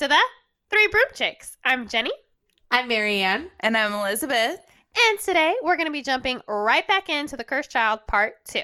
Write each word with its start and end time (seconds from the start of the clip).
Hi, 0.00 0.04
and 0.06 0.08
welcome 0.08 0.08
to 0.08 0.08
the 0.08 0.18
Three 0.70 0.86
Broom 0.88 1.04
Chicks. 1.14 1.56
I'm 1.64 1.88
Jenny, 1.88 2.12
I'm 2.70 2.88
Marianne. 2.88 3.50
And 3.60 3.76
I'm 3.76 3.92
Elizabeth. 3.92 4.60
and 5.10 5.18
today 5.20 5.54
we're 5.62 5.76
going 5.76 5.86
to 5.88 5.92
be 5.92 6.02
jumping 6.02 6.40
right 6.48 6.86
back 6.88 7.08
into 7.08 7.36
The 7.36 7.44
Cursed 7.44 7.70
Child 7.70 8.00
Part 8.06 8.34
2. 8.46 8.60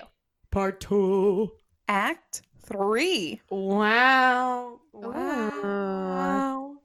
Part 0.50 0.80
two. 0.80 1.50
Act 1.88 2.42
three. 2.64 3.40
Wow. 3.50 4.80
Wow. 4.92 6.76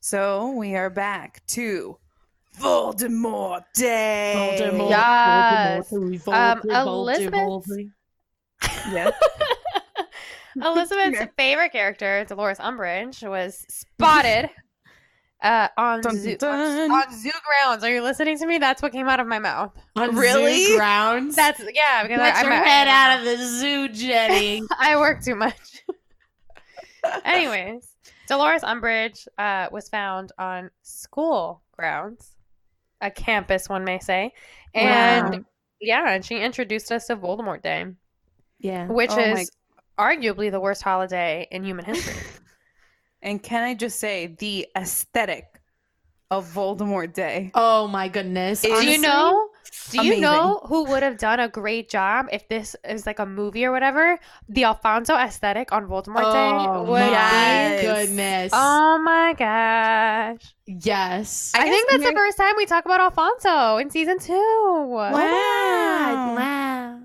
So 0.00 0.50
we 0.50 0.74
are 0.74 0.90
back 0.90 1.44
to 1.48 1.96
Voldemort 2.60 3.64
Day. 3.74 4.56
Voldemort. 4.60 4.90
Yes. 4.90 5.90
Voldemort, 5.90 6.64
Um, 6.74 6.86
Elizabeth- 6.86 7.40
Voldemort. 7.40 7.90
Yes. 8.92 9.12
Elizabeth's 10.62 11.32
favorite 11.36 11.72
character, 11.72 12.24
Dolores 12.28 12.58
Umbridge, 12.58 13.28
was 13.28 13.64
spotted 13.68 14.50
uh, 15.42 15.68
on, 15.76 16.00
Dun, 16.00 16.16
zoo, 16.16 16.36
dun. 16.36 16.90
on 16.90 17.12
zoo 17.12 17.30
grounds. 17.44 17.84
Are 17.84 17.90
you 17.90 18.02
listening 18.02 18.38
to 18.38 18.46
me? 18.46 18.58
That's 18.58 18.80
what 18.82 18.92
came 18.92 19.08
out 19.08 19.20
of 19.20 19.26
my 19.26 19.38
mouth. 19.38 19.72
On 19.96 20.14
Really? 20.16 20.64
zoo 20.66 20.76
grounds. 20.78 21.36
That's 21.36 21.60
yeah, 21.74 22.02
because 22.02 22.18
Get 22.18 22.36
I, 22.36 22.42
your 22.42 22.52
head 22.64 22.88
out 22.88 23.18
of 23.18 23.24
the 23.24 23.36
zoo, 23.44 23.88
Jenny. 23.88 24.62
I 24.78 24.96
work 24.96 25.22
too 25.22 25.34
much. 25.34 25.82
Anyways, 27.24 27.86
Dolores 28.28 28.62
Umbridge 28.62 29.26
uh, 29.38 29.68
was 29.70 29.88
found 29.88 30.32
on 30.38 30.70
school 30.82 31.60
grounds, 31.72 32.34
a 33.00 33.10
campus, 33.10 33.68
one 33.68 33.84
may 33.84 33.98
say, 33.98 34.32
and 34.72 35.34
Wow. 35.34 35.44
yeah, 35.80 36.10
and 36.14 36.24
she 36.24 36.40
introduced 36.40 36.90
us 36.90 37.06
to 37.08 37.16
Voldemort 37.16 37.60
Day, 37.62 37.84
yeah. 38.58 38.86
which 38.86 39.10
Oh 39.12 39.18
is 39.18 39.50
arguably 39.98 40.50
the 40.50 40.60
worst 40.60 40.82
holiday 40.82 41.46
in 41.50 41.64
human 41.68 41.84
history. 41.84 42.14
and 43.22 43.42
can 43.42 43.62
I 43.62 43.74
just 43.74 43.98
say 43.98 44.34
the 44.38 44.66
aesthetic 44.76 45.46
of 46.30 46.46
Voldemort 46.52 47.12
Day? 47.12 47.50
Oh 47.54 47.86
my 47.86 48.08
goodness. 48.08 48.62
Do 48.62 48.68
do 48.80 48.86
you 48.90 48.98
know? 48.98 49.48
Do 49.90 49.98
you 49.98 50.12
amazing. 50.14 50.22
know 50.22 50.60
who 50.66 50.84
would 50.84 51.02
have 51.02 51.18
done 51.18 51.40
a 51.40 51.48
great 51.48 51.88
job 51.90 52.26
if 52.32 52.48
this 52.48 52.74
is 52.88 53.06
like 53.06 53.18
a 53.18 53.26
movie 53.26 53.64
or 53.64 53.72
whatever? 53.72 54.18
The 54.48 54.64
Alfonso 54.64 55.14
aesthetic 55.14 55.72
on 55.72 55.86
Voldemort 55.86 56.22
Oh 56.24 56.32
Day 56.32 56.80
would 56.90 57.00
my 57.00 57.10
Yes. 57.10 57.80
be. 57.80 57.86
goodness. 57.86 58.50
Oh 58.54 58.98
my 59.04 59.34
gosh! 59.34 60.54
yes. 60.66 61.52
I, 61.54 61.60
I 61.60 61.62
think 61.70 61.88
guess 61.90 61.98
that's 62.00 62.10
the 62.10 62.16
first 62.16 62.36
time 62.38 62.54
we 62.56 62.66
talk 62.66 62.84
about 62.86 63.00
Alfonso 63.00 63.76
in 63.78 63.90
season 63.90 64.18
two. 64.18 64.32
Wow. 64.32 65.12
Wow. 65.12 66.34
Wow. 66.36 67.00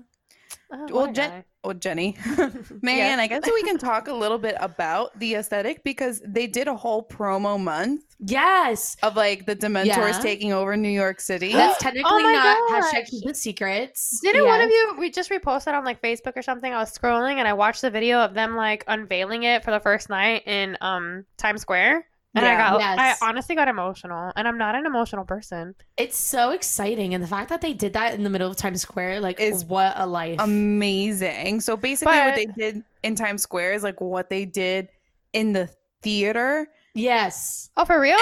Oh, 0.72 0.86
Well, 0.90 1.12
Jen- 1.12 1.30
guy. 1.30 1.44
Oh, 1.62 1.74
Jenny. 1.74 2.16
Man, 2.82 3.20
I 3.20 3.26
guess 3.26 3.42
we 3.44 3.62
can 3.62 3.76
talk 3.76 4.08
a 4.08 4.14
little 4.14 4.38
bit 4.38 4.56
about 4.60 5.18
the 5.18 5.34
aesthetic 5.34 5.84
because 5.84 6.22
they 6.26 6.46
did 6.46 6.68
a 6.68 6.74
whole 6.74 7.06
promo 7.06 7.60
month 7.60 8.02
Yes. 8.18 8.96
of 9.02 9.14
like 9.16 9.44
the 9.46 9.54
Dementors 9.56 9.86
Yeah. 9.86 10.18
taking 10.22 10.52
over 10.52 10.76
New 10.76 10.88
York 10.88 11.20
City. 11.20 11.52
That's 11.52 11.78
technically 11.78 12.22
my 12.22 12.32
not 12.32 12.56
gosh. 12.82 12.92
hashtag 12.94 13.06
keep 13.06 13.28
it 13.28 13.36
secrets. 13.36 14.20
Didn't 14.22 14.46
one 14.46 14.60
of 14.60 14.70
you 14.70 14.94
we 14.98 15.10
just 15.10 15.30
reposted 15.30 15.74
on 15.74 15.84
like 15.84 16.00
Facebook 16.00 16.36
or 16.36 16.42
something? 16.42 16.72
I 16.72 16.78
was 16.78 16.96
scrolling 16.96 17.34
and 17.36 17.46
I 17.46 17.52
watched 17.52 17.82
the 17.82 17.90
video 17.90 18.18
of 18.20 18.32
them 18.34 18.56
like 18.56 18.84
unveiling 18.88 19.42
it 19.42 19.62
for 19.64 19.70
the 19.70 19.80
first 19.80 20.08
night 20.08 20.46
in 20.46 20.78
um 20.80 21.24
Times 21.36 21.60
Square. 21.60 22.06
And 22.34 22.46
I 22.46 22.56
got 22.56 22.78
Yes. 22.78 23.18
I 23.22 23.28
honestly 23.28 23.54
got 23.56 23.66
emotional. 23.68 24.32
And 24.36 24.46
I'm 24.46 24.56
not 24.56 24.74
an 24.76 24.86
emotional 24.86 25.24
person. 25.24 25.74
It's 25.96 26.16
so 26.16 26.50
exciting, 26.52 27.12
and 27.14 27.22
the 27.22 27.28
fact 27.28 27.48
that 27.48 27.60
they 27.60 27.72
did 27.72 27.92
that 27.94 28.14
in 28.14 28.22
the 28.22 28.30
middle 28.30 28.48
of 28.50 28.56
Times 28.56 28.82
Square, 28.82 29.20
like, 29.20 29.40
Is 29.40 29.64
what 29.64 29.94
a 29.96 30.06
life! 30.06 30.38
amazing. 30.38 31.60
So 31.60 31.76
basically, 31.76 32.16
what 32.18 32.36
they 32.36 32.46
did 32.46 32.84
in 33.02 33.14
Times 33.16 33.42
Square 33.42 33.72
is 33.74 33.82
like 33.82 34.00
what 34.00 34.30
they 34.30 34.44
did 34.44 34.88
in 35.32 35.52
the 35.52 35.68
theater. 36.02 36.68
yes, 36.94 37.70
Oh, 37.76 37.84
for 37.84 38.00
real? 38.00 38.18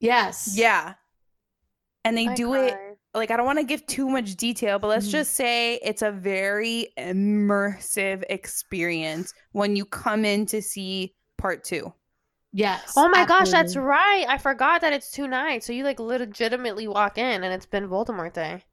yes, 0.00 0.52
Yeah. 0.56 0.94
And 2.04 2.16
they 2.16 2.28
I 2.28 2.34
do 2.34 2.54
it 2.54 2.74
like 3.14 3.30
I 3.32 3.36
don't 3.36 3.46
want 3.46 3.58
to 3.58 3.64
give 3.64 3.84
too 3.86 4.08
much 4.08 4.36
detail, 4.36 4.78
but 4.78 4.88
let's 4.88 5.08
Mhm. 5.08 5.12
just 5.12 5.32
say 5.34 5.74
it's 5.82 6.02
a 6.02 6.10
very 6.12 6.88
immersive 6.98 8.22
experience 8.28 9.32
when 9.52 9.74
you 9.74 9.84
come 9.84 10.24
in 10.24 10.46
to 10.46 10.60
see 10.62 11.14
part 11.38 11.64
two. 11.64 11.92
Yes. 12.56 12.94
Oh 12.96 13.08
my 13.08 13.24
gosh, 13.26 13.50
that's 13.50 13.76
right. 13.76 14.24
I 14.28 14.38
forgot 14.38 14.80
that 14.80 14.92
it's 14.92 15.10
two 15.10 15.28
nights. 15.28 15.66
So 15.66 15.72
you 15.72 15.84
like 15.84 16.00
legitimately 16.00 16.88
walk 16.88 17.18
in 17.18 17.44
and 17.44 17.52
it's 17.54 17.66
been 17.66 17.88
Voldemort 17.88 18.32
Day. 18.32 18.64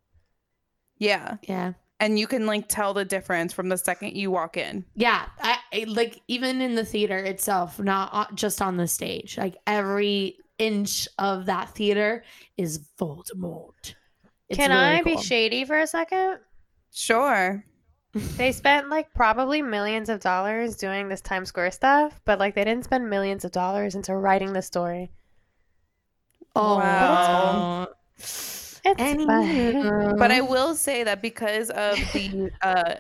Yeah. 0.97 1.37
Yeah, 1.43 1.73
And 1.99 2.17
you 2.17 2.27
can 2.27 2.45
like 2.45 2.69
tell 2.69 2.93
the 2.93 3.03
difference 3.05 3.51
from 3.51 3.69
the 3.69 3.77
second 3.77 4.15
you 4.15 4.31
walk 4.31 4.57
in. 4.57 4.85
yeah. 4.95 5.25
I, 5.41 5.57
I 5.73 5.83
like 5.87 6.21
even 6.27 6.61
in 6.61 6.75
the 6.75 6.85
theater 6.85 7.17
itself, 7.17 7.79
not 7.79 8.09
uh, 8.13 8.25
just 8.35 8.61
on 8.61 8.77
the 8.77 8.87
stage. 8.87 9.37
Like 9.37 9.57
every 9.67 10.37
inch 10.59 11.07
of 11.19 11.47
that 11.47 11.69
theater 11.75 12.23
is 12.57 12.79
Voldemort. 12.99 13.95
It's 14.49 14.57
Can 14.57 14.69
really 14.69 14.99
I 14.99 15.01
be 15.01 15.17
shady 15.17 15.65
for 15.65 15.77
a 15.79 15.87
second? 15.87 16.39
Sure. 16.93 17.65
They 18.13 18.51
spent 18.51 18.89
like 18.89 19.13
probably 19.13 19.61
millions 19.61 20.07
of 20.09 20.19
dollars 20.19 20.75
doing 20.75 21.07
this 21.09 21.21
Times 21.21 21.49
Square 21.49 21.71
stuff, 21.71 22.19
but 22.25 22.37
like 22.39 22.53
they 22.55 22.63
didn't 22.63 22.83
spend 22.85 23.09
millions 23.09 23.43
of 23.43 23.51
dollars 23.51 23.95
into 23.95 24.15
writing 24.15 24.53
the 24.53 24.61
story. 24.61 25.11
Oh, 26.55 26.75
Wow. 26.77 27.87
It's 28.85 29.01
Anywho. 29.01 29.25
fine. 29.25 30.17
But 30.19 30.31
I 30.31 30.41
will 30.41 30.75
say 30.75 31.03
that 31.03 31.21
because 31.21 31.69
of 31.71 31.97
the 32.13 32.51
uh 32.61 32.95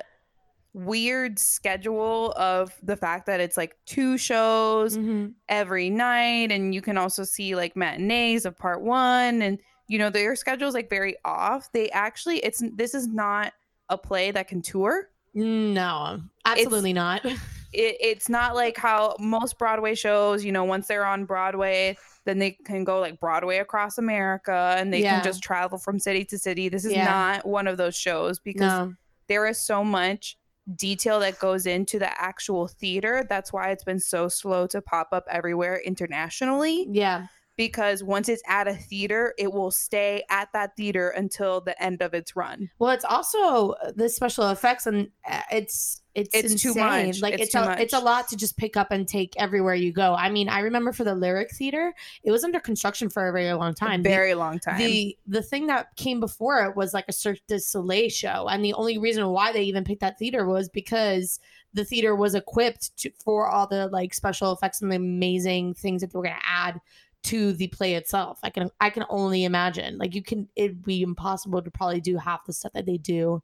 weird 0.75 1.37
schedule 1.37 2.31
of 2.35 2.73
the 2.81 2.95
fact 2.95 3.27
that 3.27 3.39
it's 3.39 3.57
like 3.57 3.75
two 3.85 4.17
shows 4.17 4.97
Mhm. 4.97 5.33
every 5.47 5.91
night 5.91 6.51
and 6.51 6.73
you 6.73 6.81
can 6.81 6.97
also 6.97 7.23
see 7.23 7.55
like 7.55 7.75
matinees 7.75 8.43
of 8.45 8.57
part 8.57 8.81
1 8.81 9.43
and 9.43 9.59
you 9.87 9.99
know 9.99 10.09
their 10.09 10.35
schedule's 10.35 10.73
like 10.73 10.89
very 10.89 11.15
off. 11.25 11.71
They 11.73 11.91
actually 11.91 12.37
it's 12.39 12.63
this 12.75 12.95
is 12.95 13.07
not 13.07 13.53
a 13.93 13.97
play 13.97 14.31
that 14.31 14.47
can 14.47 14.61
tour. 14.61 15.09
No, 15.33 16.21
absolutely 16.45 16.93
not. 16.93 17.23
it, 17.25 17.39
it's 17.73 18.29
not 18.29 18.55
like 18.55 18.77
how 18.77 19.15
most 19.19 19.57
Broadway 19.57 19.95
shows, 19.95 20.43
you 20.43 20.51
know, 20.51 20.63
once 20.63 20.87
they're 20.87 21.05
on 21.05 21.25
Broadway, 21.25 21.97
then 22.25 22.37
they 22.39 22.51
can 22.51 22.83
go 22.83 22.99
like 22.99 23.19
Broadway 23.19 23.57
across 23.57 23.97
America 23.97 24.75
and 24.77 24.93
they 24.93 25.01
Yeah. 25.01 25.15
can 25.15 25.23
just 25.23 25.41
travel 25.41 25.77
from 25.77 25.97
city 25.99 26.23
to 26.25 26.37
city. 26.37 26.69
This 26.69 26.85
is 26.85 26.91
Yeah. 26.93 27.05
not 27.05 27.45
one 27.47 27.67
of 27.67 27.77
those 27.77 27.95
shows 27.95 28.39
because 28.39 28.61
No. 28.71 28.93
there 29.27 29.45
is 29.47 29.59
so 29.59 29.83
much 29.83 30.37
detail 30.75 31.19
that 31.19 31.39
goes 31.39 31.65
into 31.65 31.99
the 31.99 32.21
actual 32.21 32.67
theater. 32.67 33.25
That's 33.27 33.51
why 33.51 33.71
it's 33.71 33.83
been 33.83 33.99
so 33.99 34.27
slow 34.29 34.67
to 34.67 34.81
pop 34.81 35.09
up 35.11 35.25
everywhere 35.29 35.81
internationally 35.83 36.87
Yeah. 36.89 37.27
Because 37.55 38.03
once 38.03 38.29
it's 38.29 38.41
at 38.47 38.67
a 38.67 38.73
theater, 38.73 39.33
it 39.37 39.51
will 39.51 39.71
stay 39.71 40.23
at 40.29 40.49
that 40.53 40.75
theater 40.75 41.09
until 41.09 41.61
the 41.61 41.81
end 41.81 42.01
of 42.01 42.13
its 42.13 42.35
run. 42.35 42.69
Well, 42.79 42.91
it's 42.91 43.05
also 43.05 43.71
uh, 43.71 43.91
the 43.95 44.09
special 44.09 44.49
effects, 44.49 44.87
and 44.87 45.09
uh, 45.29 45.41
it's 45.51 46.01
it's 46.15 46.29
It's 46.33 46.61
too 46.61 46.73
much. 46.75 47.21
Like 47.21 47.33
It's 47.35 47.43
it's, 47.43 47.55
a 47.55 47.81
it's 47.81 47.93
a 47.93 47.99
lot 47.99 48.27
to 48.29 48.37
just 48.37 48.55
pick 48.57 48.77
up 48.77 48.91
and 48.91 49.07
take 49.07 49.33
everywhere 49.37 49.73
you 49.73 49.91
go. 49.91 50.13
I 50.13 50.29
mean, 50.29 50.47
I 50.47 50.59
remember 50.59 50.91
for 50.93 51.03
the 51.03 51.15
Lyric 51.15 51.51
Theater, 51.51 51.93
it 52.23 52.31
was 52.31 52.43
under 52.43 52.59
construction 52.59 53.09
for 53.09 53.27
a 53.27 53.31
very 53.31 53.51
long 53.53 53.73
time. 53.73 54.01
A 54.01 54.03
The- 54.03 54.09
very 54.09 54.33
long 54.35 54.59
time. 54.59 54.77
The 54.77 55.17
the 55.27 55.41
thing 55.41 55.67
that 55.67 55.95
came 55.95 56.19
before 56.19 56.63
it 56.65 56.75
was 56.75 56.93
like 56.93 57.05
a 57.07 57.13
Cirque 57.13 57.39
du 57.47 57.59
Soleil 57.59 58.09
show, 58.09 58.47
and 58.47 58.63
the 58.63 58.73
only 58.73 58.97
reason 58.97 59.27
why 59.29 59.51
they 59.51 59.63
even 59.63 59.83
picked 59.83 60.01
that 60.01 60.19
theater 60.19 60.45
was 60.45 60.69
because 60.69 61.39
the 61.75 61.83
theater 61.83 62.15
was 62.15 62.35
equipped 62.35 62.95
to, 62.97 63.09
for 63.23 63.47
all 63.49 63.65
the 63.65 63.87
like 63.87 64.13
special 64.13 64.51
effects 64.51 64.81
and 64.83 64.91
the 64.91 64.95
amazing 64.95 65.73
things 65.73 66.01
that 66.01 66.11
they 66.13 66.17
were 66.17 66.23
going 66.23 66.35
to 66.35 66.47
add 66.47 66.79
to 67.23 67.53
the 67.53 67.67
play 67.67 67.95
itself. 67.95 68.39
I 68.43 68.49
can 68.49 68.69
I 68.79 68.89
can 68.89 69.05
only 69.09 69.43
imagine. 69.43 69.97
Like 69.97 70.15
you 70.15 70.23
can, 70.23 70.47
it'd 70.55 70.83
be 70.83 71.01
impossible 71.01 71.61
to 71.61 71.71
probably 71.71 72.01
do 72.01 72.17
half 72.17 72.45
the 72.45 72.53
stuff 72.53 72.73
that 72.73 72.85
they 72.85 72.97
do. 72.97 73.41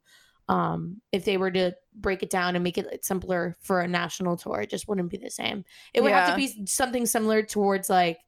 Um, 0.48 1.00
if 1.12 1.24
they 1.24 1.36
were 1.36 1.50
to 1.52 1.72
break 1.94 2.22
it 2.22 2.30
down 2.30 2.56
and 2.56 2.64
make 2.64 2.76
it 2.76 3.04
simpler 3.04 3.56
for 3.60 3.80
a 3.80 3.88
national 3.88 4.36
tour, 4.36 4.62
it 4.62 4.70
just 4.70 4.88
wouldn't 4.88 5.10
be 5.10 5.16
the 5.16 5.30
same. 5.30 5.64
It 5.94 6.02
would 6.02 6.12
have 6.12 6.30
to 6.30 6.36
be 6.36 6.66
something 6.66 7.06
similar 7.06 7.42
towards 7.42 7.88
like 7.88 8.18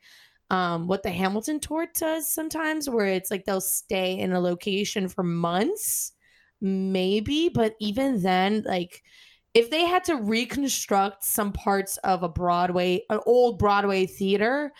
um 0.53 0.87
what 0.87 1.03
the 1.03 1.11
Hamilton 1.11 1.59
tour 1.59 1.89
does 1.99 2.33
sometimes 2.33 2.89
where 2.89 3.07
it's 3.07 3.31
like 3.31 3.45
they'll 3.45 3.61
stay 3.61 4.19
in 4.19 4.33
a 4.33 4.41
location 4.41 5.09
for 5.09 5.25
months 5.25 6.13
maybe 6.61 7.49
but 7.49 7.75
even 7.81 8.23
then 8.23 8.63
like 8.67 9.03
if 9.55 9.71
they 9.71 9.85
had 9.85 10.05
to 10.05 10.17
reconstruct 10.17 11.25
some 11.25 11.53
parts 11.53 11.97
of 11.99 12.23
a 12.23 12.29
Broadway 12.29 13.03
an 13.11 13.21
old 13.27 13.59
Broadway 13.59 14.07
theater 14.07 14.73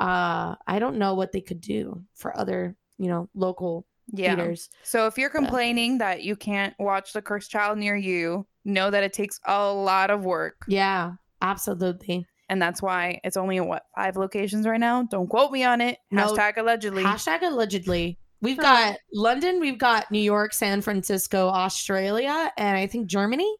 uh 0.00 0.54
I 0.66 0.78
don't 0.78 0.96
know 0.98 1.14
what 1.14 1.32
they 1.32 1.40
could 1.40 1.60
do 1.60 2.02
for 2.14 2.36
other 2.38 2.76
you 2.98 3.08
know 3.08 3.28
local 3.34 3.86
yeah. 4.12 4.34
theaters 4.34 4.68
So 4.82 5.06
if 5.06 5.18
you're 5.18 5.30
complaining 5.30 5.98
that 5.98 6.22
you 6.22 6.36
can't 6.36 6.74
watch 6.78 7.12
The 7.12 7.22
Cursed 7.22 7.50
Child 7.50 7.78
near 7.78 7.96
you, 7.96 8.46
know 8.64 8.90
that 8.90 9.02
it 9.02 9.12
takes 9.12 9.40
a 9.46 9.72
lot 9.72 10.10
of 10.10 10.24
work. 10.24 10.56
yeah 10.68 11.12
absolutely 11.42 12.26
And 12.48 12.62
that's 12.62 12.80
why 12.80 13.20
it's 13.24 13.36
only 13.36 13.56
in 13.56 13.66
what, 13.66 13.82
five 13.96 14.16
locations 14.16 14.66
right 14.66 14.78
now? 14.78 15.02
Don't 15.02 15.28
quote 15.28 15.50
me 15.50 15.64
on 15.64 15.80
it. 15.80 15.98
No. 16.12 16.26
Hashtag 16.32 16.56
allegedly. 16.58 17.02
Hashtag 17.02 17.42
allegedly. 17.42 18.18
We've 18.40 18.58
got 18.58 18.98
London, 19.12 19.58
we've 19.60 19.78
got 19.78 20.10
New 20.12 20.20
York, 20.20 20.52
San 20.52 20.80
Francisco, 20.82 21.48
Australia, 21.48 22.52
and 22.56 22.76
I 22.76 22.86
think 22.86 23.08
Germany. 23.08 23.52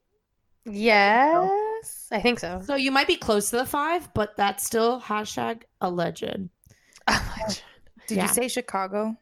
Yes. 0.65 1.51
Yes, 2.11 2.19
I 2.19 2.23
think 2.23 2.39
so. 2.39 2.63
So 2.65 2.75
you 2.77 2.91
might 2.91 3.07
be 3.07 3.17
close 3.17 3.51
to 3.51 3.57
the 3.57 3.67
five, 3.67 4.13
but 4.15 4.37
that's 4.37 4.65
still 4.65 5.01
hashtag 5.01 5.63
alleged. 5.81 6.21
Did 8.07 8.17
Yeah. 8.17 8.23
you 8.23 8.29
say 8.29 8.49
Chicago? 8.49 9.17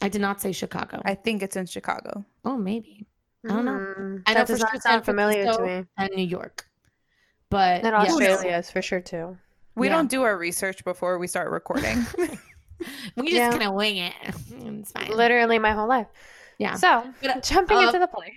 I 0.00 0.08
did 0.08 0.20
not 0.20 0.40
say 0.40 0.52
Chicago. 0.52 1.00
I 1.04 1.14
think 1.14 1.42
it's 1.42 1.56
in 1.56 1.66
Chicago. 1.66 2.24
oh, 2.44 2.56
maybe. 2.56 3.06
I 3.44 3.48
don't 3.48 3.64
know. 3.64 3.72
Mm, 3.72 4.22
I 4.26 4.34
know 4.34 4.38
that 4.40 4.46
for 4.46 4.52
does 4.52 4.58
sure 4.60 4.68
not 4.72 4.82
sound 4.82 5.04
San 5.04 5.14
familiar 5.14 5.52
to 5.52 5.62
me. 5.62 5.84
And 5.96 6.10
New 6.14 6.24
York. 6.26 6.66
But 7.50 7.84
And 7.84 7.92
yeah. 7.92 7.98
Australia 8.02 8.56
is 8.56 8.70
for 8.70 8.82
sure 8.82 9.00
too. 9.00 9.36
We 9.74 9.88
Yeah. 9.88 9.94
don't 9.96 10.10
do 10.10 10.22
our 10.22 10.36
research 10.36 10.84
before 10.84 11.18
we 11.18 11.26
start 11.26 11.50
recording. 11.50 12.04
we 13.16 13.24
just 13.30 13.32
Yeah. 13.34 13.50
kind 13.50 13.62
of 13.64 13.74
wing 13.74 13.96
it. 13.98 14.14
It's 14.50 14.92
fine. 14.92 15.10
Literally 15.10 15.58
my 15.58 15.72
whole 15.72 15.88
life. 15.88 16.06
Yeah. 16.58 16.74
So 16.74 17.04
But, 17.22 17.42
jumping 17.44 17.76
uh, 17.78 17.86
into 17.86 17.98
the 17.98 18.06
play. 18.08 18.32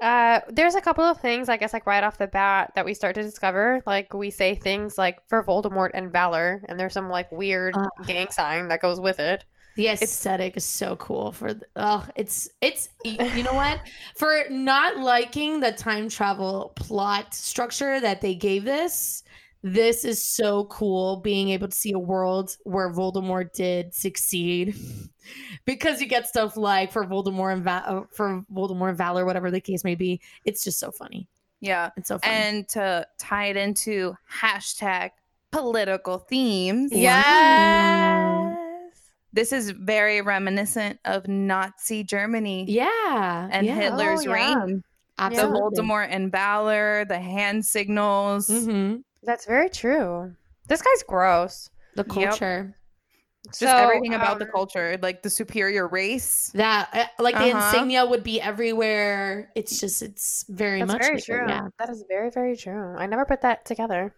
Uh, 0.00 0.40
there's 0.48 0.76
a 0.76 0.80
couple 0.80 1.04
of 1.04 1.20
things, 1.20 1.48
I 1.48 1.56
guess, 1.56 1.72
like 1.72 1.86
right 1.86 2.04
off 2.04 2.18
the 2.18 2.28
bat 2.28 2.72
that 2.76 2.84
we 2.84 2.94
start 2.94 3.14
to 3.16 3.22
discover. 3.22 3.82
Like 3.86 4.14
we 4.14 4.30
say 4.30 4.54
things 4.54 4.96
like 4.96 5.18
for 5.28 5.42
Voldemort 5.42 5.90
and 5.94 6.12
Valor, 6.12 6.62
and 6.68 6.78
there's 6.78 6.92
some 6.92 7.08
like 7.08 7.30
weird 7.32 7.74
Uh. 7.76 7.88
gang 8.06 8.30
sign 8.30 8.68
that 8.68 8.80
goes 8.80 9.00
with 9.00 9.18
it. 9.18 9.44
The 9.76 9.88
aesthetic 9.88 10.56
is 10.56 10.64
so 10.64 10.96
cool 10.96 11.30
for 11.30 11.54
the, 11.54 11.64
oh 11.76 12.04
it's 12.16 12.48
it's 12.60 12.88
you 13.04 13.44
know 13.44 13.52
what 13.54 13.78
for 14.16 14.42
not 14.50 14.98
liking 14.98 15.60
the 15.60 15.70
time 15.70 16.08
travel 16.08 16.72
plot 16.74 17.32
structure 17.32 18.00
that 18.00 18.20
they 18.20 18.34
gave 18.34 18.64
this 18.64 19.22
this 19.62 20.04
is 20.04 20.20
so 20.20 20.64
cool 20.64 21.18
being 21.18 21.50
able 21.50 21.68
to 21.68 21.76
see 21.76 21.92
a 21.92 21.98
world 21.98 22.56
where 22.64 22.92
Voldemort 22.92 23.52
did 23.52 23.94
succeed 23.94 24.74
because 25.64 26.00
you 26.00 26.06
get 26.06 26.26
stuff 26.28 26.56
like 26.56 26.92
for 26.92 27.04
Voldemort 27.04 27.52
and 27.54 27.62
Va- 27.64 27.84
uh, 27.86 28.02
for 28.10 28.44
Voldemort 28.52 28.90
and 28.90 28.98
Valor 28.98 29.24
whatever 29.24 29.50
the 29.50 29.60
case 29.60 29.84
may 29.84 29.94
be 29.94 30.20
it's 30.44 30.62
just 30.64 30.78
so 30.78 30.90
funny 30.90 31.26
yeah. 31.60 31.90
it's 31.96 32.08
so 32.08 32.18
funny 32.18 32.34
And 32.34 32.68
to 32.70 33.06
tie 33.18 33.46
it 33.46 33.56
into 33.56 34.16
hashtag 34.40 35.10
political 35.50 36.18
themes. 36.18 36.92
Yes. 36.92 38.56
This 39.32 39.52
is 39.52 39.70
very 39.70 40.20
reminiscent 40.22 40.98
of 41.04 41.28
Nazi 41.28 42.02
Germany 42.04 42.64
yeah 42.68 43.48
and 43.50 43.66
yeah, 43.66 43.74
Hitler's 43.74 44.20
Oh, 44.26 44.30
yeah. 44.30 44.54
reign. 44.64 44.82
The 45.16 45.24
absolutely 45.24 45.60
Voldemort 45.82 46.08
and 46.10 46.30
Valor, 46.32 47.04
the 47.04 47.18
hand 47.18 47.64
signals. 47.66 48.48
Mhm. 48.48 49.02
That's 49.24 49.46
very 49.46 49.68
true. 49.68 50.34
This 50.68 50.80
guy's 50.82 51.02
gross. 51.02 51.70
the 51.96 52.04
Yep. 52.04 52.14
culture 52.14 52.76
Just 53.48 53.60
So, 53.60 53.68
everything 53.76 54.14
about 54.14 54.38
the 54.38 54.44
um, 54.44 54.50
culture, 54.52 54.98
like 55.02 55.22
the 55.22 55.30
superior 55.30 55.88
race. 55.88 56.50
That 56.54 56.88
uh, 56.92 57.22
like 57.22 57.34
the 57.34 57.50
Uh-huh. 57.52 57.66
insignia 57.66 58.04
would 58.06 58.22
be 58.22 58.40
everywhere. 58.40 59.50
It's 59.54 59.80
just 59.80 60.02
it's 60.02 60.44
very 60.48 60.80
That's 60.80 60.92
much 60.92 61.02
very 61.02 61.14
like 61.14 61.22
it, 61.22 61.26
true. 61.26 61.48
Yeah. 61.48 61.68
That 61.78 61.90
is 61.90 62.04
very, 62.08 62.30
very 62.30 62.56
true. 62.56 62.94
I 62.96 63.06
never 63.06 63.24
put 63.24 63.40
that 63.42 63.64
together. 63.64 64.14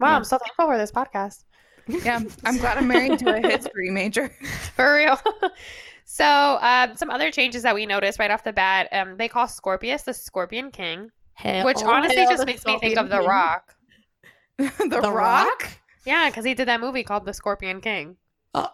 Wow, 0.00 0.08
Yeah. 0.10 0.16
I'm 0.16 0.24
so 0.24 0.38
thankful 0.38 0.66
for 0.66 0.76
this 0.78 0.92
podcast. 0.92 1.44
Yeah, 1.86 2.20
I'm 2.44 2.56
glad 2.58 2.78
I'm 2.78 2.88
married 2.88 3.18
to 3.20 3.34
a 3.36 3.40
history 3.46 3.90
major. 3.90 4.28
For 4.76 4.94
real. 4.94 5.18
so, 6.06 6.58
um, 6.62 6.96
some 6.96 7.10
other 7.10 7.30
changes 7.30 7.62
that 7.62 7.74
we 7.74 7.84
noticed 7.86 8.18
right 8.18 8.30
off 8.30 8.42
the 8.42 8.52
bat, 8.54 8.88
um, 8.92 9.16
they 9.18 9.28
call 9.28 9.46
Scorpius 9.46 10.02
the 10.02 10.14
Scorpion 10.14 10.70
King, 10.70 11.10
Hell- 11.34 11.64
which 11.66 11.78
oh, 11.82 11.90
honestly 11.90 12.16
hell, 12.22 12.30
just 12.30 12.40
the 12.40 12.46
makes 12.46 12.64
me 12.64 12.78
think 12.78 12.96
of 12.98 13.10
The 13.10 13.18
King. 13.18 13.28
Rock. 13.28 13.74
the, 14.58 14.70
The 14.88 15.10
Rock. 15.12 15.46
Rock? 15.60 15.68
Yeah, 16.06 16.30
because 16.30 16.44
he 16.46 16.54
did 16.54 16.68
that 16.68 16.80
movie 16.80 17.02
called 17.04 17.26
The 17.26 17.34
Scorpion 17.34 17.80
King. 17.82 18.16
Oh, 18.54 18.68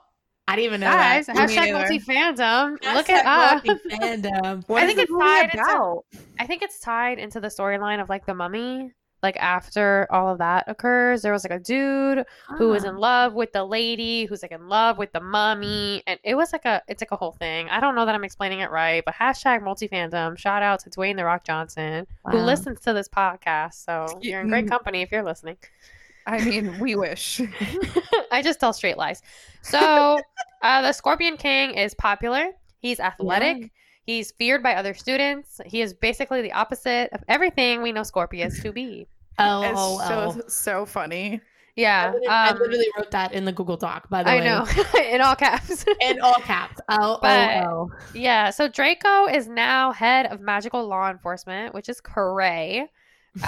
I 0.49 0.57
didn't 0.57 0.67
even 0.67 0.81
know 0.81 0.91
Guys, 0.91 1.27
that. 1.27 1.37
Hashtag 1.37 1.73
multi 1.73 2.01
fandom. 2.01 2.73
Look 2.95 3.07
Hashtag 3.07 3.21
it 3.21 3.27
up. 3.27 3.65
multi-fandom. 3.67 4.65
What 4.69 4.83
I 4.83 4.87
think 4.87 4.99
it's 4.99 5.13
tied 5.13 5.51
into- 5.55 6.01
I 6.39 6.47
think 6.47 6.63
it's 6.63 6.81
tied 6.81 7.19
into 7.19 7.41
the 7.41 7.49
storyline 7.49 8.01
of 8.03 8.09
like 8.09 8.27
the 8.27 8.35
mummy. 8.35 8.93
Like 9.23 9.37
after 9.37 10.07
all 10.11 10.31
of 10.33 10.39
that 10.39 10.65
occurs, 10.67 11.21
there 11.21 11.31
was 11.33 11.45
like 11.45 11.53
a 11.53 11.59
dude 11.63 12.25
who 12.57 12.69
was 12.71 12.85
in 12.85 12.95
Ah. 12.95 12.99
love 12.99 13.35
with 13.35 13.53
the 13.53 13.63
lady 13.63 14.25
who's 14.25 14.41
like 14.41 14.51
in 14.51 14.67
love 14.67 14.97
with 14.97 15.13
the 15.13 15.21
mummy 15.21 16.03
and 16.07 16.19
it 16.25 16.35
was 16.35 16.55
like 16.55 16.65
a 16.65 16.83
it's 16.89 17.03
like 17.03 17.11
a 17.13 17.17
whole 17.17 17.33
thing 17.33 17.69
i 17.69 17.81
don't 17.81 17.95
know 17.95 18.07
that 18.07 18.15
i'm 18.15 18.25
explaining 18.25 18.61
it 18.61 18.71
right 18.71 19.03
but 19.05 19.15
hashtag 19.15 19.63
multi-fandom 19.63 20.39
shout 20.39 20.63
out 20.63 20.81
to 20.81 20.89
dwayne 20.89 21.17
the 21.17 21.25
rock 21.25 21.45
johnson 21.45 22.07
who 22.31 22.39
listens 22.39 22.81
to 22.81 22.95
this 22.95 23.09
podcast 23.09 23.75
so 23.85 24.07
you're 24.23 24.41
in 24.41 24.49
great 24.49 24.67
company 24.67 25.03
if 25.03 25.13
you're 25.13 25.23
listening 25.23 25.59
I 26.31 26.45
mean, 26.45 26.79
we 26.79 26.95
wish. 26.95 27.41
i 28.33 28.41
just 28.43 28.61
tell 28.61 28.73
straight 28.73 28.97
lies 28.97 29.23
so 29.63 30.21
uh, 30.63 30.83
the 30.83 30.93
scorpion 30.93 31.37
king 31.37 31.75
is 31.75 31.95
popular 31.95 32.51
he's 32.79 33.01
athletic 33.01 33.73
he's 34.07 34.31
feared 34.33 34.63
by 34.63 34.75
other 34.75 34.95
students 34.95 35.61
he 35.67 35.83
is 35.83 35.93
basically 35.93 36.41
the 36.43 36.53
opposite 36.53 37.09
of 37.13 37.23
everything 37.29 37.83
we 37.83 37.91
know 37.93 38.03
scorpius 38.05 38.63
to 38.63 38.73
be 38.73 39.07
Oh, 39.39 39.99
It's 39.99 40.09
so 40.37 40.43
so 40.49 40.87
funny. 40.87 41.41
yeah 41.77 42.03
I, 42.03 42.13
literally, 42.13 42.29
I 42.29 42.49
um, 42.51 42.59
literally 42.59 42.87
wrote 42.97 43.11
that 43.13 43.33
in 43.33 43.45
the 43.47 43.53
Google 43.53 43.77
Doc, 43.77 44.09
by 44.11 44.23
the 44.23 44.31
I 44.31 44.35
way. 44.37 44.41
I 44.43 44.45
know 44.45 44.67
in 45.15 45.21
all 45.21 45.35
caps 45.37 45.85
In 46.03 46.21
all 46.21 46.35
caps. 46.35 46.79
Oh, 46.89 47.19
oh, 47.23 47.63
oh. 47.65 47.91
Yeah, 48.15 48.51
so 48.51 48.69
Draco 48.69 49.27
is 49.27 49.49
now 49.49 49.93
head 49.93 50.27
of 50.27 50.41
magical 50.41 50.87
law 50.87 51.11
enforcement, 51.11 51.75
which 51.75 51.89
is 51.89 52.01
cray. 52.01 52.89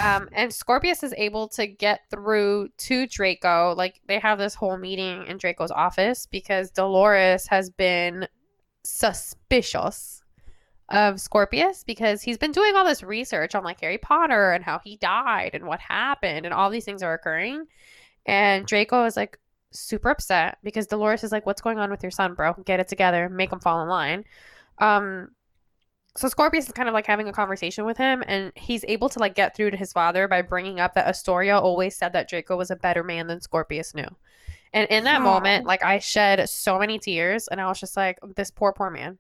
Um, 0.01 0.29
and 0.33 0.53
Scorpius 0.53 1.03
is 1.03 1.15
able 1.17 1.49
to 1.49 1.67
get 1.67 2.03
through 2.11 2.69
to 2.79 3.07
Draco. 3.07 3.75
Like 3.77 4.01
they 4.07 4.19
have 4.19 4.39
this 4.39 4.55
whole 4.55 4.77
meeting 4.79 5.27
in 5.27 5.39
Draco's 5.39 5.71
office 5.71 6.27
because 6.27 6.71
Dolores 6.71 7.47
has 7.49 7.71
been 7.71 8.29
suspicious 8.85 10.23
of 10.89 11.21
Scorpius 11.21 11.85
because 11.85 12.23
he's 12.23 12.39
been 12.39 12.53
doing 12.53 12.77
all 12.77 12.85
this 12.85 13.03
research 13.03 13.55
on 13.55 13.65
like 13.65 13.81
Harry 13.81 13.99
Potter 13.99 14.53
and 14.53 14.65
how 14.65 14.79
he 14.85 14.97
died 14.99 15.51
and 15.55 15.65
what 15.67 15.81
happened 15.81 16.45
and 16.45 16.55
all 16.55 16.71
these 16.71 16.85
things 16.85 17.03
are 17.03 17.15
occurring. 17.15 17.65
And 18.27 18.67
Draco 18.67 19.05
is 19.05 19.17
like 19.17 19.39
super 19.73 20.11
upset 20.11 20.59
because 20.63 20.87
Dolores 20.87 21.25
is 21.25 21.33
like, 21.33 21.47
"What's 21.47 21.63
going 21.63 21.79
on 21.79 21.91
with 21.91 22.03
your 22.03 22.11
son, 22.11 22.35
bro? 22.35 22.55
Get 22.65 22.79
it 22.79 22.89
together, 22.89 23.29
make 23.29 23.53
him 23.53 23.61
fall 23.61 23.83
in 23.83 23.89
line." 23.89 24.25
Um, 24.79 25.31
so 26.17 26.29
Scorpius 26.29 26.67
is 26.67 26.73
kind 26.73 26.89
of 26.89 26.93
like 26.93 27.07
having 27.07 27.29
a 27.29 27.33
conversation 27.33 27.85
with 27.85 27.97
him, 27.97 28.23
and 28.27 28.53
he's 28.55 28.85
able 28.87 29.09
to 29.11 29.19
like 29.19 29.35
get 29.35 29.57
through 29.57 29.71
to 29.71 29.77
his 29.77 29.93
father 29.93 30.29
by 30.29 30.43
bringing 30.43 30.79
up 30.81 30.95
that 30.95 31.07
Astoria 31.07 31.59
always 31.59 31.97
said 31.97 32.13
that 32.13 32.29
Draco 32.29 32.57
was 32.57 32.71
a 32.71 32.77
better 32.77 33.03
man 33.03 33.27
than 33.27 33.41
Scorpius 33.41 33.95
knew. 33.95 34.09
And 34.75 34.89
in 34.91 35.05
that 35.05 35.21
Aw. 35.21 35.25
moment, 35.25 35.67
like 35.67 35.85
I 35.85 35.99
shed 35.99 36.49
so 36.49 36.79
many 36.79 36.99
tears, 36.99 37.49
and 37.49 37.61
I 37.61 37.67
was 37.67 37.81
just 37.81 37.97
like, 37.97 38.19
"This 38.37 38.51
poor, 38.51 38.73
poor 38.73 38.91
man." 38.91 39.19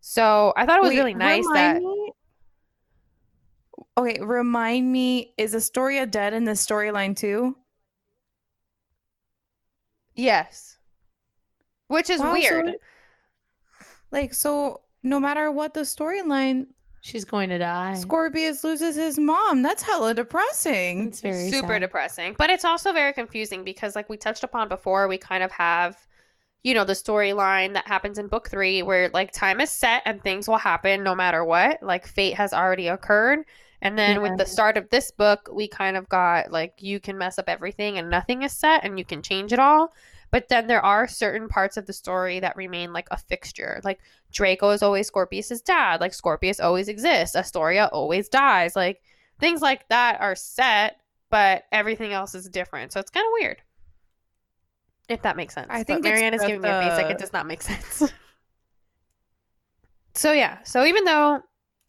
So 0.00 0.52
I 0.56 0.66
thought 0.66 0.78
it 0.78 0.82
was 0.82 0.90
Wait, 0.90 0.98
really 0.98 1.14
nice 1.14 1.46
that 1.54 1.82
me- 1.82 2.12
Okay, 3.98 4.20
remind 4.20 4.90
me, 4.90 5.34
is 5.36 5.54
Astoria 5.54 6.06
dead 6.06 6.32
in 6.32 6.44
this 6.44 6.64
storyline 6.64 7.16
too? 7.16 7.56
yes, 10.14 10.76
which 11.88 12.10
is 12.10 12.20
Wow, 12.20 12.32
weird. 12.34 12.68
it- 12.68 12.80
like, 14.10 14.34
so 14.34 14.82
no 15.02 15.20
matter 15.20 15.50
what 15.50 15.74
the 15.74 15.80
storyline, 15.80 16.66
She's 17.02 17.24
going 17.24 17.48
to 17.48 17.58
die. 17.58 17.94
Scorpius 17.94 18.62
loses 18.62 18.94
his 18.94 19.18
mom. 19.18 19.62
That's 19.62 19.82
hella 19.82 20.12
depressing. 20.12 21.08
It's 21.08 21.20
very 21.20 21.50
super 21.50 21.74
sad. 21.74 21.80
depressing 21.80 22.34
but 22.36 22.50
it's 22.50 22.64
also 22.64 22.92
very 22.92 23.12
confusing 23.12 23.64
because 23.64 23.96
like 23.96 24.08
we 24.08 24.16
touched 24.16 24.44
upon 24.44 24.68
before 24.68 25.08
we 25.08 25.16
kind 25.16 25.42
of 25.42 25.50
have 25.50 25.96
you 26.62 26.74
know 26.74 26.84
the 26.84 26.92
storyline 26.92 27.72
that 27.72 27.86
happens 27.86 28.18
in 28.18 28.28
book 28.28 28.50
three 28.50 28.82
where 28.82 29.08
like 29.14 29.32
time 29.32 29.60
is 29.60 29.70
set 29.70 30.02
and 30.04 30.22
things 30.22 30.46
will 30.46 30.58
happen 30.58 31.02
no 31.02 31.14
matter 31.14 31.42
what 31.44 31.82
like 31.82 32.06
fate 32.06 32.34
has 32.34 32.52
already 32.52 32.88
occurred 32.88 33.40
and 33.82 33.98
then 33.98 34.20
with 34.20 34.36
the 34.36 34.44
start 34.44 34.76
of 34.76 34.88
this 34.90 35.10
book 35.10 35.48
we 35.50 35.66
kind 35.66 35.96
of 35.96 36.06
got 36.10 36.52
like 36.52 36.74
you 36.78 37.00
can 37.00 37.16
mess 37.16 37.38
up 37.38 37.48
everything 37.48 37.96
and 37.96 38.10
nothing 38.10 38.42
is 38.42 38.52
set 38.52 38.84
and 38.84 38.98
you 38.98 39.06
can 39.06 39.22
change 39.22 39.54
it 39.54 39.58
all 39.58 39.90
but 40.30 40.48
then 40.48 40.66
there 40.66 40.84
are 40.84 41.08
certain 41.08 41.48
parts 41.48 41.76
of 41.76 41.86
the 41.86 41.92
story 41.92 42.40
that 42.40 42.56
remain 42.56 42.92
like 42.92 43.08
a 43.10 43.16
fixture 43.16 43.80
like 43.84 44.00
draco 44.32 44.70
is 44.70 44.82
always 44.82 45.06
scorpius's 45.06 45.60
dad 45.62 46.00
like 46.00 46.14
scorpius 46.14 46.60
always 46.60 46.88
exists 46.88 47.34
astoria 47.36 47.86
always 47.92 48.28
dies 48.28 48.76
like 48.76 49.00
things 49.38 49.60
like 49.62 49.88
that 49.88 50.20
are 50.20 50.34
set 50.34 50.96
but 51.30 51.64
everything 51.70 52.12
else 52.12 52.34
is 52.34 52.48
different. 52.48 52.92
So 52.92 52.98
it's 52.98 53.08
kind 53.10 53.24
of 53.24 53.30
weird. 53.34 53.62
If 55.08 55.22
that 55.22 55.36
makes 55.36 55.54
sense. 55.54 55.68
I 55.70 55.84
think 55.84 56.02
Marianne 56.02 56.34
is 56.34 56.40
the- 56.40 56.48
giving 56.48 56.62
me 56.62 56.68
a 56.68 56.80
face 56.82 57.00
like 57.00 57.10
it 57.10 57.18
does 57.18 57.32
not 57.32 57.46
make 57.46 57.62
sense. 57.70 58.12
so 60.14 60.32
yeah. 60.32 60.58
So 60.64 60.84
even 60.84 61.04
though 61.04 61.42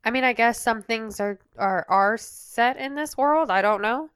I 0.03 0.11
mean 0.11 0.23
I 0.23 0.33
guess 0.33 0.59
some 0.61 0.81
things 0.81 1.19
are 1.19 1.39
are 1.57 1.85
are 1.89 2.17
set 2.17 2.77
in 2.77 2.95
this 2.95 3.17
world, 3.17 3.49
I 3.51 3.61
don't 3.61 3.81
know. 3.81 4.09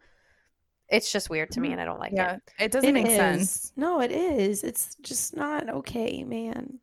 It's 0.89 1.11
just 1.11 1.29
weird 1.29 1.51
to 1.51 1.59
me 1.61 1.69
mm-hmm. 1.69 1.73
and 1.73 1.81
I 1.81 1.85
don't 1.85 1.99
like 1.99 2.11
Yeah, 2.13 2.35
it. 2.35 2.41
it 2.59 2.71
doesn't 2.71 2.89
It 2.89 2.93
make 2.93 3.07
is. 3.07 3.15
sense. 3.15 3.73
No, 3.75 4.01
it 4.01 4.11
is. 4.11 4.63
It's 4.63 4.95
just 5.01 5.35
not 5.35 5.69
okay, 5.69 6.23
man. 6.23 6.79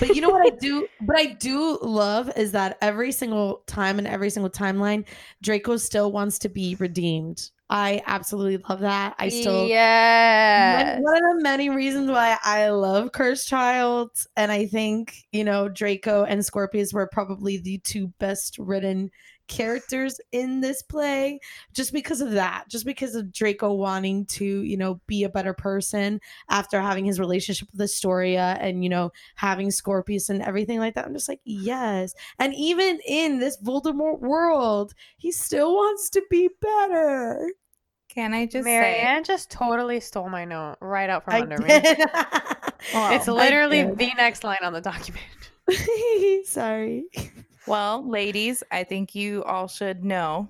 But 0.00 0.14
you 0.16 0.20
know 0.22 0.30
what 0.30 0.50
I 0.52 0.56
do? 0.60 0.88
But 1.02 1.16
I 1.16 1.26
do 1.26 1.78
love 1.82 2.30
is 2.36 2.52
that 2.52 2.78
every 2.80 3.12
single 3.12 3.62
time 3.66 3.98
and 3.98 4.08
every 4.08 4.30
single 4.30 4.50
timeline, 4.50 5.04
Draco 5.42 5.76
still 5.76 6.10
wants 6.10 6.38
to 6.40 6.48
be 6.48 6.74
redeemed. 6.76 7.50
I 7.70 8.02
absolutely 8.06 8.58
love 8.68 8.80
that. 8.80 9.14
I 9.18 9.28
still 9.30 9.66
Yeah. 9.66 10.94
one, 10.96 11.02
one 11.02 11.16
of 11.16 11.36
the 11.36 11.42
many 11.42 11.70
reasons 11.70 12.10
why 12.10 12.36
I 12.42 12.68
love 12.68 13.12
Cursed 13.12 13.48
Child, 13.48 14.10
and 14.36 14.52
I 14.52 14.66
think 14.66 15.14
you 15.32 15.44
know 15.44 15.68
Draco 15.68 16.24
and 16.24 16.44
Scorpius 16.44 16.92
were 16.92 17.06
probably 17.06 17.56
the 17.58 17.78
two 17.78 18.08
best 18.18 18.58
written 18.58 19.10
characters 19.48 20.20
in 20.32 20.60
this 20.60 20.82
play 20.82 21.40
just 21.72 21.92
because 21.92 22.20
of 22.20 22.32
that, 22.32 22.64
just 22.68 22.84
because 22.84 23.14
of 23.14 23.32
Draco 23.32 23.72
wanting 23.72 24.26
to, 24.26 24.44
you 24.44 24.76
know, 24.76 25.00
be 25.06 25.24
a 25.24 25.28
better 25.28 25.52
person 25.54 26.20
after 26.48 26.80
having 26.80 27.04
his 27.04 27.20
relationship 27.20 27.68
with 27.72 27.80
Astoria 27.80 28.56
and, 28.60 28.82
you 28.82 28.90
know, 28.90 29.12
having 29.36 29.70
Scorpius 29.70 30.28
and 30.28 30.42
everything 30.42 30.78
like 30.78 30.94
that. 30.94 31.06
I'm 31.06 31.14
just 31.14 31.28
like, 31.28 31.40
yes. 31.44 32.14
And 32.38 32.54
even 32.54 33.00
in 33.06 33.38
this 33.38 33.60
Voldemort 33.60 34.20
world, 34.20 34.94
he 35.16 35.32
still 35.32 35.74
wants 35.74 36.10
to 36.10 36.22
be 36.30 36.48
better. 36.60 37.50
Can 38.08 38.32
I 38.32 38.46
just 38.46 38.64
Marianne 38.64 39.24
say? 39.24 39.32
just 39.32 39.50
totally 39.50 39.98
stole 39.98 40.28
my 40.28 40.44
note 40.44 40.76
right 40.80 41.10
out 41.10 41.24
from 41.24 41.34
I 41.34 41.40
under 41.42 41.58
me. 41.58 41.68
did. 41.68 41.98
It's 42.92 43.26
literally 43.26 43.82
the 43.82 44.10
next 44.16 44.44
line 44.44 44.58
on 44.62 44.74
the 44.74 44.80
document. 44.80 45.24
Sorry. 46.44 47.04
Well, 47.66 48.08
ladies, 48.08 48.62
I 48.70 48.84
think 48.84 49.14
you 49.14 49.42
all 49.44 49.68
should 49.68 50.04
know 50.04 50.48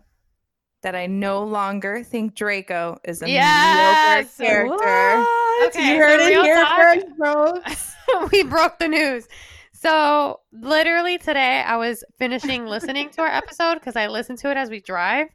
that 0.82 0.94
I 0.94 1.06
no 1.06 1.44
longer 1.44 2.02
think 2.04 2.34
Draco 2.34 2.98
is 3.04 3.22
a 3.22 3.28
Yes! 3.30 4.38
mediocre 4.38 4.44
character. 4.44 4.76
What? 4.76 5.68
Okay, 5.68 5.94
you 5.94 5.98
heard 5.98 6.20
so 6.20 6.26
it 6.26 6.44
here 6.44 6.66
first, 6.76 7.06
bro. 7.16 8.28
we 8.32 8.42
broke 8.42 8.78
the 8.78 8.88
news. 8.88 9.26
So 9.72 10.40
literally 10.52 11.18
today, 11.18 11.62
I 11.62 11.76
was 11.76 12.04
finishing 12.18 12.66
listening 12.66 13.10
to 13.10 13.22
our 13.22 13.28
episode 13.28 13.74
because 13.74 13.96
I 13.96 14.08
listened 14.08 14.38
to 14.38 14.50
it 14.50 14.56
as 14.56 14.70
we 14.70 14.80
drive. 14.80 15.28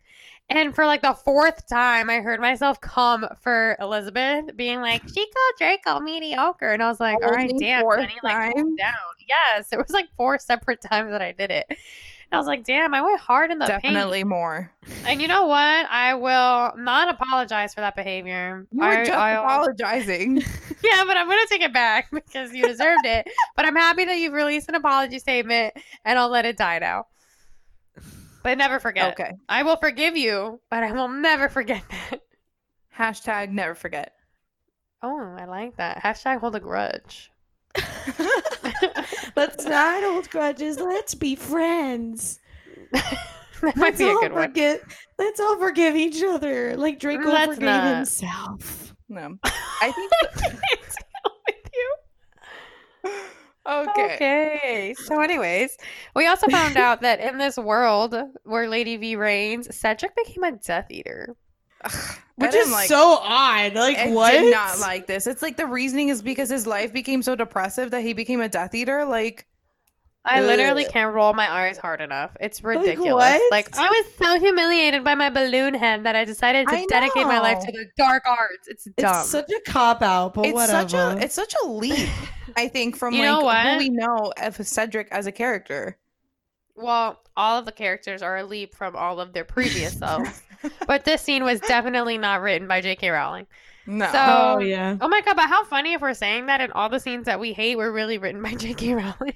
And 0.50 0.74
for 0.74 0.86
like 0.86 1.02
the 1.02 1.14
fourth 1.14 1.68
time, 1.68 2.10
I 2.10 2.22
heard 2.22 2.40
myself 2.40 2.82
come 2.82 3.28
for 3.42 3.78
Elizabeth, 3.80 4.56
being 4.56 4.82
like, 4.82 5.04
"She 5.08 5.26
called 5.26 5.54
Draco 5.58 6.00
mediocre," 6.00 6.72
and 6.72 6.82
I 6.82 6.88
was 6.90 7.00
like, 7.00 7.18
"All 7.24 7.30
right, 7.30 7.54
damn, 7.60 7.86
like 7.86 8.56
time? 8.56 8.76
down." 8.76 8.94
Yes, 9.28 9.72
it 9.72 9.78
was 9.78 9.92
like 9.92 10.08
four 10.18 10.40
separate 10.40 10.82
times 10.90 11.12
that 11.12 11.22
I 11.22 11.34
did 11.34 11.52
it. 11.52 11.66
And 11.70 11.78
I 12.32 12.38
was 12.38 12.48
like, 12.48 12.64
"Damn, 12.64 12.96
I 12.96 13.02
went 13.02 13.20
hard 13.20 13.52
in 13.52 13.60
the 13.60 13.66
paint." 13.66 13.84
Definitely 13.84 14.24
more. 14.24 14.72
And 15.06 15.22
you 15.22 15.28
know 15.28 15.46
what? 15.46 15.88
I 15.90 16.16
will 16.16 16.74
not 16.78 17.10
apologize 17.10 17.76
for 17.76 17.82
that 17.82 17.96
behavior. 17.96 18.66
You 18.72 18.80
were 18.80 18.86
I, 18.86 19.06
just 19.06 19.18
I'll- 19.18 19.44
apologizing. 19.44 20.38
yeah, 20.84 21.04
but 21.06 21.16
I'm 21.16 21.28
gonna 21.28 21.46
take 21.48 21.62
it 21.62 21.74
back 21.74 22.10
because 22.12 22.54
you 22.54 22.66
deserved 22.66 23.06
it. 23.06 23.28
But 23.56 23.66
I'm 23.66 23.76
happy 23.76 24.06
that 24.06 24.18
you've 24.18 24.34
released 24.34 24.68
an 24.70 24.76
apology 24.76 25.20
statement, 25.20 25.76
and 26.06 26.18
I'll 26.18 26.30
let 26.30 26.46
it 26.46 26.58
die 26.58 26.80
now. 26.80 27.06
But 28.44 28.58
never 28.58 28.80
forget. 28.80 29.12
okay. 29.14 29.34
I 29.48 29.64
will 29.64 29.78
forgive 29.78 30.16
you, 30.16 30.60
but 30.70 30.84
I 30.84 30.92
will 30.92 31.10
never 31.10 31.50
forget 31.50 31.84
that. 31.90 32.22
Hashtag 32.98 33.52
never 33.52 33.76
forget. 33.76 34.14
Oh, 35.02 35.36
I 35.40 35.46
like 35.46 35.78
that. 35.78 36.02
Hashtag 36.04 36.40
hold 36.40 36.56
a 36.56 36.60
grudge. 36.60 37.32
Let's 39.36 39.66
not 39.66 40.04
hold 40.04 40.30
grudges. 40.30 40.80
Let's 40.80 41.16
be 41.16 41.36
friends. 41.36 42.40
that 42.92 43.20
might 43.62 43.78
Let's 43.78 43.98
be 44.00 44.06
a 44.06 44.10
all 44.10 44.22
good 44.22 44.34
one. 44.34 44.44
forget. 44.50 44.82
Let's 45.18 45.40
all 45.40 45.58
forgive 45.58 45.96
each 45.96 46.22
other, 46.24 46.76
like 46.76 47.00
Draco 47.00 47.30
Let's 47.30 47.56
forgave 47.56 47.62
not. 47.66 47.96
himself. 47.98 48.94
no. 49.08 49.38
I 49.44 49.92
think 49.92 50.12
with 51.48 51.70
you. 51.74 53.12
Okay. 53.70 54.16
Okay. 54.16 54.96
So, 55.06 55.22
anyways, 55.22 55.78
we 56.16 56.28
also 56.28 56.48
found 56.48 56.78
out 56.86 57.02
that 57.02 57.20
in 57.20 57.38
this 57.38 57.58
world 57.58 58.16
where 58.44 58.68
Lady 58.68 58.98
V 58.98 59.16
reigns, 59.16 59.74
Cedric 59.76 60.16
became 60.16 60.44
a 60.44 60.52
Death 60.54 60.88
Eater. 60.90 61.36
Ugh, 61.84 62.18
Which 62.36 62.54
is 62.54 62.72
like- 62.72 62.88
so 62.90 63.20
odd. 63.22 63.74
Like 63.74 63.98
I 63.98 64.12
what? 64.12 64.32
did 64.32 64.52
not 64.52 64.80
like 64.80 65.08
this. 65.08 65.28
It's 65.28 65.42
like 65.42 65.58
the 65.58 65.66
reasoning 65.68 66.10
is 66.10 66.22
because 66.22 66.50
his 66.50 66.68
life 66.68 66.92
became 66.92 67.22
so 67.22 67.36
depressive 67.36 67.92
that 67.92 68.02
he 68.02 68.14
became 68.14 68.42
a 68.42 68.50
Death 68.50 68.76
Eater. 68.76 69.06
Like, 69.06 69.46
I 70.26 70.42
literally 70.42 70.86
Ugh. 70.86 70.92
can't 70.92 71.14
roll 71.16 71.34
my 71.34 71.50
eyes 71.50 71.78
hard 71.78 72.02
enough. 72.02 72.32
It's 72.42 72.62
ridiculous. 72.64 73.14
what? 73.24 73.52
Like, 73.52 73.76
I 73.78 73.88
was 73.88 74.06
so 74.18 74.38
humiliated 74.40 75.04
by 75.04 75.16
my 75.16 75.30
balloon 75.30 75.74
head 75.74 76.04
that 76.04 76.16
I 76.16 76.26
decided 76.26 76.68
to 76.68 76.76
I 76.76 76.86
dedicate 76.88 77.26
my 77.26 77.40
life 77.40 77.60
to 77.66 77.72
the 77.72 77.86
dark 77.98 78.24
arts. 78.28 78.68
It's 78.68 78.86
dumb. 78.98 79.22
It's 79.22 79.30
such 79.30 79.50
a 79.50 79.72
cop 79.72 80.02
out, 80.02 80.34
but 80.34 80.46
it's 80.46 80.54
whatever. 80.54 80.90
such 80.90 80.94
a 80.94 81.24
it's 81.24 81.34
such 81.36 81.54
a 81.64 81.68
leap. 81.68 82.10
I 82.58 82.68
think 82.68 82.96
from 82.98 83.14
You 83.14 83.22
like 83.22 83.28
know 83.30 83.42
what? 83.44 83.66
who 83.68 83.78
we 83.78 83.90
know 83.90 84.34
of 84.42 84.56
Cedric 84.68 85.08
as 85.12 85.26
a 85.26 85.32
character. 85.32 85.98
well, 86.76 87.22
all 87.38 87.58
of 87.58 87.66
the 87.66 87.72
characters 87.72 88.22
are 88.22 88.38
a 88.38 88.44
leap 88.44 88.76
from 88.76 88.96
all 88.98 89.22
of 89.22 89.32
their 89.34 89.46
previous 89.46 89.94
selves. 89.98 90.42
But 90.86 91.06
this 91.06 91.22
scene 91.22 91.46
was 91.46 91.62
definitely 91.62 92.18
not 92.18 92.42
written 92.42 92.68
by 92.68 92.82
J.K. 92.82 93.10
Rowling. 93.10 93.48
No. 93.88 94.06
So- 94.12 94.18
oh 94.18 94.60
yeah. 94.60 94.98
Oh 95.00 95.08
my 95.08 95.22
god, 95.22 95.38
but 95.38 95.48
how 95.48 95.64
funny 95.64 95.94
if 95.94 96.02
we're 96.02 96.14
saying 96.14 96.48
that 96.48 96.60
and 96.60 96.74
all 96.74 96.90
the 96.90 97.00
scenes 97.00 97.26
that 97.26 97.40
we 97.40 97.54
hate 97.54 97.78
were 97.78 97.92
really 97.94 98.18
written 98.18 98.42
by 98.44 98.54
J.K. 98.56 98.94
Rowling. 98.96 99.34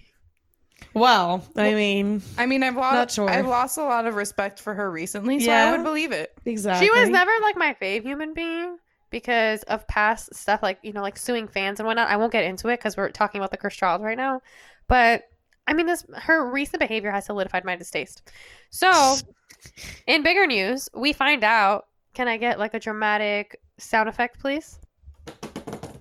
Well, 0.93 1.43
I 1.55 1.73
mean, 1.73 2.21
I 2.37 2.45
mean, 2.45 2.61
I've 2.63 2.75
lost 2.75 3.15
sure. 3.15 3.29
I've 3.29 3.47
lost 3.47 3.77
a 3.77 3.83
lot 3.83 4.05
of 4.05 4.15
respect 4.15 4.59
for 4.59 4.73
her 4.73 4.91
recently, 4.91 5.39
so 5.39 5.47
Yeah? 5.47 5.69
I 5.69 5.71
would 5.71 5.83
believe 5.83 6.11
it. 6.11 6.33
exactly. 6.45 6.85
She 6.85 6.91
was 6.91 7.09
never 7.09 7.31
like 7.41 7.57
my 7.57 7.75
fave 7.81 8.03
human 8.03 8.33
being 8.33 8.77
because 9.09 9.63
of 9.63 9.87
past 9.87 10.33
stuff 10.35 10.61
like, 10.61 10.79
you 10.83 10.93
know, 10.93 11.01
like 11.01 11.17
suing 11.17 11.47
fans 11.47 11.79
and 11.79 11.87
whatnot. 11.87 12.09
I 12.09 12.17
won't 12.17 12.31
get 12.31 12.43
into 12.43 12.67
it 12.69 12.77
because 12.77 12.95
we're 12.97 13.09
talking 13.09 13.39
about 13.39 13.51
the 13.51 13.57
Cursed 13.57 13.77
Child 13.79 14.01
right 14.01 14.17
now. 14.17 14.41
But 14.87 15.23
I 15.65 15.73
mean, 15.73 15.85
this 15.85 16.05
her 16.15 16.51
recent 16.51 16.79
behavior 16.79 17.11
has 17.11 17.25
solidified 17.25 17.65
my 17.65 17.75
distaste. 17.75 18.31
So, 18.69 19.15
in 20.07 20.23
bigger 20.23 20.45
news, 20.45 20.89
we 20.93 21.13
find 21.13 21.43
out. 21.43 21.85
Can 22.13 22.27
I 22.27 22.37
get 22.37 22.59
like 22.59 22.75
a 22.75 22.79
dramatic 22.79 23.59
sound 23.79 24.07
effect, 24.07 24.39
please? 24.39 24.77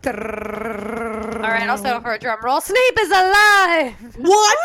All 0.04 0.12
right, 0.12 1.68
I'll 1.68 2.00
for 2.00 2.12
a 2.12 2.18
drum 2.18 2.40
roll. 2.42 2.60
Snape 2.60 2.98
is 2.98 3.10
alive. 3.10 4.16
What? 4.18 4.58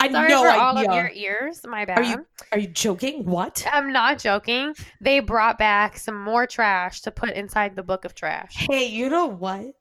I 0.00 0.10
Sorry 0.10 0.28
no 0.28 0.42
for 0.42 0.48
idea. 0.48 0.60
all 0.60 0.78
of 0.78 0.94
your 0.94 1.10
ears. 1.14 1.60
My 1.66 1.84
bad. 1.84 1.98
Are 1.98 2.02
you 2.04 2.26
are 2.52 2.58
you 2.58 2.68
joking? 2.68 3.24
What? 3.24 3.66
I'm 3.72 3.92
not 3.92 4.18
joking. 4.18 4.74
They 5.00 5.20
brought 5.20 5.58
back 5.58 5.96
some 5.98 6.22
more 6.22 6.46
trash 6.46 7.00
to 7.02 7.10
put 7.10 7.30
inside 7.30 7.76
the 7.76 7.82
book 7.82 8.04
of 8.04 8.14
trash. 8.14 8.66
Hey, 8.70 8.86
you 8.86 9.08
know 9.08 9.26
what? 9.26 9.74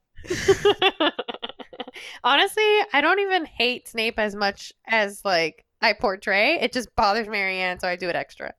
Honestly, 2.24 2.64
I 2.94 3.02
don't 3.02 3.20
even 3.20 3.46
hate 3.46 3.88
Snape 3.88 4.20
as 4.20 4.36
much 4.36 4.74
as 4.88 5.22
like 5.24 5.66
I 5.82 5.94
portray. 5.94 6.60
It 6.60 6.74
just 6.74 6.96
bothers 6.96 7.28
Marianne, 7.28 7.80
so 7.80 7.88
I 7.88 7.96
do 7.96 8.10
it 8.10 8.16
extra. 8.16 8.54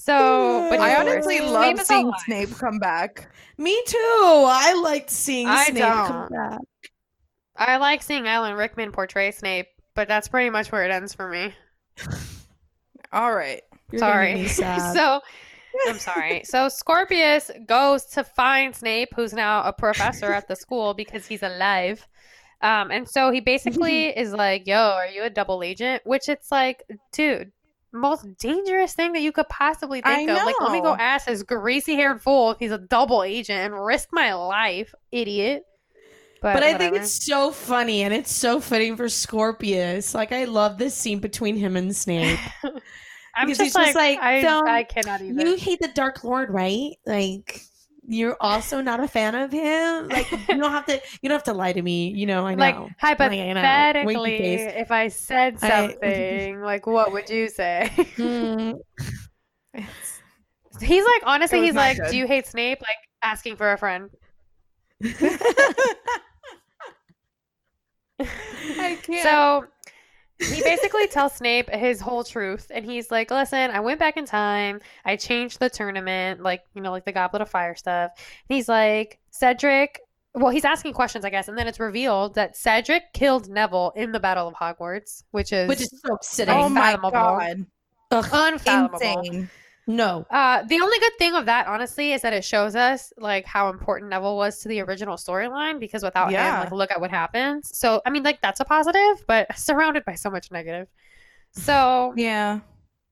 So, 0.00 0.66
but 0.70 0.80
I 0.80 0.96
honestly 0.96 1.36
Snape 1.36 1.50
love 1.50 1.78
is 1.78 1.86
seeing 1.86 2.06
alive. 2.06 2.20
Snape 2.24 2.56
come 2.56 2.78
back. 2.78 3.30
Me 3.58 3.82
too. 3.86 3.98
I 3.98 4.80
liked 4.82 5.10
seeing 5.10 5.46
I 5.46 5.64
Snape 5.64 5.84
come 5.84 6.06
don't. 6.06 6.32
back. 6.32 6.60
I 7.54 7.76
like 7.76 8.02
seeing 8.02 8.26
Alan 8.26 8.54
Rickman 8.54 8.92
portray 8.92 9.30
Snape, 9.30 9.66
but 9.94 10.08
that's 10.08 10.26
pretty 10.26 10.48
much 10.48 10.72
where 10.72 10.86
it 10.86 10.90
ends 10.90 11.12
for 11.12 11.28
me. 11.28 11.52
All 13.12 13.34
right. 13.34 13.60
You're 13.92 13.98
sorry. 13.98 14.48
so 14.48 15.20
I'm 15.86 15.98
sorry. 15.98 16.44
So 16.44 16.70
Scorpius 16.70 17.50
goes 17.66 18.06
to 18.06 18.24
find 18.24 18.74
Snape, 18.74 19.10
who's 19.14 19.34
now 19.34 19.64
a 19.64 19.72
professor 19.72 20.32
at 20.32 20.48
the 20.48 20.56
school 20.56 20.94
because 20.94 21.26
he's 21.26 21.42
alive. 21.42 22.08
Um, 22.62 22.90
and 22.90 23.06
so 23.06 23.30
he 23.30 23.40
basically 23.40 24.06
is 24.16 24.32
like, 24.32 24.66
"Yo, 24.66 24.78
are 24.78 25.08
you 25.08 25.24
a 25.24 25.30
double 25.30 25.62
agent?" 25.62 26.00
Which 26.06 26.30
it's 26.30 26.50
like, 26.50 26.84
dude, 27.12 27.52
most 27.92 28.26
dangerous 28.38 28.94
thing 28.94 29.12
that 29.12 29.22
you 29.22 29.32
could 29.32 29.48
possibly 29.48 30.00
think 30.00 30.30
of. 30.30 30.36
Like, 30.36 30.60
let 30.60 30.72
me 30.72 30.80
go 30.80 30.94
ask 30.94 31.26
this 31.26 31.42
greasy-haired 31.42 32.22
fool 32.22 32.52
if 32.52 32.58
he's 32.58 32.72
a 32.72 32.78
double 32.78 33.22
agent 33.22 33.58
and 33.58 33.84
risk 33.84 34.08
my 34.12 34.34
life, 34.34 34.94
idiot. 35.10 35.64
But, 36.42 36.54
But 36.54 36.62
I 36.62 36.78
think 36.78 36.96
it's 36.96 37.24
so 37.26 37.50
funny 37.50 38.02
and 38.02 38.14
it's 38.14 38.32
so 38.32 38.60
fitting 38.60 38.96
for 38.96 39.08
Scorpius. 39.08 40.14
Like 40.14 40.32
I 40.32 40.44
love 40.44 40.78
this 40.78 40.94
scene 40.94 41.18
between 41.18 41.56
him 41.56 41.76
and 41.76 41.94
Snape. 41.94 42.38
I'm 43.34 43.46
because 43.46 43.58
just, 43.58 43.76
he's 43.76 43.86
just 43.86 43.94
like, 43.94 44.18
like, 44.18 44.46
I, 44.46 44.78
I 44.78 44.82
cannot 44.84 45.20
even. 45.20 45.46
you 45.46 45.56
hate 45.56 45.80
the 45.80 45.88
Dark 45.88 46.24
Lord, 46.24 46.50
right? 46.50 46.92
Like 47.06 47.62
you're 48.10 48.36
also 48.40 48.80
not 48.80 48.98
a 48.98 49.06
fan 49.06 49.36
of 49.36 49.52
him. 49.52 50.08
Like 50.08 50.28
you 50.32 50.58
don't 50.58 50.72
have 50.72 50.86
to 50.86 51.00
you 51.22 51.28
don't 51.28 51.36
have 51.36 51.44
to 51.44 51.52
lie 51.52 51.72
to 51.72 51.80
me. 51.80 52.10
You 52.10 52.26
know, 52.26 52.44
I 52.44 52.56
know. 52.56 52.60
like 52.60 52.74
I 52.74 52.78
know. 52.78 52.90
hypothetically, 52.98 54.14
Winky 54.14 54.54
if 54.54 54.90
I 54.90 55.06
said 55.08 55.58
I- 55.62 55.68
something, 55.68 56.60
like 56.60 56.88
what 56.88 57.12
would 57.12 57.30
you 57.30 57.48
say? 57.48 57.88
Hmm. 58.16 58.72
he's 60.80 61.04
like, 61.04 61.22
honestly, 61.24 61.62
he's 61.62 61.74
like, 61.74 61.98
good. 61.98 62.10
do 62.10 62.16
you 62.16 62.26
hate 62.26 62.48
Snape? 62.48 62.80
Like 62.80 62.96
asking 63.22 63.54
for 63.54 63.72
a 63.72 63.78
friend. 63.78 64.10
I 65.02 65.08
can't. 69.02 69.22
So 69.22 69.66
he 70.40 70.62
basically 70.62 71.06
tells 71.08 71.34
Snape 71.34 71.68
his 71.70 72.00
whole 72.00 72.24
truth, 72.24 72.70
and 72.74 72.84
he's 72.84 73.10
like, 73.10 73.30
"Listen, 73.30 73.70
I 73.70 73.80
went 73.80 73.98
back 74.00 74.16
in 74.16 74.24
time. 74.24 74.80
I 75.04 75.16
changed 75.16 75.60
the 75.60 75.68
tournament, 75.70 76.42
like 76.42 76.62
you 76.74 76.80
know, 76.80 76.90
like 76.90 77.04
the 77.04 77.12
Goblet 77.12 77.42
of 77.42 77.50
Fire 77.50 77.74
stuff." 77.74 78.12
And 78.48 78.56
he's 78.56 78.68
like, 78.68 79.18
"Cedric." 79.30 80.00
Well, 80.34 80.50
he's 80.50 80.64
asking 80.64 80.92
questions, 80.92 81.24
I 81.24 81.30
guess, 81.30 81.48
and 81.48 81.58
then 81.58 81.66
it's 81.66 81.80
revealed 81.80 82.36
that 82.36 82.56
Cedric 82.56 83.12
killed 83.12 83.48
Neville 83.48 83.92
in 83.96 84.12
the 84.12 84.20
Battle 84.20 84.46
of 84.46 84.54
Hogwarts, 84.54 85.24
which 85.32 85.52
is 85.52 85.68
Which 85.68 85.80
is 85.80 85.90
so 85.90 86.14
upsetting. 86.14 86.54
oh 86.54 86.68
my 86.68 86.96
god. 86.96 87.66
Ugh, 88.12 88.28
unfathomable. 88.32 89.20
Insane. 89.20 89.50
No. 89.86 90.26
Uh, 90.30 90.62
the 90.64 90.80
only 90.80 90.98
good 90.98 91.12
thing 91.18 91.34
of 91.34 91.46
that, 91.46 91.66
honestly, 91.66 92.12
is 92.12 92.22
that 92.22 92.32
it 92.32 92.44
shows 92.44 92.76
us 92.76 93.12
like 93.16 93.44
how 93.44 93.68
important 93.70 94.10
Neville 94.10 94.36
was 94.36 94.60
to 94.60 94.68
the 94.68 94.80
original 94.80 95.16
storyline. 95.16 95.80
Because 95.80 96.02
without 96.02 96.30
Yeah. 96.30 96.54
him, 96.56 96.60
like, 96.64 96.72
look 96.72 96.90
at 96.90 97.00
what 97.00 97.10
happens. 97.10 97.76
So, 97.76 98.00
I 98.06 98.10
mean, 98.10 98.22
like, 98.22 98.40
that's 98.40 98.60
a 98.60 98.64
positive, 98.64 99.24
but 99.26 99.56
surrounded 99.58 100.04
by 100.04 100.14
so 100.14 100.30
much 100.30 100.50
negative. 100.50 100.88
So, 101.52 102.12
Yeah. 102.16 102.60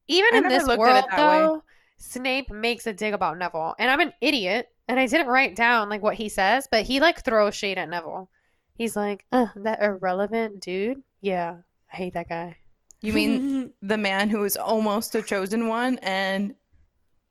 even 0.07 0.35
I 0.35 0.39
in 0.39 0.49
this 0.49 0.67
world 0.67 0.79
that 1.09 1.11
way. 1.11 1.17
though, 1.17 1.63
Snape 1.97 2.51
makes 2.51 2.87
a 2.87 2.93
dig 2.93 3.13
about 3.13 3.39
Neville, 3.39 3.75
and 3.79 3.91
I'm 3.91 3.99
an 4.01 4.13
idiot, 4.21 4.69
and 4.87 5.01
I 5.01 5.07
didn't 5.07 5.27
write 5.27 5.57
down 5.57 5.89
like 5.89 6.01
what 6.03 6.15
he 6.15 6.29
says, 6.29 6.69
but 6.71 6.85
he 6.85 7.01
like 7.01 7.25
throws 7.25 7.57
shade 7.57 7.77
at 7.79 7.89
Neville. 7.89 8.31
He's 8.75 8.95
like, 8.95 9.25
uh, 9.33 9.47
that 9.57 9.83
irrelevant 9.83 10.61
dude. 10.61 11.03
Yeah, 11.21 11.57
I 11.93 11.97
hate 11.97 12.15
that 12.15 12.29
guy. 12.29 12.59
You 13.01 13.13
mean 13.13 13.73
the 13.83 13.99
man 13.99 14.29
who 14.29 14.45
is 14.45 14.57
almost 14.57 15.15
a 15.15 15.23
chosen 15.23 15.69
one 15.69 15.99
and 15.99 16.55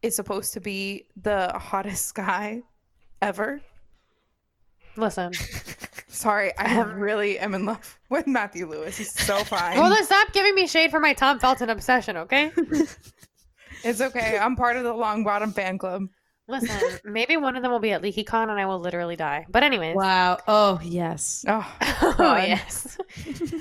is 0.01 0.15
supposed 0.15 0.53
to 0.53 0.61
be 0.61 1.07
the 1.21 1.51
hottest 1.53 2.15
guy 2.15 2.63
ever? 3.21 3.61
Listen, 4.95 5.31
Sorry, 6.17 6.57
I 6.57 6.81
really 6.81 7.37
am 7.37 7.53
in 7.53 7.65
love 7.65 7.99
with 8.09 8.25
Matthew 8.25 8.67
Lewis. 8.67 8.97
He's 8.97 9.11
so 9.11 9.43
fine. 9.43 9.77
well, 9.77 9.91
then 9.91 10.03
stop 10.03 10.33
giving 10.33 10.55
me 10.55 10.65
shade 10.65 10.89
for 10.89 10.99
my 10.99 11.13
Tom 11.13 11.37
Felton 11.37 11.69
obsession, 11.69 12.17
okay? 12.17 12.51
it's 13.83 14.01
okay. 14.01 14.39
I'm 14.39 14.55
part 14.55 14.77
of 14.77 14.83
the 14.83 14.93
Longbottom 14.93 15.53
fan 15.53 15.77
club. 15.77 16.07
Listen, 16.47 16.99
maybe 17.03 17.35
one 17.35 17.55
of 17.57 17.61
them 17.61 17.71
will 17.71 17.79
be 17.79 17.91
at 17.91 18.01
LeakyCon 18.01 18.43
and 18.49 18.59
I 18.59 18.65
will 18.65 18.79
literally 18.79 19.15
die. 19.17 19.45
But 19.49 19.63
anyways, 19.63 19.95
wow. 19.95 20.37
Oh 20.47 20.79
yes. 20.83 21.43
Oh, 21.47 21.75
oh 22.19 22.37
yes. 22.37 22.97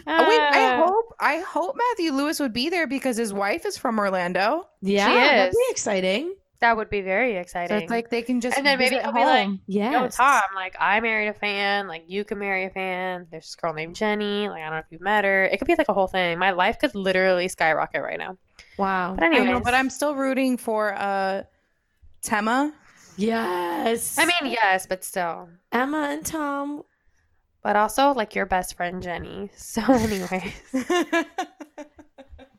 Oh, 0.09 0.28
wait, 0.28 0.40
I 0.40 0.75
Uh, 0.75 0.87
hope 0.87 1.14
I 1.19 1.38
hope 1.40 1.76
Matthew 1.76 2.12
Lewis 2.12 2.38
would 2.38 2.52
be 2.52 2.69
there 2.69 2.87
because 2.87 3.16
his 3.16 3.33
wife 3.33 3.66
is 3.66 3.76
from 3.76 3.99
Orlando. 3.99 4.69
Yeah, 4.83 5.09
that'd 5.09 5.52
be 5.52 5.59
exciting. 5.71 6.35
that 6.61 6.76
would 6.76 6.88
be 6.88 7.00
very 7.00 7.35
So 7.35 7.40
exciting. 7.40 7.76
it's 7.83 7.90
like 7.90 8.09
they 8.11 8.23
can 8.23 8.40
just 8.40 8.57
And 8.57 8.64
then 8.64 8.78
maybe 8.78 8.90
visit 8.90 9.02
he'll 9.02 9.12
be 9.12 9.25
like, 9.25 9.47
home. 9.47 9.61
Yes. 9.66 9.93
Yo, 9.93 10.09
Tom, 10.25 10.43
like 10.55 10.76
I 10.78 11.00
married 11.00 11.28
a 11.28 11.35
fan, 11.35 11.88
like 11.88 12.05
you 12.07 12.25
can 12.25 12.38
marry 12.38 12.66
a 12.66 12.71
fan. 12.71 13.26
There's 13.31 13.45
this 13.47 13.55
girl 13.57 13.75
named 13.75 13.97
Jenny, 13.97 14.49
like 14.49 14.62
I 14.62 14.66
don't 14.66 14.75
know 14.75 14.78
if 14.78 14.87
you've 14.90 15.00
met 15.00 15.25
her. 15.25 15.45
It 15.47 15.59
could 15.59 15.66
be 15.66 15.75
like 15.76 15.88
a 15.88 15.95
whole 15.95 16.07
thing. 16.07 16.38
My 16.38 16.52
life 16.52 16.78
could 16.78 16.95
literally 16.95 17.49
skyrocket 17.49 18.02
right 18.02 18.19
now. 18.19 18.38
Wow. 18.78 19.14
But 19.14 19.25
anyway, 19.25 19.61
but 19.64 19.75
I'm 19.75 19.90
still 19.90 20.14
rooting 20.14 20.57
for 20.57 20.95
uh 20.95 21.43
Tema. 22.26 22.73
Yes. 23.16 24.18
I 24.18 24.26
mean, 24.26 24.52
yes, 24.52 24.87
but 24.87 25.04
still. 25.04 25.49
Emma 25.73 26.09
and 26.11 26.26
Tom. 26.26 26.83
But 27.62 27.76
also 27.76 28.12
like 28.12 28.35
your 28.35 28.47
best 28.47 28.76
friend 28.76 29.02
Jenny. 29.02 29.50
So 29.56 29.83
anyway, 29.83 30.52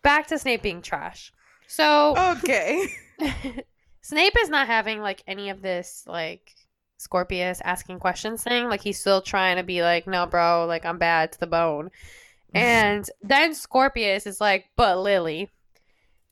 back 0.02 0.28
to 0.28 0.40
Snape 0.40 0.62
being 0.62 0.82
trash. 0.82 1.32
So 1.68 2.16
okay. 2.38 2.88
Snape 4.02 4.36
is 4.42 4.50
not 4.50 4.68
having 4.68 5.02
like 5.02 5.22
any 5.28 5.50
of 5.50 5.62
this 5.62 6.04
like 6.08 6.54
Scorpius 6.98 7.62
asking 7.64 8.00
questions 8.00 8.44
thing. 8.44 8.70
Like 8.70 8.82
he's 8.82 9.00
still 9.00 9.22
trying 9.22 9.58
to 9.58 9.64
be 9.64 9.82
like, 9.82 10.08
no, 10.08 10.26
bro, 10.26 10.66
like 10.66 10.86
I'm 10.86 10.98
bad 10.98 11.34
to 11.34 11.40
the 11.40 11.48
bone. 11.48 11.90
And 12.54 13.08
then 13.22 13.54
Scorpius 13.54 14.26
is 14.26 14.40
like, 14.40 14.66
but 14.78 14.98
Lily. 14.98 15.50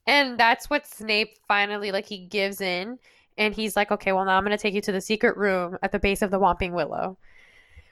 And 0.07 0.39
that's 0.39 0.69
what 0.69 0.87
Snape 0.87 1.37
finally 1.47 1.91
like 1.91 2.05
he 2.05 2.25
gives 2.25 2.61
in 2.61 2.97
and 3.37 3.53
he's 3.53 3.75
like, 3.75 3.91
okay, 3.91 4.11
well 4.11 4.25
now 4.25 4.37
I'm 4.37 4.43
gonna 4.43 4.57
take 4.57 4.73
you 4.73 4.81
to 4.81 4.91
the 4.91 5.01
secret 5.01 5.37
room 5.37 5.77
at 5.81 5.91
the 5.91 5.99
base 5.99 6.21
of 6.21 6.31
the 6.31 6.39
Whomping 6.39 6.71
Willow. 6.71 7.17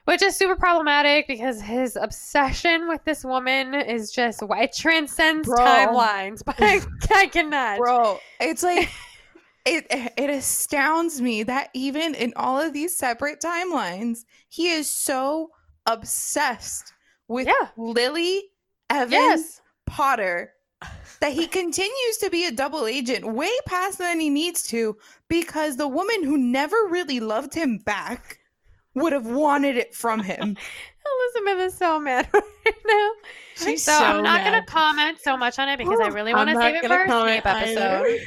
Which 0.06 0.22
is 0.22 0.36
super 0.36 0.58
problematic 0.58 1.28
because 1.28 1.62
his 1.62 1.96
obsession 1.96 2.90
with 2.90 3.02
this 3.06 3.24
woman 3.24 3.74
is 3.74 4.12
just 4.12 4.42
it 4.44 4.74
transcends 4.76 5.48
Bro. 5.48 5.58
timelines. 5.60 6.42
But 6.46 6.56
I, 6.60 6.82
I 7.12 7.28
cannot. 7.28 7.78
Bro, 7.78 8.20
it's 8.42 8.64
like 8.64 8.90
it 9.66 9.86
it 9.90 10.30
astounds 10.30 11.22
me 11.22 11.44
that 11.44 11.70
even 11.74 12.16
in 12.16 12.34
all 12.36 12.60
of 12.60 12.74
these 12.74 12.96
separate 12.98 13.40
timelines, 13.40 14.26
he 14.50 14.72
is 14.72 14.90
so 14.90 15.52
obsessed 15.86 16.94
with 17.30 17.48
Yeah. 17.48 17.70
Lily 17.78 18.44
Evans 18.90 19.12
Yes. 19.14 19.62
Potter 19.86 20.52
that 21.20 21.34
he 21.34 21.48
continues 21.48 22.18
to 22.20 22.30
be 22.30 22.46
a 22.46 22.52
double 22.52 22.86
agent 22.86 23.26
way 23.26 23.52
past 23.66 23.98
than 23.98 24.20
he 24.20 24.30
needs 24.30 24.64
to 24.64 24.98
because 25.28 25.78
the 25.78 25.88
woman 25.88 26.24
who 26.24 26.38
never 26.38 26.76
really 26.90 27.20
loved 27.20 27.54
him 27.54 27.78
back 27.78 28.40
would 28.96 29.14
have 29.14 29.26
wanted 29.26 29.78
it 29.78 29.96
from 29.96 30.22
him. 30.22 30.58
Elizabeth 31.36 31.68
is 31.68 31.78
so 31.78 32.00
mad 32.00 32.28
right 32.34 32.76
now. 32.88 33.12
She's 33.56 33.84
so, 33.84 33.92
so, 33.92 34.04
I'm 34.04 34.24
not 34.24 34.44
gonna 34.44 34.66
comment 34.66 35.20
so 35.22 35.38
much 35.38 35.60
on 35.60 35.70
it 35.70 35.78
because 35.78 36.00
I 36.00 36.08
really 36.08 36.34
want 36.34 36.50
to 36.50 36.56
save 36.56 36.76
it 36.76 36.82
for 36.84 36.88
gonna 36.88 37.02
our 37.02 37.06
comment 37.08 37.44
Snape 37.44 37.56
episode. 37.56 38.20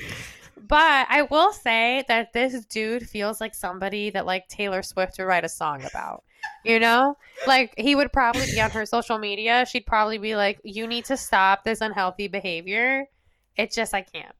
But 0.68 1.06
I 1.08 1.22
will 1.22 1.52
say 1.52 2.04
that 2.08 2.32
this 2.32 2.64
dude 2.66 3.08
feels 3.08 3.40
like 3.40 3.54
somebody 3.54 4.10
that 4.10 4.26
like 4.26 4.48
Taylor 4.48 4.82
Swift 4.82 5.18
would 5.18 5.24
write 5.24 5.44
a 5.44 5.48
song 5.48 5.84
about. 5.84 6.24
You 6.64 6.80
know? 6.80 7.16
Like 7.46 7.74
he 7.78 7.94
would 7.94 8.12
probably 8.12 8.46
be 8.46 8.60
on 8.60 8.70
her 8.70 8.86
social 8.86 9.18
media. 9.18 9.66
She'd 9.70 9.86
probably 9.86 10.18
be 10.18 10.34
like, 10.36 10.60
You 10.64 10.86
need 10.86 11.04
to 11.06 11.16
stop 11.16 11.64
this 11.64 11.80
unhealthy 11.80 12.28
behavior. 12.28 13.06
It's 13.56 13.74
just 13.76 13.94
I 13.94 14.02
can't. 14.02 14.34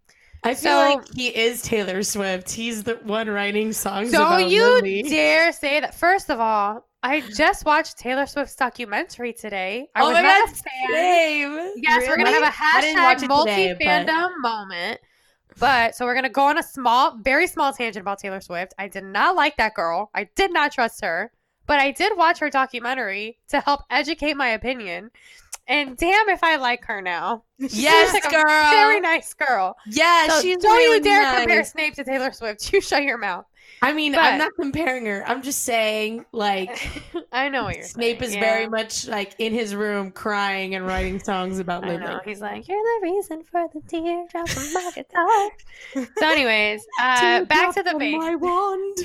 I 0.45 0.55
feel 0.55 0.73
So- 0.73 0.79
like 0.97 1.15
he 1.15 1.29
is 1.29 1.63
Taylor 1.63 2.03
Swift. 2.03 2.51
He's 2.51 2.83
the 2.85 2.95
one 3.05 3.29
writing 3.29 3.73
songs 3.73 4.13
Don't 4.13 4.49
you 4.49 4.63
Lily. 4.63 5.03
dare 5.03 5.53
say 5.53 5.81
that. 5.81 5.95
First 5.95 6.31
of 6.31 6.39
all, 6.41 6.87
I 7.03 7.21
just 7.37 7.65
watched 7.65 7.99
Taylor 7.99 8.27
Swift's 8.27 8.57
documentary 8.57 9.33
today. 9.33 9.89
I 9.95 10.03
oh 10.03 10.07
was 10.07 10.15
my 10.15 10.23
not 10.23 10.47
god, 10.49 10.55
a 10.55 10.57
fan. 10.57 10.93
same. 10.93 11.73
Yes, 11.77 12.09
we're 12.09 12.17
gonna 12.17 12.31
have 12.31 12.43
a 12.43 12.47
hashtag 13.23 13.29
multi 13.29 13.51
today, 13.51 13.77
but- 13.79 13.87
fandom 14.07 14.31
moment. 14.41 15.01
But 15.59 15.95
so 15.95 16.05
we're 16.05 16.15
gonna 16.15 16.29
go 16.29 16.43
on 16.45 16.59
a 16.59 16.63
small, 16.63 17.17
very 17.23 17.47
small 17.47 17.73
tangent 17.73 18.03
about 18.03 18.19
Taylor 18.19 18.41
Swift. 18.41 18.75
I 18.79 18.89
did 18.89 19.05
not 19.05 19.37
like 19.37 19.57
that 19.57 19.75
girl. 19.75 20.11
I 20.15 20.29
did 20.37 20.53
not 20.53 20.73
trust 20.73 21.03
her. 21.05 21.33
But 21.67 21.81
I 21.81 21.91
did 21.93 22.17
watch 22.17 22.39
her 22.39 22.51
documentary 22.51 23.39
to 23.49 23.61
help 23.61 23.81
educate 23.91 24.35
my 24.37 24.49
opinion. 24.49 25.11
And 25.69 25.97
damn 25.97 26.29
if 26.29 26.45
I 26.45 26.57
like 26.57 26.85
her 26.85 27.03
now. 27.03 27.43
Yes, 27.59 28.13
She's 28.13 28.23
like 28.23 28.33
a 28.33 28.37
girl. 28.37 28.71
very 28.71 29.01
nice 29.01 29.35
girl. 29.35 29.77
Yeah, 29.87 30.29
So 30.29 30.43
she's 30.43 30.59
don't 30.59 30.77
really 30.77 30.99
you 30.99 31.03
dare 31.03 31.23
nice. 31.23 31.39
compare 31.41 31.65
Snape 31.65 31.95
to 31.95 32.05
Taylor 32.05 32.31
Swift. 32.33 32.71
You 32.73 32.81
shut 32.81 33.03
your 33.03 33.19
mouth. 33.19 33.47
I 33.83 33.93
mean, 33.93 34.13
but- 34.13 34.21
I'm 34.21 34.39
not 34.39 34.53
comparing 34.59 35.05
her. 35.07 35.25
I'm 35.27 35.43
just 35.43 35.65
saying, 35.65 36.25
like, 36.33 36.89
I 37.33 37.49
know 37.49 37.65
what 37.65 37.75
you're 37.77 37.85
Snape 37.85 38.21
saying. 38.21 38.29
is 38.31 38.35
yeah. 38.37 38.41
very 38.41 38.69
much 38.69 39.09
like 39.09 39.35
in 39.39 39.53
his 39.53 39.75
room 39.75 40.13
crying 40.13 40.75
and 40.77 40.87
writing 40.87 41.19
songs 41.19 41.59
about 41.59 41.85
I 41.85 41.89
Lily. 41.89 41.99
know. 42.01 42.21
He's 42.25 42.41
like, 42.41 42.69
You're 42.69 42.79
the 43.01 43.01
reason 43.11 43.43
for 43.43 43.67
the 43.75 43.81
teardrop 43.89 44.49
from 44.49 44.73
my 44.73 44.91
guitar. 44.95 46.07
so, 46.19 46.27
anyways, 46.31 46.87
uh, 47.01 47.45
back 47.47 47.75
to 47.75 47.83
the 47.83 47.97
base. 47.99 48.17
My 48.17 48.35
wand. 48.37 48.99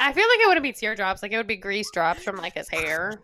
I 0.00 0.12
feel 0.12 0.28
like 0.28 0.40
it 0.40 0.46
wouldn't 0.46 0.62
be 0.62 0.72
teardrops. 0.72 1.22
Like 1.22 1.32
it 1.32 1.36
would 1.36 1.46
be 1.46 1.56
grease 1.56 1.90
drops 1.92 2.22
from 2.22 2.36
like 2.36 2.54
his 2.54 2.68
hair. 2.68 3.20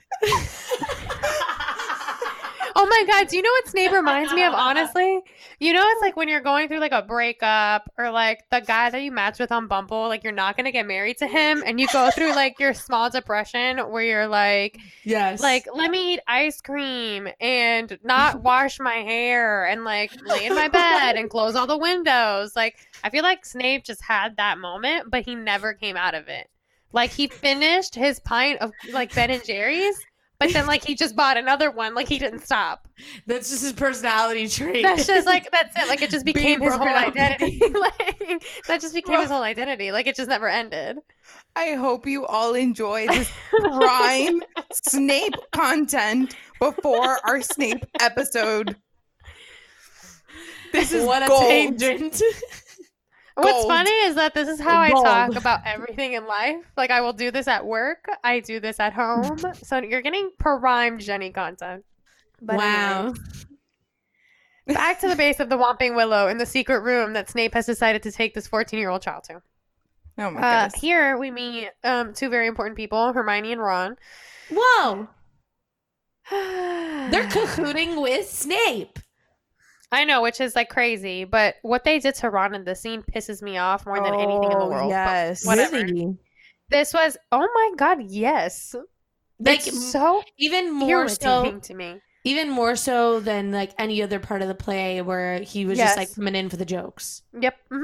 Oh 2.74 2.86
my 2.86 3.04
god, 3.06 3.28
do 3.28 3.36
you 3.36 3.42
know 3.42 3.50
what 3.50 3.68
Snape 3.68 3.92
reminds 3.92 4.32
me 4.32 4.44
of, 4.44 4.54
honestly? 4.54 5.20
You 5.60 5.72
know, 5.72 5.84
it's 5.84 6.02
like 6.02 6.16
when 6.16 6.26
you're 6.26 6.40
going 6.40 6.68
through 6.68 6.80
like 6.80 6.92
a 6.92 7.02
breakup 7.02 7.88
or 7.98 8.10
like 8.10 8.40
the 8.50 8.60
guy 8.60 8.90
that 8.90 9.02
you 9.02 9.12
matched 9.12 9.38
with 9.38 9.52
on 9.52 9.68
Bumble, 9.68 10.08
like 10.08 10.24
you're 10.24 10.32
not 10.32 10.56
gonna 10.56 10.72
get 10.72 10.86
married 10.86 11.18
to 11.18 11.26
him, 11.26 11.62
and 11.64 11.78
you 11.78 11.86
go 11.92 12.10
through 12.10 12.34
like 12.34 12.58
your 12.58 12.74
small 12.74 13.10
depression 13.10 13.78
where 13.78 14.02
you're 14.02 14.26
like, 14.26 14.78
yes. 15.04 15.40
like, 15.40 15.68
let 15.72 15.90
me 15.90 16.14
eat 16.14 16.20
ice 16.26 16.60
cream 16.60 17.28
and 17.40 17.98
not 18.02 18.42
wash 18.42 18.80
my 18.80 18.96
hair 18.96 19.66
and 19.66 19.84
like 19.84 20.10
lay 20.24 20.46
in 20.46 20.54
my 20.54 20.68
bed 20.68 21.16
and 21.16 21.30
close 21.30 21.54
all 21.54 21.66
the 21.66 21.78
windows. 21.78 22.56
Like, 22.56 22.78
I 23.04 23.10
feel 23.10 23.22
like 23.22 23.44
Snape 23.44 23.84
just 23.84 24.02
had 24.02 24.36
that 24.36 24.58
moment, 24.58 25.10
but 25.10 25.24
he 25.24 25.34
never 25.34 25.74
came 25.74 25.96
out 25.96 26.14
of 26.14 26.28
it. 26.28 26.48
Like, 26.92 27.10
he 27.10 27.26
finished 27.26 27.94
his 27.94 28.20
pint 28.20 28.60
of 28.60 28.72
like 28.92 29.14
Ben 29.14 29.30
and 29.30 29.44
Jerry's, 29.44 29.98
but 30.38 30.52
then 30.52 30.66
like 30.66 30.84
he 30.84 30.94
just 30.94 31.16
bought 31.16 31.36
another 31.36 31.70
one. 31.70 31.94
Like, 31.94 32.08
he 32.08 32.18
didn't 32.18 32.40
stop. 32.40 32.86
that's 33.26 33.48
just 33.50 33.62
his 33.62 33.72
personality 33.72 34.46
trait. 34.48 34.82
That's 34.82 35.06
just 35.06 35.26
like, 35.26 35.50
that's 35.50 35.74
it. 35.76 35.88
Like, 35.88 36.02
it 36.02 36.10
just 36.10 36.24
became 36.32 36.60
his 36.60 36.74
whole 36.74 36.86
up. 36.88 37.08
identity. 37.08 37.60
like, 37.74 38.44
that 38.66 38.80
just 38.80 38.94
became 38.94 39.20
his 39.20 39.30
whole 39.30 39.42
identity. 39.42 39.90
Like, 39.92 40.06
it 40.06 40.16
just 40.16 40.28
never 40.28 40.48
ended. 40.48 40.98
I 41.56 41.72
hope 41.74 42.06
you 42.06 42.26
all 42.26 42.54
enjoy 42.54 43.06
this 43.06 43.30
prime 43.50 44.42
Snape 44.72 45.34
content 45.52 46.34
before 46.58 47.18
our 47.26 47.40
Snape 47.40 47.84
episode. 48.00 48.76
This 50.72 50.92
is 50.92 51.04
what 51.04 51.22
a 51.22 51.28
gold. 51.28 51.42
tangent. 51.42 52.22
What's 53.34 53.50
Gold. 53.52 53.68
funny 53.68 53.90
is 53.90 54.14
that 54.16 54.34
this 54.34 54.48
is 54.48 54.60
how 54.60 54.78
I 54.80 54.90
talk 54.90 55.36
about 55.36 55.60
everything 55.64 56.12
in 56.12 56.26
life. 56.26 56.56
Like 56.76 56.90
I 56.90 57.00
will 57.00 57.12
do 57.14 57.30
this 57.30 57.48
at 57.48 57.64
work. 57.64 58.06
I 58.22 58.40
do 58.40 58.60
this 58.60 58.78
at 58.78 58.92
home. 58.92 59.38
So 59.62 59.78
you're 59.78 60.02
getting 60.02 60.30
prime 60.38 60.98
Jenny 60.98 61.30
content. 61.30 61.84
But 62.42 62.56
wow. 62.56 63.00
anyways, 63.06 63.46
back 64.66 65.00
to 65.00 65.08
the 65.08 65.16
base 65.16 65.40
of 65.40 65.48
the 65.48 65.56
Whomping 65.56 65.94
Willow 65.96 66.28
in 66.28 66.36
the 66.38 66.46
secret 66.46 66.80
room 66.80 67.12
that 67.14 67.30
Snape 67.30 67.54
has 67.54 67.66
decided 67.66 68.02
to 68.02 68.12
take 68.12 68.34
this 68.34 68.46
14 68.46 68.78
year 68.78 68.90
old 68.90 69.00
child 69.02 69.24
to. 69.24 69.40
Oh 70.18 70.30
my 70.30 70.40
Uh, 70.40 70.64
goodness. 70.64 70.80
here 70.82 71.16
we 71.16 71.30
meet 71.30 71.70
um, 71.84 72.12
two 72.12 72.28
very 72.28 72.46
important 72.46 72.76
people, 72.76 73.12
Hermione 73.14 73.52
and 73.52 73.62
Ron. 73.62 73.96
Whoa. 74.50 75.08
They're 76.30 77.10
They're 77.10 77.28
cahooting 77.30 78.00
with 78.00 78.28
Snape. 78.28 78.98
I 79.92 80.04
know, 80.04 80.22
which 80.22 80.40
is 80.40 80.56
like 80.56 80.70
crazy, 80.70 81.24
but 81.24 81.56
what 81.62 81.84
they 81.84 81.98
did 81.98 82.14
to 82.16 82.30
Ron 82.30 82.54
in 82.54 82.64
the 82.64 82.74
scene 82.74 83.02
pisses 83.02 83.42
me 83.42 83.58
off 83.58 83.84
more 83.86 84.02
than 84.02 84.14
anything 84.14 84.50
in 84.50 84.58
the 84.58 84.64
Oh, 84.64 84.68
world. 84.70 84.90
Yes. 84.90 85.44
whatever. 85.44 85.76
Really? 85.76 86.16
This 86.70 86.94
was, 86.94 87.18
oh 87.30 87.46
my 87.54 87.72
god, 87.76 87.98
yes. 88.08 88.74
Like 89.38 89.66
it's 89.66 89.92
so 89.92 90.22
even 90.38 90.72
more 90.72 91.08
so 91.08 91.58
to 91.58 91.74
me. 91.74 92.00
Even 92.24 92.48
more 92.48 92.74
so 92.76 93.20
than 93.20 93.52
like 93.52 93.72
any 93.78 94.02
other 94.02 94.18
part 94.18 94.40
of 94.40 94.48
the 94.48 94.54
play 94.54 95.02
where 95.02 95.40
he 95.40 95.66
was 95.66 95.76
just 95.76 95.96
like 95.96 96.14
coming 96.14 96.34
in 96.36 96.48
for 96.48 96.56
the 96.56 96.64
jokes. 96.64 97.22
Yep. 97.38 97.56
hmm 97.70 97.82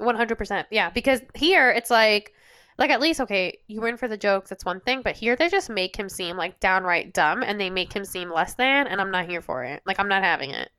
100%. 0.00 0.64
Yeah. 0.70 0.88
Because 0.88 1.20
here 1.34 1.70
it's 1.70 1.90
like, 1.90 2.32
like 2.78 2.88
at 2.90 3.00
least, 3.00 3.20
okay, 3.20 3.58
you 3.66 3.82
were 3.82 3.88
in 3.88 3.98
for 3.98 4.08
the 4.08 4.16
jokes. 4.16 4.48
That's 4.48 4.64
one 4.64 4.80
thing. 4.80 5.02
But 5.02 5.16
here 5.16 5.36
they 5.36 5.50
just 5.50 5.68
make 5.68 5.94
him 5.94 6.08
seem 6.08 6.38
like 6.38 6.58
downright 6.60 7.12
dumb 7.12 7.42
and 7.42 7.60
they 7.60 7.68
make 7.68 7.92
him 7.92 8.06
seem 8.06 8.32
less 8.32 8.54
than. 8.54 8.86
And 8.86 9.00
I'm 9.00 9.10
not 9.10 9.28
here 9.28 9.42
for 9.42 9.64
it. 9.64 9.82
Like, 9.84 10.00
I'm 10.00 10.08
not 10.08 10.22
having 10.22 10.50
it. 10.52 10.70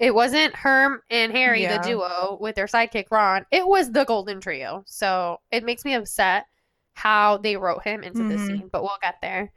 It 0.00 0.14
wasn't 0.14 0.56
Herm 0.56 1.02
and 1.10 1.30
Harry, 1.30 1.62
Yeah. 1.62 1.76
the 1.78 1.88
duo, 1.88 2.38
with 2.40 2.56
their 2.56 2.66
sidekick 2.66 3.10
Ron. 3.10 3.44
It 3.50 3.66
was 3.66 3.92
the 3.92 4.04
Golden 4.04 4.40
Trio. 4.40 4.82
So 4.86 5.40
it 5.52 5.62
makes 5.62 5.84
me 5.84 5.92
upset 5.92 6.46
how 6.94 7.36
they 7.36 7.56
wrote 7.56 7.84
him 7.84 8.02
into 8.02 8.24
this 8.24 8.40
Mhm. 8.40 8.46
scene, 8.46 8.68
but 8.72 8.82
we'll 8.82 8.98
get 9.02 9.16
there. 9.20 9.52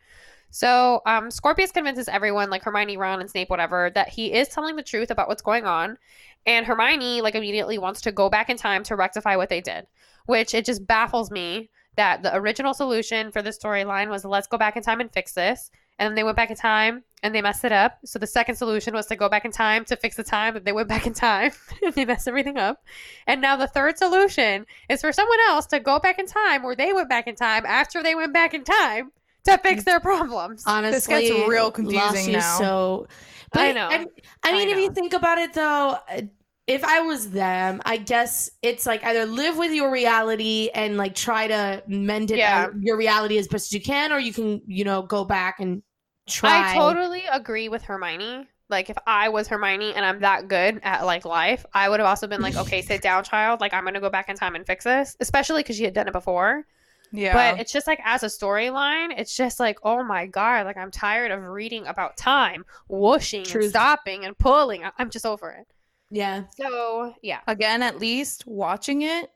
So 0.51 1.01
um, 1.05 1.31
Scorpius 1.31 1.71
convinces 1.71 2.07
everyone, 2.09 2.49
like 2.49 2.61
Hermione, 2.61 2.97
Ron, 2.97 3.21
and 3.21 3.29
Snape, 3.29 3.49
whatever, 3.49 3.89
that 3.95 4.09
he 4.09 4.33
is 4.33 4.49
telling 4.49 4.75
the 4.75 4.83
truth 4.83 5.09
about 5.09 5.27
what's 5.29 5.41
going 5.41 5.65
on. 5.65 5.97
And 6.45 6.65
Hermione, 6.65 7.21
like, 7.21 7.35
immediately 7.35 7.77
wants 7.77 8.01
to 8.01 8.11
go 8.11 8.29
back 8.29 8.49
in 8.49 8.57
time 8.57 8.83
to 8.83 8.95
rectify 8.97 9.37
what 9.37 9.49
they 9.49 9.61
did, 9.61 9.87
which 10.25 10.53
it 10.53 10.65
just 10.65 10.85
baffles 10.85 11.31
me 11.31 11.69
that 11.95 12.21
the 12.21 12.35
original 12.35 12.73
solution 12.73 13.31
for 13.31 13.41
the 13.41 13.49
storyline 13.49 14.09
was 14.09 14.25
let's 14.25 14.47
go 14.47 14.57
back 14.57 14.75
in 14.75 14.83
time 14.83 14.99
and 14.99 15.11
fix 15.13 15.31
this. 15.33 15.71
And 15.97 16.07
then 16.07 16.15
they 16.15 16.23
went 16.23 16.35
back 16.35 16.49
in 16.51 16.57
time 16.57 17.03
and 17.23 17.33
they 17.33 17.41
messed 17.41 17.63
it 17.63 17.71
up. 17.71 17.97
So 18.05 18.19
the 18.19 18.27
second 18.27 18.55
solution 18.55 18.93
was 18.93 19.07
to 19.07 19.15
go 19.15 19.29
back 19.29 19.45
in 19.45 19.51
time 19.51 19.85
to 19.85 19.95
fix 19.95 20.17
the 20.17 20.23
time 20.23 20.53
that 20.53 20.65
they 20.65 20.73
went 20.73 20.89
back 20.89 21.07
in 21.07 21.13
time 21.13 21.51
and 21.83 21.95
they 21.95 22.05
messed 22.05 22.27
everything 22.27 22.57
up. 22.57 22.83
And 23.25 23.41
now 23.41 23.55
the 23.55 23.65
third 23.67 23.97
solution 23.97 24.65
is 24.89 25.01
for 25.01 25.13
someone 25.13 25.39
else 25.47 25.65
to 25.67 25.79
go 25.79 25.99
back 25.99 26.19
in 26.19 26.27
time 26.27 26.61
where 26.63 26.75
they 26.75 26.91
went 26.91 27.09
back 27.09 27.25
in 27.27 27.35
time 27.35 27.65
after 27.65 28.03
they 28.03 28.13
went 28.13 28.33
back 28.33 28.53
in 28.53 28.65
time 28.65 29.11
to 29.45 29.57
fix 29.57 29.85
their 29.85 30.01
problems. 30.01 30.63
Honestly, 30.67 30.91
this 30.91 31.07
gets 31.07 31.47
real 31.49 31.71
confusing 31.71 32.33
now. 32.33 32.57
So, 32.57 33.07
I 33.53 33.71
know. 33.71 33.87
I, 33.87 33.95
I 33.95 34.05
I 34.43 34.51
mean, 34.51 34.69
if 34.69 34.77
you 34.77 34.91
think 34.91 35.13
about 35.13 35.37
it, 35.37 35.53
though, 35.53 35.97
uh, 36.09 36.21
if 36.67 36.83
I 36.83 37.01
was 37.01 37.29
them, 37.31 37.81
I 37.85 37.97
guess 37.97 38.49
it's 38.61 38.85
like 38.85 39.03
either 39.05 39.25
live 39.25 39.57
with 39.57 39.71
your 39.71 39.91
reality 39.91 40.69
and 40.73 40.97
like 40.97 41.13
try 41.15 41.47
to 41.47 41.83
mend 41.87 42.31
it, 42.31 42.37
Yeah. 42.37 42.67
your 42.79 42.97
reality 42.97 43.37
as 43.37 43.47
best 43.47 43.67
as 43.67 43.73
you 43.73 43.81
can, 43.81 44.11
or 44.11 44.19
you 44.19 44.33
can, 44.33 44.61
you 44.65 44.83
know, 44.83 45.01
go 45.01 45.25
back 45.25 45.59
and 45.59 45.83
try. 46.27 46.71
I 46.71 46.75
totally 46.75 47.23
agree 47.31 47.69
with 47.69 47.83
Hermione. 47.83 48.47
Like 48.69 48.89
if 48.89 48.97
I 49.05 49.29
was 49.29 49.47
Hermione 49.47 49.93
and 49.93 50.05
I'm 50.05 50.19
that 50.21 50.47
good 50.47 50.79
at 50.83 51.05
like 51.05 51.25
life, 51.25 51.65
I 51.73 51.89
would 51.89 51.99
have 51.99 52.07
also 52.07 52.27
been 52.27 52.41
like, 52.41 52.55
okay, 52.55 52.81
sit 52.81 53.01
down, 53.01 53.23
child. 53.23 53.61
Like 53.61 53.73
I'm 53.73 53.83
gonna 53.83 53.99
go 53.99 54.09
back 54.09 54.29
in 54.29 54.35
time 54.35 54.55
and 54.55 54.65
fix 54.65 54.83
this, 54.83 55.15
especially 55.19 55.61
because 55.61 55.75
she 55.77 55.83
had 55.83 55.93
done 55.93 56.07
it 56.07 56.13
before. 56.13 56.65
Yeah. 57.11 57.33
But 57.33 57.59
it's 57.61 57.71
just 57.71 57.85
like 57.85 57.99
as 58.03 58.23
a 58.23 58.27
storyline, 58.27 59.13
it's 59.17 59.35
just 59.37 59.59
like, 59.59 59.77
oh 59.83 60.03
my 60.03 60.25
god, 60.25 60.65
like 60.65 60.77
I'm 60.77 60.89
tired 60.89 61.29
of 61.31 61.43
reading 61.43 61.85
about 61.85 62.17
time 62.17 62.65
whooshing 62.87 63.43
Truth. 63.43 63.65
and 63.65 63.69
stopping 63.69 64.25
and 64.25 64.35
pulling. 64.37 64.83
I'm 64.97 65.11
just 65.11 65.25
over 65.25 65.51
it. 65.51 65.67
Yeah. 66.09 66.45
So 66.57 67.13
yeah, 67.21 67.41
Again, 67.47 67.83
at 67.83 67.99
least 67.99 68.47
watching 68.47 69.03
it, 69.03 69.29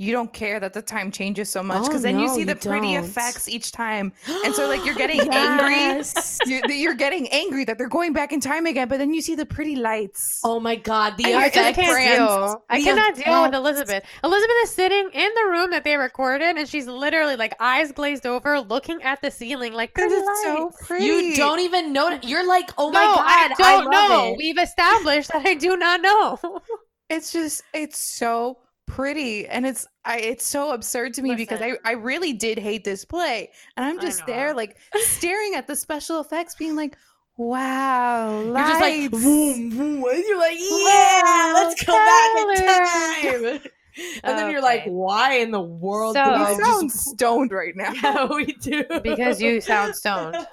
you 0.00 0.12
don't 0.12 0.32
care 0.32 0.58
that 0.58 0.72
the 0.72 0.80
time 0.80 1.10
changes 1.10 1.50
so 1.50 1.62
much 1.62 1.82
because 1.84 2.00
Oh, 2.00 2.08
then 2.08 2.18
you 2.18 2.26
no, 2.26 2.34
see 2.34 2.40
you 2.40 2.46
the 2.46 2.56
pretty 2.56 2.94
don't. 2.94 3.04
effects 3.04 3.48
each 3.50 3.70
time. 3.70 4.12
And 4.44 4.54
so, 4.54 4.66
like, 4.66 4.82
you're 4.86 4.94
getting 5.04 5.20
angry. 5.20 5.74
Yes. 5.74 6.38
You're, 6.46 6.64
you're 6.70 6.94
getting 6.94 7.28
angry 7.28 7.66
that 7.66 7.76
they're 7.76 7.88
going 7.88 8.14
back 8.14 8.32
in 8.32 8.40
time 8.40 8.64
again, 8.64 8.88
but 8.88 8.96
then 8.96 9.12
you 9.12 9.20
see 9.20 9.34
the 9.34 9.44
pretty 9.44 9.76
lights. 9.76 10.40
Oh 10.42 10.58
my 10.58 10.76
god, 10.76 11.18
the 11.18 11.26
I 11.26 11.28
I 11.36 11.42
just 11.50 11.54
just 11.54 11.70
effects. 11.78 11.94
can't 11.98 12.18
deal. 12.18 12.64
I 12.70 12.78
the 12.78 12.84
cannot 12.84 13.14
deal 13.14 13.42
with. 13.42 13.54
Elizabeth. 13.54 14.04
Elizabeth 14.24 14.56
is 14.64 14.70
sitting 14.70 15.10
in 15.12 15.30
the 15.34 15.50
room 15.50 15.70
that 15.72 15.84
they 15.84 15.96
recorded, 15.98 16.56
and 16.56 16.66
she's 16.66 16.86
literally 16.86 17.36
like 17.36 17.54
eyes 17.60 17.92
glazed 17.92 18.24
over, 18.26 18.58
looking 18.58 19.02
at 19.02 19.20
the 19.20 19.30
ceiling, 19.30 19.74
like 19.74 19.92
Because 19.94 20.10
pretty 20.10 20.24
it's 20.26 20.42
so 20.42 20.70
pretty. 20.86 21.04
You 21.04 21.36
don't 21.36 21.60
even 21.60 21.92
know. 21.92 22.18
You're 22.22 22.46
like, 22.48 22.70
oh 22.78 22.90
my 22.90 23.04
god, 23.04 23.26
I 23.28 23.54
don't 23.58 23.84
love 23.84 24.10
know. 24.10 24.32
it. 24.32 24.38
We've 24.38 24.58
established 24.58 25.30
that 25.32 25.44
I 25.46 25.54
do 25.54 25.76
not 25.76 26.00
know. 26.00 26.38
It's 27.12 27.32
just, 27.32 27.64
it's 27.74 27.98
so 27.98 28.58
pretty. 28.90 29.46
And 29.46 29.64
it's, 29.66 29.86
I, 30.04 30.18
it's 30.18 30.44
so 30.44 30.72
absurd 30.72 31.14
to 31.14 31.22
me 31.22 31.34
because 31.34 31.62
I, 31.62 31.74
I 31.84 31.92
really 31.92 32.32
did 32.32 32.58
hate 32.58 32.84
this 32.84 33.04
play. 33.04 33.50
And 33.76 33.86
I'm 33.86 34.00
just 34.00 34.26
there, 34.26 34.54
like, 34.54 34.76
staring 34.96 35.54
at 35.54 35.66
the 35.66 35.76
special 35.76 36.20
effects, 36.20 36.54
being 36.56 36.76
like, 36.76 36.96
wow, 37.36 38.42
You're 38.42 38.54
just 38.54 38.80
like, 38.80 39.12
lights. 39.12 39.24
boom, 39.24 39.70
boom, 39.70 40.04
and 40.04 40.24
you're 40.26 40.38
like, 40.38 40.58
yeah, 40.58 41.52
let's 41.54 41.84
go 41.84 41.92
back 41.92 43.52
in 43.52 43.60
time. 43.60 43.70
And 44.22 44.38
then 44.38 44.50
you're 44.50 44.62
like, 44.62 44.84
why 44.84 45.34
in 45.38 45.50
the 45.50 45.60
world 45.60 46.14
So- 46.14 46.24
do 46.24 46.30
You 46.30 46.36
I 46.36 46.54
sound 46.56 46.90
just 46.90 47.04
stoned 47.10 47.52
right 47.52 47.74
now. 47.74 47.92
Yeah, 47.92 48.26
we 48.26 48.46
do. 48.54 48.84
because 49.02 49.40
you 49.40 49.60
sound 49.60 49.94
stoned. 49.96 50.36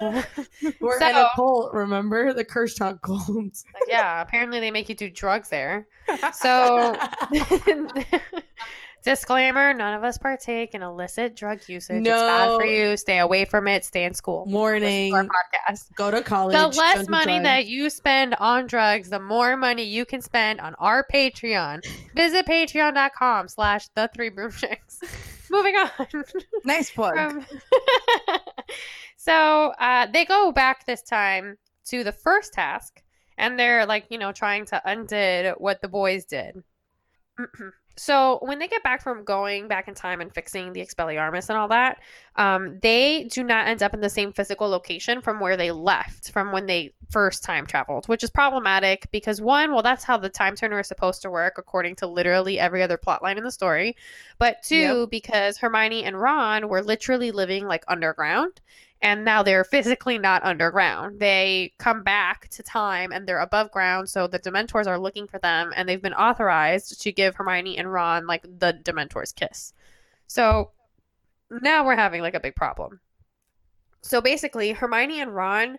We're 0.80 0.96
in 0.96 1.00
So- 1.00 1.22
a 1.26 1.30
cult, 1.34 1.72
remember? 1.74 2.32
The 2.32 2.44
Curse 2.44 2.74
Talk 2.74 3.02
cult. 3.02 3.64
yeah, 3.86 4.20
apparently 4.20 4.60
they 4.60 4.70
make 4.70 4.88
you 4.88 4.94
do 4.94 5.10
drugs 5.10 5.48
there. 5.48 5.86
So, 6.32 6.96
disclaimer: 9.08 9.72
none 9.72 9.94
of 9.94 10.04
us 10.04 10.18
partake 10.18 10.74
in 10.74 10.82
illicit 10.82 11.34
drug 11.34 11.60
usage. 11.68 12.00
It's 12.00 12.08
bad 12.08 12.46
for 12.58 12.64
No. 12.64 12.70
you. 12.70 12.96
Stay 12.96 13.18
away 13.18 13.44
from 13.44 13.66
it. 13.68 13.84
Stay 13.84 14.04
in 14.04 14.14
school. 14.14 14.44
Warning. 14.46 15.14
our 15.14 15.24
podcast. 15.24 15.94
Go 15.94 16.10
to 16.10 16.22
college. 16.22 16.54
The 16.56 16.68
less 16.78 17.08
money 17.08 17.38
that 17.40 17.66
you 17.66 17.88
spend 17.90 18.34
on 18.34 18.66
drugs, 18.66 19.08
the 19.10 19.18
more 19.20 19.56
money 19.56 19.84
you 19.84 20.04
can 20.04 20.20
spend 20.20 20.60
on 20.60 20.74
our 20.78 21.06
Patreon. 21.12 21.84
Visit 22.14 22.46
patreon.com 22.46 23.48
slash 23.48 23.88
the 23.94 24.10
three 24.14 24.30
broomchicks. 24.30 25.02
Moving 25.50 25.76
on. 25.76 26.24
Nice 26.64 26.90
plug. 26.90 27.14
From- 27.14 27.46
so 29.16 29.72
uh, 29.78 30.06
they 30.12 30.24
go 30.26 30.52
back 30.52 30.84
this 30.84 31.02
time 31.02 31.56
to 31.86 32.04
the 32.04 32.12
first 32.12 32.52
task, 32.52 33.02
and 33.38 33.58
they're 33.58 33.86
like, 33.86 34.06
you 34.10 34.18
know, 34.18 34.32
trying 34.32 34.66
to 34.66 34.82
undid 34.84 35.54
what 35.58 35.80
the 35.80 35.88
boys 35.88 36.26
did. 36.26 36.62
so 37.98 38.38
when 38.42 38.58
they 38.58 38.68
get 38.68 38.82
back 38.82 39.02
from 39.02 39.24
going 39.24 39.66
back 39.66 39.88
in 39.88 39.94
time 39.94 40.20
and 40.20 40.32
fixing 40.32 40.72
the 40.72 40.80
Expelliarmus 40.80 41.48
and 41.48 41.58
all 41.58 41.68
that, 41.68 42.00
um, 42.36 42.78
they 42.80 43.24
do 43.24 43.42
not 43.42 43.66
end 43.66 43.82
up 43.82 43.92
in 43.92 44.00
the 44.00 44.08
same 44.08 44.32
physical 44.32 44.68
location 44.68 45.20
from 45.20 45.40
where 45.40 45.56
they 45.56 45.72
left 45.72 46.30
from 46.30 46.52
when 46.52 46.66
they 46.66 46.92
first 47.10 47.42
time 47.42 47.66
traveled, 47.66 48.06
which 48.06 48.22
is 48.22 48.30
problematic 48.30 49.08
because 49.10 49.40
one, 49.40 49.72
well, 49.72 49.82
that's 49.82 50.04
how 50.04 50.16
the 50.16 50.28
time 50.28 50.54
turner 50.54 50.78
is 50.78 50.86
supposed 50.86 51.22
to 51.22 51.30
work 51.30 51.54
according 51.58 51.96
to 51.96 52.06
literally 52.06 52.58
every 52.58 52.82
other 52.82 52.96
plot 52.96 53.22
line 53.22 53.36
in 53.36 53.44
the 53.44 53.50
story. 53.50 53.96
But 54.38 54.62
two, 54.62 55.08
because 55.10 55.58
Hermione 55.58 56.04
and 56.04 56.20
Ron 56.20 56.68
were 56.68 56.82
literally 56.82 57.32
living 57.32 57.66
like 57.66 57.84
underground. 57.88 58.60
And 59.00 59.24
now 59.24 59.42
they're 59.42 59.64
physically 59.64 60.18
not 60.18 60.44
underground. 60.44 61.20
They 61.20 61.72
come 61.78 62.02
back 62.02 62.48
to 62.48 62.62
time 62.62 63.12
and 63.12 63.26
they're 63.26 63.38
above 63.38 63.70
ground. 63.70 64.08
So 64.08 64.26
the 64.26 64.40
Dementors 64.40 64.86
are 64.86 64.98
looking 64.98 65.28
for 65.28 65.38
them 65.38 65.72
and 65.76 65.88
they've 65.88 66.02
been 66.02 66.14
authorized 66.14 67.00
to 67.00 67.12
give 67.12 67.36
Hermione 67.36 67.78
and 67.78 67.92
Ron 67.92 68.26
like 68.26 68.42
the 68.42 68.78
Dementor's 68.82 69.32
kiss. 69.32 69.72
So 70.26 70.72
now 71.50 71.86
we're 71.86 71.96
having 71.96 72.22
like 72.22 72.34
a 72.34 72.40
big 72.40 72.56
problem. 72.56 73.00
So 74.00 74.20
basically, 74.20 74.72
Hermione 74.72 75.20
and 75.20 75.34
Ron 75.34 75.78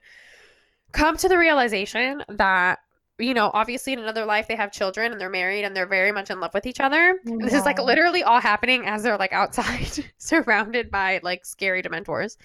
come 0.92 1.18
to 1.18 1.30
the 1.30 1.38
realization 1.38 2.24
that 2.30 2.80
you 3.20 3.34
know, 3.34 3.52
obviously 3.54 3.92
in 3.94 4.00
another 4.00 4.26
life 4.26 4.48
they 4.48 4.56
have 4.56 4.72
children 4.72 5.12
and 5.12 5.20
they're 5.20 5.30
married 5.30 5.66
and 5.66 5.76
they're 5.76 5.86
very 5.86 6.12
much 6.12 6.30
in 6.30 6.40
love 6.40 6.54
with 6.54 6.66
each 6.66 6.80
other. 6.80 7.20
And 7.26 7.42
This 7.42 7.54
is 7.54 7.66
like 7.66 7.78
literally 7.78 8.24
all 8.24 8.40
happening 8.40 8.86
as 8.86 9.04
they're 9.04 9.18
like 9.18 9.34
outside, 9.34 10.06
surrounded 10.18 10.90
by 10.90 11.20
like 11.22 11.46
scary 11.46 11.84
dementors. 11.84 12.38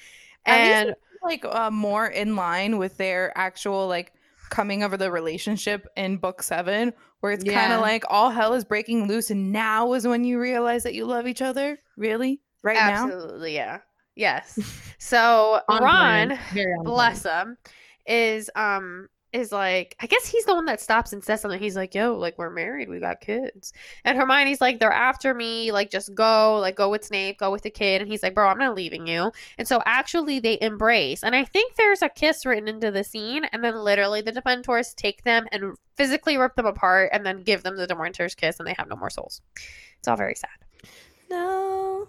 At 0.46 0.64
least 0.64 0.86
And 0.86 0.96
like 1.22 1.44
uh, 1.44 1.70
more 1.70 2.06
in 2.06 2.36
line 2.36 2.78
with 2.78 2.96
their 2.96 3.36
actual 3.36 3.88
like 3.88 4.12
coming 4.50 4.84
over 4.84 4.96
the 4.96 5.10
relationship 5.10 5.86
in 5.96 6.18
book 6.18 6.42
seven, 6.42 6.92
where 7.20 7.32
it's 7.32 7.44
kind 7.44 7.72
of 7.72 7.80
like 7.80 8.04
all 8.08 8.30
hell 8.30 8.54
is 8.54 8.64
breaking 8.64 9.08
loose, 9.08 9.30
and 9.30 9.52
now 9.52 9.92
is 9.94 10.06
when 10.06 10.24
you 10.24 10.38
realize 10.38 10.82
that 10.84 10.94
you 10.94 11.06
love 11.06 11.26
each 11.26 11.42
other. 11.42 11.78
Really, 11.96 12.40
right 12.62 12.76
now? 12.76 13.04
absolutely, 13.04 13.54
yeah. 13.54 13.80
Yes. 14.14 14.58
So 14.98 15.60
Ron, 15.68 15.80
brand. 15.80 16.38
Very 16.54 16.72
on 16.78 16.84
bless 16.84 17.24
brand. 17.24 17.48
him, 17.48 17.58
is 18.06 18.48
um 18.56 19.08
is 19.34 19.52
like 19.52 19.96
I 20.00 20.06
guess 20.06 20.26
he's 20.26 20.44
the 20.44 20.54
one 20.54 20.64
that 20.66 20.80
stops 20.80 21.12
and 21.12 21.22
says 21.22 21.40
something. 21.40 21.60
He's 21.60 21.76
like, 21.76 21.94
"Yo, 21.94 22.14
like 22.14 22.38
we're 22.38 22.50
married, 22.50 22.88
we 22.88 23.00
got 23.00 23.20
kids." 23.20 23.72
And 24.04 24.16
Hermione's 24.16 24.60
like, 24.60 24.78
"They're 24.78 24.92
after 24.92 25.34
me. 25.34 25.72
Like 25.72 25.90
just 25.90 26.14
go, 26.14 26.58
like 26.58 26.76
go 26.76 26.88
with 26.88 27.04
Snape, 27.04 27.38
go 27.38 27.50
with 27.50 27.62
the 27.62 27.70
kid." 27.70 28.00
And 28.00 28.10
he's 28.10 28.22
like, 28.22 28.34
"Bro, 28.34 28.48
I'm 28.48 28.58
not 28.58 28.74
leaving 28.74 29.06
you." 29.06 29.32
And 29.58 29.66
so 29.66 29.82
actually 29.84 30.38
they 30.38 30.58
embrace. 30.60 31.24
And 31.24 31.34
I 31.34 31.44
think 31.44 31.74
there's 31.74 32.02
a 32.02 32.08
kiss 32.08 32.46
written 32.46 32.68
into 32.68 32.90
the 32.90 33.04
scene 33.04 33.44
and 33.46 33.62
then 33.62 33.76
literally 33.76 34.22
the 34.22 34.32
Dementors 34.32 34.94
take 34.94 35.24
them 35.24 35.46
and 35.52 35.76
physically 35.96 36.36
rip 36.36 36.54
them 36.54 36.66
apart 36.66 37.10
and 37.12 37.26
then 37.26 37.42
give 37.42 37.62
them 37.62 37.76
the 37.76 37.86
Dementors 37.86 38.36
kiss 38.36 38.58
and 38.58 38.66
they 38.68 38.74
have 38.78 38.88
no 38.88 38.96
more 38.96 39.10
souls. 39.10 39.42
It's 39.98 40.08
all 40.08 40.16
very 40.16 40.34
sad. 40.34 40.50
No. 41.30 42.08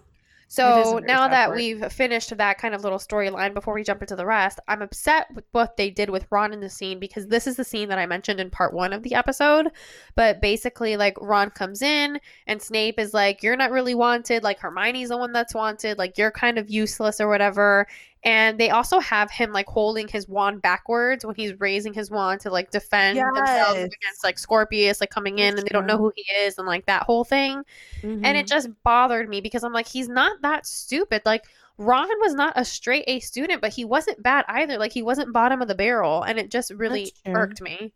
It 0.62 0.76
is 0.76 0.92
a 0.92 0.98
So 0.98 1.00
now 1.02 1.28
that 1.28 1.46
part. 1.46 1.56
we've 1.56 1.92
finished 1.92 2.36
that 2.36 2.58
kind 2.58 2.74
of 2.74 2.82
little 2.84 2.98
storyline 2.98 3.52
before 3.52 3.74
we 3.74 3.82
jump 3.82 4.00
into 4.02 4.14
the 4.16 4.26
rest, 4.26 4.60
I'm 4.68 4.80
upset 4.82 5.26
with 5.34 5.44
what 5.52 5.76
they 5.76 5.90
did 5.90 6.08
with 6.08 6.26
Ron 6.30 6.52
in 6.52 6.60
the 6.60 6.70
scene 6.70 7.00
because 7.00 7.26
this 7.26 7.46
is 7.48 7.56
the 7.56 7.64
scene 7.64 7.88
that 7.88 7.98
I 7.98 8.06
mentioned 8.06 8.38
in 8.40 8.50
part 8.50 8.72
one 8.72 8.92
of 8.92 9.02
the 9.02 9.14
episode. 9.14 9.70
But 10.14 10.40
basically, 10.40 10.96
like, 10.96 11.16
Ron 11.20 11.50
comes 11.50 11.82
in 11.82 12.20
and 12.46 12.62
Snape 12.62 13.00
is 13.00 13.12
like, 13.12 13.42
You're 13.42 13.56
not 13.56 13.72
really 13.72 13.94
wanted. 13.94 14.42
Like, 14.44 14.60
Hermione's 14.60 15.08
the 15.08 15.16
one 15.18 15.32
that's 15.32 15.54
wanted. 15.54 15.98
Like, 15.98 16.16
you're 16.16 16.30
kind 16.30 16.58
of 16.58 16.70
useless 16.70 17.20
or 17.20 17.28
whatever. 17.28 17.86
And 18.24 18.58
they 18.58 18.70
also 18.70 18.98
have 18.98 19.30
him 19.30 19.52
like 19.52 19.66
holding 19.66 20.08
his 20.08 20.28
wand 20.28 20.60
backwards 20.60 21.24
when 21.24 21.36
he's 21.36 21.52
raising 21.60 21.94
his 21.94 22.10
wand 22.10 22.40
to 22.40 22.50
like 22.50 22.70
defend 22.72 23.18
themselves 23.18 23.78
against 23.78 24.24
like 24.24 24.36
Scorpius 24.38 25.00
like 25.00 25.10
coming 25.10 25.38
in 25.38 25.50
That's 25.54 25.60
and 25.60 25.68
they 25.68 25.72
don't 25.72 25.86
know 25.86 25.96
who 25.98 26.12
he 26.16 26.22
is 26.44 26.58
and 26.58 26.66
like 26.66 26.86
that 26.86 27.04
whole 27.04 27.22
thing. 27.24 27.62
And 28.02 28.22
Mm-hmm. 28.22 28.24
it 28.36 28.46
just 28.48 28.68
bothered 28.82 29.28
me 29.28 29.40
because 29.40 29.62
I'm 29.62 29.72
like, 29.72 29.86
he's 29.86 30.08
not 30.08 30.42
that 30.42 30.66
stupid. 30.66 31.22
Like 31.24 31.44
Ron 31.78 32.08
was 32.20 32.34
not 32.34 32.54
a 32.56 32.64
straight 32.64 33.04
A 33.06 33.20
student, 33.20 33.60
but 33.60 33.72
he 33.72 33.84
wasn't 33.84 34.22
bad 34.22 34.44
either. 34.48 34.76
Like 34.78 34.92
he 34.92 35.02
wasn't 35.02 35.32
bottom 35.32 35.62
of 35.62 35.68
the 35.68 35.74
barrel, 35.74 36.22
and 36.22 36.38
it 36.38 36.50
just 36.50 36.70
really 36.72 37.12
irked 37.26 37.60
me. 37.60 37.92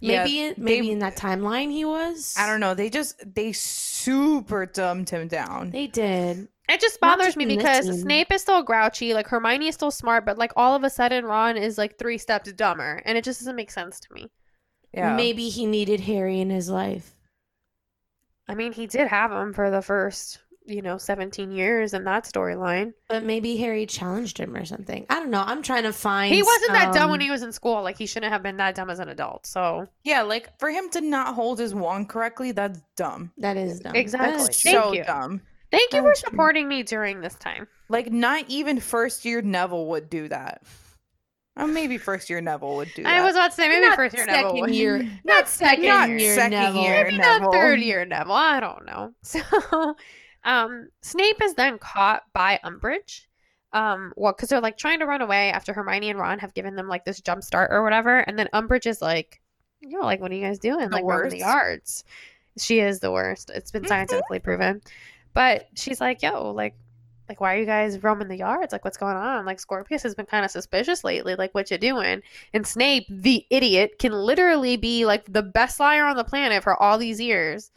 Yeah, 0.00 0.24
maybe 0.24 0.40
in- 0.40 0.54
maybe 0.58 0.86
they- 0.88 0.92
in 0.92 0.98
that 1.00 1.16
timeline 1.16 1.70
he 1.70 1.84
was. 1.84 2.34
I 2.38 2.46
don't 2.46 2.60
know. 2.60 2.74
They 2.74 2.90
just 2.90 3.34
they 3.34 3.52
super 3.52 4.66
dumbed 4.66 5.10
him 5.10 5.28
down. 5.28 5.70
They 5.70 5.86
did. 5.86 6.48
It 6.72 6.80
just 6.80 7.00
bothers 7.00 7.26
just 7.26 7.36
me 7.36 7.44
because 7.44 7.84
scene. 7.84 7.98
Snape 7.98 8.32
is 8.32 8.40
still 8.40 8.62
grouchy, 8.62 9.12
like 9.12 9.28
Hermione 9.28 9.68
is 9.68 9.74
still 9.74 9.90
smart, 9.90 10.24
but 10.24 10.38
like 10.38 10.52
all 10.56 10.74
of 10.74 10.84
a 10.84 10.90
sudden 10.90 11.24
Ron 11.26 11.56
is 11.58 11.76
like 11.76 11.98
three 11.98 12.16
steps 12.16 12.50
dumber, 12.52 13.02
and 13.04 13.18
it 13.18 13.24
just 13.24 13.40
doesn't 13.40 13.56
make 13.56 13.70
sense 13.70 14.00
to 14.00 14.12
me. 14.12 14.30
yeah. 14.92 15.14
Maybe 15.14 15.48
he 15.50 15.66
needed 15.66 16.00
Harry 16.00 16.40
in 16.40 16.48
his 16.48 16.70
life. 16.70 17.14
I 18.48 18.54
mean, 18.54 18.72
he 18.72 18.86
did 18.86 19.08
have 19.08 19.30
him 19.30 19.52
for 19.52 19.70
the 19.70 19.82
first, 19.82 20.38
you 20.64 20.82
know, 20.82 20.98
17 20.98 21.52
years 21.52 21.94
in 21.94 22.04
that 22.04 22.24
storyline. 22.24 22.92
But 23.08 23.22
maybe 23.22 23.56
Harry 23.58 23.86
challenged 23.86 24.38
him 24.38 24.56
or 24.56 24.64
something. 24.64 25.06
I 25.10 25.20
don't 25.20 25.30
know. 25.30 25.44
I'm 25.46 25.62
trying 25.62 25.84
to 25.84 25.92
find. 25.92 26.34
He 26.34 26.42
wasn't 26.42 26.72
that 26.72 26.92
dumb 26.94 27.10
when 27.10 27.20
um, 27.20 27.24
he 27.24 27.30
was 27.30 27.42
in 27.42 27.52
school. 27.52 27.82
Like 27.82 27.98
he 27.98 28.06
shouldn't 28.06 28.32
have 28.32 28.42
been 28.42 28.56
that 28.56 28.74
dumb 28.74 28.90
as 28.90 28.98
an 28.98 29.08
adult. 29.08 29.46
So 29.46 29.86
Yeah, 30.04 30.22
like 30.22 30.58
for 30.58 30.70
him 30.70 30.88
to 30.90 31.00
not 31.00 31.34
hold 31.34 31.58
his 31.58 31.74
wand 31.74 32.08
correctly, 32.08 32.52
that's 32.52 32.80
dumb. 32.96 33.32
That 33.38 33.56
is 33.56 33.80
dumb. 33.80 33.94
Exactly. 33.94 34.42
That's 34.42 34.62
Thank 34.62 34.76
so 34.76 34.92
you. 34.92 35.04
dumb. 35.04 35.42
Thank 35.72 35.92
you 35.92 36.02
for 36.02 36.14
supporting 36.14 36.68
me 36.68 36.84
during 36.84 37.20
this 37.20 37.34
time. 37.34 37.66
Like 37.88 38.12
not 38.12 38.44
even 38.48 38.78
first 38.78 39.24
year 39.24 39.42
Neville 39.42 39.86
would 39.88 40.08
do 40.08 40.28
that. 40.28 40.62
Or 41.56 41.66
maybe 41.66 41.98
first 41.98 42.30
year 42.30 42.40
Neville 42.40 42.76
would 42.76 42.90
do 42.94 43.02
that. 43.02 43.12
I 43.12 43.22
was 43.22 43.34
about 43.34 43.50
to 43.50 43.56
say 43.56 43.68
maybe 43.68 43.86
Not 43.86 43.96
first 43.96 44.16
year 44.16 44.24
Neville. 44.26 44.60
would. 44.60 44.74
year. 44.74 45.06
Not 45.24 45.48
second 45.48 45.84
not 45.84 46.08
year. 46.08 46.34
second 46.34 46.52
Neville. 46.52 46.82
year. 46.82 47.04
maybe 47.04 47.18
not 47.18 47.52
third 47.52 47.80
year 47.80 48.04
Neville. 48.06 48.32
I 48.32 48.60
don't 48.60 48.86
know. 48.86 49.12
So, 49.22 49.40
um, 50.44 50.88
Snape 51.02 51.42
is 51.42 51.54
then 51.54 51.78
caught 51.78 52.22
by 52.32 52.58
Umbridge. 52.64 53.26
Um, 53.74 54.12
well, 54.16 54.32
because 54.32 54.48
they're 54.48 54.60
like 54.60 54.76
trying 54.76 54.98
to 55.00 55.06
run 55.06 55.20
away 55.22 55.50
after 55.50 55.72
Hermione 55.72 56.10
and 56.10 56.18
Ron 56.18 56.38
have 56.40 56.52
given 56.54 56.74
them 56.74 56.88
like 56.88 57.04
this 57.04 57.20
jump 57.20 57.42
start 57.42 57.70
or 57.72 57.82
whatever, 57.82 58.18
and 58.18 58.38
then 58.38 58.48
Umbridge 58.52 58.86
is 58.86 59.00
like, 59.00 59.40
"Yo, 59.80 60.00
like, 60.00 60.20
what 60.20 60.30
are 60.30 60.34
you 60.34 60.44
guys 60.44 60.58
doing? 60.58 60.88
The 60.90 60.96
like, 60.96 61.04
worst. 61.04 61.30
the 61.32 61.38
yards." 61.38 62.04
She 62.58 62.80
is 62.80 62.98
the 63.00 63.10
worst. 63.12 63.50
It's 63.54 63.70
been 63.70 63.86
scientifically 63.86 64.40
proven. 64.40 64.82
But 65.34 65.68
she's 65.74 66.00
like, 66.00 66.22
"Yo, 66.22 66.50
like." 66.52 66.74
Like, 67.28 67.40
why 67.40 67.54
are 67.54 67.58
you 67.58 67.64
guys 67.64 68.02
roaming 68.02 68.28
the 68.28 68.36
yards? 68.36 68.72
Like, 68.72 68.84
what's 68.84 68.98
going 68.98 69.16
on? 69.16 69.46
Like, 69.46 69.58
Scorpius 69.58 70.02
has 70.02 70.14
been 70.14 70.26
kind 70.26 70.44
of 70.44 70.50
suspicious 70.50 71.02
lately. 71.02 71.34
Like, 71.34 71.54
what 71.54 71.70
you 71.70 71.78
doing? 71.78 72.20
And 72.52 72.66
Snape, 72.66 73.06
the 73.08 73.46
idiot, 73.48 73.98
can 73.98 74.12
literally 74.12 74.76
be 74.76 75.06
like 75.06 75.32
the 75.32 75.42
best 75.42 75.80
liar 75.80 76.04
on 76.04 76.16
the 76.16 76.24
planet 76.24 76.62
for 76.62 76.74
all 76.82 76.98
these 76.98 77.20
years. 77.20 77.70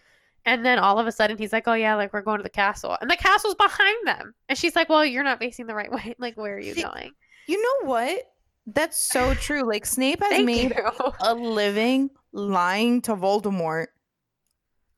And 0.46 0.66
then 0.66 0.78
all 0.78 1.00
of 1.00 1.08
a 1.08 1.12
sudden 1.12 1.38
he's 1.38 1.54
like, 1.54 1.68
Oh 1.68 1.74
yeah, 1.74 1.96
like 1.96 2.12
we're 2.12 2.22
going 2.22 2.38
to 2.38 2.44
the 2.44 2.50
castle. 2.50 2.98
And 3.02 3.10
the 3.10 3.16
castle's 3.16 3.56
behind 3.56 3.96
them. 4.06 4.34
And 4.50 4.58
she's 4.58 4.76
like, 4.76 4.90
Well, 4.90 5.06
you're 5.06 5.24
not 5.24 5.40
facing 5.40 5.68
the 5.68 5.76
right 5.76 5.92
way. 5.92 6.16
Like, 6.20 6.38
where 6.38 6.56
are 6.56 6.60
you 6.60 6.74
See, 6.74 6.84
going? 6.84 7.12
You 7.48 7.62
know 7.62 7.90
what? 7.90 8.24
That's 8.68 8.98
so 8.98 9.34
true. 9.36 9.64
Like 9.64 9.86
Snape 9.86 10.22
has 10.24 10.44
made 10.44 10.76
you. 10.76 10.92
a 11.20 11.34
living 11.34 12.10
lying 12.32 13.02
to 13.04 13.16
Voldemort 13.16 13.88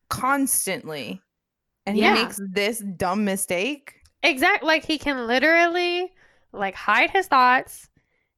constantly. 0.10 1.22
And 1.88 1.98
Yeah. 1.98 2.16
he 2.16 2.24
makes 2.24 2.40
this 2.52 2.80
dumb 2.80 3.24
mistake. 3.26 3.96
Exactly. 4.22 4.68
Like 4.68 4.84
he 4.86 4.98
can 4.98 5.26
literally 5.26 6.12
like 6.52 6.76
hide 6.76 7.10
his 7.12 7.28
thoughts 7.28 7.90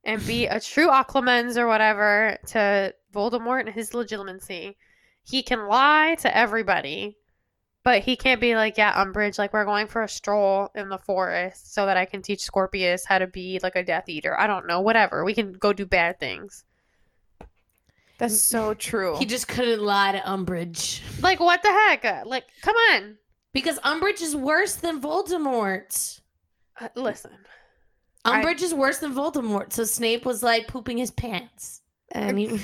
and 0.03 0.25
be 0.25 0.45
a 0.45 0.59
true 0.59 0.87
Occlumens 0.89 1.57
or 1.57 1.67
whatever 1.67 2.37
to 2.47 2.93
Voldemort 3.13 3.61
and 3.61 3.69
his 3.69 3.93
legitimacy. 3.93 4.77
He 5.23 5.41
can 5.43 5.67
lie 5.67 6.15
to 6.19 6.35
everybody, 6.35 7.17
but 7.83 8.01
he 8.03 8.15
can't 8.15 8.39
be 8.41 8.55
like, 8.55 8.77
yeah, 8.77 8.93
Umbridge, 9.03 9.37
like 9.39 9.51
we're 9.53 9.65
going 9.65 9.87
for 9.87 10.03
a 10.03 10.07
stroll 10.09 10.69
in 10.75 10.89
the 10.89 10.97
forest 10.99 11.73
so 11.73 11.85
that 11.85 11.97
I 11.97 12.05
can 12.05 12.21
teach 12.21 12.41
Scorpius 12.41 13.05
how 13.05 13.17
to 13.19 13.27
be 13.27 13.59
like 13.63 13.75
a 13.75 13.83
Death 13.83 14.09
Eater. 14.09 14.39
I 14.39 14.47
don't 14.47 14.67
know, 14.67 14.81
whatever. 14.81 15.25
We 15.25 15.33
can 15.33 15.53
go 15.53 15.73
do 15.73 15.85
bad 15.85 16.19
things. 16.19 16.65
That's 18.17 18.39
so 18.39 18.73
true. 18.73 19.15
He 19.17 19.25
just 19.25 19.47
couldn't 19.47 19.81
lie 19.81 20.11
to 20.11 20.19
Umbridge 20.19 21.01
Like 21.23 21.39
what 21.39 21.63
the 21.63 21.69
heck? 21.71 22.03
Uh, 22.05 22.23
Like, 22.25 22.43
come 22.61 22.75
on. 22.91 23.17
Because 23.53 23.79
Umbridge 23.79 24.21
is 24.21 24.35
worse 24.35 24.75
than 24.75 25.01
Voldemort. 25.01 26.21
Uh, 26.79 26.89
listen. 26.95 27.31
I- 28.25 28.41
Umbridge 28.43 28.61
is 28.61 28.73
worse 28.73 28.99
than 28.99 29.13
Voldemort. 29.13 29.73
So 29.73 29.83
Snape 29.83 30.25
was 30.25 30.43
like 30.43 30.67
pooping 30.67 30.97
his 30.97 31.11
pants, 31.11 31.81
and 32.11 32.37
he, 32.37 32.47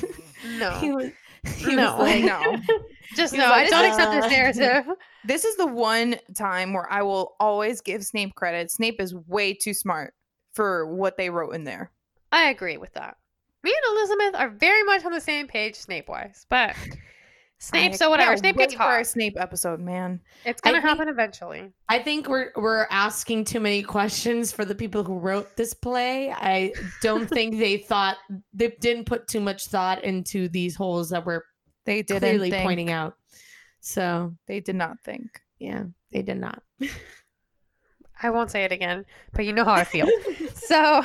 No. 0.59 0.71
he 0.79 0.91
was 0.91 1.11
he 1.57 1.75
No. 1.75 1.97
was 1.97 1.99
like, 2.01 2.23
no. 2.23 2.57
Just 3.15 3.33
no, 3.33 3.43
like, 3.47 3.67
I 3.67 3.69
don't 3.69 3.85
accept 3.85 4.11
uh, 4.11 4.21
this 4.21 4.31
narrative. 4.31 4.95
This 5.25 5.45
is 5.45 5.55
the 5.57 5.67
one 5.67 6.15
time 6.35 6.73
where 6.73 6.91
I 6.91 7.03
will 7.03 7.35
always 7.39 7.81
give 7.81 8.03
Snape 8.03 8.33
credit. 8.35 8.71
Snape 8.71 8.99
is 8.99 9.13
way 9.27 9.53
too 9.53 9.73
smart 9.73 10.13
for 10.53 10.87
what 10.93 11.15
they 11.17 11.29
wrote 11.29 11.53
in 11.53 11.63
there. 11.63 11.91
I 12.31 12.49
agree 12.49 12.77
with 12.77 12.93
that. 12.93 13.15
Me 13.63 13.71
and 13.71 13.97
Elizabeth 13.97 14.39
are 14.41 14.49
very 14.49 14.83
much 14.83 15.05
on 15.05 15.11
the 15.11 15.21
same 15.21 15.47
page, 15.47 15.75
Snape 15.75 16.09
wise. 16.09 16.45
But 16.49 16.75
Snape, 17.57 17.93
I 17.93 17.95
so 17.95 18.09
whatever. 18.09 18.31
can't 18.31 18.39
Snape 18.39 18.55
wait 18.57 18.63
gets 18.63 18.73
for 18.75 18.83
our. 18.83 19.03
Snape 19.03 19.37
episode, 19.39 19.79
man. 19.79 20.19
It's 20.45 20.61
gonna 20.61 20.75
think- 20.77 20.85
happen 20.85 21.07
eventually. 21.07 21.71
I 21.89 21.99
think 21.99 22.27
we're 22.27 22.51
we're 22.55 22.85
asking 22.91 23.45
too 23.45 23.59
many 23.59 23.81
questions 23.81 24.51
for 24.51 24.65
the 24.65 24.75
people 24.75 25.03
who 25.03 25.17
wrote 25.17 25.55
this 25.55 25.73
play. 25.73 26.31
I 26.31 26.73
don't 27.01 27.27
think 27.29 27.57
they 27.59 27.77
thought 27.77 28.17
they 28.53 28.75
didn't 28.81 29.05
put 29.05 29.27
too 29.27 29.39
much 29.39 29.67
thought 29.67 30.03
into 30.03 30.49
these 30.49 30.75
holes 30.75 31.09
that 31.11 31.25
we're 31.25 31.41
They 31.85 32.01
didn't 32.01 32.19
clearly 32.21 32.51
think. 32.51 32.63
pointing 32.65 32.91
out. 32.91 33.13
So 33.79 34.35
They 34.47 34.59
did 34.59 34.75
not 34.75 34.97
think. 35.05 35.39
yeah, 35.59 35.83
they 36.11 36.23
did 36.23 36.37
not. 36.37 36.61
I 38.21 38.29
won't 38.31 38.49
say 38.51 38.63
it 38.63 38.71
again, 38.71 39.05
but 39.33 39.45
you 39.45 39.53
know 39.53 39.63
how 39.63 39.73
I 39.73 39.83
feel. 39.83 40.07
so, 40.55 41.03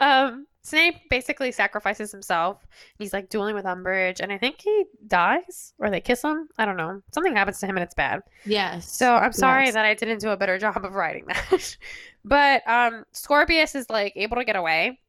um, 0.00 0.46
Snape 0.68 1.08
basically 1.10 1.50
sacrifices 1.52 2.12
himself. 2.12 2.66
He's 2.98 3.12
like 3.12 3.28
dueling 3.30 3.54
with 3.54 3.64
Umbridge, 3.64 4.20
and 4.20 4.30
I 4.32 4.38
think 4.38 4.60
he 4.60 4.84
dies 5.06 5.72
or 5.78 5.90
they 5.90 6.00
kiss 6.00 6.22
him. 6.22 6.48
I 6.58 6.64
don't 6.64 6.76
know. 6.76 7.00
Something 7.12 7.34
happens 7.34 7.58
to 7.60 7.66
him, 7.66 7.76
and 7.76 7.84
it's 7.84 7.94
bad. 7.94 8.20
yes. 8.44 8.90
So 8.90 9.14
I'm 9.14 9.32
sorry 9.32 9.66
Yes. 9.66 9.74
that 9.74 9.84
I 9.84 9.94
didn't 9.94 10.20
do 10.20 10.30
a 10.30 10.36
better 10.36 10.58
job 10.64 10.84
of 10.84 10.94
writing 10.94 11.24
that. 11.26 11.76
but 12.24 12.62
um 12.68 13.04
Scorpius 13.12 13.74
is 13.74 13.88
like 13.90 14.12
able 14.16 14.36
to 14.36 14.44
get 14.44 14.56
away. 14.56 15.00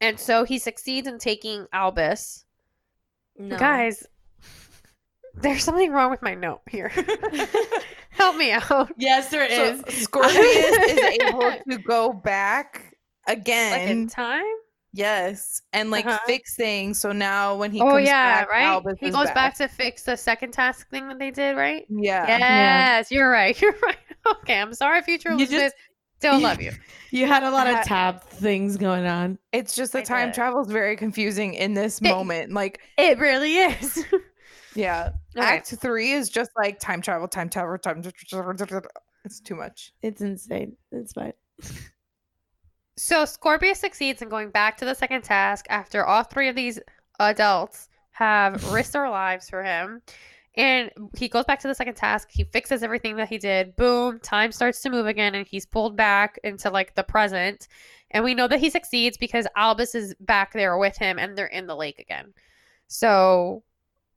And 0.00 0.18
so 0.20 0.44
he 0.44 0.58
succeeds 0.58 1.08
in 1.08 1.18
taking 1.18 1.66
Albus. 1.72 2.44
no. 3.36 3.56
Guys, 3.58 4.06
there's 5.34 5.64
something 5.64 5.90
wrong 5.90 6.10
with 6.10 6.22
my 6.22 6.34
note 6.34 6.60
here. 6.70 6.90
Help 8.10 8.36
me 8.36 8.52
out. 8.52 8.90
Yes, 8.96 9.28
there 9.30 9.44
is. 9.44 9.80
So 9.80 9.84
Scorpius 9.88 10.36
is 10.36 10.98
able 11.22 11.52
to 11.70 11.78
go 11.78 12.12
back 12.12 12.87
again. 13.28 13.88
in 13.88 14.08
time? 14.08 14.44
yes. 14.92 15.62
And 15.72 15.90
like 15.90 16.06
Uh-huh. 16.06 16.18
fix 16.26 16.56
things. 16.56 16.98
So 17.00 17.12
now 17.12 17.54
when 17.54 17.70
he 17.70 17.80
oh 17.80 17.90
comes 17.90 18.06
yeah, 18.06 18.40
back, 18.40 18.50
right? 18.50 18.64
Albus 18.64 18.96
he 19.00 19.10
goes 19.10 19.30
back. 19.32 19.54
to 19.58 19.68
fix 19.68 20.02
the 20.02 20.16
second 20.16 20.52
task 20.52 20.88
thing 20.90 21.06
that 21.08 21.18
they 21.18 21.30
did, 21.30 21.56
right? 21.56 21.84
Yeah. 21.88 22.26
Yes, 22.26 23.10
you're 23.12 23.30
right. 23.30 23.60
You're 23.60 23.76
right. 23.82 23.96
Okay, 24.26 24.58
I'm 24.60 24.74
sorry, 24.74 25.02
future 25.02 25.30
You 25.32 25.38
just- 25.40 25.52
Elizabeth. 25.52 25.74
Still 26.18 26.40
love 26.40 26.60
you. 26.60 26.72
You 27.10 27.26
had 27.26 27.42
a 27.44 27.50
lot 27.50 27.66
Yeah. 27.68 27.80
of 27.80 27.86
tab 27.86 28.22
things 28.22 28.76
going 28.76 29.06
on. 29.06 29.38
It's 29.52 29.74
just 29.76 29.92
the 29.92 30.00
I 30.00 30.02
time 30.02 30.32
travel 30.32 30.60
is 30.62 30.66
very 30.70 30.96
confusing 30.96 31.54
in 31.54 31.72
this 31.74 32.00
It- 32.02 32.08
moment. 32.10 32.52
Like, 32.52 32.80
It 32.98 33.18
really 33.18 33.54
is. 33.56 34.04
yeah. 34.74 35.12
Okay. 35.36 35.46
Act 35.46 35.68
three 35.80 36.10
is 36.10 36.28
just 36.28 36.50
like 36.56 36.80
time 36.80 37.00
travel, 37.02 37.28
time 37.28 37.48
travel, 37.48 37.78
time 37.78 38.02
travel. 38.02 38.82
It's 39.24 39.38
too 39.40 39.54
much. 39.54 39.92
It's 40.02 40.20
insane. 40.20 40.76
It's 40.92 41.12
fine. 41.12 41.32
So 42.98 43.24
Scorpius 43.24 43.78
succeeds 43.78 44.22
in 44.22 44.28
going 44.28 44.50
back 44.50 44.76
to 44.78 44.84
the 44.84 44.94
second 44.94 45.22
task 45.22 45.66
after 45.68 46.04
all 46.04 46.24
three 46.24 46.48
of 46.48 46.56
these 46.56 46.80
adults 47.20 47.88
have 48.10 48.72
risked 48.72 48.92
their 48.92 49.08
lives 49.08 49.48
for 49.48 49.62
him. 49.62 50.02
And 50.56 50.90
he 51.16 51.28
goes 51.28 51.44
back 51.44 51.60
to 51.60 51.68
the 51.68 51.76
second 51.76 51.94
task. 51.94 52.28
He 52.32 52.42
fixes 52.42 52.82
everything 52.82 53.14
that 53.14 53.28
he 53.28 53.38
did. 53.38 53.76
Boom, 53.76 54.18
time 54.18 54.50
starts 54.50 54.80
to 54.80 54.90
move 54.90 55.06
again, 55.06 55.36
and 55.36 55.46
he's 55.46 55.64
pulled 55.64 55.96
back 55.96 56.40
into 56.42 56.70
like 56.70 56.96
the 56.96 57.04
present. 57.04 57.68
And 58.10 58.24
we 58.24 58.34
know 58.34 58.48
that 58.48 58.58
he 58.58 58.68
succeeds 58.68 59.16
because 59.16 59.46
Albus 59.54 59.94
is 59.94 60.16
back 60.18 60.52
there 60.52 60.76
with 60.76 60.96
him 60.96 61.20
and 61.20 61.38
they're 61.38 61.46
in 61.46 61.68
the 61.68 61.76
lake 61.76 62.00
again. 62.00 62.34
So 62.88 63.62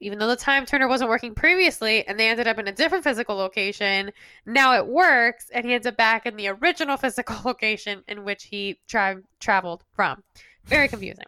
even 0.01 0.19
though 0.19 0.27
the 0.27 0.35
time 0.35 0.65
turner 0.65 0.87
wasn't 0.87 1.09
working 1.09 1.33
previously 1.33 2.05
and 2.07 2.19
they 2.19 2.27
ended 2.27 2.47
up 2.47 2.57
in 2.59 2.67
a 2.67 2.71
different 2.73 3.03
physical 3.03 3.35
location, 3.35 4.11
now 4.45 4.75
it 4.75 4.85
works 4.87 5.49
and 5.53 5.65
he 5.65 5.73
ends 5.73 5.87
up 5.87 5.95
back 5.95 6.25
in 6.25 6.35
the 6.35 6.49
original 6.49 6.97
physical 7.05 7.37
location 7.45 8.03
in 8.07 8.25
which 8.25 8.43
he 8.45 8.79
tra- 8.87 9.21
traveled 9.39 9.83
from. 9.93 10.23
Very 10.65 10.87
confusing. 10.87 11.25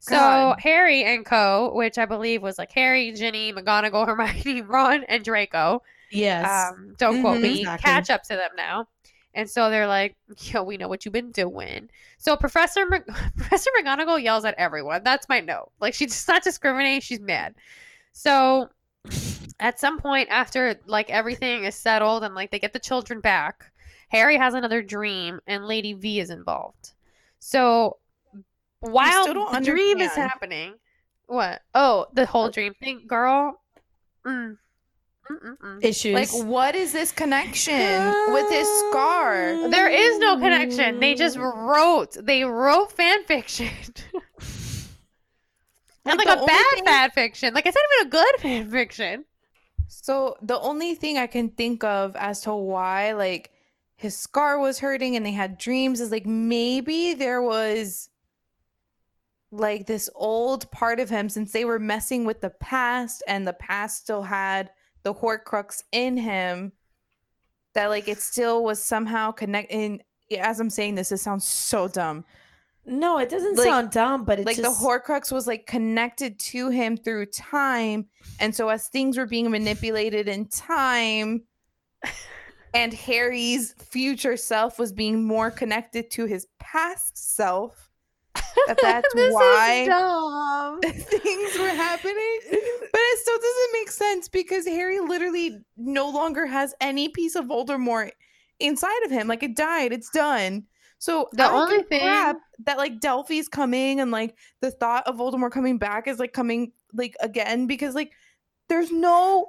So 0.00 0.54
Harry 0.58 1.02
and 1.04 1.24
Co, 1.24 1.72
which 1.74 1.98
I 1.98 2.04
believe 2.06 2.42
was 2.42 2.58
like 2.58 2.70
Harry, 2.72 3.12
Ginny, 3.12 3.52
McGonagall, 3.52 4.06
Hermione, 4.06 4.62
Ron, 4.62 5.04
and 5.04 5.24
Draco. 5.24 5.82
Yes. 6.10 6.72
Um, 6.72 6.94
don't 6.98 7.20
quote 7.20 7.38
Mhm. 7.38 7.42
me. 7.42 7.58
Exactly. 7.60 7.90
Catch 7.90 8.10
up 8.10 8.22
to 8.24 8.36
them 8.36 8.50
now. 8.56 8.86
And 9.34 9.50
so 9.50 9.68
they're 9.68 9.88
like, 9.88 10.16
"Yo, 10.38 10.62
we 10.62 10.76
know 10.78 10.88
what 10.88 11.04
you've 11.04 11.12
been 11.12 11.32
doing." 11.32 11.90
So 12.16 12.36
Professor 12.36 12.86
Mc- 12.86 13.06
Professor 13.36 13.70
McGonagall 13.78 14.22
yells 14.22 14.44
at 14.44 14.54
everyone. 14.56 15.02
That's 15.04 15.28
my 15.28 15.40
note. 15.40 15.72
Like 15.80 15.92
she's 15.94 16.26
not 16.28 16.42
discriminating. 16.44 17.00
She's 17.00 17.20
mad. 17.20 17.54
So 18.16 18.70
at 19.60 19.78
some 19.78 19.98
point 19.98 20.30
after 20.30 20.80
like 20.86 21.10
everything 21.10 21.64
is 21.64 21.74
settled 21.74 22.24
and 22.24 22.34
like 22.34 22.50
they 22.50 22.58
get 22.58 22.72
the 22.72 22.78
children 22.78 23.20
back, 23.20 23.70
Harry 24.08 24.38
has 24.38 24.54
another 24.54 24.82
dream 24.82 25.38
and 25.46 25.66
Lady 25.66 25.92
V 25.92 26.18
is 26.20 26.30
involved. 26.30 26.94
So 27.40 27.98
while 28.80 29.26
the 29.26 29.60
dream 29.62 30.00
is 30.00 30.14
happening, 30.14 30.76
what? 31.26 31.60
Oh, 31.74 32.06
the 32.14 32.24
whole 32.24 32.48
dream 32.48 32.72
thing, 32.80 33.02
girl. 33.06 33.60
Mm. 34.26 34.56
Mm-mm-mm. 35.30 35.84
Issues. 35.84 36.14
Like, 36.14 36.46
what 36.46 36.74
is 36.74 36.94
this 36.94 37.12
connection 37.12 38.14
with 38.32 38.48
his 38.48 38.66
scar? 38.88 39.68
There 39.68 39.90
is 39.90 40.18
no 40.20 40.38
connection. 40.38 41.00
They 41.00 41.14
just 41.14 41.36
wrote. 41.36 42.16
They 42.18 42.44
wrote 42.44 42.92
fan 42.92 43.24
fiction. 43.24 43.68
and 46.06 46.18
like 46.18 46.26
the 46.26 46.42
a 46.42 46.46
bad 46.46 46.64
thing- 46.74 46.84
fan 46.84 47.10
fiction. 47.10 47.54
Like 47.54 47.66
it's 47.66 47.76
not 47.76 47.84
even 48.00 48.06
a 48.06 48.10
good 48.10 48.34
fan 48.40 48.70
fiction. 48.70 49.24
So 49.88 50.36
the 50.42 50.58
only 50.60 50.94
thing 50.94 51.16
I 51.18 51.26
can 51.26 51.50
think 51.50 51.84
of 51.84 52.16
as 52.16 52.40
to 52.42 52.54
why 52.54 53.12
like 53.12 53.50
his 53.96 54.16
scar 54.16 54.58
was 54.58 54.78
hurting 54.78 55.16
and 55.16 55.24
they 55.24 55.32
had 55.32 55.58
dreams 55.58 56.00
is 56.00 56.10
like 56.10 56.26
maybe 56.26 57.14
there 57.14 57.40
was 57.40 58.08
like 59.52 59.86
this 59.86 60.10
old 60.14 60.70
part 60.70 61.00
of 61.00 61.08
him 61.08 61.28
since 61.28 61.52
they 61.52 61.64
were 61.64 61.78
messing 61.78 62.24
with 62.24 62.40
the 62.40 62.50
past 62.50 63.22
and 63.28 63.46
the 63.46 63.52
past 63.52 63.98
still 63.98 64.22
had 64.22 64.70
the 65.02 65.14
horcrux 65.14 65.82
in 65.92 66.16
him 66.16 66.72
that 67.74 67.86
like 67.86 68.08
it 68.08 68.18
still 68.20 68.64
was 68.64 68.82
somehow 68.82 69.30
connected 69.30 70.02
as 70.36 70.58
I'm 70.58 70.68
saying 70.70 70.96
this 70.96 71.12
it 71.12 71.18
sounds 71.18 71.46
so 71.46 71.86
dumb 71.88 72.24
no, 72.86 73.18
it 73.18 73.28
doesn't 73.28 73.56
Like- 73.56 73.66
sound 73.66 73.90
dumb, 73.90 74.24
but 74.24 74.38
it's 74.38 74.46
like 74.46 74.56
just, 74.56 74.80
the 74.80 74.86
horcrux 74.86 75.32
was 75.32 75.46
like 75.46 75.66
connected 75.66 76.38
to 76.38 76.70
him 76.70 76.96
through 76.96 77.26
time 77.26 78.06
and 78.40 78.54
so 78.54 78.68
as 78.68 78.88
things 78.88 79.18
were 79.18 79.26
being 79.26 79.50
manipulated 79.50 80.28
in 80.28 80.46
time 80.48 81.42
and 82.74 82.92
harry's 82.92 83.74
future 83.78 84.36
self 84.36 84.78
was 84.78 84.92
being 84.92 85.24
more 85.24 85.50
connected 85.50 86.10
to 86.10 86.26
his 86.26 86.46
past 86.60 87.16
self 87.34 87.90
that 88.66 88.78
that's 88.82 89.08
why 89.14 89.86
dumb. 89.86 90.80
things 90.82 91.58
were 91.58 91.68
happening. 91.68 92.38
But 92.50 93.00
it 93.00 93.18
still 93.20 93.38
doesn't 93.38 93.72
make 93.72 93.90
sense 93.90 94.28
because 94.28 94.66
harry 94.66 95.00
literally 95.00 95.58
no 95.76 96.08
longer 96.10 96.46
has 96.46 96.74
any 96.80 97.08
piece 97.08 97.34
of 97.34 97.46
voldemort 97.46 98.10
inside 98.60 99.02
of 99.04 99.10
him. 99.10 99.26
Like 99.28 99.42
it 99.42 99.56
died. 99.56 99.92
It's 99.92 100.10
done 100.10 100.64
so 101.06 101.28
The 101.32 101.44
I 101.44 101.52
only 101.52 101.82
thing- 101.84 102.00
crap 102.00 102.38
that 102.64 102.78
like 102.78 103.00
Delphi's 103.00 103.48
coming 103.48 104.00
and 104.00 104.10
like 104.10 104.34
the 104.60 104.70
thought 104.72 105.06
of 105.06 105.16
Voldemort 105.16 105.52
coming 105.52 105.78
back 105.78 106.08
is 106.08 106.18
like 106.18 106.32
coming 106.32 106.72
like 106.92 107.14
again 107.20 107.66
because 107.68 107.94
like 107.94 108.10
there's 108.68 108.90
no 108.90 109.46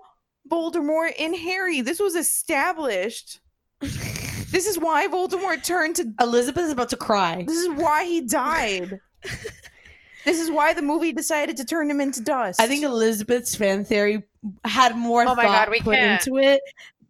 Voldemort 0.50 1.14
in 1.18 1.34
Harry. 1.34 1.82
This 1.82 2.00
was 2.00 2.16
established. 2.16 3.40
this 3.80 4.68
is 4.68 4.78
why 4.78 5.08
Voldemort 5.08 5.64
turned 5.64 5.96
to 5.96 6.14
Elizabeth 6.22 6.66
is 6.66 6.72
about 6.72 6.90
to 6.90 6.98
cry. 6.98 7.44
this 7.48 7.58
is 7.58 7.70
why 7.70 8.06
he 8.06 8.22
died. 8.22 9.00
this 10.26 10.40
is 10.40 10.52
why 10.52 10.74
the 10.74 10.82
movie 10.82 11.12
decided 11.14 11.58
to 11.58 11.66
turn 11.66 11.90
him 11.90 12.00
into 12.02 12.22
dust. 12.22 12.62
I 12.62 12.68
think 12.68 12.84
Elizabeth's 12.84 13.56
fan 13.56 13.84
theory 13.84 14.24
had 14.64 14.96
more 14.96 15.24
Oh 15.24 15.34
my 15.36 15.44
thought 15.44 15.66
God, 15.66 15.70
we 15.72 15.80
put 15.82 15.96
can't. 15.96 16.26
into 16.28 16.38
it 16.40 16.62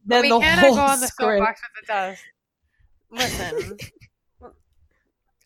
than 0.06 0.22
we 0.22 0.30
the 0.30 0.40
cannot 0.40 0.66
whole 0.66 0.76
go 0.76 0.82
on 0.82 1.00
the 1.02 1.08
script. 1.08 1.40
soapbox 1.40 1.62
with 1.62 1.88
the 1.88 1.94
dust. 1.94 2.22
Listen, 3.12 3.78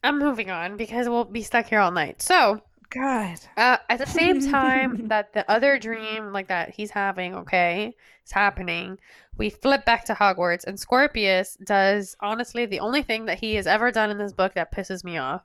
I'm 0.03 0.19
moving 0.19 0.49
on 0.49 0.77
because 0.77 1.07
we'll 1.07 1.25
be 1.25 1.43
stuck 1.43 1.67
here 1.67 1.79
all 1.79 1.91
night. 1.91 2.21
So, 2.21 2.61
God. 2.89 3.37
uh, 3.57 3.77
at 3.89 3.99
the 3.99 4.05
same 4.05 4.41
time 4.51 5.07
that 5.09 5.33
the 5.33 5.49
other 5.49 5.77
dream, 5.77 6.33
like 6.33 6.47
that 6.47 6.73
he's 6.73 6.91
having, 6.91 7.35
okay, 7.35 7.95
is 8.25 8.31
happening, 8.31 8.97
we 9.37 9.49
flip 9.49 9.85
back 9.85 10.05
to 10.05 10.13
Hogwarts, 10.13 10.65
and 10.65 10.79
Scorpius 10.79 11.57
does 11.63 12.15
honestly 12.19 12.65
the 12.65 12.79
only 12.79 13.03
thing 13.03 13.25
that 13.25 13.39
he 13.39 13.55
has 13.55 13.67
ever 13.67 13.91
done 13.91 14.09
in 14.09 14.17
this 14.17 14.33
book 14.33 14.53
that 14.55 14.73
pisses 14.73 15.03
me 15.03 15.17
off. 15.17 15.43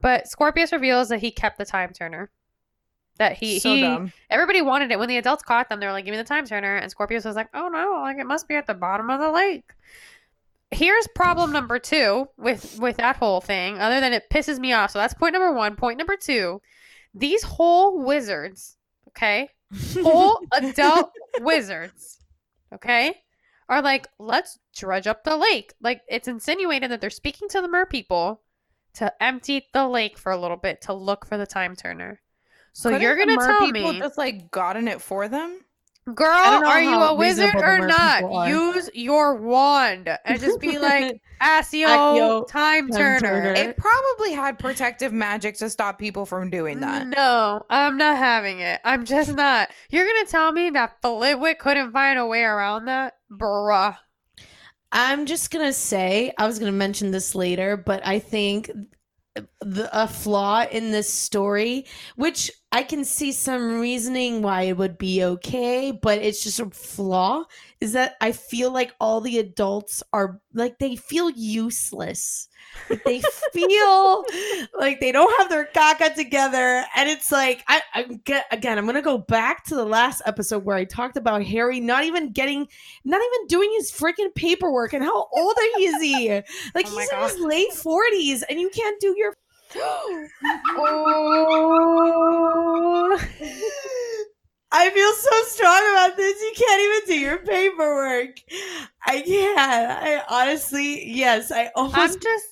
But 0.00 0.26
Scorpius 0.26 0.72
reveals 0.72 1.08
that 1.10 1.20
he 1.20 1.30
kept 1.30 1.58
the 1.58 1.64
time 1.64 1.92
turner. 1.92 2.30
That 3.18 3.34
he 3.34 3.60
so 3.60 3.74
he 3.74 3.82
dumb. 3.82 4.12
everybody 4.30 4.62
wanted 4.62 4.90
it 4.90 4.98
when 4.98 5.08
the 5.08 5.18
adults 5.18 5.42
caught 5.42 5.68
them. 5.68 5.80
They 5.80 5.86
were 5.86 5.92
like, 5.92 6.06
"Give 6.06 6.12
me 6.12 6.18
the 6.18 6.24
time 6.24 6.46
turner," 6.46 6.76
and 6.76 6.90
Scorpius 6.90 7.26
was 7.26 7.36
like, 7.36 7.50
"Oh 7.52 7.68
no, 7.68 8.00
like 8.00 8.18
it 8.18 8.26
must 8.26 8.48
be 8.48 8.54
at 8.54 8.66
the 8.66 8.74
bottom 8.74 9.10
of 9.10 9.20
the 9.20 9.30
lake." 9.30 9.70
Here's 10.72 11.06
problem 11.14 11.52
number 11.52 11.78
two 11.78 12.28
with 12.36 12.78
with 12.80 12.96
that 12.96 13.16
whole 13.16 13.40
thing. 13.40 13.78
Other 13.78 14.00
than 14.00 14.12
it 14.12 14.30
pisses 14.30 14.58
me 14.58 14.72
off, 14.72 14.90
so 14.90 14.98
that's 14.98 15.14
point 15.14 15.34
number 15.34 15.52
one. 15.52 15.76
Point 15.76 15.98
number 15.98 16.16
two: 16.16 16.60
these 17.14 17.42
whole 17.42 18.02
wizards, 18.02 18.76
okay, 19.08 19.48
whole 20.02 20.40
adult 20.52 21.12
wizards, 21.40 22.18
okay, 22.74 23.22
are 23.68 23.82
like, 23.82 24.08
let's 24.18 24.58
dredge 24.74 25.06
up 25.06 25.24
the 25.24 25.36
lake. 25.36 25.74
Like 25.80 26.00
it's 26.08 26.28
insinuated 26.28 26.90
that 26.90 27.00
they're 27.00 27.10
speaking 27.10 27.48
to 27.50 27.60
the 27.60 27.68
mer 27.68 27.86
people 27.86 28.40
to 28.94 29.12
empty 29.22 29.66
the 29.72 29.88
lake 29.88 30.18
for 30.18 30.32
a 30.32 30.38
little 30.38 30.56
bit 30.56 30.82
to 30.82 30.92
look 30.92 31.26
for 31.26 31.36
the 31.36 31.46
time 31.46 31.76
turner. 31.76 32.20
So 32.72 32.88
Couldn't 32.88 33.02
you're 33.02 33.16
gonna 33.16 33.36
tell 33.36 33.60
people 33.70 33.92
me, 33.92 33.98
just 33.98 34.16
like 34.16 34.50
gotten 34.50 34.88
it 34.88 35.02
for 35.02 35.28
them? 35.28 35.60
Girl, 36.14 36.28
are 36.28 36.82
you 36.82 36.94
a 36.94 37.14
wizard 37.14 37.54
or 37.54 37.86
not? 37.86 38.48
Use 38.48 38.90
your 38.94 39.36
wand 39.36 40.08
and 40.24 40.40
just 40.40 40.60
be 40.60 40.78
like, 40.78 41.20
Accio, 41.42 41.86
Accio, 41.86 42.48
time, 42.48 42.88
time 42.88 42.98
turner. 42.98 43.20
turner. 43.20 43.52
It 43.52 43.76
probably 43.76 44.32
had 44.32 44.58
protective 44.58 45.12
magic 45.12 45.56
to 45.58 45.70
stop 45.70 45.98
people 45.98 46.26
from 46.26 46.50
doing 46.50 46.80
that. 46.80 47.06
No, 47.06 47.64
I'm 47.70 47.96
not 47.96 48.16
having 48.16 48.60
it. 48.60 48.80
I'm 48.84 49.04
just 49.04 49.34
not. 49.34 49.70
You're 49.90 50.06
gonna 50.06 50.26
tell 50.26 50.52
me 50.52 50.70
that 50.70 51.00
Flitwick 51.02 51.58
couldn't 51.58 51.92
find 51.92 52.18
a 52.18 52.26
way 52.26 52.42
around 52.42 52.86
that, 52.86 53.14
bruh. 53.30 53.96
I'm 54.90 55.26
just 55.26 55.50
gonna 55.50 55.72
say 55.72 56.32
I 56.38 56.46
was 56.46 56.58
gonna 56.58 56.72
mention 56.72 57.10
this 57.10 57.34
later, 57.34 57.76
but 57.76 58.06
I 58.06 58.18
think 58.18 58.70
the, 59.60 59.88
a 59.92 60.06
flaw 60.06 60.64
in 60.70 60.90
this 60.90 61.12
story, 61.12 61.86
which 62.16 62.50
I 62.74 62.82
can 62.84 63.04
see 63.04 63.32
some 63.32 63.80
reasoning 63.80 64.40
why 64.40 64.62
it 64.62 64.78
would 64.78 64.96
be 64.96 65.22
okay, 65.22 65.90
but 65.90 66.20
it's 66.22 66.42
just 66.42 66.58
a 66.58 66.70
flaw, 66.70 67.44
is 67.82 67.92
that 67.92 68.16
I 68.22 68.32
feel 68.32 68.70
like 68.72 68.94
all 68.98 69.20
the 69.20 69.38
adults 69.38 70.02
are 70.14 70.40
like 70.54 70.78
they 70.78 70.96
feel 70.96 71.28
useless. 71.30 72.48
Like, 72.88 73.04
they 73.04 73.20
feel 73.52 74.24
like 74.78 75.00
they 75.00 75.12
don't 75.12 75.36
have 75.38 75.50
their 75.50 75.68
caca 75.74 76.14
together, 76.14 76.84
and 76.96 77.10
it's 77.10 77.30
like 77.30 77.62
I, 77.68 77.82
I 77.92 78.02
get 78.24 78.46
again. 78.50 78.78
I'm 78.78 78.86
gonna 78.86 79.02
go 79.02 79.18
back 79.18 79.64
to 79.64 79.74
the 79.74 79.84
last 79.84 80.22
episode 80.24 80.64
where 80.64 80.76
I 80.76 80.84
talked 80.84 81.18
about 81.18 81.44
Harry 81.44 81.78
not 81.78 82.04
even 82.04 82.32
getting 82.32 82.66
not 83.04 83.20
even 83.20 83.46
doing 83.48 83.70
his 83.76 83.92
freaking 83.92 84.34
paperwork 84.34 84.94
and 84.94 85.04
how 85.04 85.28
old 85.30 85.56
is 85.78 85.94
he? 86.00 86.30
Like 86.74 86.86
Oh 86.86 86.96
he's 86.98 87.10
in 87.12 87.18
God. 87.18 87.30
his 87.30 87.38
late 87.38 87.72
40s 87.72 88.42
and 88.48 88.58
you 88.58 88.70
can't 88.70 88.98
do 89.00 89.14
your 89.18 89.34
oh. 89.78 90.28
I 94.74 94.88
feel 94.88 95.12
so 95.12 95.42
strong 95.44 95.82
about 95.92 96.16
this. 96.16 96.40
You 96.40 96.52
can't 96.56 96.80
even 96.80 97.06
do 97.06 97.20
your 97.20 97.38
paperwork. 97.38 98.38
I 99.04 99.20
can't. 99.20 99.58
I 99.58 100.22
honestly, 100.30 101.14
yes, 101.14 101.52
I 101.52 101.64
I'm 101.64 101.70
almost 101.76 102.22
just. 102.22 102.46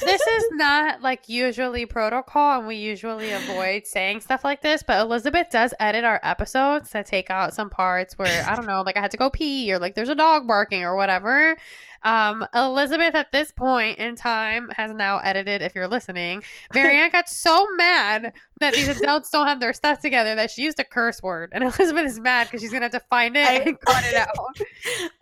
This 0.00 0.20
is 0.22 0.44
not 0.52 1.02
like 1.02 1.28
usually 1.28 1.84
protocol, 1.84 2.58
and 2.58 2.66
we 2.66 2.76
usually 2.76 3.30
avoid 3.30 3.86
saying 3.86 4.20
stuff 4.20 4.42
like 4.42 4.62
this. 4.62 4.82
But 4.82 5.00
Elizabeth 5.00 5.48
does 5.50 5.74
edit 5.78 6.04
our 6.04 6.18
episodes 6.22 6.90
to 6.90 7.04
take 7.04 7.28
out 7.28 7.52
some 7.52 7.68
parts 7.68 8.16
where 8.18 8.44
I 8.48 8.56
don't 8.56 8.66
know, 8.66 8.80
like 8.80 8.96
I 8.96 9.00
had 9.00 9.10
to 9.10 9.18
go 9.18 9.28
pee, 9.28 9.70
or 9.72 9.78
like 9.78 9.94
there's 9.94 10.08
a 10.08 10.14
dog 10.14 10.46
barking, 10.46 10.82
or 10.82 10.96
whatever. 10.96 11.56
Um, 12.04 12.46
Elizabeth 12.54 13.14
at 13.14 13.32
this 13.32 13.50
point 13.50 13.98
in 13.98 14.14
time 14.14 14.68
has 14.76 14.92
now 14.92 15.18
edited. 15.18 15.62
If 15.62 15.74
you're 15.74 15.88
listening, 15.88 16.42
Marianne 16.74 17.10
got 17.10 17.28
so 17.28 17.66
mad 17.76 18.32
that 18.60 18.74
these 18.74 18.88
adults 19.00 19.30
don't 19.30 19.46
have 19.46 19.58
their 19.58 19.72
stuff 19.72 20.00
together 20.00 20.34
that 20.34 20.50
she 20.50 20.62
used 20.62 20.78
a 20.78 20.84
curse 20.84 21.22
word, 21.22 21.50
and 21.52 21.64
Elizabeth 21.64 22.04
is 22.06 22.20
mad 22.20 22.44
because 22.46 22.60
she's 22.60 22.70
gonna 22.72 22.84
have 22.84 22.92
to 22.92 23.00
find 23.10 23.36
it 23.36 23.46
I- 23.48 23.54
and 23.54 23.80
cut 23.80 24.04
it 24.04 24.14
out. 24.14 24.28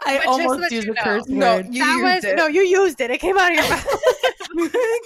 I 0.04 0.16
But 0.18 0.24
just 0.24 0.26
almost 0.28 0.60
let 0.60 0.72
used 0.72 0.88
a 0.88 0.92
know. 0.94 1.02
curse 1.02 1.28
No, 1.28 1.56
word. 1.56 1.66
you 1.70 1.84
that 1.84 1.92
used 1.98 2.04
was 2.04 2.24
it. 2.32 2.36
no, 2.36 2.46
you 2.48 2.62
used 2.62 3.00
it. 3.00 3.10
It 3.10 3.18
came 3.20 3.38
out 3.38 3.50
of 3.50 3.56
your 3.56 3.68
mouth. 3.70 3.86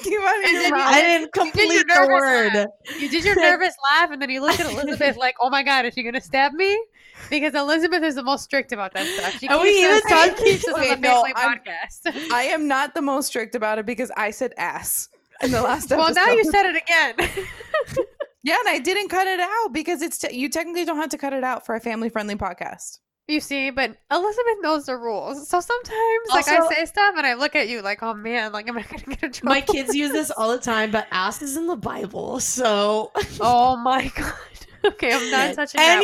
Came 0.03 0.21
out 0.23 0.39
of 0.39 0.45
And 0.45 0.53
your 0.53 0.63
then 0.63 0.65
you- 0.65 0.71
mouth. 0.73 0.95
I 0.95 1.03
didn't 1.03 1.33
complete 1.33 1.85
the 1.87 2.07
word. 2.11 2.55
laugh. 2.55 2.67
You 3.01 3.09
did 3.09 3.25
your 3.25 3.37
nervous 3.37 3.75
laugh, 3.85 4.11
and 4.11 4.21
then 4.21 4.31
you 4.31 4.41
looked 4.41 4.61
at 4.61 4.71
Elizabeth 4.73 5.17
like, 5.17 5.37
"Oh 5.41 5.51
my 5.51 5.63
god, 5.63 5.85
is 5.85 5.95
she 5.95 6.03
gonna 6.03 6.21
stab 6.21 6.53
me?" 6.53 6.77
Because 7.31 7.55
Elizabeth 7.55 8.03
is 8.03 8.15
the 8.15 8.23
most 8.23 8.45
strict 8.45 8.73
about 8.73 8.93
that 8.95 9.07
stuff. 9.07 9.39
She 9.39 9.47
And 9.49 9.61
keeps 9.61 9.63
we 9.63 9.85
even 9.85 9.97
us, 9.97 10.03
she 10.03 10.09
talked- 10.09 10.39
keeps 10.45 10.69
us 10.69 10.75
Okay, 10.75 10.93
on 10.93 11.01
the 11.01 11.09
no, 11.09 11.15
family 11.23 11.33
I'm- 11.37 11.59
podcast. 11.59 12.33
I 12.33 12.43
am 12.45 12.69
not 12.69 12.95
the 12.95 13.03
most 13.03 13.27
strict 13.27 13.55
about 13.55 13.79
it 13.79 13.87
because 13.87 14.11
I 14.17 14.31
said 14.31 14.53
ass 14.57 15.09
in 15.43 15.51
the 15.51 15.63
last 15.63 15.91
well, 15.91 16.01
episode. 16.09 16.17
Well, 16.21 16.27
now 16.29 16.33
you 16.33 16.45
said 16.45 16.67
it 16.67 16.77
again. 16.83 17.47
yeah, 18.43 18.57
and 18.61 18.69
I 18.69 18.79
didn't 18.79 19.09
cut 19.09 19.27
it 19.27 19.41
out 19.41 19.73
because 19.73 20.03
it's 20.03 20.19
te- 20.19 20.35
you 20.37 20.49
technically 20.49 20.85
don't 20.85 20.99
have 20.99 21.11
to 21.11 21.19
cut 21.19 21.33
it 21.33 21.43
out 21.45 21.67
for 21.67 21.75
a 21.75 21.81
family 21.81 22.09
friendly 22.09 22.37
podcast. 22.37 22.99
You 23.29 23.41
see, 23.41 23.71
but 23.71 23.91
Elizabeth 24.13 24.57
knows 24.61 24.87
the 24.87 24.97
rules. 24.97 25.49
So 25.49 25.61
sometimes, 25.61 26.29
like, 26.31 26.47
I 26.47 26.69
say 26.73 26.85
stuff 26.85 27.15
and 27.17 27.27
I 27.27 27.35
look 27.35 27.57
at 27.57 27.69
you 27.69 27.83
like, 27.83 28.01
oh 28.05 28.15
man, 28.15 28.53
like, 28.53 28.69
am 28.69 28.79
I 28.79 28.83
going 28.83 29.01
to 29.01 29.07
get 29.11 29.23
in 29.25 29.33
trouble? 29.33 29.53
My 29.53 29.61
kids 29.63 29.97
use 29.97 30.13
this 30.13 30.31
all 30.31 30.53
the 30.53 30.61
time, 30.61 30.93
but 30.93 31.09
ass 31.11 31.43
is 31.43 31.57
in 31.57 31.67
the 31.67 31.75
Bible. 31.75 32.39
So, 32.39 33.11
oh 33.41 33.77
my 33.79 34.13
God. 34.15 34.33
Okay, 34.85 35.13
I'm 35.13 35.31
not 35.31 35.55
touching 35.55 35.79
that 35.81 36.01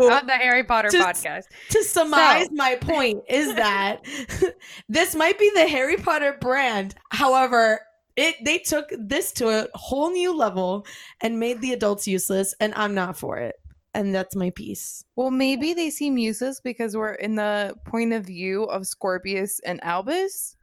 one 0.00 0.12
on 0.12 0.26
the 0.26 0.32
Harry 0.32 0.64
Potter 0.64 0.88
Just- 0.90 1.24
podcast. 1.24 1.44
to 1.70 1.82
surmise 1.84 2.46
So- 2.46 2.52
my 2.54 2.74
point 2.76 3.22
is 3.28 3.54
that 3.54 4.04
this 4.88 5.14
might 5.14 5.38
be 5.38 5.50
the 5.54 5.66
Harry 5.68 5.96
Potter 5.96 6.36
brand. 6.40 6.94
However, 7.10 7.80
it 8.16 8.36
they 8.44 8.58
took 8.58 8.90
this 8.98 9.30
to 9.32 9.48
a 9.48 9.68
whole 9.74 10.10
new 10.10 10.34
level 10.36 10.86
and 11.20 11.38
made 11.38 11.60
the 11.60 11.72
adults 11.72 12.08
useless, 12.08 12.54
and 12.60 12.72
I'm 12.74 12.94
not 12.94 13.16
for 13.16 13.36
it. 13.38 13.56
And 13.94 14.14
that's 14.14 14.34
my 14.36 14.50
piece. 14.50 15.04
Well, 15.16 15.30
maybe 15.30 15.72
they 15.72 15.88
seem 15.90 16.18
useless 16.18 16.60
because 16.60 16.96
we're 16.96 17.14
in 17.14 17.34
the 17.36 17.74
point 17.86 18.12
of 18.12 18.26
view 18.26 18.64
of 18.64 18.86
Scorpius 18.86 19.60
and 19.64 19.82
Albus. 19.84 20.55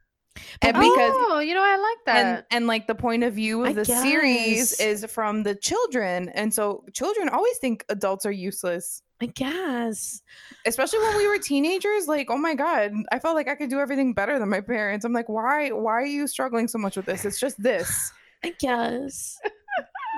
And 0.62 0.74
because 0.74 1.12
oh, 1.14 1.38
you 1.38 1.54
know, 1.54 1.62
I 1.62 1.76
like 1.76 2.04
that. 2.06 2.26
and 2.26 2.44
and 2.50 2.66
like 2.66 2.86
the 2.86 2.94
point 2.94 3.22
of 3.22 3.34
view 3.34 3.64
of 3.64 3.70
I 3.70 3.72
the 3.72 3.84
series 3.84 4.80
is 4.80 5.04
from 5.06 5.42
the 5.42 5.54
children. 5.54 6.28
And 6.30 6.52
so 6.52 6.84
children 6.92 7.28
always 7.28 7.56
think 7.58 7.84
adults 7.88 8.26
are 8.26 8.32
useless. 8.32 9.02
I 9.20 9.26
guess. 9.26 10.22
Especially 10.66 10.98
when 10.98 11.16
we 11.16 11.28
were 11.28 11.38
teenagers, 11.38 12.08
like, 12.08 12.30
oh 12.30 12.36
my 12.36 12.54
God, 12.54 12.92
I 13.12 13.18
felt 13.20 13.36
like 13.36 13.48
I 13.48 13.54
could 13.54 13.70
do 13.70 13.78
everything 13.78 14.12
better 14.12 14.38
than 14.38 14.48
my 14.48 14.60
parents. 14.60 15.04
I'm 15.04 15.12
like, 15.12 15.28
why 15.28 15.70
why 15.70 15.92
are 15.92 16.06
you 16.06 16.26
struggling 16.26 16.68
so 16.68 16.78
much 16.78 16.96
with 16.96 17.06
this? 17.06 17.24
It's 17.24 17.40
just 17.40 17.62
this. 17.62 18.12
I 18.44 18.52
guess. 18.58 19.38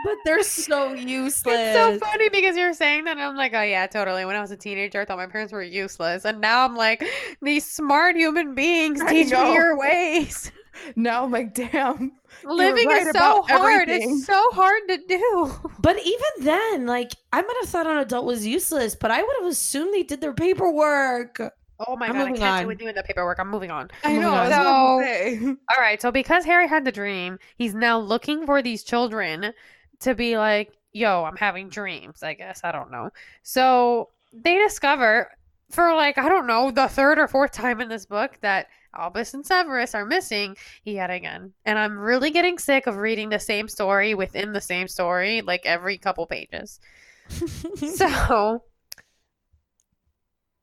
But 0.05 0.17
they're 0.25 0.43
so 0.43 0.93
useless. 0.93 1.57
It's 1.59 1.75
so 1.77 1.99
funny 1.99 2.29
because 2.29 2.57
you're 2.57 2.73
saying 2.75 3.05
that, 3.05 3.13
and 3.13 3.23
I'm 3.23 3.37
like, 3.37 3.53
oh 3.55 3.63
yeah, 3.63 3.87
totally. 3.87 4.25
When 4.25 4.37
I 4.37 4.41
was 4.41 4.51
a 4.51 4.57
teenager, 4.57 5.01
I 5.01 5.05
thought 5.05 5.19
my 5.19 5.27
parents 5.27 5.53
were 5.53 5.63
useless, 5.63 6.25
and 6.25 6.41
now 6.41 6.65
I'm 6.65 6.77
like, 6.77 7.05
these 7.43 7.65
smart 7.65 8.17
human 8.17 8.55
beings 8.55 9.01
I 9.01 9.11
teach 9.13 9.31
know. 9.31 9.49
me 9.49 9.55
your 9.55 9.79
ways. 9.79 10.53
Now 10.95 11.25
I'm 11.25 11.31
like, 11.31 11.55
damn. 11.55 12.13
Living 12.45 12.87
right 12.87 13.07
is 13.07 13.13
so 13.13 13.43
hard. 13.49 13.89
everything. 13.89 14.11
It's 14.19 14.27
so 14.27 14.51
hard 14.53 14.83
to 14.89 14.99
do. 15.09 15.51
But 15.81 15.97
even 16.05 16.45
then, 16.45 16.85
like 16.87 17.13
I 17.33 17.41
might 17.41 17.57
have 17.63 17.71
thought 17.71 17.87
an 17.87 17.97
adult 17.97 18.27
was 18.27 18.47
useless, 18.47 18.95
but 18.95 19.11
I 19.11 19.23
would 19.23 19.37
have 19.41 19.47
assumed 19.51 19.95
they 19.95 20.03
did 20.03 20.21
their 20.21 20.35
paperwork. 20.35 21.41
Oh 21.89 21.97
my 21.97 22.07
I'm 22.09 22.13
god, 22.13 22.19
I 22.19 22.25
moving 22.25 22.37
can't 22.37 22.55
on. 22.57 22.61
do 22.63 22.67
with 22.69 22.79
doing 22.79 22.95
the 22.95 23.03
paperwork. 23.03 23.39
I'm 23.39 23.51
moving 23.51 23.71
on. 23.71 23.91
I 24.05 24.13
know. 24.17 24.31
God. 24.31 24.35
I 24.35 24.43
was 24.43 24.49
about 24.53 25.01
to 25.41 25.41
So- 25.47 25.57
All 25.77 25.83
right, 25.83 26.03
so 26.03 26.11
because 26.11 26.45
Harry 26.45 26.69
had 26.69 26.85
the 26.85 26.93
dream, 26.93 27.39
he's 27.57 27.75
now 27.75 27.99
looking 27.99 28.45
for 28.45 28.61
these 28.61 28.85
children 28.85 29.55
to 30.01 30.15
be 30.15 30.39
like, 30.39 30.73
yo, 30.93 31.25
I'm 31.25 31.37
having 31.37 31.69
dreams, 31.69 32.23
I 32.23 32.35
guess. 32.35 32.61
I 32.65 32.73
don't 32.73 32.91
know. 32.91 33.11
So 33.43 34.11
they 34.33 34.57
discover 34.57 35.31
for 35.71 35.95
like, 35.95 36.19
I 36.19 36.29
don't 36.29 36.47
know, 36.47 36.71
the 36.71 36.89
third 36.89 37.19
or 37.19 37.29
fourth 37.29 37.53
time 37.53 37.81
in 37.81 37.89
this 37.89 38.07
book 38.07 38.39
that 38.41 38.69
Albus 38.97 39.35
and 39.35 39.45
Severus 39.45 39.95
are 39.95 40.07
missing 40.07 40.57
yet 40.85 41.11
again. 41.11 41.53
And 41.65 41.79
I'm 41.79 41.99
really 41.99 42.31
getting 42.31 42.59
sick 42.59 42.87
of 42.87 42.97
reading 42.97 43.29
the 43.29 43.39
same 43.39 43.69
story 43.69 44.15
within 44.15 44.53
the 44.53 44.61
same 44.61 44.89
story, 44.89 45.43
like 45.43 45.67
every 45.67 45.99
couple 45.99 46.27
pages. 46.27 46.81
So 47.77 48.63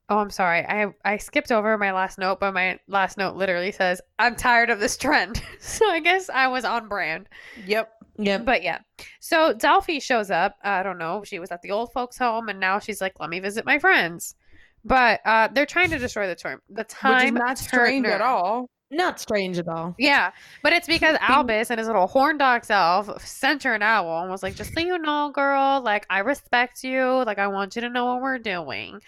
Oh, 0.10 0.18
I'm 0.20 0.30
sorry. 0.30 0.66
I 0.66 0.94
I 1.06 1.18
skipped 1.18 1.52
over 1.52 1.78
my 1.78 1.92
last 1.92 2.18
note, 2.18 2.40
but 2.40 2.54
my 2.54 2.80
last 2.88 3.18
note 3.18 3.36
literally 3.36 3.72
says, 3.72 4.02
"I'm 4.20 4.36
tired 4.36 4.70
of 4.70 4.80
this 4.80 4.98
trend." 4.98 5.42
so 5.60 5.90
I 5.90 6.00
guess 6.00 6.30
I 6.30 6.48
was 6.48 6.66
on 6.66 6.88
brand. 6.88 7.28
Yep. 7.66 8.03
Yeah. 8.18 8.38
But 8.38 8.64
yeah. 8.64 8.80
So 9.20 9.54
Delphi 9.54 10.00
shows 10.00 10.32
up. 10.32 10.56
I 10.64 10.84
don't 10.84 10.98
know. 10.98 11.24
She 11.24 11.40
was 11.40 11.52
at 11.52 11.62
the 11.62 11.72
old 11.72 11.92
folks' 11.94 12.18
home 12.18 12.50
and 12.50 12.60
now 12.60 12.80
she's 12.80 13.02
like, 13.02 13.20
"Let 13.20 13.30
me 13.30 13.40
visit 13.40 13.66
my 13.66 13.80
friends." 13.80 14.36
But 14.86 15.22
uh 15.26 15.48
they're 15.54 15.66
trying 15.66 15.90
to 15.92 16.00
destroy 16.00 16.28
the 16.28 16.36
term 16.36 16.62
the 16.70 16.84
time 16.84 17.16
Which 17.16 17.24
is 17.26 17.32
not 17.34 17.58
strange 17.58 18.06
at 18.06 18.22
all. 18.22 18.70
Not 18.94 19.20
strange 19.20 19.58
at 19.58 19.68
all. 19.68 19.96
Yeah, 19.98 20.32
but 20.62 20.72
it's 20.72 20.88
because 20.88 21.18
Albus 21.20 21.72
and 21.72 21.80
his 21.80 21.88
little 21.88 22.08
horn 22.08 22.38
dog 22.38 22.64
self 22.64 23.26
sent 23.26 23.64
her 23.64 23.74
an 23.74 23.82
owl 23.82 24.22
and 24.22 24.30
was 24.30 24.44
like, 24.44 24.56
just 24.56 24.74
so 24.74 24.80
you 24.80 25.00
know, 25.00 25.32
girl, 25.34 25.82
like, 25.82 26.06
I 26.10 26.20
respect 26.20 26.84
you. 26.84 27.24
Like, 27.26 27.40
I 27.40 27.48
want 27.48 27.76
you 27.76 27.82
to 27.82 27.90
know 27.90 28.06
what 28.06 28.22
we're 28.22 28.38
doing. 28.38 29.00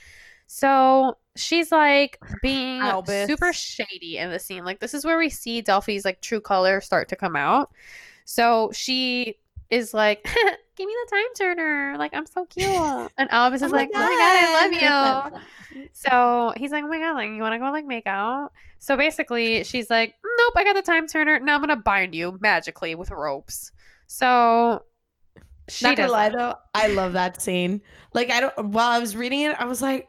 So 0.48 1.18
she's 1.36 1.72
like 1.72 2.20
being 2.42 2.82
Albus. 2.82 3.28
super 3.28 3.54
shady 3.54 4.18
in 4.18 4.32
the 4.32 4.40
scene. 4.40 4.66
Like, 4.66 4.80
this 4.80 4.94
is 4.94 5.06
where 5.06 5.18
we 5.18 5.30
see 5.30 5.62
Delphi's 5.62 6.06
like 6.06 6.22
true 6.22 6.42
color 6.42 6.82
start 6.82 7.10
to 7.10 7.16
come 7.16 7.36
out. 7.36 7.72
So 8.26 8.72
she 8.74 9.38
is 9.70 9.94
like, 9.94 10.24
give 10.76 10.88
me 10.88 10.94
the 11.06 11.16
time 11.16 11.34
turner. 11.38 11.96
Like, 11.98 12.14
I'm 12.14 12.26
so 12.26 12.46
cute. 12.46 12.70
And 13.18 13.32
Albus 13.32 13.62
is 13.62 13.72
like, 13.72 13.90
oh 13.94 14.00
my 14.00 14.06
God, 14.06 14.12
I 14.12 15.32
love 15.32 15.32
you. 15.32 15.40
So 15.92 16.54
he's 16.56 16.72
like, 16.72 16.84
"Oh 16.84 16.88
my 16.88 17.00
god, 17.00 17.16
like 17.16 17.30
you 17.30 17.42
want 17.42 17.54
to 17.54 17.60
go 17.60 17.70
like 17.72 17.86
make 17.86 18.08
out?" 18.08 18.54
So 18.80 18.96
basically, 18.96 19.64
she's 19.64 19.90
like, 19.90 20.16
"Nope, 20.24 20.54
I 20.56 20.64
got 20.64 20.74
the 20.74 20.82
time 20.82 21.08
turner. 21.08 21.40
Now 21.40 21.56
I'm 21.56 21.62
gonna 21.62 21.76
bind 21.76 22.16
you 22.16 22.38
magically 22.42 22.96
with 22.96 23.12
ropes." 23.12 23.72
So 24.08 24.84
she 25.68 25.86
Not 25.86 25.98
gonna 25.98 26.12
lie 26.12 26.30
though, 26.30 26.56
I 26.74 26.88
love 26.88 27.14
that 27.14 27.42
scene. 27.42 27.82
Like 28.14 28.32
I 28.32 28.40
don't. 28.40 28.68
While 28.70 28.88
I 28.90 29.00
was 29.00 29.16
reading 29.16 29.42
it, 29.42 29.56
I 29.60 29.66
was 29.66 29.82
like, 29.82 30.08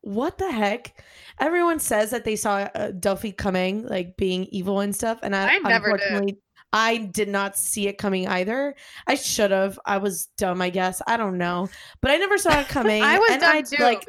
"What 0.00 0.38
the 0.38 0.50
heck?" 0.50 1.02
Everyone 1.40 1.78
says 1.78 2.10
that 2.10 2.24
they 2.24 2.36
saw 2.36 2.68
uh, 2.74 2.90
Delphi 2.92 3.30
coming, 3.30 3.86
like 3.86 4.16
being 4.16 4.46
evil 4.46 4.80
and 4.80 4.94
stuff, 4.94 5.18
and 5.22 5.36
I, 5.36 5.56
I 5.56 5.58
never 5.58 5.98
did. 5.98 6.36
Unfortunately, 6.72 7.08
I 7.08 7.10
did 7.12 7.28
not 7.28 7.56
see 7.56 7.88
it 7.88 7.98
coming 7.98 8.28
either. 8.28 8.74
I 9.06 9.14
should 9.14 9.50
have. 9.50 9.78
I 9.84 9.98
was 9.98 10.26
dumb, 10.36 10.60
I 10.62 10.70
guess. 10.70 11.00
I 11.06 11.16
don't 11.16 11.38
know, 11.38 11.68
but 12.00 12.10
I 12.10 12.16
never 12.16 12.38
saw 12.38 12.60
it 12.60 12.68
coming. 12.68 13.02
I 13.04 13.18
was 13.18 13.30
and 13.30 13.40
dumb 13.40 13.56
I, 13.56 13.62
too. 13.62 13.82
Like, 13.82 14.08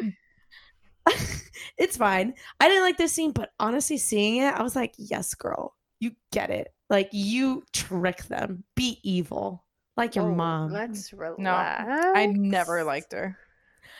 it's 1.78 1.98
fine. 1.98 2.34
I 2.60 2.68
didn't 2.68 2.84
like 2.84 2.98
this 2.98 3.14
scene, 3.14 3.32
but 3.32 3.52
honestly, 3.60 3.98
seeing 3.98 4.38
it, 4.42 4.54
I 4.54 4.62
was 4.64 4.76
like, 4.76 4.94
"Yes, 4.98 5.34
girl, 5.36 5.76
you 6.00 6.12
get 6.32 6.50
it. 6.50 6.74
Like 6.90 7.10
you 7.12 7.64
trick 7.74 8.24
them. 8.26 8.64
Be 8.76 9.00
evil, 9.04 9.64
like 9.98 10.16
your 10.16 10.30
Oh, 10.32 10.36
mom." 10.36 10.72
Let's 10.72 11.14
relax. 11.14 11.40
No, 11.42 11.52
I 11.54 12.26
never 12.28 12.84
liked 12.84 13.14
her. 13.14 13.38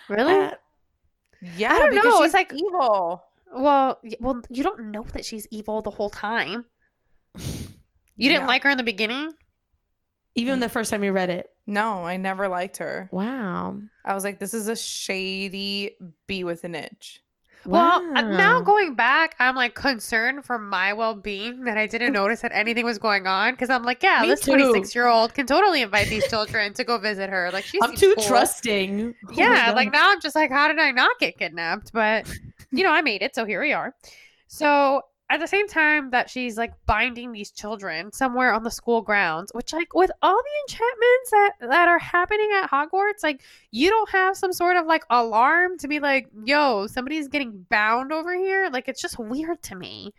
really. 0.10 0.34
Uh, 0.34 0.52
Yeah, 1.56 1.74
I 1.74 1.80
don't 1.80 1.96
know, 1.96 2.18
she's 2.18 2.26
it's 2.26 2.34
like- 2.34 2.54
evil. 2.54 3.24
well, 3.56 4.00
well, 4.20 4.42
you 4.50 4.62
don't 4.64 4.92
know 4.92 5.04
that 5.14 5.24
she's 5.24 5.48
evil 5.52 5.82
the 5.82 5.90
whole 5.92 6.10
time. 6.10 6.66
You 8.20 8.30
didn't 8.30 8.44
Yeah. 8.44 8.48
like 8.48 8.64
her 8.64 8.70
in 8.70 8.78
the 8.78 8.84
beginning. 8.84 9.34
even 10.36 10.60
the 10.60 10.70
first 10.70 10.92
time 10.92 11.04
you 11.04 11.12
read 11.12 11.30
it. 11.30 11.50
No, 11.66 12.06
I 12.06 12.16
never 12.18 12.48
liked 12.48 12.78
her. 12.78 13.10
Wow. 13.12 13.80
I 14.06 14.14
was 14.14 14.24
like, 14.24 14.40
this 14.40 14.54
is 14.54 14.68
a 14.68 14.76
shady 14.76 15.98
bee 16.28 16.44
with 16.44 16.64
an 16.64 16.76
itch. 16.76 17.22
Well, 17.66 17.98
uh, 18.16 18.22
now 18.22 18.62
going 18.62 18.96
back, 18.96 19.36
I'm 19.38 19.56
like 19.56 19.76
concerned 19.76 20.46
for 20.46 20.58
my 20.58 20.94
well 20.94 21.14
being 21.14 21.66
that 21.66 21.78
I 21.78 21.88
didn't 21.88 22.14
notice 22.14 22.40
that 22.42 22.52
anything 22.54 22.86
was 22.86 22.98
going 22.98 23.28
on 23.28 23.52
because 23.54 23.70
I'm 23.70 23.84
like, 23.84 24.02
yeah, 24.02 24.22
Me 24.22 24.30
this 24.30 24.40
26 24.42 24.96
year 24.96 25.08
old 25.08 25.34
can 25.34 25.46
totally 25.46 25.82
invite 25.82 26.08
these 26.08 26.26
children 26.30 26.74
to 26.76 26.84
go 26.86 26.98
visit 26.98 27.30
her. 27.30 27.50
Like, 27.52 27.66
she's 27.66 27.82
I'm 27.84 27.96
too 27.96 28.16
trusting. 28.28 29.14
Oh 29.28 29.32
Yeah, 29.34 29.74
like 29.76 29.92
now 29.92 30.10
I'm 30.12 30.22
just 30.22 30.36
like, 30.36 30.52
how 30.52 30.70
did 30.70 30.80
I 30.80 30.92
not 30.92 31.20
get 31.20 31.38
kidnapped? 31.38 31.92
But 31.92 32.28
you 32.72 32.84
know, 32.84 32.92
I 32.92 33.02
made 33.02 33.22
it, 33.24 33.36
so 33.36 33.44
here 33.46 33.60
we 33.62 33.74
are. 33.74 33.94
So 34.48 35.02
at 35.30 35.40
the 35.40 35.48
same 35.48 35.68
time 35.68 36.10
that 36.10 36.30
she's 36.30 36.58
like 36.58 36.74
binding 36.88 37.32
these 37.32 37.52
children 37.52 38.12
somewhere 38.12 38.52
on 38.54 38.64
the 38.64 38.72
school 38.72 39.02
grounds, 39.02 39.52
which 39.54 39.74
like 39.74 39.94
with 39.94 40.12
all 40.22 40.36
the 40.42 40.74
enchantments 40.74 41.32
that 41.32 41.52
that 41.70 41.88
are 41.88 42.00
happening 42.00 42.50
at 42.62 42.70
Hogwarts, 42.70 43.22
like 43.24 43.42
you 43.72 43.90
don't 43.90 44.10
have 44.10 44.36
some 44.36 44.52
sort 44.52 44.76
of 44.78 44.88
like 44.88 45.04
alarm 45.10 45.78
to 45.80 45.88
be 45.88 46.00
like, 46.00 46.28
yo, 46.46 46.88
somebody's 46.88 47.28
getting 47.28 47.66
bound 47.70 48.12
over 48.12 48.36
here. 48.36 48.70
Like 48.72 48.88
it's 48.88 49.02
just 49.02 49.20
weird 49.20 49.62
to 49.64 49.76
me. 49.76 50.14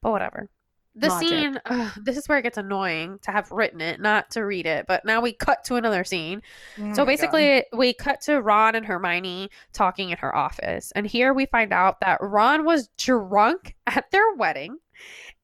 But 0.00 0.12
whatever. 0.12 0.48
The 0.96 1.08
Logic. 1.08 1.28
scene, 1.28 1.60
ugh, 1.66 1.92
this 2.02 2.16
is 2.16 2.28
where 2.28 2.38
it 2.38 2.42
gets 2.42 2.56
annoying 2.56 3.18
to 3.22 3.32
have 3.32 3.50
written 3.50 3.80
it, 3.80 4.00
not 4.00 4.30
to 4.30 4.42
read 4.44 4.64
it. 4.66 4.86
But 4.86 5.04
now 5.04 5.20
we 5.20 5.32
cut 5.32 5.64
to 5.64 5.74
another 5.74 6.04
scene. 6.04 6.40
Oh 6.78 6.92
So 6.92 6.98
God. 6.98 7.06
basically, 7.06 7.64
we 7.72 7.94
cut 7.94 8.20
to 8.22 8.40
Ron 8.40 8.76
and 8.76 8.86
Hermione 8.86 9.50
talking 9.72 10.10
in 10.10 10.18
her 10.18 10.34
office. 10.34 10.92
And 10.94 11.04
here 11.06 11.34
we 11.34 11.46
find 11.46 11.72
out 11.72 11.98
that 12.00 12.18
Ron 12.20 12.64
was 12.64 12.88
drunk 12.96 13.74
at 13.88 14.10
their 14.12 14.34
wedding. 14.34 14.78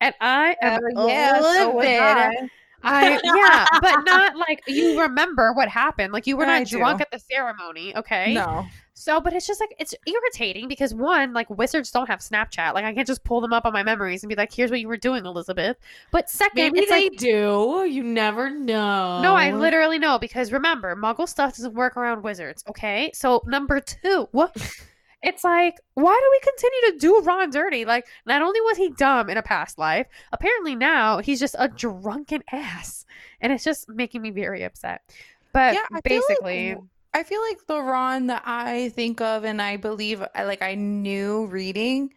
And 0.01 0.15
I 0.21 0.57
am 0.63 0.81
Uh, 0.97 1.07
yeah, 1.09 1.41
so 1.41 1.77
livid. 1.77 2.01
I. 2.01 2.49
I 2.83 3.21
yeah, 3.23 3.67
but 3.83 4.05
not 4.05 4.37
like 4.37 4.63
you 4.67 4.99
remember 5.03 5.53
what 5.53 5.69
happened. 5.69 6.15
Like 6.15 6.27
you 6.27 6.37
were 6.39 6.47
I 6.47 6.61
not 6.61 6.69
drunk 6.69 6.99
do. 6.99 7.03
at 7.03 7.11
the 7.11 7.19
ceremony, 7.19 7.95
okay? 7.95 8.33
No. 8.33 8.65
So, 9.01 9.19
but 9.19 9.33
it's 9.33 9.47
just 9.47 9.61
like 9.61 9.75
it's 9.79 9.95
irritating 10.07 10.69
because 10.69 10.93
one, 10.93 11.33
like 11.33 11.49
wizards 11.49 11.91
don't 11.91 12.07
have 12.09 12.21
Snapchat. 12.21 12.75
Like 12.75 12.85
I 12.85 12.93
can't 12.93 13.07
just 13.07 13.25
pull 13.25 13.41
them 13.41 13.53
up 13.53 13.65
on 13.65 13.73
my 13.73 13.83
memories 13.83 14.23
and 14.23 14.29
be 14.29 14.35
like, 14.35 14.53
"Here's 14.53 14.71
what 14.71 14.79
you 14.79 14.89
were 14.89 14.99
doing, 14.99 15.25
Elizabeth." 15.25 15.79
But 16.11 16.29
second, 16.29 16.75
Maybe 16.75 16.81
it's 16.81 16.91
they 16.91 17.09
like 17.09 17.17
do. 17.17 17.87
You 17.89 18.03
never 18.03 18.51
know. 18.51 19.23
no, 19.23 19.35
I 19.35 19.53
literally 19.53 19.99
know 19.99 20.19
because 20.19 20.53
remember, 20.53 20.95
Muggle 20.95 21.27
stuff 21.27 21.57
doesn't 21.57 21.73
work 21.73 21.97
around 21.97 22.23
wizards. 22.23 22.63
Okay, 22.69 23.11
so 23.15 23.43
number 23.47 23.81
two, 23.81 24.29
what? 24.33 24.55
It's 25.23 25.45
like, 25.45 25.75
why 25.93 26.19
do 26.19 26.31
we 26.31 26.41
continue 26.51 26.93
to 26.93 26.99
do 26.99 27.27
Ron 27.27 27.51
dirty? 27.51 27.85
Like, 27.85 28.07
not 28.25 28.41
only 28.41 28.59
was 28.63 28.79
he 28.79 28.89
dumb 28.89 29.29
in 29.29 29.37
a 29.37 29.43
past 29.43 29.77
life, 29.77 30.07
apparently 30.33 30.75
now 30.75 31.19
he's 31.19 31.39
just 31.39 31.55
a 31.59 31.69
drunken 31.69 32.43
ass, 32.51 33.05
and 33.39 33.53
it's 33.53 33.63
just 33.63 33.87
making 33.87 34.23
me 34.23 34.31
very 34.31 34.63
upset. 34.63 35.03
But 35.53 35.75
Yeah, 35.75 35.85
like 35.91 36.05
basically, 36.05 36.71
w- 36.71 36.89
I 37.13 37.23
feel 37.25 37.41
like 37.49 37.59
the 37.67 37.81
Ron 37.81 38.29
that 38.29 38.43
I 38.47 38.91
think 38.91 39.21
of 39.21 39.45
and 39.45 39.61
I 39.61 39.77
believe 39.77 40.21
like 40.35 40.63
I 40.63 40.75
knew 40.77 41.47
reading 41.47 42.11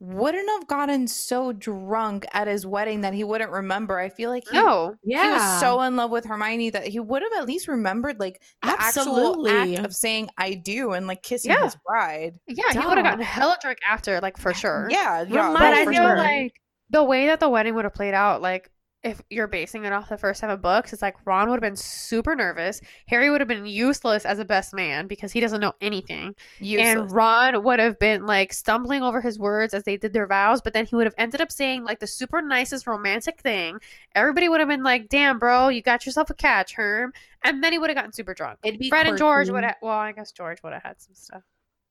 wouldn't 0.00 0.48
have 0.50 0.66
gotten 0.66 1.06
so 1.08 1.52
drunk 1.52 2.26
at 2.34 2.46
his 2.46 2.66
wedding 2.66 3.00
that 3.02 3.14
he 3.14 3.24
wouldn't 3.24 3.50
remember. 3.50 3.98
I 3.98 4.10
feel 4.10 4.28
like 4.28 4.42
he, 4.50 4.56
No. 4.58 4.96
he 5.02 5.14
was 5.16 5.60
so 5.60 5.80
in 5.82 5.96
love 5.96 6.10
with 6.10 6.26
Hermione 6.26 6.70
that 6.70 6.86
he 6.86 7.00
would 7.00 7.22
have 7.22 7.32
at 7.38 7.46
least 7.46 7.68
remembered 7.68 8.20
like 8.20 8.42
the 8.62 8.68
actual 8.68 9.02
Absolutely. 9.02 9.76
act 9.76 9.86
of 9.86 9.94
saying 9.94 10.28
I 10.36 10.54
do 10.54 10.92
and 10.92 11.06
like 11.06 11.22
kissing 11.22 11.52
Yeah. 11.52 11.62
his 11.64 11.76
bride. 11.86 12.34
Yeah, 12.46 12.72
he 12.72 12.78
would 12.80 12.98
have 12.98 13.04
Duh. 13.04 13.10
gotten 13.12 13.20
hella 13.24 13.56
drunk 13.62 13.78
after, 13.88 14.20
like 14.20 14.36
for 14.36 14.52
sure. 14.52 14.88
Yeah, 14.90 15.22
yeah. 15.26 15.52
But 15.54 15.62
I 15.72 15.84
feel 15.86 15.94
sure. 15.94 16.16
like 16.18 16.52
the 16.90 17.02
way 17.04 17.26
that 17.28 17.40
the 17.40 17.48
wedding 17.48 17.74
would 17.74 17.84
have 17.84 17.94
played 17.94 18.14
out, 18.14 18.42
like 18.42 18.70
if 19.04 19.20
you're 19.28 19.46
basing 19.46 19.84
it 19.84 19.92
off 19.92 20.08
the 20.08 20.16
first 20.16 20.40
seven 20.40 20.58
books, 20.60 20.92
it's 20.92 21.02
like 21.02 21.14
Ron 21.26 21.50
would 21.50 21.56
have 21.56 21.60
been 21.60 21.76
super 21.76 22.34
nervous. 22.34 22.80
Harry 23.06 23.30
would 23.30 23.40
have 23.40 23.48
been 23.48 23.66
useless 23.66 24.24
as 24.24 24.38
a 24.38 24.44
best 24.44 24.72
man 24.74 25.06
because 25.06 25.30
he 25.30 25.40
doesn't 25.40 25.60
know 25.60 25.74
anything. 25.82 26.34
Useless. 26.58 26.96
And 26.96 27.12
Ron 27.12 27.62
would 27.62 27.78
have 27.78 27.98
been 27.98 28.24
like 28.24 28.54
stumbling 28.54 29.02
over 29.02 29.20
his 29.20 29.38
words 29.38 29.74
as 29.74 29.84
they 29.84 29.98
did 29.98 30.14
their 30.14 30.26
vows, 30.26 30.62
but 30.62 30.72
then 30.72 30.86
he 30.86 30.96
would 30.96 31.06
have 31.06 31.14
ended 31.18 31.42
up 31.42 31.52
saying 31.52 31.84
like 31.84 32.00
the 32.00 32.06
super 32.06 32.40
nicest 32.40 32.86
romantic 32.86 33.40
thing. 33.40 33.78
Everybody 34.14 34.48
would 34.48 34.60
have 34.60 34.70
been 34.70 34.82
like, 34.82 35.10
damn, 35.10 35.38
bro, 35.38 35.68
you 35.68 35.82
got 35.82 36.06
yourself 36.06 36.30
a 36.30 36.34
catch, 36.34 36.72
Herm. 36.72 37.12
And 37.42 37.62
then 37.62 37.72
he 37.72 37.78
would 37.78 37.90
have 37.90 37.96
gotten 37.96 38.12
super 38.12 38.32
drunk. 38.32 38.58
It'd 38.64 38.80
be 38.80 38.88
Fred 38.88 39.06
and 39.06 39.18
George 39.18 39.50
would 39.50 39.64
have, 39.64 39.76
well, 39.82 39.98
I 39.98 40.12
guess 40.12 40.32
George 40.32 40.62
would 40.62 40.72
have 40.72 40.82
had 40.82 41.00
some 41.00 41.14
stuff. 41.14 41.42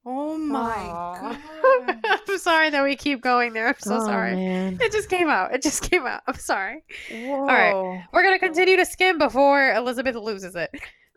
Oh 0.06 0.38
my 0.38 0.60
Aw. 0.60 1.20
god. 1.22 1.98
I'm 2.30 2.38
sorry 2.38 2.70
that 2.70 2.84
we 2.84 2.96
keep 2.96 3.22
going 3.22 3.54
there. 3.54 3.68
I'm 3.68 3.76
so 3.80 3.96
Oh, 3.98 4.06
sorry. 4.06 4.36
man. 4.36 4.78
It 4.82 4.92
just 4.92 5.10
came 5.10 5.30
out. 5.30 5.54
It 5.54 5.62
just 5.62 5.90
came 5.90 6.06
out. 6.06 6.22
I'm 6.28 6.36
sorry. 6.36 6.84
Whoa. 7.12 7.46
right. 7.46 8.04
We're 8.12 8.24
going 8.24 8.36
to 8.36 8.40
continue 8.46 8.76
to 8.78 8.86
skim 8.86 9.18
before 9.18 9.74
Elizabeth 9.74 10.16
loses 10.16 10.56
it. 10.56 10.70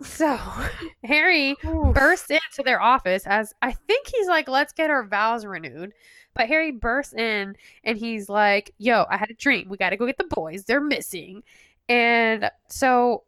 So, 0.02 0.38
Harry 1.04 1.56
bursts 1.94 2.30
into 2.30 2.62
their 2.64 2.80
office 2.82 3.26
as 3.26 3.54
I 3.62 3.72
think 3.72 4.08
he's 4.08 4.26
like, 4.28 4.48
let's 4.48 4.72
get 4.72 4.90
our 4.90 5.04
vows 5.06 5.44
renewed. 5.46 5.92
But 6.34 6.48
Harry 6.48 6.70
bursts 6.70 7.14
in 7.14 7.56
and 7.82 7.96
he's 7.96 8.28
like, 8.28 8.72
yo, 8.78 9.06
I 9.10 9.16
had 9.16 9.30
a 9.30 9.34
dream. 9.34 9.68
We 9.70 9.78
got 9.78 9.90
to 9.90 9.96
go 9.96 10.04
get 10.06 10.18
the 10.18 10.24
boys. 10.24 10.64
They're 10.64 10.82
missing. 10.82 11.42
And 11.88 12.50
so 12.68 13.22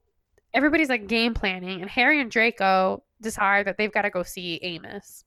everybody's 0.52 0.88
like 0.90 1.06
game 1.06 1.32
planning, 1.32 1.80
and 1.80 1.88
Harry 1.90 2.20
and 2.20 2.30
Draco 2.30 3.02
decide 3.20 3.66
that 3.66 3.76
they've 3.78 3.92
got 3.92 4.02
to 4.02 4.10
go 4.10 4.22
see 4.22 4.58
Amos. 4.62 5.24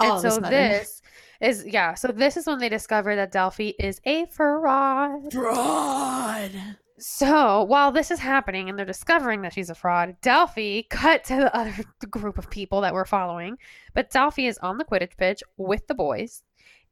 All 0.00 0.16
and 0.16 0.26
a 0.26 0.30
so 0.30 0.34
sudden. 0.36 0.50
this 0.50 1.02
is 1.40 1.66
yeah. 1.66 1.94
So 1.94 2.08
this 2.08 2.36
is 2.36 2.46
when 2.46 2.58
they 2.58 2.68
discover 2.68 3.16
that 3.16 3.32
Delphi 3.32 3.72
is 3.78 4.00
a 4.04 4.26
fraud. 4.26 5.32
Fraud. 5.32 6.52
So 6.98 7.62
while 7.62 7.92
this 7.92 8.10
is 8.10 8.18
happening 8.18 8.68
and 8.68 8.78
they're 8.78 8.84
discovering 8.84 9.40
that 9.42 9.54
she's 9.54 9.70
a 9.70 9.74
fraud, 9.74 10.16
Delphi 10.20 10.82
cut 10.90 11.24
to 11.24 11.36
the 11.36 11.56
other 11.56 11.74
group 12.10 12.36
of 12.36 12.50
people 12.50 12.82
that 12.82 12.92
we're 12.92 13.06
following. 13.06 13.56
But 13.94 14.10
Delphi 14.10 14.46
is 14.46 14.58
on 14.58 14.76
the 14.76 14.84
Quidditch 14.84 15.16
pitch 15.16 15.42
with 15.56 15.86
the 15.86 15.94
boys. 15.94 16.42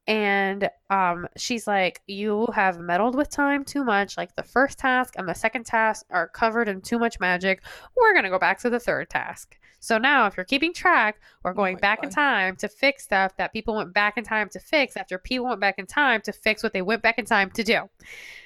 And 0.07 0.71
um, 0.89 1.29
she's 1.37 1.67
like, 1.67 2.01
You 2.07 2.47
have 2.55 2.81
meddled 2.81 3.15
with 3.15 3.29
time 3.29 3.65
too 3.65 3.85
much. 3.85 4.17
Like 4.17 4.35
the 4.35 4.43
first 4.43 4.79
task 4.79 5.15
and 5.19 5.29
the 5.29 5.35
second 5.35 5.67
task 5.67 6.07
are 6.11 6.29
covered 6.29 6.69
in 6.69 6.81
too 6.81 6.99
much 6.99 7.21
magic. 7.21 7.63
We're 7.95 8.15
going 8.15 8.25
to 8.25 8.31
go 8.31 8.39
back 8.39 8.59
to 8.61 8.71
the 8.71 8.81
third 8.81 9.11
task. 9.11 9.59
So 9.81 9.99
now, 9.99 10.27
if 10.27 10.37
you're 10.37 10.45
keeping 10.45 10.73
track, 10.73 11.21
we're 11.43 11.53
oh 11.53 11.55
going 11.55 11.75
my 11.75 11.81
back 11.81 12.03
in 12.03 12.11
time 12.11 12.57
to 12.57 12.69
fix 12.69 13.05
stuff 13.05 13.37
that 13.37 13.53
people 13.53 13.77
went 13.77 13.93
back 13.93 14.19
in 14.19 14.25
time 14.25 14.49
to 14.51 14.61
fix 14.61 14.97
after 14.97 15.19
people 15.19 15.47
went 15.47 15.61
back 15.61 15.79
in 15.79 15.87
time 15.87 16.21
to 16.23 16.33
fix 16.33 16.63
what 16.63 16.73
they 16.73 16.83
went 16.83 17.03
back 17.03 17.19
in 17.19 17.25
time 17.25 17.51
to 17.53 17.63
do. 17.63 17.83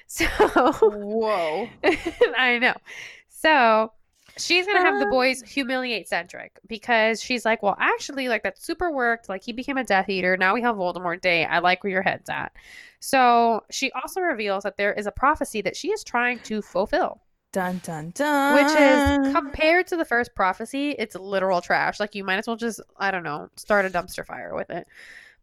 So 0.05 0.25
Whoa. 0.27 1.69
I 2.37 2.59
know. 2.59 2.75
So 3.29 3.93
she's 4.37 4.65
gonna 4.65 4.81
have 4.81 4.99
the 4.99 5.07
boys 5.07 5.41
humiliate 5.41 6.07
Cedric 6.07 6.59
because 6.67 7.21
she's 7.21 7.45
like, 7.45 7.63
well, 7.63 7.75
actually, 7.79 8.27
like 8.27 8.43
that 8.43 8.61
super 8.61 8.91
worked. 8.91 9.29
Like 9.29 9.43
he 9.43 9.53
became 9.53 9.77
a 9.77 9.83
Death 9.83 10.09
Eater. 10.09 10.37
Now 10.37 10.53
we 10.53 10.61
have 10.61 10.75
Voldemort 10.75 11.21
Day. 11.21 11.45
I 11.45 11.59
like 11.59 11.83
where 11.83 11.91
your 11.91 12.01
head's 12.01 12.29
at. 12.29 12.51
So 12.99 13.63
she 13.69 13.91
also 13.91 14.21
reveals 14.21 14.63
that 14.63 14.77
there 14.77 14.93
is 14.93 15.07
a 15.07 15.11
prophecy 15.11 15.61
that 15.61 15.75
she 15.75 15.91
is 15.91 16.03
trying 16.03 16.39
to 16.39 16.61
fulfill, 16.61 17.21
Dun 17.53 17.79
dun 17.83 18.09
dun. 18.15 18.55
which 18.55 18.75
is 18.75 19.33
compared 19.33 19.85
to 19.87 19.95
the 19.95 20.05
first 20.05 20.33
prophecy, 20.33 20.95
it's 20.97 21.15
literal 21.15 21.61
trash. 21.61 21.99
Like 21.99 22.15
you 22.15 22.23
might 22.23 22.39
as 22.39 22.47
well 22.47 22.55
just, 22.55 22.81
I 22.97 23.11
don't 23.11 23.21
know, 23.21 23.47
start 23.55 23.85
a 23.85 23.89
dumpster 23.89 24.25
fire 24.25 24.55
with 24.55 24.71
it. 24.71 24.87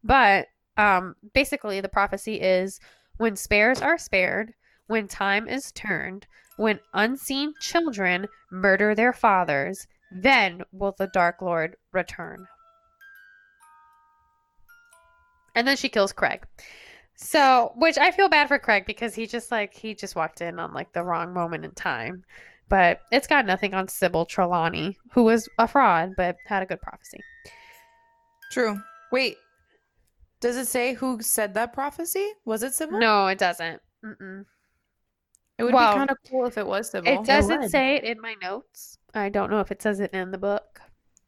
But 0.02 0.48
um, 0.76 1.14
basically, 1.34 1.80
the 1.80 1.88
prophecy 1.88 2.40
is 2.40 2.80
when 3.18 3.36
spares 3.36 3.80
are 3.80 3.96
spared, 3.96 4.54
when 4.88 5.06
time 5.06 5.46
is 5.46 5.70
turned, 5.72 6.26
when 6.56 6.80
unseen 6.94 7.54
children 7.60 8.26
murder 8.50 8.92
their 8.94 9.12
fathers, 9.12 9.86
then 10.10 10.62
will 10.72 10.96
the 10.98 11.06
Dark 11.06 11.40
Lord 11.40 11.76
return. 11.92 12.48
And 15.54 15.66
then 15.66 15.76
she 15.76 15.88
kills 15.88 16.12
Craig. 16.12 16.42
So, 17.22 17.72
which 17.76 17.98
I 17.98 18.10
feel 18.12 18.30
bad 18.30 18.48
for 18.48 18.58
Craig 18.58 18.84
because 18.86 19.14
he 19.14 19.26
just 19.26 19.50
like 19.52 19.74
he 19.74 19.94
just 19.94 20.16
walked 20.16 20.40
in 20.40 20.58
on 20.58 20.72
like 20.72 20.92
the 20.92 21.02
wrong 21.04 21.34
moment 21.34 21.64
in 21.64 21.72
time. 21.72 22.24
But 22.68 23.00
it's 23.12 23.26
got 23.26 23.44
nothing 23.46 23.74
on 23.74 23.88
Sybil 23.88 24.24
Trelawney, 24.24 24.96
who 25.12 25.24
was 25.24 25.48
a 25.58 25.68
fraud 25.68 26.14
but 26.16 26.36
had 26.46 26.62
a 26.62 26.66
good 26.66 26.80
prophecy. 26.80 27.20
True. 28.52 28.80
Wait. 29.12 29.36
Does 30.40 30.56
it 30.56 30.66
say 30.66 30.94
who 30.94 31.20
said 31.20 31.52
that 31.54 31.74
prophecy? 31.74 32.26
Was 32.46 32.62
it 32.62 32.72
Sybil? 32.72 32.98
No, 32.98 33.26
it 33.26 33.38
doesn't. 33.38 33.82
Mm-mm. 34.02 34.46
It 35.58 35.64
would 35.64 35.74
Well, 35.74 35.92
be 35.92 35.98
kind 35.98 36.10
of 36.10 36.16
cool 36.30 36.46
if 36.46 36.56
it 36.56 36.66
was 36.66 36.90
Sybil. 36.90 37.12
It 37.12 37.26
doesn't 37.26 37.60
would. 37.60 37.70
say 37.70 37.96
it 37.96 38.04
in 38.04 38.18
my 38.20 38.34
notes. 38.40 38.96
I 39.12 39.28
don't 39.28 39.50
know 39.50 39.60
if 39.60 39.70
it 39.70 39.82
says 39.82 40.00
it 40.00 40.12
in 40.14 40.30
the 40.30 40.38
book. 40.38 40.80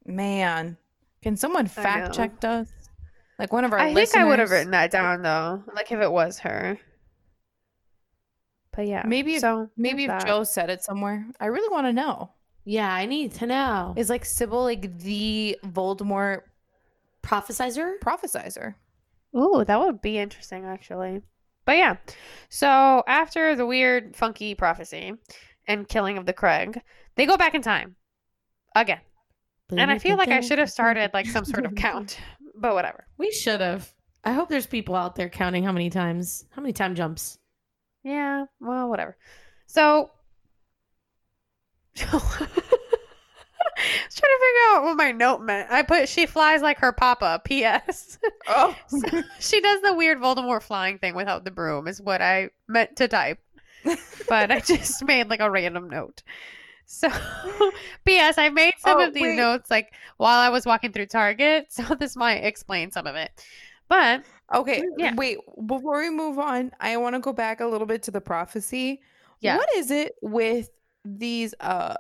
Man, 0.07 0.79
can 1.21 1.37
someone 1.37 1.67
fact 1.67 2.15
check 2.15 2.43
us? 2.43 2.69
Like 3.39 3.53
one 3.53 3.65
of 3.65 3.73
our 3.73 3.79
I 3.79 3.95
think 3.95 4.15
I 4.15 4.25
would 4.25 4.39
have 4.39 4.51
written 4.51 4.73
that 4.73 4.91
down 4.91 5.23
though, 5.23 5.65
like 5.75 5.91
if 5.91 6.01
it 6.01 6.11
was 6.11 6.39
her. 6.41 6.79
But 8.75 8.87
yeah, 8.87 9.03
Maybe 9.07 9.39
so 9.39 9.69
Maybe 9.77 10.05
if 10.05 10.09
that. 10.09 10.27
Jo 10.27 10.45
said 10.45 10.71
it 10.71 10.83
somewhere. 10.83 11.27
I 11.41 11.47
really 11.47 11.69
want 11.73 11.87
to 11.87 11.93
know. 11.93 12.31
Yeah, 12.65 12.93
I 12.93 13.07
need 13.07 13.33
to 13.35 13.47
know. 13.47 13.95
Is 13.97 14.09
like 14.09 14.25
Sybil 14.25 14.63
like 14.63 14.99
the 15.01 15.59
Voldemort 15.65 16.43
Prophesizer? 17.23 17.99
prophesizer? 18.01 18.75
Ooh, 19.37 19.65
that 19.67 19.81
would 19.81 20.01
be 20.01 20.19
interesting 20.19 20.65
actually. 20.65 21.23
But 21.65 21.77
yeah, 21.77 21.97
so 22.49 23.05
after 23.07 23.55
the 23.55 23.67
weird, 23.67 24.17
funky 24.17 24.55
prophecy 24.55 25.13
and 25.69 25.89
killing 25.89 26.19
of 26.19 26.27
the 26.27 26.33
Craig, 26.33 26.81
they 27.15 27.25
go 27.25 27.37
back 27.37 27.55
in 27.55 27.63
time 27.63 27.95
again, 28.75 29.01
and 29.71 29.91
I 29.91 29.99
feel 29.99 30.17
like 30.17 30.31
I 30.31 30.41
should 30.41 30.59
have 30.59 30.71
started 30.71 31.13
like 31.15 31.27
some 31.27 31.45
sort 31.45 31.65
of 31.65 31.77
count, 31.77 32.19
but 32.63 32.75
whatever. 32.75 33.07
We 33.19 33.31
should 33.33 33.61
have. 33.61 33.93
I 34.25 34.33
hope 34.33 34.49
there's 34.49 34.67
people 34.67 34.95
out 34.95 35.17
there 35.17 35.29
counting 35.29 35.65
how 35.65 35.73
many 35.73 35.91
times, 35.91 36.47
how 36.51 36.63
many 36.63 36.73
time 36.73 36.95
jumps. 36.95 37.39
Yeah, 38.05 38.47
well, 38.61 38.89
whatever. 38.89 39.17
So, 39.67 40.11
I 42.01 42.05
was 42.15 42.21
trying 44.15 44.31
to 44.31 44.41
figure 44.41 44.71
out 44.71 44.85
what 44.85 44.97
my 44.97 45.13
note 45.13 45.41
meant. 45.41 45.71
I 45.71 45.83
put 45.83 46.09
she 46.09 46.27
flies 46.27 46.63
like 46.63 46.79
her 46.79 46.93
papa. 46.93 47.43
P.S. 47.45 48.19
Oh, 48.47 48.77
So, 48.87 49.23
she 49.41 49.61
does 49.61 49.83
the 49.83 49.95
weird 49.95 50.19
Voldemort 50.19 50.63
flying 50.63 50.99
thing 50.99 51.15
without 51.15 51.45
the 51.45 51.51
broom, 51.51 51.89
is 51.89 52.01
what 52.01 52.23
I 52.23 52.51
meant 52.69 52.97
to 52.97 53.09
type. 53.09 53.39
But 54.29 54.53
I 54.53 54.61
just 54.61 55.05
made 55.05 55.29
like 55.29 55.41
a 55.41 55.51
random 55.51 55.91
note. 55.91 56.23
So, 56.85 57.09
P.S. 58.05 58.39
I 58.39 58.49
made 58.51 58.75
some 58.79 58.99
Oh, 58.99 59.07
of 59.07 59.15
these 59.15 59.23
wait. 59.23 59.37
notes 59.37 59.71
like 59.71 59.93
while 60.19 60.39
I 60.39 60.49
was 60.51 60.67
walking 60.67 60.93
through 60.93 61.07
Target, 61.07 61.67
so 61.71 61.83
this 61.95 62.17
might 62.17 62.45
explain 62.45 62.91
some 62.91 63.07
of 63.07 63.15
it. 63.17 63.31
But 63.89 64.25
okay. 64.55 64.83
Yeah. 64.99 65.15
Wait, 65.17 65.39
before 65.67 66.01
we 66.01 66.11
move 66.11 66.39
on, 66.39 66.73
I 66.81 66.97
want 66.97 67.15
to 67.15 67.21
go 67.21 67.33
back 67.33 67.61
a 67.61 67.67
little 67.67 67.87
bit 67.87 68.03
to 68.05 68.11
the 68.11 68.21
prophecy. 68.21 69.01
Yeah. 69.41 69.57
What 69.57 69.69
is 69.77 69.91
it 69.91 70.15
with 70.23 70.71
these 71.05 71.55
uh 71.61 71.95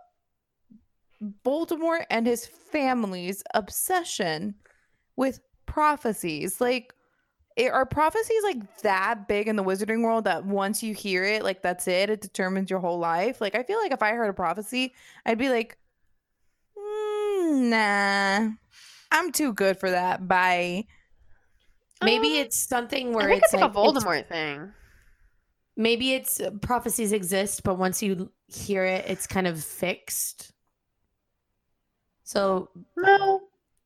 Voldemort 1.45 2.05
and 2.11 2.26
his 2.26 2.47
family's 2.47 3.43
obsession 3.55 4.55
with 5.16 5.41
prophecies? 5.66 6.61
Like 6.61 6.93
i- 7.59 7.68
are 7.68 7.84
prophecies 7.86 8.42
like 8.42 8.78
that 8.82 9.28
big 9.28 9.48
in 9.48 9.57
the 9.57 9.64
wizarding 9.64 10.03
world 10.03 10.24
that 10.24 10.44
once 10.44 10.82
you 10.82 10.94
hear 10.94 11.24
it, 11.24 11.42
like 11.42 11.62
that's 11.62 11.86
it, 11.88 12.11
it 12.11 12.20
determines 12.20 12.70
your 12.70 12.80
whole 12.80 12.98
life? 12.98 13.40
Like 13.40 13.55
I 13.55 13.62
feel 13.62 13.78
like 13.78 13.92
if 13.92 14.03
I 14.03 14.12
heard 14.12 14.28
a 14.28 14.32
prophecy, 14.34 14.94
I'd 15.26 15.38
be 15.38 15.48
like, 15.48 15.76
"Mm, 16.76 17.70
nah, 17.70 18.50
I'm 19.11 19.32
too 19.32 19.53
good 19.53 19.78
for 19.78 19.90
that. 19.90 20.26
Bye. 20.26 20.86
Maybe 22.03 22.28
Um, 22.38 22.44
it's 22.46 22.57
something 22.57 23.09
I 23.11 23.14
where 23.16 23.28
think 23.28 23.42
it's, 23.44 23.55
it's, 23.55 23.62
like, 23.62 23.74
a 23.74 23.78
it's- 23.78 24.05
Voldemort 24.05 24.26
thing. 24.28 24.72
maybe 25.76 26.14
it's 26.14 26.40
uh, 26.40 26.50
prophecies 26.62 27.12
exist, 27.12 27.62
but 27.62 27.78
once 27.78 28.03
you 28.03 28.30
hear 28.48 28.84
it, 28.84 29.05
it's 29.09 29.26
kind 29.26 29.46
of 29.46 29.62
fixed. 29.62 30.53
So 32.24 32.70
No, 32.96 33.42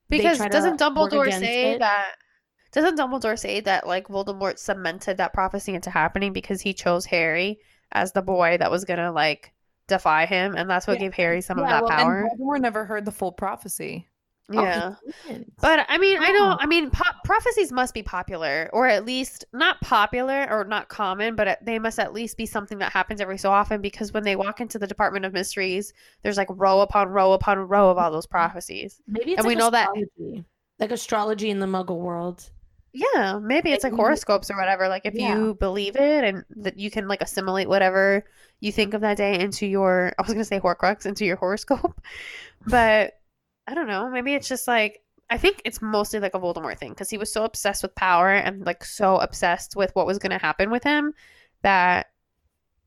because 0.09 0.39
doesn't 0.39 0.79
Dumbledore 0.81 1.27
against 1.27 1.41
say 1.45 1.73
it? 1.73 1.79
that? 1.81 2.15
Doesn't 2.77 2.99
Dumbledore 2.99 3.39
say 3.39 3.61
that 3.61 3.87
like 3.87 4.09
Voldemort 4.09 4.59
cemented 4.59 5.17
that 5.17 5.33
prophecy 5.33 5.73
into 5.73 5.89
happening 5.89 6.35
because 6.35 6.61
he 6.61 6.75
chose 6.75 7.07
Harry 7.07 7.59
as 7.93 8.13
the 8.13 8.21
boy 8.21 8.59
that 8.59 8.71
was 8.71 8.85
gonna 8.85 9.11
like 9.11 9.55
defy 9.89 10.27
him, 10.27 10.55
and 10.55 10.69
that's 10.69 10.87
what 10.87 10.99
Yeah. 10.99 11.07
gave 11.07 11.15
Harry 11.15 11.41
some 11.41 11.59
of 11.59 11.67
that 11.67 11.85
well, 11.85 11.91
And 11.91 12.01
power. 12.01 12.29
Voldemort 12.39 12.61
never 12.61 12.85
heard 12.85 13.07
the 13.07 13.13
full 13.13 13.33
prophecy. 13.33 14.07
Oh, 14.53 14.63
yeah. 14.63 14.95
didn't. 15.27 15.53
But 15.59 15.87
I 15.89 15.97
mean, 15.97 16.19
I 16.21 16.31
know. 16.33 16.53
Oh. 16.53 16.57
I 16.61 16.67
mean, 16.67 16.91
po- 16.91 17.17
prophecies 17.25 17.73
must 17.73 17.95
be 17.95 18.03
popular, 18.03 18.69
or 18.75 18.87
at 18.87 19.07
least 19.07 19.47
not 19.55 19.81
popular 19.81 20.47
or 20.51 20.65
not 20.65 20.91
common, 20.91 21.35
but 21.35 21.59
they 21.65 21.79
must 21.79 21.99
at 21.99 22.13
least 22.13 22.37
be 22.37 22.45
something 22.45 22.77
that 22.81 22.93
happens 22.93 23.23
every 23.23 23.39
so 23.39 23.51
often. 23.51 23.81
Because 23.81 24.13
when 24.13 24.23
they 24.23 24.37
walk 24.37 24.61
into 24.61 24.79
the 24.79 24.87
Department 24.87 25.25
of 25.25 25.33
Mysteries, 25.33 25.95
there's 26.23 26.37
like 26.37 26.49
row 26.51 26.83
upon 26.83 27.09
row 27.09 27.33
upon 27.33 27.59
row 27.59 27.89
of 27.89 27.97
all 27.97 28.11
those 28.11 28.27
mm-hmm. 28.27 28.33
prophecies. 28.33 29.01
maybe 29.07 29.33
it's 29.33 29.39
and 29.39 29.47
we 29.49 29.55
like 29.55 29.61
know 29.61 29.71
that- 29.71 30.45
like 30.79 30.91
astrology 30.93 31.49
in 31.49 31.59
the 31.59 31.67
Muggle 31.67 32.01
world. 32.01 32.51
Yeah, 33.15 33.39
maybe 33.43 33.73
it's 33.73 33.85
like 33.85 33.93
horoscopes 33.93 34.51
or 34.51 34.57
whatever. 34.57 34.89
Like 34.89 35.03
if 35.05 35.15
Yeah. 35.15 35.37
you 35.37 35.55
believe 35.55 35.97
it, 35.97 36.25
and 36.25 36.45
that 36.57 36.79
you 36.79 36.91
can 36.91 37.09
like 37.09 37.21
assimilate 37.21 37.69
whatever 37.69 38.25
you 38.61 38.73
think 38.73 38.95
of 38.95 39.03
that 39.03 39.17
day 39.17 39.39
into 39.39 39.67
your. 39.67 40.13
I 40.19 40.23
was 40.23 40.33
gonna 40.33 40.45
say 40.45 40.59
Horcrux 40.61 41.05
into 41.07 41.25
your 41.27 41.37
horoscope, 41.37 42.01
but 42.67 43.21
I 43.67 43.75
don't 43.75 43.87
know. 43.89 44.09
Maybe 44.09 44.35
it's 44.35 44.49
just 44.49 44.67
like 44.67 45.03
I 45.29 45.39
think 45.39 45.61
it's 45.65 45.83
mostly 45.83 46.21
like 46.21 46.35
a 46.35 46.41
Voldemort 46.41 46.79
thing 46.79 46.91
because 46.91 47.11
he 47.11 47.19
was 47.19 47.33
so 47.33 47.45
obsessed 47.45 47.83
with 47.83 47.95
power 47.97 48.31
and 48.31 48.65
like 48.65 48.85
so 48.85 49.17
obsessed 49.19 49.75
with 49.77 49.91
what 49.95 50.07
was 50.07 50.19
going 50.19 50.31
to 50.31 50.39
happen 50.39 50.71
with 50.71 50.85
him 50.85 51.15
that 51.63 52.07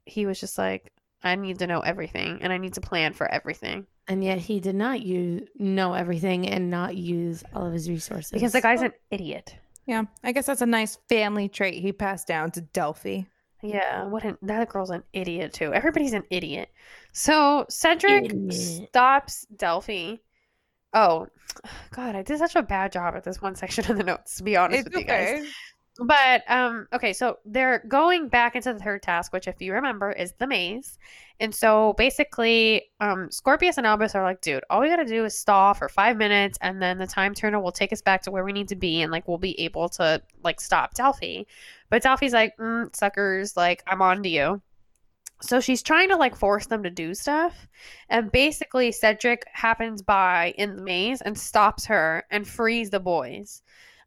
he 0.05 0.25
was 0.25 0.39
just 0.39 0.57
like, 0.57 0.91
I 1.21 1.35
need 1.35 1.59
to 1.59 1.67
know 1.67 1.81
everything 1.81 2.39
and 2.41 2.53
I 2.53 2.57
need 2.57 2.75
to 2.75 2.81
plan 2.81 3.11
for 3.11 3.27
everything 3.29 3.85
And 4.07 4.23
yet 4.23 4.37
he 4.37 4.61
did 4.61 4.75
not 4.75 5.01
use 5.01 5.49
know 5.59 5.93
everything 5.93 6.47
and 6.47 6.69
not 6.71 6.95
use 6.95 7.43
all 7.53 7.65
of 7.67 7.73
his 7.73 7.89
resources. 7.89 8.31
because 8.31 8.53
the 8.53 8.61
guy's 8.61 8.81
an 8.81 8.93
idiot. 9.11 9.53
Yeah, 9.89 10.03
I 10.23 10.33
guess 10.33 10.45
that's 10.45 10.61
a 10.61 10.67
nice 10.67 10.99
family 11.09 11.49
trait 11.49 11.81
he 11.81 11.91
passed 11.91 12.27
down 12.27 12.51
to 12.51 12.61
Delphi. 12.61 13.21
Yeah, 13.63 14.03
what 14.03 14.23
an 14.23 14.37
that 14.43 14.69
girl's 14.69 14.91
an 14.91 15.01
idiot 15.13 15.51
too. 15.51 15.73
Everybody's 15.73 16.13
an 16.13 16.25
idiot. 16.29 16.69
So 17.11 17.65
Cedric 17.69 18.25
Idiot. 18.25 18.53
stops 18.53 19.47
Delphi. 19.55 20.17
Oh, 20.93 21.25
God, 21.89 22.15
I 22.15 22.21
did 22.21 22.37
such 22.37 22.55
a 22.55 22.61
bad 22.61 22.91
job 22.91 23.15
at 23.15 23.23
this 23.23 23.41
one 23.41 23.55
section 23.55 23.89
of 23.89 23.97
the 23.97 24.03
notes. 24.03 24.37
To 24.37 24.43
be 24.43 24.55
honest 24.55 24.83
with 24.83 24.95
you 24.95 25.05
guys, 25.05 25.47
but 26.01 26.49
um, 26.49 26.87
okay, 26.93 27.13
so 27.13 27.39
they're 27.45 27.83
going 27.87 28.27
back 28.29 28.55
into 28.55 28.73
the 28.73 28.79
third 28.79 29.03
task, 29.03 29.33
which, 29.33 29.47
if 29.47 29.61
you 29.61 29.73
remember, 29.73 30.11
is 30.11 30.33
the 30.39 30.47
maze. 30.47 30.97
And 31.39 31.53
so 31.53 31.93
basically, 31.97 32.83
um, 32.99 33.29
Scorpius 33.31 33.77
and 33.77 33.87
Albus 33.87 34.15
are 34.15 34.23
like, 34.23 34.41
dude, 34.41 34.63
all 34.69 34.81
we 34.81 34.89
gotta 34.89 35.05
do 35.05 35.25
is 35.25 35.37
stall 35.37 35.73
for 35.73 35.89
five 35.89 36.17
minutes, 36.17 36.57
and 36.61 36.81
then 36.81 36.97
the 36.97 37.07
time 37.07 37.33
turner 37.33 37.59
will 37.59 37.71
take 37.71 37.93
us 37.93 38.01
back 38.01 38.21
to 38.23 38.31
where 38.31 38.43
we 38.43 38.53
need 38.53 38.67
to 38.69 38.75
be, 38.75 39.01
and 39.01 39.11
like 39.11 39.27
we'll 39.27 39.37
be 39.37 39.59
able 39.59 39.89
to 39.89 40.21
like 40.43 40.61
stop 40.61 40.93
Delphi. 40.95 41.43
But 41.89 42.03
Delphi's 42.03 42.33
like, 42.33 42.57
mm, 42.57 42.95
suckers, 42.95 43.55
like 43.57 43.83
I'm 43.87 44.01
on 44.01 44.23
to 44.23 44.29
you. 44.29 44.61
So 45.41 45.61
she's 45.61 45.81
trying 45.81 46.09
to 46.09 46.17
like 46.17 46.35
force 46.35 46.65
them 46.67 46.83
to 46.83 46.89
do 46.89 47.13
stuff. 47.13 47.67
And 48.09 48.31
basically, 48.31 48.91
Cedric 48.91 49.43
happens 49.51 50.01
by 50.01 50.53
in 50.57 50.75
the 50.75 50.81
maze 50.83 51.21
and 51.21 51.37
stops 51.37 51.85
her 51.85 52.25
and 52.29 52.47
frees 52.47 52.89
the 52.89 52.99
boys. 52.99 53.61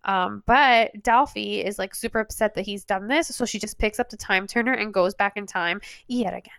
Um, 0.05 0.43
but 0.47 1.03
Delphi 1.03 1.61
is 1.61 1.79
like 1.79 1.95
super 1.95 2.21
upset 2.21 2.55
that 2.55 2.67
he's 2.67 2.85
done 2.85 3.07
this. 3.07 3.29
So 3.29 3.45
she 3.45 3.59
just 3.59 3.79
picks 3.79 4.01
up 4.01 4.11
the 4.11 4.17
time 4.17 4.47
turner 4.47 4.73
and 4.73 4.93
goes 4.93 5.15
back 5.15 5.37
in 5.37 5.47
time 5.47 5.81
yet 6.09 6.35
again. 6.35 6.55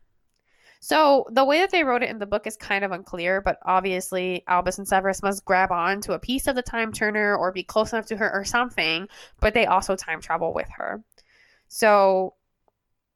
So 0.79 1.25
the 1.31 1.45
way 1.45 1.59
that 1.59 1.71
they 1.71 1.85
wrote 1.85 2.03
it 2.03 2.09
in 2.09 2.19
the 2.19 2.25
book 2.25 2.45
is 2.45 2.57
kind 2.57 2.83
of 2.83 2.91
unclear, 2.91 3.39
but 3.39 3.57
obviously 3.65 4.43
Albus 4.47 4.79
and 4.79 4.87
Severus 4.87 5.23
must 5.23 5.45
grab 5.45 5.71
on 5.71 6.01
to 6.01 6.11
a 6.11 6.19
piece 6.19 6.45
of 6.45 6.55
the 6.55 6.61
time 6.61 6.91
turner 6.91 7.37
or 7.37 7.53
be 7.53 7.63
close 7.63 7.93
enough 7.93 8.07
to 8.07 8.17
her 8.17 8.29
or 8.33 8.43
something, 8.43 9.07
but 9.39 9.53
they 9.53 9.65
also 9.65 9.95
time 9.95 10.19
travel 10.19 10.53
with 10.53 10.67
her. 10.75 11.01
So 11.69 12.33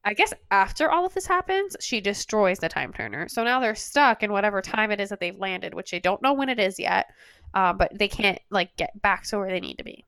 I 0.06 0.14
guess 0.14 0.34
after 0.50 0.90
all 0.90 1.06
of 1.06 1.14
this 1.14 1.28
happens, 1.28 1.76
she 1.82 2.00
destroys 2.00 2.60
the 2.60 2.70
time 2.70 2.94
turner. 2.94 3.28
So 3.28 3.44
now 3.44 3.60
they're 3.60 3.76
stuck 3.76 4.24
in 4.24 4.32
whatever 4.32 4.62
time 4.62 4.90
it 4.92 5.02
is 5.02 5.10
that 5.10 5.20
they've 5.20 5.38
landed, 5.38 5.74
which 5.74 5.92
they 5.92 6.00
don't 6.00 6.22
know 6.22 6.32
when 6.32 6.48
it 6.48 6.60
is 6.60 6.80
yet. 6.80 7.08
Uh, 7.54 7.74
but 7.74 7.92
they 7.94 8.08
can't 8.08 8.40
like 8.50 8.74
get 8.78 9.02
back 9.02 9.26
to 9.26 9.38
where 9.38 9.50
they 9.50 9.60
need 9.60 9.78
to 9.80 9.84
be. 9.84 10.06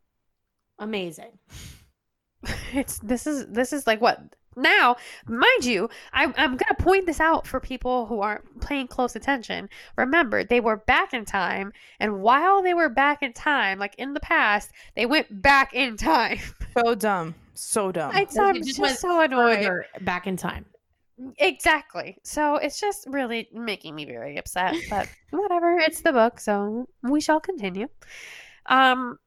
Amazing. 0.79 1.37
It's 2.71 2.99
this 2.99 3.27
is 3.27 3.47
this 3.47 3.73
is 3.73 3.85
like 3.85 3.99
what 3.99 4.21
now, 4.55 4.97
mind 5.27 5.65
you. 5.65 5.89
I'm 6.13 6.33
I'm 6.37 6.57
gonna 6.57 6.75
point 6.77 7.05
this 7.05 7.19
out 7.19 7.47
for 7.47 7.59
people 7.59 8.05
who 8.05 8.21
aren't 8.21 8.61
paying 8.61 8.87
close 8.87 9.15
attention. 9.15 9.69
Remember, 9.97 10.43
they 10.43 10.59
were 10.59 10.77
back 10.77 11.13
in 11.13 11.25
time, 11.25 11.71
and 11.99 12.21
while 12.21 12.61
they 12.61 12.73
were 12.73 12.89
back 12.89 13.23
in 13.23 13.33
time, 13.33 13.79
like 13.79 13.95
in 13.97 14.13
the 14.13 14.19
past, 14.19 14.71
they 14.95 15.05
went 15.05 15.41
back 15.41 15.73
in 15.73 15.97
time. 15.97 16.39
So 16.77 16.93
dumb. 16.93 17.33
So 17.55 17.91
dumb. 17.91 18.15
It's 18.15 18.35
Like, 18.35 18.45
I'm 18.49 18.55
it 18.55 18.59
just, 18.59 18.67
just 18.69 18.79
went 18.79 18.97
so 18.99 19.21
annoyed. 19.21 19.57
Further 19.57 19.85
back 20.01 20.27
in 20.27 20.37
time. 20.37 20.65
Exactly. 21.39 22.15
So 22.23 22.55
it's 22.55 22.79
just 22.79 23.05
really 23.09 23.49
making 23.51 23.95
me 23.95 24.05
very 24.05 24.37
upset. 24.37 24.75
But 24.89 25.09
whatever, 25.31 25.77
it's 25.79 26.01
the 26.01 26.13
book, 26.13 26.39
so 26.39 26.87
we 27.01 27.19
shall 27.19 27.39
continue. 27.39 27.87
Um 28.67 29.17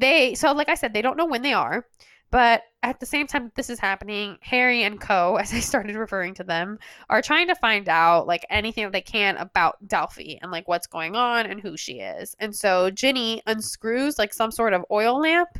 they 0.00 0.34
so 0.34 0.52
like 0.52 0.68
I 0.68 0.74
said, 0.74 0.92
they 0.94 1.02
don't 1.02 1.16
know 1.16 1.26
when 1.26 1.42
they 1.42 1.52
are, 1.52 1.86
but 2.30 2.62
at 2.82 2.98
the 3.00 3.06
same 3.06 3.26
time 3.26 3.44
that 3.44 3.54
this 3.54 3.70
is 3.70 3.78
happening, 3.78 4.38
Harry 4.42 4.82
and 4.84 5.00
Co, 5.00 5.36
as 5.40 5.52
I 5.52 5.60
started 5.60 5.96
referring 5.96 6.34
to 6.34 6.44
them, 6.44 6.78
are 7.10 7.22
trying 7.22 7.48
to 7.48 7.54
find 7.56 7.88
out 7.88 8.26
like 8.26 8.46
anything 8.50 8.84
that 8.84 8.92
they 8.92 9.00
can 9.02 9.36
about 9.36 9.86
Delphi 9.88 10.36
and 10.42 10.50
like 10.50 10.68
what's 10.68 10.86
going 10.86 11.16
on 11.16 11.46
and 11.46 11.60
who 11.60 11.76
she 11.76 12.00
is. 12.00 12.36
And 12.40 12.54
so 12.54 12.90
Ginny 12.90 13.42
unscrews 13.46 14.18
like 14.18 14.34
some 14.34 14.50
sort 14.50 14.72
of 14.74 14.84
oil 14.90 15.20
lamp 15.20 15.50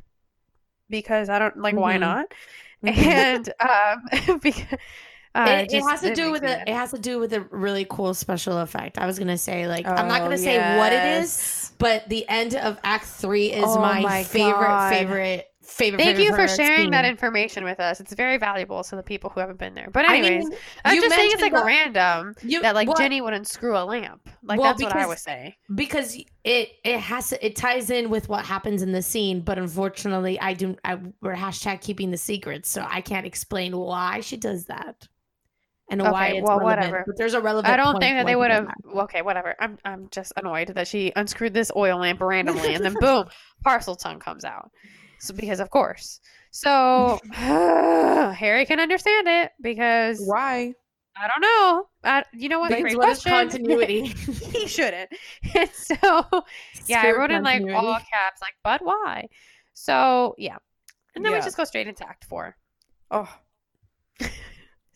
because 0.91 1.29
I 1.29 1.39
don't 1.39 1.57
like 1.59 1.77
why 1.77 1.97
Mhm. 1.97 1.99
not? 1.99 2.27
And 2.85 3.53
um 3.61 4.41
because 4.43 4.79
uh, 5.35 5.65
it, 5.71 5.73
it 5.73 5.83
has 5.83 6.03
to 6.03 6.11
it 6.11 6.13
do 6.13 6.31
with 6.31 6.45
a 6.45 6.61
it 6.69 6.75
has 6.75 6.91
to 6.93 6.99
do 6.99 7.19
with 7.19 7.33
a 7.33 7.41
really 7.51 7.87
cool 7.89 8.15
special 8.15 8.59
effect. 8.59 8.99
I 8.99 9.07
was 9.07 9.19
gonna 9.19 9.39
say 9.39 9.67
like 9.69 9.93
I'm 9.97 10.07
not 10.09 10.23
Oh, 10.23 10.25
gonna 10.25 10.39
say 10.39 10.59
what 10.59 10.93
it 10.93 11.05
is, 11.05 11.39
yes. 11.39 11.62
But 11.83 12.09
the 12.09 12.27
end 12.29 12.55
of 12.55 12.79
Act 12.85 13.05
Three 13.05 13.53
is 13.53 13.65
Oh 13.67 13.79
my, 13.79 14.01
my 14.01 14.23
favorite 14.25 14.53
God. 14.67 14.91
favorite 14.93 15.49
favorite. 15.63 15.99
Thank 16.03 16.17
favorite, 16.19 16.25
you 16.25 16.49
for 16.49 16.49
sharing 16.55 16.91
that 16.91 17.05
information 17.05 17.65
with 17.65 17.79
us. 17.81 17.99
It's 18.01 18.13
very 18.15 18.37
valuable 18.37 18.83
to 18.85 18.97
the 18.97 19.03
people 19.03 19.31
who 19.31 19.41
haven't 19.41 19.59
been 19.59 19.75
there. 19.75 19.89
But 19.91 20.07
I 20.07 20.17
anyways, 20.19 20.49
mean, 20.51 20.59
I'm 20.85 20.95
you 20.97 21.01
just 21.03 21.15
saying 21.15 21.31
it's 21.33 21.41
like 21.41 21.53
the- 21.55 21.65
random 21.65 22.35
you- 22.43 22.61
that 22.63 22.75
like 22.75 22.89
well, 22.89 22.97
Jenny 22.97 23.21
would 23.21 23.33
unscrew 23.33 23.77
a 23.79 23.85
lamp. 23.85 24.29
Like 24.43 24.59
Well, 24.59 24.69
that's 24.71 24.83
what 24.83 24.93
I 24.93 24.97
because- 24.97 25.09
would 25.09 25.19
say. 25.19 25.57
because 25.75 26.17
it 26.45 26.69
it 26.85 26.99
has 27.01 27.29
to 27.31 27.47
it 27.47 27.55
ties 27.57 27.91
in 27.91 28.11
with 28.11 28.29
what 28.29 28.45
happens 28.45 28.83
in 28.83 28.91
the 28.93 29.01
scene 29.03 29.41
but 29.41 29.57
unfortunately 29.59 30.39
i 30.41 30.53
do 30.53 30.77
I, 30.85 30.99
we're 31.21 31.37
hashtag 31.37 31.81
keeping 31.81 32.11
the 32.11 32.17
secrets, 32.17 32.69
so 32.69 32.85
i 32.91 33.01
can't 33.01 33.25
explain 33.25 33.77
why 33.77 34.21
she 34.21 34.37
does 34.37 34.65
that 34.65 35.07
and 35.93 36.03
why 36.03 36.29
Okay, 36.29 36.39
it's 36.39 36.47
well, 36.47 36.59
relevant, 36.59 36.81
whatever. 36.81 37.05
but 37.07 37.17
there's 37.17 37.35
a 37.35 37.41
relevant 37.41 37.73
I 37.73 37.77
don't 37.77 38.01
think 38.01 38.17
that 38.17 38.27
they 38.27 38.37
would 38.37 38.51
have. 38.51 38.69
Okay, 38.95 39.23
whatever. 39.23 39.55
I'm 39.61 39.79
I'm 39.85 40.09
just 40.11 40.33
annoyed 40.37 40.69
that 40.69 40.89
she 40.89 41.13
unscrewed 41.15 41.55
this 41.55 41.71
oil 41.77 41.99
lamp 41.99 42.21
randomly 42.21 42.75
and 42.75 42.85
then 42.85 42.95
boom, 42.99 43.27
Parseltongue 43.67 44.21
comes 44.21 44.45
out. 44.45 44.71
So 45.19 45.35
because 45.35 45.61
of 45.61 45.71
course. 45.71 46.21
So 46.51 47.19
Harry 47.33 48.67
can 48.67 48.81
understand 48.81 49.29
it 49.29 49.53
because 49.61 50.23
Why? 50.25 50.75
I 51.15 51.29
don't 51.29 51.41
know. 51.43 51.87
I, 52.05 52.25
you 52.33 52.49
know 52.49 52.61
what? 52.61 52.71
Great 52.71 52.97
what 52.97 53.05
question. 53.05 53.31
continuity 53.33 54.07
he 54.07 54.67
shouldn't. 54.67 55.11
And 55.55 55.71
so 55.71 55.97
yeah, 56.87 56.99
I 56.99 57.03
Spirit 57.03 57.19
wrote 57.19 57.31
in 57.31 57.43
like 57.43 57.63
all 57.63 57.95
caps, 57.95 58.41
like, 58.41 58.55
but 58.65 58.83
why? 58.83 59.29
So 59.75 60.35
yeah. 60.39 60.57
And 61.15 61.25
then 61.25 61.33
we 61.33 61.39
just 61.41 61.57
go 61.57 61.65
straight 61.65 61.87
into 61.87 62.09
act 62.09 62.25
four. 62.25 62.57
Oh, 63.11 63.29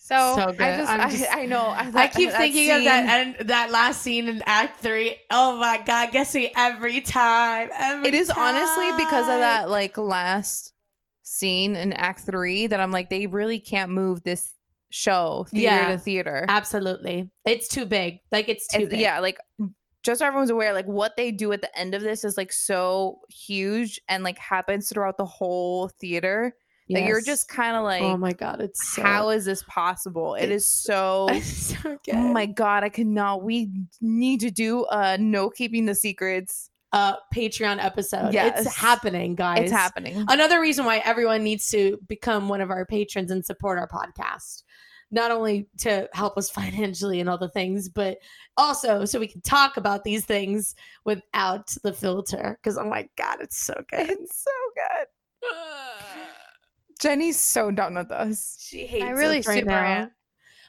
So, 0.07 0.34
So. 0.36 0.42
I 0.61 0.76
just, 0.76 0.92
I, 0.92 1.11
just- 1.11 1.34
I 1.36 1.46
know. 1.46 1.62
I, 1.66 1.90
I 1.92 2.07
keep 2.07 2.30
thinking 2.30 2.70
of 2.70 2.84
that 2.84 3.26
and 3.38 3.48
that 3.48 3.72
last 3.72 4.02
scene 4.02 4.28
in 4.28 4.40
Act 4.46 4.78
Three. 4.80 5.16
Oh 5.32 5.57
my 5.59 5.82
god, 5.84 6.12
gets 6.12 6.32
me 6.32 6.52
every 6.57 7.00
time. 7.00 7.70
Every 7.76 8.07
It 8.07 8.14
is 8.14 8.30
honestly 8.30 8.92
because 8.96 9.24
of 9.28 9.40
that 9.40 9.68
like 9.68 9.98
last 9.98 10.72
scene 11.22 11.74
in 11.74 11.92
Act 11.92 12.20
Three 12.20 12.68
that 12.68 12.78
I'm 12.78 12.92
like 12.92 13.11
they 13.11 13.26
really 13.26 13.59
can't 13.59 13.90
move 13.90 14.22
this 14.22 14.52
show 14.90 15.44
theater 15.50 15.64
Yeah. 15.74 15.88
to 15.90 15.98
theater. 15.98 16.44
Absolutely, 16.48 17.28
it's 17.44 17.66
too 17.66 17.84
big. 17.84 18.20
Like 18.30 18.48
it's 18.48 18.68
too 18.68 18.82
And, 18.82 18.90
big. 18.90 19.00
yeah, 19.00 19.18
like 19.18 19.38
just 20.04 20.20
so 20.20 20.26
everyone's 20.26 20.50
aware, 20.50 20.72
like 20.72 20.86
what 20.86 21.16
they 21.16 21.32
do 21.32 21.50
at 21.50 21.62
the 21.62 21.76
end 21.76 21.96
of 21.96 22.02
this 22.02 22.22
is 22.22 22.36
like 22.36 22.52
so 22.52 23.18
huge 23.28 24.00
and 24.09 24.22
like 24.22 24.38
happens 24.38 24.88
throughout 24.88 25.16
the 25.18 25.24
whole 25.26 25.88
theater 25.88 26.54
that 26.91 27.05
you're 27.05 27.20
just 27.20 27.49
kind 27.49 27.76
of 27.76 27.82
like, 27.82 28.03
oh 28.03 28.16
my 28.16 28.32
god, 28.32 28.61
it's 28.61 28.95
so, 28.95 29.03
how 29.03 29.30
is 29.30 29.45
this 29.45 29.62
possible? 29.64 30.34
It 30.34 30.51
is 30.51 30.64
so. 30.84 31.28
so. 31.43 31.99
Oh 32.12 32.32
my 32.32 32.47
god, 32.47 32.84
I 32.84 32.89
cannot. 32.89 33.43
We 33.43 33.70
need 34.01 34.41
to 34.41 34.51
do 34.51 34.84
uh 34.84 35.16
no 35.18 35.51
keeping 35.51 35.87
the 35.87 35.95
secrets. 35.95 36.70
uh 36.93 37.14
Patreon 37.34 37.82
episode. 37.82 38.32
Yes. 38.32 38.66
It's 38.66 38.76
happening, 38.76 39.34
guys. 39.34 39.62
It's 39.62 39.72
happening. 39.72 40.24
Another 40.28 40.61
reason 40.61 40.84
why 40.84 40.99
everyone 40.99 41.43
needs 41.43 41.68
to 41.70 41.99
become 42.07 42.49
one 42.49 42.61
of 42.61 42.70
our 42.70 42.87
patrons 42.87 43.30
and 43.30 43.45
support 43.45 43.78
our 43.78 43.89
podcast. 43.89 44.62
Not 45.11 45.30
only 45.30 45.68
to 45.78 46.09
help 46.12 46.37
us 46.37 46.51
financially 46.61 47.20
and 47.20 47.28
all 47.28 47.39
the 47.39 47.49
things, 47.49 47.89
but 47.89 48.18
also 48.57 49.05
so 49.05 49.18
we 49.18 49.28
can 49.28 49.41
talk 49.41 49.76
about 49.76 50.05
these 50.05 50.24
things 50.24 50.76
without 51.05 51.68
the 51.82 51.93
filter. 51.93 52.59
Because 52.62 52.78
oh 52.78 52.89
my 52.89 53.09
god, 53.16 53.39
it's 53.41 53.59
so 53.59 53.74
good. 53.91 54.09
It's 54.09 54.45
so 54.45 54.51
good. 54.76 55.53
Jenny's 57.01 57.38
so 57.38 57.70
done 57.70 57.94
with 57.94 58.11
us. 58.11 58.57
She 58.61 58.86
hates 58.86 59.05
I 59.05 59.11
really 59.11 59.38
us 59.40 59.47
right 59.47 59.59
super 59.61 59.70
now. 59.70 59.84
am. 59.84 60.11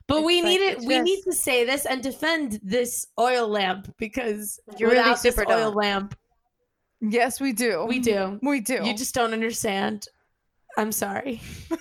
But 0.08 0.24
we 0.24 0.38
It's 0.40 0.44
like, 0.46 0.50
need 0.60 0.66
it. 0.66 0.78
it's 0.78 0.86
We 0.86 1.00
need 1.00 1.22
to 1.24 1.34
say 1.34 1.66
this 1.66 1.86
and 1.86 2.02
defend 2.02 2.60
this 2.64 3.08
oil 3.20 3.48
lamp 3.48 3.94
because 3.98 4.60
you're 4.78 4.90
really 4.90 5.02
without 5.02 5.22
this 5.22 5.36
super 5.36 5.52
oil 5.52 5.72
lamp, 5.74 6.16
Yes, 7.02 7.40
we 7.40 7.54
do. 7.54 7.86
we 7.86 8.00
do. 8.00 8.40
We 8.42 8.60
do. 8.62 8.80
You 8.84 8.96
just 8.96 9.14
don't 9.14 9.32
understand. 9.34 10.08
I'm 10.78 10.92
sorry. 10.92 11.42
we 11.70 11.78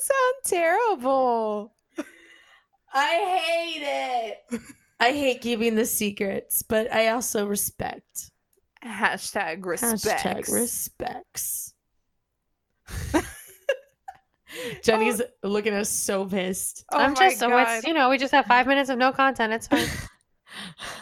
sound 0.00 0.34
terrible. 0.44 1.72
I 2.92 3.40
hate 3.46 3.82
it. 4.52 4.60
I 5.00 5.12
hate 5.12 5.40
keeping 5.40 5.74
the 5.74 5.86
secrets, 5.86 6.62
but 6.62 6.92
I 6.92 7.08
also 7.08 7.46
respect. 7.46 8.30
Hashtag 8.84 9.64
respects. 9.64 10.04
Hashtag 10.04 10.52
respects. 10.52 11.71
Jenny's 14.82 15.22
looking 15.42 15.72
at 15.72 15.80
us 15.80 15.88
so 15.88 16.26
pissed. 16.26 16.84
Oh 16.92 16.98
I'm 16.98 17.14
just 17.14 17.38
so 17.38 17.48
God. 17.48 17.78
it's 17.78 17.86
you 17.86 17.94
know 17.94 18.10
we 18.10 18.18
just 18.18 18.32
have 18.32 18.44
five 18.46 18.66
minutes 18.66 18.90
of 18.90 18.98
no 18.98 19.10
content. 19.12 19.52
It's 19.52 19.66
fine. 19.66 19.86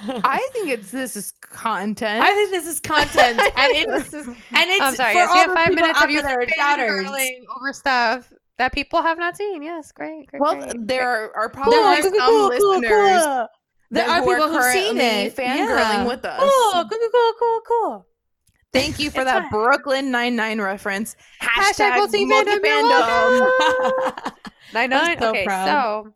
I 0.25 0.49
think 0.53 0.69
it's 0.69 0.91
this 0.93 1.17
is 1.17 1.33
content. 1.41 2.23
I 2.23 2.33
think 2.33 2.51
this 2.51 2.67
is 2.67 2.79
content, 2.79 3.41
and 3.57 3.73
it's 3.77 4.11
This 4.11 4.15
is- 4.15 4.27
and 4.29 4.37
it's 4.71 4.81
I'm 4.81 4.95
sorry. 4.95 5.13
for 5.15 5.19
Yes, 5.19 5.29
all 5.29 5.35
we 5.35 5.41
have 5.41 5.53
five 5.55 5.75
minutes 5.75 6.03
of 6.03 6.11
you 6.11 6.23
there, 6.23 6.47
doubters. 6.57 7.09
over 7.57 7.73
stuff 7.73 8.33
that 8.59 8.73
people 8.73 9.03
have 9.03 9.19
not 9.19 9.37
seen. 9.37 9.63
Yes, 9.65 9.91
great. 9.91 10.29
great 10.29 10.41
well, 10.41 10.55
great. 10.55 10.87
there 10.87 11.09
are, 11.09 11.35
are 11.37 11.49
probably 11.49 11.73
There 11.77 11.85
are 11.85 12.03
some 12.03 12.13
cool, 12.13 12.51
cool, 12.51 12.79
listeners 12.79 13.25
cool. 13.25 13.47
There 13.91 14.09
are 14.09 14.21
people 14.25 14.49
who've 14.49 14.63
seen 14.73 14.97
currently 14.97 15.05
it. 15.27 15.37
fangirling 15.37 15.67
Yeah. 15.67 16.07
with 16.07 16.25
us. 16.25 16.39
cool, 16.39 16.85
cool, 16.85 16.99
cool, 17.13 17.33
cool, 17.41 17.61
cool. 17.67 18.07
Thank 18.73 18.99
you 19.01 19.11
for 19.11 19.23
It's 19.23 19.31
that. 19.31 19.51
Brooklyn 19.51 20.11
Nine 20.11 20.37
Nine 20.37 20.61
reference. 20.61 21.17
Hashtag 21.43 21.93
Hashtag, 21.93 22.29
multi-fandom, 22.29 24.33
Nine 24.73 24.91
nine. 24.91 25.19
so 25.19 25.31
okay, 25.31 25.45
proud. 25.45 25.67
so 26.05 26.15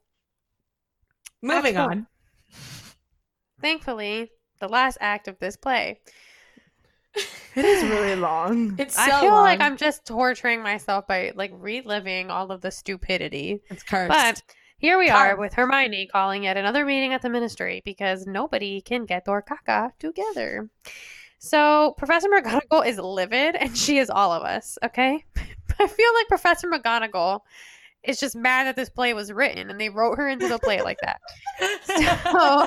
Moving 1.43 1.75
cool. 1.75 1.83
on. 1.85 2.07
thankfully, 3.61 4.31
the 4.61 4.69
last 4.69 4.99
act 5.01 5.29
of 5.29 5.39
this 5.41 5.57
play, 5.57 6.01
It 7.57 7.65
is 7.65 7.85
really 7.85 8.17
long. 8.17 8.77
It's 8.79 8.97
so 8.97 9.03
I 9.03 9.21
feel 9.21 9.31
like. 9.33 9.61
I'm 9.61 9.77
just 9.77 10.05
torturing 10.07 10.63
myself 10.63 11.07
by 11.07 11.33
like 11.35 11.53
reliving 11.55 12.31
all 12.31 12.51
of 12.51 12.61
the 12.61 12.71
stupidity. 12.71 13.61
It's 13.71 13.83
cursed. 13.83 14.09
But 14.09 14.43
here 14.79 14.99
we 14.99 15.09
are 15.11 15.37
with 15.37 15.55
Hermione 15.55 16.09
calling 16.09 16.45
yet 16.45 16.57
another 16.57 16.85
meeting 16.85 17.13
at 17.13 17.23
the 17.23 17.31
ministry 17.31 17.83
because 17.85 18.27
nobody 18.27 18.81
can 18.81 19.07
get 19.07 19.25
their 19.25 19.43
caca 19.43 19.91
together. 19.99 20.69
So 21.45 21.95
Professor 21.99 22.29
McGonagall 22.29 22.87
is 22.87 22.97
livid 22.99 23.55
and 23.55 23.77
she 23.77 23.99
is 23.99 24.09
all 24.09 24.33
of 24.33 24.43
us, 24.45 24.79
okay? 24.83 25.23
I 25.79 25.87
feel 25.87 26.15
like 26.15 26.29
Professor 26.29 26.71
McGonagall 26.71 27.41
is 28.03 28.19
just 28.19 28.35
mad 28.35 28.67
that 28.67 28.77
this 28.77 28.89
play 28.89 29.13
was 29.13 29.31
written 29.31 29.69
and 29.69 29.79
they 29.79 29.91
wrote 29.91 30.17
her 30.17 30.27
into 30.27 30.49
the 30.49 30.59
play 30.59 30.81
like 30.81 30.99
that. 31.03 31.21
So, 31.85 32.67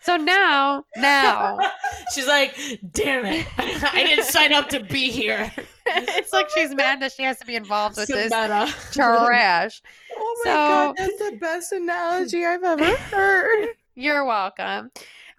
so 0.00 0.16
now, 0.16 0.84
now, 0.96 1.58
she's 2.14 2.26
like, 2.26 2.56
"Damn 2.92 3.24
it! 3.26 3.46
I 3.58 4.04
didn't 4.04 4.24
sign 4.24 4.52
up 4.52 4.68
to 4.70 4.80
be 4.80 5.10
here." 5.10 5.52
it's 5.86 6.32
like 6.32 6.48
she's 6.50 6.74
mad 6.74 7.00
that 7.02 7.12
she 7.12 7.22
has 7.22 7.38
to 7.38 7.46
be 7.46 7.56
involved 7.56 7.96
with 7.96 8.08
this 8.08 8.30
Samantha. 8.30 8.72
trash. 8.92 9.82
Oh 10.16 10.42
my 10.44 10.50
God, 10.50 10.94
that's 10.96 11.18
the 11.18 11.36
best 11.40 11.72
analogy 11.72 12.44
I've 12.44 12.64
ever 12.64 12.96
heard. 12.96 13.68
You're 13.94 14.24
welcome. 14.24 14.90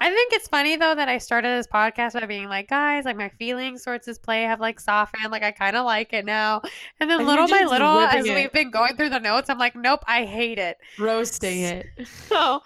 I 0.01 0.09
think 0.09 0.31
it's 0.33 0.47
funny 0.47 0.77
though 0.77 0.95
that 0.95 1.09
I 1.09 1.17
started 1.17 1.49
this 1.59 1.67
podcast 1.67 2.13
by 2.13 2.25
being 2.25 2.47
like, 2.47 2.69
guys, 2.69 3.03
like 3.05 3.17
my 3.17 3.29
feelings 3.29 3.83
towards 3.83 4.05
this 4.05 4.17
play 4.17 4.43
have 4.43 4.59
like 4.61 4.79
softened. 4.79 5.29
Like 5.31 5.43
I 5.43 5.51
kind 5.51 5.75
of 5.75 5.85
like 5.85 6.13
it 6.13 6.23
now. 6.25 6.61
And 6.99 7.09
then 7.09 7.19
And 7.19 7.27
little 7.27 7.47
by 7.47 7.65
little, 7.65 7.99
as 7.99 8.25
it. 8.25 8.33
we've 8.33 8.51
been 8.51 8.71
going 8.71 8.95
through 8.95 9.09
the 9.09 9.19
notes, 9.19 9.49
I'm 9.49 9.57
like, 9.57 9.75
nope, 9.75 10.03
I 10.07 10.25
hate 10.25 10.57
it. 10.57 10.77
roasting 10.97 11.59
it. 11.61 11.85
So, 12.29 12.61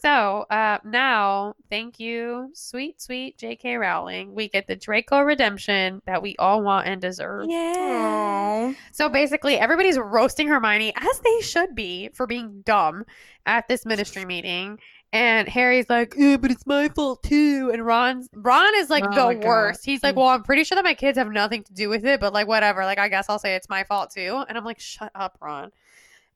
so 0.00 0.46
uh, 0.50 0.78
now, 0.84 1.54
thank 1.70 2.00
you, 2.00 2.50
sweet, 2.54 3.00
sweet 3.00 3.38
J.K. 3.38 3.76
Rowling. 3.76 4.34
We 4.34 4.48
get 4.48 4.66
the 4.66 4.74
Draco 4.74 5.20
redemption 5.20 6.02
that 6.06 6.20
we 6.22 6.34
all 6.40 6.60
want 6.64 6.88
and 6.88 7.00
deserve. 7.00 7.46
Oh, 7.48 8.74
So 8.90 9.08
basically, 9.08 9.54
everybody's 9.58 9.98
roasting 9.98 10.48
Hermione 10.48 10.92
as 10.96 11.20
they 11.20 11.40
should 11.42 11.76
be 11.76 12.08
for 12.14 12.26
being 12.26 12.62
dumb 12.66 13.04
at 13.46 13.68
this 13.68 13.86
ministry 13.86 14.24
meeting. 14.24 14.80
And 15.14 15.46
Harry's 15.46 15.90
like, 15.90 16.14
yeah, 16.16 16.38
but 16.38 16.50
it's 16.50 16.66
my 16.66 16.88
fault 16.88 17.22
too. 17.22 17.70
And 17.72 17.84
Ron's 17.84 18.28
Ron 18.32 18.74
is 18.76 18.88
like 18.88 19.04
Oh 19.04 19.08
the 19.28 19.34
God. 19.34 19.44
worst. 19.44 19.84
He's 19.84 20.02
like, 20.02 20.14
Mm. 20.14 20.18
well, 20.18 20.28
I'm 20.28 20.42
pretty 20.42 20.64
sure 20.64 20.76
that 20.76 20.84
my 20.84 20.94
kids 20.94 21.18
have 21.18 21.30
nothing 21.30 21.62
to 21.64 21.72
do 21.74 21.88
with 21.90 22.04
it, 22.06 22.18
but 22.18 22.32
like 22.32 22.46
whatever. 22.48 22.84
Like 22.84 22.98
I 22.98 23.08
guess 23.08 23.26
I'll 23.28 23.38
say 23.38 23.54
it's 23.54 23.68
my 23.68 23.84
fault 23.84 24.10
too. 24.10 24.42
And 24.48 24.56
I'm 24.56 24.64
like, 24.64 24.80
shut 24.80 25.12
up, 25.14 25.36
Ron. 25.40 25.70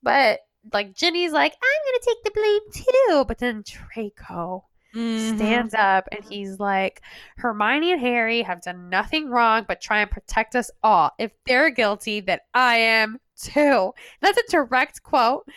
But 0.03 0.41
like 0.73 0.93
Ginny's 0.93 1.31
like, 1.31 1.53
I'm 1.53 1.91
gonna 1.91 2.03
take 2.05 2.23
the 2.23 2.31
blame 2.31 2.85
too. 2.85 3.25
But 3.27 3.39
then 3.39 3.63
Draco 3.65 4.65
Mm-hmm. 4.95 5.35
stands 5.35 5.73
up 5.75 6.07
and 6.11 6.23
he's 6.23 6.59
like, 6.59 7.01
Hermione 7.35 7.91
and 7.91 8.01
Harry 8.01 8.41
have 8.41 8.61
done 8.61 8.89
nothing 8.89 9.29
wrong 9.29 9.65
but 9.67 9.81
try 9.81 9.99
and 10.01 10.09
protect 10.09 10.55
us 10.55 10.71
all. 10.81 11.11
If 11.19 11.31
they're 11.45 11.69
guilty, 11.69 12.19
then 12.21 12.39
I 12.53 12.77
am 12.77 13.19
too. 13.41 13.93
That's 14.21 14.37
a 14.37 14.51
direct 14.51 15.03
quote. 15.03 15.47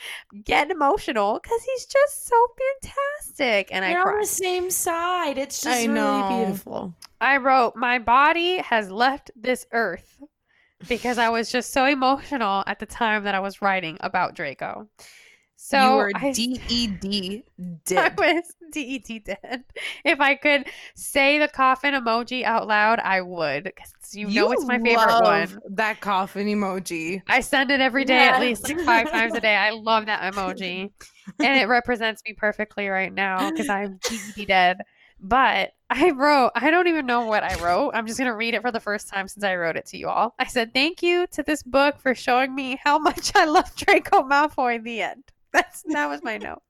Getting 0.45 0.71
emotional 0.71 1.41
because 1.43 1.63
he's 1.63 1.87
just 1.87 2.27
so 2.27 2.37
fantastic. 2.83 3.69
And 3.73 3.85
I 3.85 3.91
They're 3.91 4.01
on 4.01 4.07
cried. 4.07 4.23
the 4.23 4.27
same 4.27 4.71
side. 4.71 5.39
It's 5.39 5.63
just 5.63 5.77
I 5.81 5.87
really 5.87 6.45
beautiful. 6.45 6.95
I 7.21 7.37
wrote, 7.37 7.77
My 7.77 7.99
body 7.99 8.59
has 8.59 8.91
left 8.91 9.31
this 9.37 9.67
earth 9.73 10.23
because 10.89 11.19
I 11.19 11.29
was 11.29 11.51
just 11.51 11.73
so 11.73 11.85
emotional 11.85 12.65
at 12.67 12.79
the 12.79 12.87
time 12.87 13.25
that 13.25 13.35
I 13.35 13.41
was 13.41 13.61
writing 13.61 13.99
about 14.01 14.35
Draco. 14.35 14.89
So 15.63 15.79
you 15.79 15.97
were 15.97 16.13
I- 16.15 16.33
D 16.33 16.59
E 16.69 16.87
D 16.87 17.45
I 17.61 17.63
dead. 17.85 18.19
was 18.19 18.55
DET 18.73 19.25
dead. 19.25 19.65
If 20.05 20.19
I 20.19 20.35
could 20.35 20.67
say 20.95 21.39
the 21.39 21.49
coffin 21.49 21.93
emoji 21.93 22.45
out 22.45 22.67
loud, 22.67 22.99
I 22.99 23.21
would. 23.21 23.71
'cause 23.77 24.15
you, 24.15 24.27
know 24.29 24.53
it's 24.53 24.65
my 24.65 24.79
favorite 24.79 25.07
love 25.07 25.53
one. 25.53 25.61
That 25.77 26.01
coffin 26.01 26.47
emoji. 26.47 27.23
I 27.29 27.41
send 27.41 27.71
it 27.71 27.81
every 27.81 28.05
day 28.07 28.19
at 28.29 28.41
least 28.41 28.65
like 28.69 28.81
five 28.81 29.11
times 29.11 29.35
a 29.35 29.41
day. 29.41 29.55
I 29.55 29.71
love 29.71 30.07
that 30.07 30.33
emoji. 30.33 30.91
and 31.39 31.61
it 31.61 31.69
represents 31.69 32.23
me 32.27 32.33
perfectly 32.33 32.89
right 32.89 33.13
now 33.13 33.51
because 33.51 33.69
I'm 33.69 33.99
DET 34.09 34.47
dead. 34.49 34.79
But 35.23 35.73
I 35.91 36.11
wrote, 36.13 36.53
I 36.55 36.71
don't 36.71 36.87
even 36.87 37.05
know 37.05 37.27
what 37.27 37.43
I 37.45 37.55
wrote. 37.63 37.91
I'm 37.95 38.07
just 38.07 38.19
going 38.19 38.31
to 38.31 38.35
read 38.35 38.55
it 38.55 38.63
for 38.63 38.73
the 38.73 38.81
first 38.81 39.09
time 39.09 39.29
since 39.29 39.45
I 39.45 39.55
wrote 39.57 39.77
it 39.77 39.85
to 39.87 39.99
you 39.99 40.09
all. 40.09 40.35
I 40.39 40.47
said, 40.47 40.73
Thank 40.73 41.03
you 41.03 41.27
to 41.33 41.43
this 41.43 41.63
book 41.63 42.01
for 42.01 42.15
showing 42.15 42.55
me 42.55 42.81
how 42.83 42.99
much 42.99 43.33
I 43.37 43.45
love 43.45 43.75
Draco 43.77 44.23
Malfoy 44.23 44.77
in 44.77 44.85
the 44.85 45.03
end. 45.03 45.25
That's 45.53 45.83
That 45.89 46.09
was 46.09 46.23
my 46.23 46.39
note. 46.39 46.63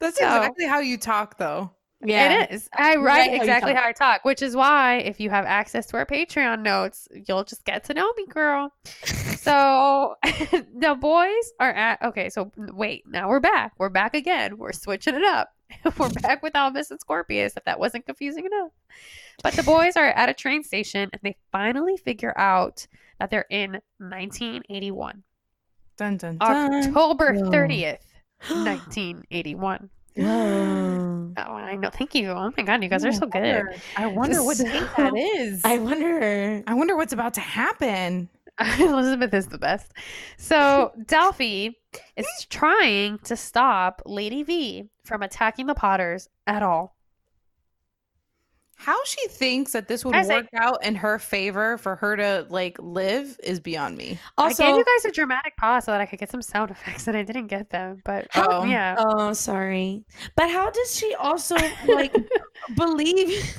That's 0.00 0.18
So- 0.18 0.24
exactly 0.26 0.66
how 0.66 0.80
you 0.80 0.98
talk, 0.98 1.38
though. 1.38 1.70
Yeah. 2.06 2.42
It 2.42 2.50
is. 2.50 2.68
I 2.76 2.96
write 2.96 3.30
how 3.30 3.36
exactly 3.36 3.72
talk. 3.72 3.82
how 3.82 3.88
I 3.88 3.92
talk, 3.92 4.24
which 4.26 4.42
is 4.42 4.54
why 4.54 4.96
if 4.96 5.20
you 5.20 5.30
have 5.30 5.46
access 5.46 5.86
to 5.86 5.96
our 5.96 6.04
Patreon 6.04 6.60
notes, 6.60 7.08
you'll 7.26 7.44
just 7.44 7.64
get 7.64 7.84
to 7.84 7.94
know 7.94 8.12
me, 8.14 8.26
girl. 8.26 8.70
so 9.38 10.16
the 10.24 10.96
boys 11.00 11.52
are 11.60 11.70
at 11.72 12.02
okay. 12.02 12.28
So 12.28 12.52
wait, 12.56 13.04
now 13.06 13.30
we're 13.30 13.40
back. 13.40 13.72
We're 13.78 13.88
back 13.88 14.14
again. 14.14 14.58
We're 14.58 14.72
switching 14.72 15.14
it 15.14 15.24
up. 15.24 15.54
we're 15.98 16.10
back 16.10 16.42
with 16.42 16.54
Albus 16.54 16.90
and 16.90 17.00
Scorpius. 17.00 17.54
If 17.56 17.64
that 17.64 17.80
wasn't 17.80 18.04
confusing 18.04 18.44
enough, 18.44 18.72
but 19.42 19.54
the 19.54 19.62
boys 19.62 19.96
are 19.96 20.04
at 20.10 20.28
a 20.28 20.34
train 20.34 20.62
station 20.62 21.08
and 21.10 21.20
they 21.22 21.36
finally 21.52 21.96
figure 21.96 22.38
out 22.38 22.86
that 23.18 23.30
they're 23.30 23.46
in 23.48 23.80
1981, 23.98 25.22
Dun 25.96 26.16
dun 26.16 26.38
dun. 26.38 26.74
October 26.86 27.34
Whoa. 27.34 27.50
30th, 27.50 27.98
1981. 28.48 29.90
Whoa. 30.16 31.32
Oh, 31.36 31.52
I 31.54 31.74
know. 31.76 31.90
Thank 31.90 32.14
you. 32.14 32.30
Oh 32.30 32.52
my 32.56 32.62
god, 32.62 32.82
you 32.82 32.88
guys 32.88 33.04
are 33.04 33.12
so 33.12 33.26
good. 33.26 33.64
I 33.96 34.06
wonder 34.06 34.42
what 34.44 34.56
So- 34.56 34.64
that 34.64 35.12
is. 35.16 35.60
I 35.64 35.78
wonder. 35.78 36.62
I 36.66 36.74
wonder 36.74 36.96
what's 36.96 37.12
about 37.12 37.34
to 37.34 37.40
happen. 37.40 38.28
Elizabeth 38.78 39.34
is 39.34 39.48
the 39.48 39.58
best. 39.58 39.92
So 40.38 40.92
Delphi 41.06 41.70
is 42.16 42.46
trying 42.50 43.18
to 43.24 43.36
stop 43.36 44.00
Lady 44.06 44.44
V 44.44 44.88
from 45.04 45.22
attacking 45.22 45.66
the 45.66 45.74
Potters 45.74 46.28
at 46.46 46.62
all. 46.62 46.93
How 48.76 48.96
she 49.04 49.28
thinks 49.28 49.72
that 49.72 49.88
this 49.88 50.04
would 50.04 50.14
I 50.14 50.22
say- 50.22 50.34
work 50.36 50.46
out 50.54 50.84
in 50.84 50.94
her 50.96 51.18
favor 51.18 51.78
for 51.78 51.96
her 51.96 52.16
to 52.16 52.46
like 52.50 52.76
live 52.80 53.38
is 53.42 53.60
beyond 53.60 53.96
me. 53.96 54.18
Also, 54.36 54.62
I 54.64 54.68
gave 54.68 54.76
you 54.78 54.84
guys 54.84 55.04
a 55.06 55.12
dramatic 55.12 55.56
pause 55.56 55.84
so 55.84 55.92
that 55.92 56.00
I 56.00 56.06
could 56.06 56.18
get 56.18 56.30
some 56.30 56.42
sound 56.42 56.70
effects, 56.70 57.06
and 57.06 57.16
I 57.16 57.22
didn't 57.22 57.46
get 57.46 57.70
them. 57.70 58.02
But 58.04 58.26
Oh. 58.34 58.64
yeah, 58.64 58.96
oh, 58.98 59.32
sorry. 59.32 60.04
But 60.36 60.50
how 60.50 60.70
does 60.70 60.94
she 60.96 61.14
also 61.14 61.56
like 61.86 62.14
believe? 62.76 63.56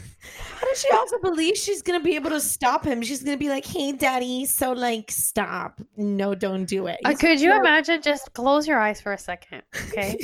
How 0.59 0.67
does 0.67 0.81
she 0.81 0.89
also 0.91 1.19
believe 1.19 1.55
she's 1.55 1.81
gonna 1.81 1.99
be 1.99 2.15
able 2.15 2.31
to 2.31 2.39
stop 2.41 2.83
him? 2.85 3.01
She's 3.03 3.23
gonna 3.23 3.37
be 3.37 3.49
like, 3.49 3.65
"Hey, 3.65 3.91
daddy, 3.91 4.45
so 4.45 4.71
like, 4.73 5.11
stop. 5.11 5.79
No, 5.97 6.33
don't 6.35 6.65
do 6.65 6.87
it." 6.87 6.99
Uh, 7.05 7.13
could 7.13 7.39
you 7.39 7.49
no- 7.49 7.59
imagine? 7.59 8.01
Just 8.01 8.33
close 8.33 8.67
your 8.67 8.79
eyes 8.79 8.99
for 9.01 9.13
a 9.13 9.17
second, 9.17 9.61
okay? 9.87 10.17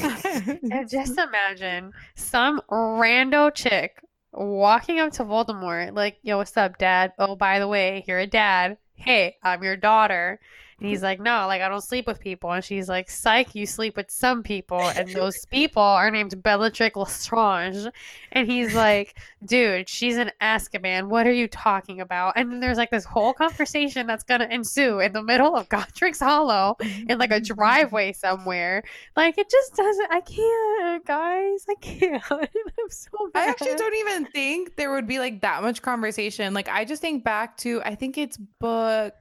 and 0.72 0.90
just 0.90 1.18
imagine 1.18 1.92
some 2.16 2.62
rando 2.72 3.54
chick 3.54 4.02
walking 4.34 5.00
up 5.00 5.14
to 5.14 5.24
Voldemort, 5.24 5.96
like, 5.96 6.20
"Yo, 6.24 6.38
what's 6.38 6.56
up, 6.58 6.78
Dad? 6.78 7.14
Oh, 7.20 7.36
by 7.36 7.60
the 7.60 7.68
way, 7.68 8.04
you're 8.08 8.20
a 8.20 8.28
dad. 8.28 8.78
Hey, 8.96 9.38
I'm 9.44 9.64
your 9.64 9.78
daughter. 9.78 10.40
And 10.82 10.90
he's 10.90 11.04
like, 11.04 11.20
no, 11.20 11.46
like 11.46 11.62
I 11.62 11.70
don't 11.70 11.84
sleep 11.84 12.08
with 12.08 12.20
people. 12.20 12.52
And 12.52 12.64
she's 12.64 12.90
like, 12.90 13.08
psych, 13.08 13.54
you 13.54 13.68
sleep 13.68 13.96
with 13.96 14.10
some 14.10 14.42
people, 14.42 14.82
and 14.82 15.08
those 15.14 15.46
people 15.46 15.84
are 15.84 16.10
named 16.10 16.42
Bellatrix 16.42 16.96
Lestrange. 16.96 17.86
And 18.32 18.50
he's 18.50 18.74
like, 18.74 19.20
dude, 19.46 19.88
she's 19.88 20.18
an 20.18 20.32
Azkaban. 20.42 21.08
What 21.08 21.28
are 21.28 21.32
you 21.32 21.48
talking 21.48 22.02
about? 22.02 22.34
And 22.36 22.52
then 22.52 22.60
there's 22.62 22.80
like 22.80 22.90
this 22.90 23.06
whole 23.06 23.32
conversation 23.32 24.08
that's 24.08 24.24
gonna 24.24 24.48
ensue 24.50 25.00
in 25.02 25.14
the 25.14 25.22
middle 25.22 25.56
of 25.56 25.70
Godric's 25.70 26.20
Hollow 26.20 26.78
in 27.08 27.20
like 27.20 27.32
a 27.32 27.40
driveway 27.40 28.12
somewhere. 28.14 28.84
Like 29.16 29.38
it 29.38 29.52
just 29.52 29.76
doesn't. 29.76 30.12
I 30.12 30.22
can't, 30.22 31.06
guys. 31.06 31.64
I 31.70 31.76
can't. 31.76 32.24
I'm 32.32 32.90
so 32.90 33.30
I 33.36 33.50
actually 33.50 33.76
don't 33.76 33.94
even 33.94 34.26
think 34.26 34.78
there 34.78 34.92
would 34.92 35.06
be 35.06 35.20
like 35.20 35.42
that 35.42 35.62
much 35.62 35.84
conversation. 35.84 36.56
Like 36.56 36.70
I 36.70 36.86
just 36.86 37.04
think 37.04 37.24
back 37.24 37.58
to 37.58 37.84
I 37.84 37.94
think 37.94 38.18
it's 38.18 38.38
book 38.38 39.14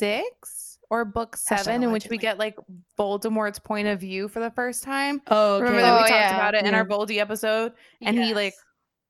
six 0.00 0.78
or 0.90 1.04
book 1.04 1.36
seven 1.36 1.82
in 1.84 1.92
which 1.92 2.08
we 2.08 2.18
get 2.18 2.36
like 2.38 2.56
Voldemort's 2.98 3.60
point 3.60 3.86
of 3.86 4.00
view 4.00 4.26
for 4.26 4.40
the 4.40 4.50
first 4.50 4.82
time. 4.82 5.20
Oh, 5.28 5.54
okay. 5.56 5.64
Remember 5.64 5.82
that 5.82 5.92
we 5.92 5.98
Oh, 5.98 6.00
talked 6.02 6.10
yeah. 6.10 6.34
about 6.34 6.54
it 6.56 6.64
in 6.66 6.74
our 6.74 6.84
Boldy 6.84 7.18
episode? 7.18 7.72
And 8.02 8.18
he 8.18 8.34
like 8.34 8.54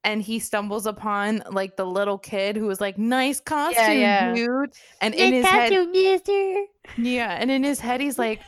and 0.05 0.23
he 0.23 0.39
stumbles 0.39 0.87
upon 0.87 1.43
like 1.51 1.77
the 1.77 1.85
little 1.85 2.19
kid 2.19 2.57
who 2.57 2.67
was 2.67 2.81
like, 2.81 2.99
"Nice 2.99 3.41
costume, 3.41 3.99
yeah. 3.99 4.35
dude." 4.35 4.73
And 5.01 5.15
in 5.15 5.33
his 5.35 5.45
head, 5.47 5.73
mister. 5.93 6.65
yeah, 6.99 7.37
and 7.39 7.51
in 7.51 7.63
his 7.63 7.81
head, 7.81 8.01
he's 8.01 8.19
like, 8.19 8.41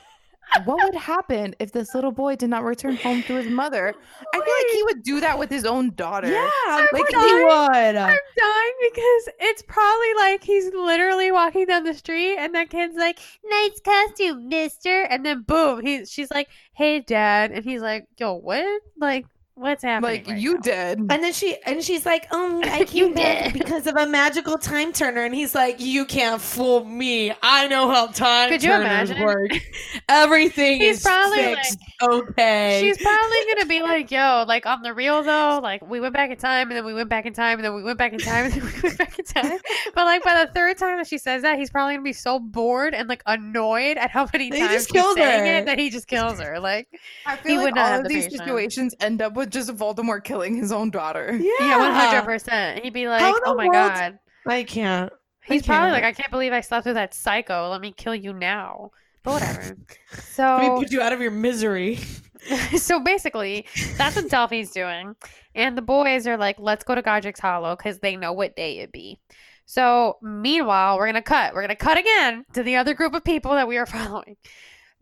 "What 0.64 0.84
would 0.84 0.94
happen 0.94 1.54
if 1.58 1.72
this 1.72 1.94
little 1.94 2.12
boy 2.12 2.36
did 2.36 2.50
not 2.50 2.64
return 2.64 2.96
home 2.96 3.22
to 3.24 3.34
his 3.34 3.48
mother?" 3.48 3.94
I 4.34 4.38
feel 4.38 4.54
like 4.54 4.74
he 4.74 4.82
would 4.84 5.02
do 5.02 5.20
that 5.20 5.38
with 5.38 5.50
his 5.50 5.64
own 5.64 5.94
daughter. 5.94 6.30
Yeah, 6.30 6.50
I'm 6.66 6.88
like 6.92 7.08
he 7.08 7.34
would. 7.44 7.96
I'm 7.96 8.18
dying 8.38 8.74
because 8.92 9.28
it's 9.40 9.62
probably 9.62 10.14
like 10.16 10.42
he's 10.44 10.72
literally 10.72 11.32
walking 11.32 11.66
down 11.66 11.84
the 11.84 11.94
street 11.94 12.36
and 12.36 12.54
that 12.54 12.70
kid's 12.70 12.96
like, 12.96 13.18
"Nice 13.44 13.80
costume, 13.84 14.48
Mister," 14.48 15.02
and 15.02 15.24
then 15.24 15.42
boom, 15.42 15.84
he's 15.84 16.10
she's 16.10 16.30
like, 16.30 16.48
"Hey, 16.74 17.00
Dad," 17.00 17.50
and 17.52 17.64
he's 17.64 17.82
like, 17.82 18.06
"Yo, 18.18 18.34
what? 18.34 18.64
Like, 18.98 19.26
what's 19.54 19.82
happening?" 19.82 20.24
like 20.24 20.26
right 20.28 20.38
you 20.38 20.54
now?" 20.54 20.60
did. 20.60 20.98
And 20.98 21.10
then 21.10 21.32
she 21.32 21.56
and 21.66 21.82
she's 21.82 22.04
like, 22.06 22.32
um, 22.32 22.62
I 22.64 22.80
You 22.80 22.86
came 22.86 23.14
back 23.14 23.44
did. 23.44 23.52
because 23.52 23.86
of 23.86 23.96
a 23.96 24.06
magical 24.06 24.58
time 24.58 24.92
turner. 24.92 25.22
And 25.24 25.34
he's 25.34 25.54
like, 25.54 25.80
You 25.80 26.04
can't 26.04 26.40
fool 26.40 26.84
me. 26.84 27.32
I 27.42 27.68
know 27.68 27.90
how 27.90 28.06
time 28.08 28.48
Could 28.50 28.62
you 28.62 28.70
turners 28.70 29.10
imagine? 29.10 29.24
work. 29.24 29.50
Everything 30.08 30.80
He's 30.80 30.96
is 30.98 31.02
probably 31.02 31.38
fixed. 31.38 31.78
okay. 32.02 32.80
She's 32.82 32.98
probably 32.98 33.36
gonna 33.54 33.66
be 33.66 33.82
like, 33.82 34.10
"Yo, 34.10 34.44
like 34.46 34.66
on 34.66 34.82
the 34.82 34.92
real 34.94 35.22
though, 35.22 35.60
like 35.62 35.86
we 35.88 36.00
went 36.00 36.14
back 36.14 36.30
in 36.30 36.36
time, 36.36 36.68
and 36.70 36.76
then 36.76 36.84
we 36.84 36.94
went 36.94 37.08
back 37.08 37.26
in 37.26 37.32
time, 37.32 37.58
and 37.58 37.64
then 37.64 37.74
we 37.74 37.82
went 37.82 37.98
back 37.98 38.12
in 38.12 38.18
time, 38.18 38.46
and 38.46 38.54
then 38.54 38.64
we 38.64 38.80
went 38.82 38.98
back 38.98 39.18
in 39.18 39.24
time." 39.24 39.58
But 39.94 40.04
like 40.06 40.22
by 40.24 40.44
the 40.44 40.52
third 40.52 40.78
time 40.78 40.96
that 40.98 41.06
she 41.06 41.18
says 41.18 41.42
that, 41.42 41.58
he's 41.58 41.70
probably 41.70 41.94
gonna 41.94 42.02
be 42.04 42.12
so 42.12 42.38
bored 42.38 42.94
and 42.94 43.08
like 43.08 43.22
annoyed 43.26 43.96
at 43.98 44.10
how 44.10 44.28
many 44.32 44.50
He 44.50 44.60
times 44.60 44.72
just 44.72 44.88
she's 44.92 44.92
kills 44.92 45.14
saying 45.14 45.46
her. 45.46 45.58
it 45.60 45.66
that 45.66 45.78
he 45.78 45.90
just 45.90 46.06
kills 46.08 46.40
her. 46.40 46.58
Like, 46.60 46.88
I 47.26 47.36
he 47.46 47.56
feel 47.56 47.62
would 47.62 47.64
like 47.64 47.74
not 47.74 47.86
all 47.86 47.88
have 47.88 48.00
of 48.00 48.04
the 48.04 48.08
these 48.08 48.24
patience. 48.24 48.38
situations 48.38 48.94
end 49.00 49.20
up 49.22 49.34
with 49.34 49.41
just 49.50 49.70
Voldemort 49.70 50.24
killing 50.24 50.54
his 50.56 50.72
own 50.72 50.90
daughter. 50.90 51.32
yeah, 51.40 51.78
one 51.78 51.92
hundred 51.92 52.22
percent. 52.24 52.82
He'd 52.84 52.92
be 52.92 53.08
like, 53.08 53.20
How 53.20 53.34
in 53.36 53.40
the 53.44 53.50
"Oh 53.50 53.54
my 53.54 53.66
world- 53.68 53.92
god." 53.92 54.18
I 54.46 54.64
can't. 54.64 55.12
I 55.48 55.54
He's 55.54 55.62
probably 55.66 55.90
can't. 55.90 55.92
like, 55.92 56.04
I 56.04 56.12
can't 56.12 56.30
believe 56.30 56.52
I 56.52 56.60
slept 56.60 56.86
with 56.86 56.94
that 56.94 57.14
psycho. 57.14 57.68
Let 57.70 57.80
me 57.80 57.92
kill 57.96 58.14
you 58.14 58.32
now. 58.32 58.90
But 59.22 59.34
whatever. 59.34 59.76
so 60.32 60.42
Let 60.42 60.62
me 60.74 60.78
put 60.84 60.90
you 60.92 61.00
out 61.00 61.12
of 61.12 61.20
your 61.20 61.30
misery. 61.30 61.96
so 62.76 62.98
basically, 63.00 63.66
that's 63.96 64.16
what 64.16 64.28
Delphi's 64.28 64.70
doing. 64.72 65.14
And 65.54 65.76
the 65.78 65.82
boys 65.82 66.26
are 66.26 66.36
like, 66.36 66.56
let's 66.58 66.82
go 66.84 66.94
to 66.94 67.02
Godric's 67.02 67.38
Hollow 67.40 67.76
because 67.76 67.98
they 68.00 68.16
know 68.16 68.32
what 68.32 68.56
day 68.56 68.78
it'd 68.78 68.90
be. 68.92 69.20
So, 69.64 70.16
meanwhile, 70.22 70.96
we're 70.96 71.04
going 71.06 71.14
to 71.14 71.22
cut. 71.22 71.54
We're 71.54 71.60
going 71.62 71.68
to 71.68 71.76
cut 71.76 71.98
again 71.98 72.44
to 72.54 72.62
the 72.64 72.76
other 72.76 72.94
group 72.94 73.14
of 73.14 73.22
people 73.22 73.52
that 73.52 73.68
we 73.68 73.78
are 73.78 73.86
following. 73.98 74.36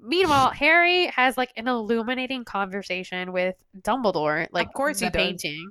Meanwhile, 0.03 0.51
Harry 0.51 1.07
has 1.07 1.37
like 1.37 1.53
an 1.57 1.69
illuminating 1.69 2.45
conversation 2.45 3.33
with 3.33 3.55
Dumbledore, 3.83 4.47
like 4.53 4.69
of 4.69 4.73
course 4.75 5.01
he 5.01 5.07
the 5.07 5.11
does. 5.13 5.23
painting. 5.23 5.71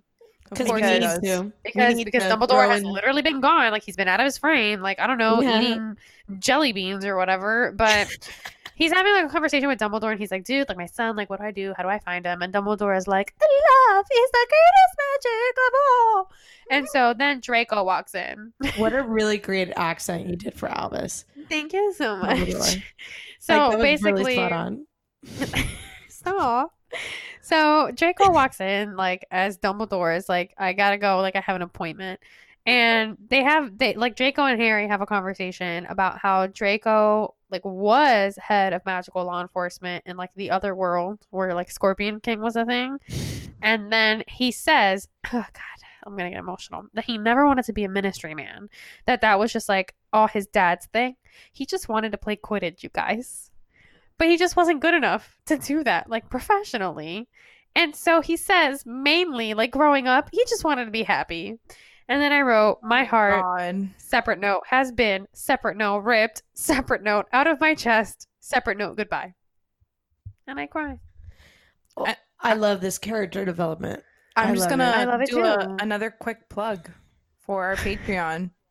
Of 0.51 0.57
Because 0.57 0.67
course 0.67 0.81
we 0.81 0.87
he 0.87 0.93
need 0.95 0.99
does. 1.01 1.19
to. 1.19 1.41
We 1.43 1.51
because 1.63 1.95
need 1.95 2.05
because 2.05 2.23
to 2.23 2.29
Dumbledore 2.29 2.47
throw 2.49 2.69
has 2.69 2.81
in- 2.81 2.87
literally 2.87 3.21
been 3.21 3.39
gone, 3.39 3.71
like 3.71 3.83
he's 3.83 3.95
been 3.95 4.07
out 4.07 4.19
of 4.19 4.25
his 4.25 4.37
frame, 4.37 4.81
like 4.81 4.99
I 4.99 5.05
don't 5.07 5.17
know, 5.19 5.41
Yeah. 5.41 5.61
eating 5.61 5.97
jelly 6.39 6.71
beans 6.73 7.05
or 7.05 7.15
whatever. 7.15 7.71
But 7.75 8.07
he's 8.79 8.91
having 8.91 9.13
like 9.13 9.25
a 9.25 9.29
conversation 9.29 9.67
with 9.67 9.77
Dumbledore, 9.77 10.09
and 10.09 10.19
he's 10.19 10.31
like, 10.31 10.45
"Dude, 10.45 10.67
like 10.67 10.77
my 10.77 10.87
son, 10.87 11.15
like 11.15 11.29
what 11.29 11.39
do 11.39 11.45
I 11.45 11.51
do? 11.51 11.73
How 11.77 11.83
do 11.83 11.89
I 11.89 11.99
find 11.99 12.25
him?" 12.25 12.41
And 12.41 12.51
Dumbledore 12.51 12.97
is 12.97 13.07
like, 13.07 13.35
"Love 13.39 14.05
is 14.11 14.31
the 14.31 14.47
greatest 14.49 14.95
magic 14.97 15.57
of 15.67 15.73
all." 15.83 16.31
And 16.71 16.87
so 16.89 17.13
then 17.13 17.41
Draco 17.41 17.83
walks 17.83 18.15
in. 18.15 18.53
What 18.77 18.93
a 18.93 19.03
really 19.07 19.37
great 19.37 19.71
accent 19.75 20.27
you 20.27 20.35
did 20.35 20.55
for 20.55 20.67
Albus. 20.69 21.25
Thank 21.49 21.73
you 21.73 21.93
so 21.93 22.17
much. 22.17 22.39
Dumbledore. 22.39 22.83
So 23.41 23.69
Like, 23.69 23.79
basically, 23.79 24.37
really. 24.37 24.85
Stop. 26.09 26.73
So 27.41 27.89
Draco 27.95 28.31
walks 28.31 28.59
in 28.59 28.95
like 28.95 29.25
as 29.31 29.57
Dumbledore 29.57 30.15
is 30.15 30.27
like, 30.29 30.53
I 30.57 30.73
gotta 30.73 30.97
go, 30.97 31.19
like 31.21 31.35
I 31.35 31.41
have 31.41 31.55
an 31.55 31.61
appointment. 31.61 32.19
And 32.65 33.17
they 33.29 33.41
have 33.41 33.77
they 33.77 33.93
like 33.95 34.15
Draco 34.15 34.43
and 34.45 34.61
Harry 34.61 34.87
have 34.87 35.01
a 35.01 35.05
conversation 35.05 35.85
about 35.87 36.19
how 36.19 36.47
Draco 36.47 37.33
like 37.51 37.65
was 37.65 38.37
head 38.37 38.73
of 38.73 38.85
magical 38.85 39.23
law 39.25 39.41
enforcement 39.41 40.03
in 40.05 40.17
like 40.17 40.31
the 40.35 40.51
other 40.51 40.75
world 40.75 41.25
where 41.29 41.53
like 41.53 41.71
Scorpion 41.71 42.19
King 42.19 42.41
was 42.41 42.55
a 42.55 42.65
thing. 42.65 42.97
And 43.61 43.91
then 43.91 44.23
he 44.27 44.51
says, 44.51 45.07
oh 45.27 45.31
god, 45.31 45.79
I'm 46.05 46.15
gonna 46.15 46.29
get 46.29 46.39
emotional. 46.39 46.85
That 46.93 47.05
he 47.05 47.17
never 47.17 47.45
wanted 47.45 47.65
to 47.65 47.73
be 47.73 47.83
a 47.83 47.89
ministry 47.89 48.33
man. 48.35 48.69
That 49.05 49.21
that 49.21 49.39
was 49.39 49.51
just 49.51 49.69
like 49.69 49.95
all 50.13 50.27
his 50.27 50.47
dad's 50.47 50.87
thing. 50.87 51.15
He 51.51 51.65
just 51.65 51.89
wanted 51.89 52.11
to 52.11 52.17
play 52.17 52.35
Quidditch, 52.35 52.83
you 52.83 52.89
guys 52.89 53.49
but 54.19 54.27
he 54.27 54.37
just 54.37 54.55
wasn't 54.55 54.81
good 54.81 54.93
enough 54.93 55.39
to 55.47 55.57
do 55.57 55.83
that 55.83 56.07
like 56.07 56.29
professionally 56.29 57.27
and 57.75 57.95
so 57.95 58.21
he 58.21 58.37
says 58.37 58.85
mainly 58.85 59.55
like 59.55 59.71
growing 59.71 60.07
up 60.07 60.29
he 60.31 60.43
just 60.47 60.63
wanted 60.63 60.85
to 60.85 60.91
be 60.91 61.03
happy 61.03 61.57
and 62.09 62.21
then 62.21 62.33
i 62.33 62.41
wrote 62.41 62.79
oh 62.83 62.87
my 62.87 63.05
heart 63.05 63.41
God. 63.41 63.89
separate 63.97 64.39
note 64.39 64.63
has 64.67 64.91
been 64.91 65.25
separate 65.31 65.77
note 65.77 65.99
ripped 65.99 66.43
separate 66.53 67.03
note 67.03 67.25
out 67.31 67.47
of 67.47 67.61
my 67.61 67.73
chest 67.73 68.27
separate 68.41 68.77
note 68.77 68.97
goodbye 68.97 69.33
and 70.45 70.59
i 70.59 70.65
cry 70.65 70.99
oh, 71.95 72.05
I 72.41 72.53
love 72.53 72.81
this 72.81 72.97
character 72.97 73.43
development. 73.45 74.03
I'm 74.35 74.51
I 74.51 74.55
just 74.55 74.69
gonna. 74.69 74.93
I 74.95 75.03
love 75.03 75.21
it 75.21 75.29
do 75.29 75.43
a, 75.43 75.77
another 75.81 76.09
quick 76.09 76.49
plug 76.49 76.89
for 77.37 77.65
our 77.65 77.75
Patreon. 77.75 78.51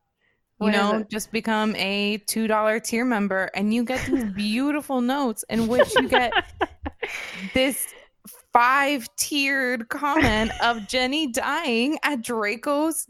You 0.60 0.64
What 0.64 0.74
is 0.74 0.80
know, 0.80 1.04
just 1.08 1.30
become 1.30 1.76
a 1.76 2.18
two 2.26 2.48
dollar 2.48 2.80
tier 2.80 3.04
member, 3.04 3.48
and 3.54 3.72
you 3.72 3.84
get 3.84 4.04
these 4.06 4.24
beautiful 4.34 5.00
notes 5.00 5.44
in 5.48 5.68
which 5.68 5.94
you 5.94 6.08
get 6.08 6.32
this 7.54 7.86
five 8.52 9.08
tiered 9.16 9.88
comment 9.88 10.50
of 10.62 10.86
Jenny 10.88 11.26
dying 11.28 11.98
at 12.02 12.22
Draco's 12.22 13.06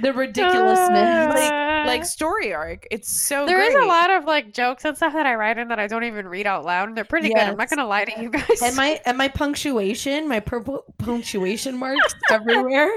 The 0.00 0.12
ridiculousness. 0.12 0.88
Ah. 0.90 1.32
like 1.34 1.86
like 1.86 2.04
story 2.04 2.52
arc. 2.52 2.86
It's 2.90 3.08
so 3.08 3.46
There 3.46 3.60
is 3.60 3.72
great. 3.74 3.84
a 3.84 3.86
lot 3.86 4.10
of 4.10 4.24
like 4.24 4.52
jokes 4.52 4.84
and 4.84 4.96
stuff 4.96 5.12
that 5.12 5.24
I 5.26 5.34
write 5.36 5.56
in 5.58 5.68
that 5.68 5.78
I 5.78 5.86
don't 5.86 6.04
even 6.04 6.26
read 6.26 6.46
out 6.46 6.64
loud. 6.64 6.88
And 6.88 6.96
they're 6.96 7.04
pretty 7.04 7.28
good. 7.28 7.38
I'm 7.38 7.56
not 7.56 7.70
gonna 7.70 7.86
lie 7.86 8.04
to 8.04 8.20
you 8.22 8.28
guys. 8.30 8.60
and 8.62 8.74
my 8.76 9.00
and 9.06 9.16
my 9.16 9.28
punctuation, 9.28 10.28
my 10.28 10.40
purple 10.40 10.84
punctuation 10.98 11.76
marks 11.78 12.14
everywhere. 12.30 12.90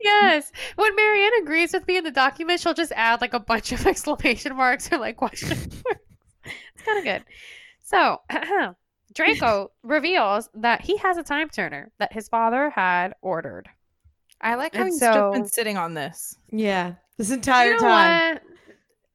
Yes. 0.00 0.52
When 0.76 0.94
Marianne 0.96 1.32
agrees 1.42 1.72
with 1.72 1.86
me 1.88 1.96
in 1.96 2.04
the 2.04 2.10
document, 2.10 2.60
she'll 2.60 2.74
just 2.74 2.92
add 2.94 3.20
like 3.20 3.34
a 3.34 3.40
bunch 3.40 3.72
of 3.72 3.86
exclamation 3.86 4.54
marks 4.56 4.90
or 4.92 4.98
like 4.98 5.16
question 5.16 5.48
marks. 5.48 5.82
It's 6.74 6.84
kind 6.84 6.98
of 6.98 7.04
good. 7.04 7.24
So, 7.82 8.20
Draco 9.14 9.70
reveals 9.82 10.48
that 10.54 10.82
he 10.82 10.96
has 10.98 11.16
a 11.16 11.22
time 11.22 11.48
turner 11.48 11.90
that 11.98 12.12
his 12.12 12.28
father 12.28 12.70
had 12.70 13.14
ordered. 13.22 13.68
I 14.40 14.56
like 14.56 14.74
how 14.74 14.82
And 14.82 14.90
he's 14.90 14.98
so- 15.00 15.12
just 15.12 15.32
been 15.32 15.46
sitting 15.46 15.76
on 15.76 15.94
this. 15.94 16.36
Yeah, 16.50 16.94
this 17.16 17.30
entire 17.30 17.68
you 17.68 17.74
know 17.74 17.80
time. 17.80 18.34
what? 18.34 18.42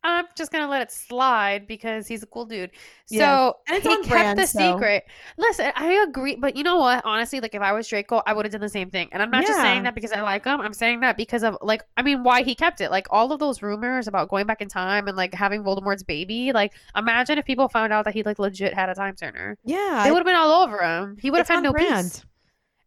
I'm 0.03 0.25
just 0.35 0.51
gonna 0.51 0.67
let 0.69 0.81
it 0.81 0.91
slide 0.91 1.67
because 1.67 2.07
he's 2.07 2.23
a 2.23 2.25
cool 2.25 2.45
dude. 2.45 2.71
So 3.05 3.15
Yes. 3.15 3.53
And 3.67 3.77
it's 3.77 3.85
he 3.87 3.95
kept 3.97 4.09
brand, 4.09 4.39
the 4.39 4.45
so- 4.47 4.73
secret. 4.73 5.03
Listen, 5.37 5.71
I 5.75 6.05
agree, 6.07 6.35
but 6.35 6.55
you 6.55 6.63
know 6.63 6.77
what? 6.77 7.03
Honestly, 7.05 7.41
like 7.41 7.53
if 7.53 7.61
I 7.61 7.73
was 7.73 7.87
Draco, 7.87 8.21
I 8.25 8.33
would 8.33 8.45
have 8.45 8.51
done 8.53 8.61
the 8.61 8.69
same 8.69 8.89
thing. 8.89 9.09
And 9.11 9.21
I'm 9.21 9.29
not 9.29 9.45
just 9.45 9.59
saying 9.59 9.83
that 9.83 9.95
because 9.95 10.11
I 10.13 10.21
like 10.21 10.45
him. 10.45 10.61
I'm 10.61 10.73
saying 10.73 11.01
that 11.01 11.17
because 11.17 11.43
of 11.43 11.57
like, 11.61 11.83
I 11.97 12.01
mean, 12.01 12.23
why 12.23 12.43
he 12.43 12.55
kept 12.55 12.79
it. 12.81 12.91
Like 12.91 13.07
all 13.09 13.31
of 13.33 13.39
those 13.39 13.61
rumors 13.61 14.07
about 14.07 14.29
going 14.29 14.45
back 14.45 14.61
in 14.61 14.69
time 14.69 15.07
and 15.07 15.17
like 15.17 15.33
having 15.33 15.63
Voldemort's 15.63 16.03
baby. 16.03 16.53
Like, 16.53 16.73
imagine 16.95 17.37
if 17.37 17.45
people 17.45 17.67
found 17.67 17.91
out 17.91 18.05
that 18.05 18.13
he 18.13 18.23
like 18.23 18.39
legit 18.39 18.73
had 18.73 18.89
a 18.89 18.95
time 18.95 19.15
turner. 19.15 19.57
Yeah, 19.65 20.03
They 20.05 20.11
would 20.11 20.19
have 20.19 20.25
been 20.25 20.35
all 20.35 20.63
over 20.63 20.77
him. 20.81 21.17
He 21.19 21.29
would 21.29 21.39
have 21.39 21.47
had 21.47 21.61
no 21.63 21.71
brand. 21.73 22.11
peace. 22.11 22.25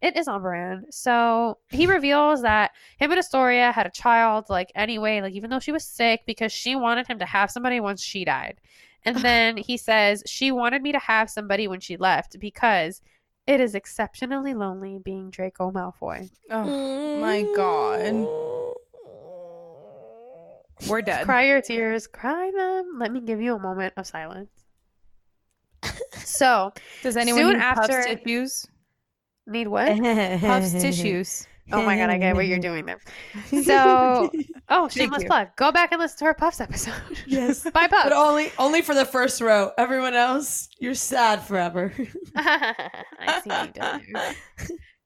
It 0.03 0.17
is 0.17 0.27
on 0.27 0.43
brand. 0.43 0.87
So 0.91 1.59
he 1.71 1.87
reveals 1.87 2.43
that 2.43 2.73
him 2.99 3.13
and 3.13 3.21
Astoria 3.21 3.71
had 3.71 3.87
a 3.87 3.91
child, 3.91 4.47
like 4.51 4.73
anyway, 4.75 5.21
like 5.21 5.33
even 5.35 5.49
though 5.49 5.61
she 5.61 5.71
was 5.73 5.85
sick, 5.85 6.23
because 6.27 6.51
she 6.53 6.75
wanted 6.75 7.07
him 7.07 7.21
to 7.21 7.25
have 7.25 7.51
somebody 7.53 7.79
once 7.79 8.03
she 8.03 8.25
died. 8.25 8.61
And 9.05 9.17
then 9.25 9.57
he 9.57 9.77
says, 9.77 10.23
She 10.27 10.51
wanted 10.51 10.83
me 10.83 10.91
to 10.93 10.99
have 10.99 11.31
somebody 11.31 11.69
when 11.69 11.79
she 11.81 11.97
left 11.97 12.41
because 12.41 13.01
it 13.47 13.61
is 13.61 13.75
exceptionally 13.77 14.55
lonely 14.55 14.99
being 15.05 15.31
Draco 15.31 15.71
Malfoy. 15.71 16.29
Oh 16.51 17.21
my 17.21 17.43
god. 17.57 18.27
We're 20.91 21.03
dead. 21.03 21.27
Cry 21.27 21.47
your 21.47 21.61
tears, 21.61 22.09
cry 22.09 22.51
them. 22.57 22.99
Let 22.99 23.13
me 23.13 23.21
give 23.21 23.41
you 23.41 23.55
a 23.55 23.59
moment 23.59 23.95
of 23.97 24.05
silence. 24.07 24.51
So, 26.25 26.73
Does 27.03 27.17
anyone 27.17 27.41
Soon 27.41 27.53
need 27.55 27.63
after- 27.63 27.93
puffs 27.93 28.07
tissues? 28.07 28.67
Need 29.47 29.69
what? 29.69 29.99
Puffs 30.41 30.73
tissues. 30.73 31.47
Oh 31.71 31.83
my 31.87 31.97
god, 31.97 32.11
I 32.11 32.19
get 32.19 32.35
what 32.35 32.47
you're 32.49 32.59
doing 32.59 32.87
there. 32.87 32.99
So, 33.63 34.31
oh, 34.69 34.89
shameless 34.89 35.25
plug. 35.25 35.49
Go 35.57 35.71
back 35.71 35.93
and 35.93 36.01
listen 36.01 36.19
to 36.19 36.25
our 36.27 36.35
Puffs 36.35 36.61
episode. 36.61 36.95
Yes. 37.25 37.63
Bye, 37.73 37.87
Puffs. 37.87 38.05
But 38.05 38.13
only 38.13 38.51
only 38.59 38.83
for 38.83 38.95
the 38.95 39.05
first 39.05 39.41
row. 39.41 39.71
Everyone 39.79 40.15
else, 40.15 40.69
you're 40.81 40.95
sad 40.95 41.41
forever. 41.41 41.93
I 42.37 43.41
see 43.43 43.51
you 43.51 43.73
there. 43.75 44.35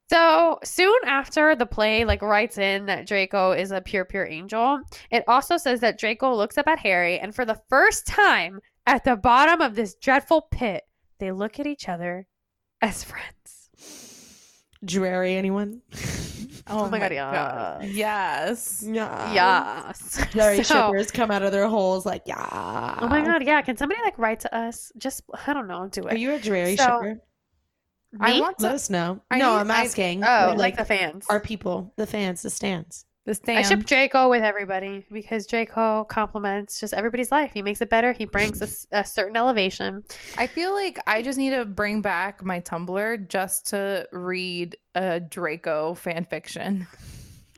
So 0.09 0.59
soon 0.64 0.95
after 1.05 1.55
the 1.57 1.66
play 1.66 2.05
like 2.05 2.22
writes 2.22 2.59
in 2.59 2.87
that 2.87 3.07
Draco 3.07 3.53
is 3.53 3.70
a 3.70 3.80
pure 3.80 4.05
pure 4.05 4.26
angel, 4.26 4.80
it 5.11 5.24
also 5.28 5.57
says 5.57 5.80
that 5.80 5.99
Draco 5.99 6.34
looks 6.34 6.57
up 6.57 6.68
at 6.68 6.78
Harry 6.78 7.18
and 7.18 7.34
for 7.34 7.45
the 7.45 7.61
first 7.68 8.07
time 8.07 8.61
at 8.87 9.05
the 9.05 9.16
bottom 9.16 9.61
of 9.61 9.74
this 9.74 9.95
dreadful 9.95 10.49
pit, 10.51 10.84
they 11.18 11.32
look 11.32 11.59
at 11.61 11.66
each 11.66 11.89
other 11.89 12.26
as 12.80 13.05
friends. 13.05 13.36
Drarry, 14.85 15.35
anyone? 15.37 15.83
Oh, 16.68 16.87
oh 16.87 16.91
my 16.91 16.99
God, 16.99 17.12
yeah. 17.12 17.81
Yes. 17.83 18.83
Yeah. 18.85 19.33
Yes. 19.33 20.20
Drarry 20.33 20.57
So- 20.64 20.89
shippers 20.89 21.12
come 21.12 21.31
out 21.31 21.43
of 21.43 21.53
their 21.53 21.68
holes 21.68 22.05
like, 22.05 22.22
yeah. 22.27 22.99
Oh 23.01 23.07
my 23.07 23.24
god, 23.24 23.45
yeah. 23.45 23.62
Can 23.62 23.77
somebody 23.77 24.01
like 24.03 24.18
write 24.18 24.41
to 24.41 24.53
us? 24.53 24.91
Just 24.99 25.22
I 25.47 25.53
don't 25.53 25.68
know, 25.68 25.87
do 25.87 26.03
it. 26.09 26.14
Are 26.14 26.16
you 26.18 26.33
a 26.35 26.41
Drarry 26.41 26.77
So- 26.77 26.83
shipper? 26.85 27.20
I 28.18 28.41
want 28.41 28.59
to, 28.59 28.64
Let 28.64 28.74
us 28.74 28.91
know. 28.91 29.20
I 29.31 29.39
no, 29.39 29.53
need- 29.55 29.61
I'm 29.61 29.70
I- 29.70 29.85
asking. 29.85 30.24
Oh, 30.24 30.47
like, 30.49 30.59
like, 30.59 30.77
the 30.79 30.85
fans. 30.85 31.24
our 31.31 31.39
people, 31.39 31.93
the 31.95 32.07
fans, 32.07 32.43
the 32.43 32.51
stands. 32.51 33.05
The 33.27 33.33
I 33.33 33.35
stand. 33.62 33.66
ship 33.66 33.85
Draco 33.87 34.31
with 34.31 34.43
everybody 34.43 35.05
because 35.12 35.47
Draco 35.47 36.05
complements 36.05 36.81
just 36.81 36.95
everybody's 36.95 37.31
life. 37.31 37.51
He 37.53 37.61
makes 37.61 37.83
it 37.83 37.91
better. 37.91 38.12
He 38.12 38.24
brings 38.24 38.87
a 38.93 39.05
certain 39.05 39.37
elevation. 39.37 40.05
I 40.39 40.47
feel 40.47 40.72
like 40.72 40.99
I 41.07 41.20
just 41.20 41.37
need 41.37 41.51
to 41.51 41.64
bring 41.66 42.01
back 42.01 42.43
my 42.43 42.61
Tumblr 42.61 43.29
just 43.29 43.66
to 43.70 44.09
read 44.12 44.77
a 44.95 45.20
Draco 45.20 45.93
fan 45.95 46.24
fiction. 46.24 46.87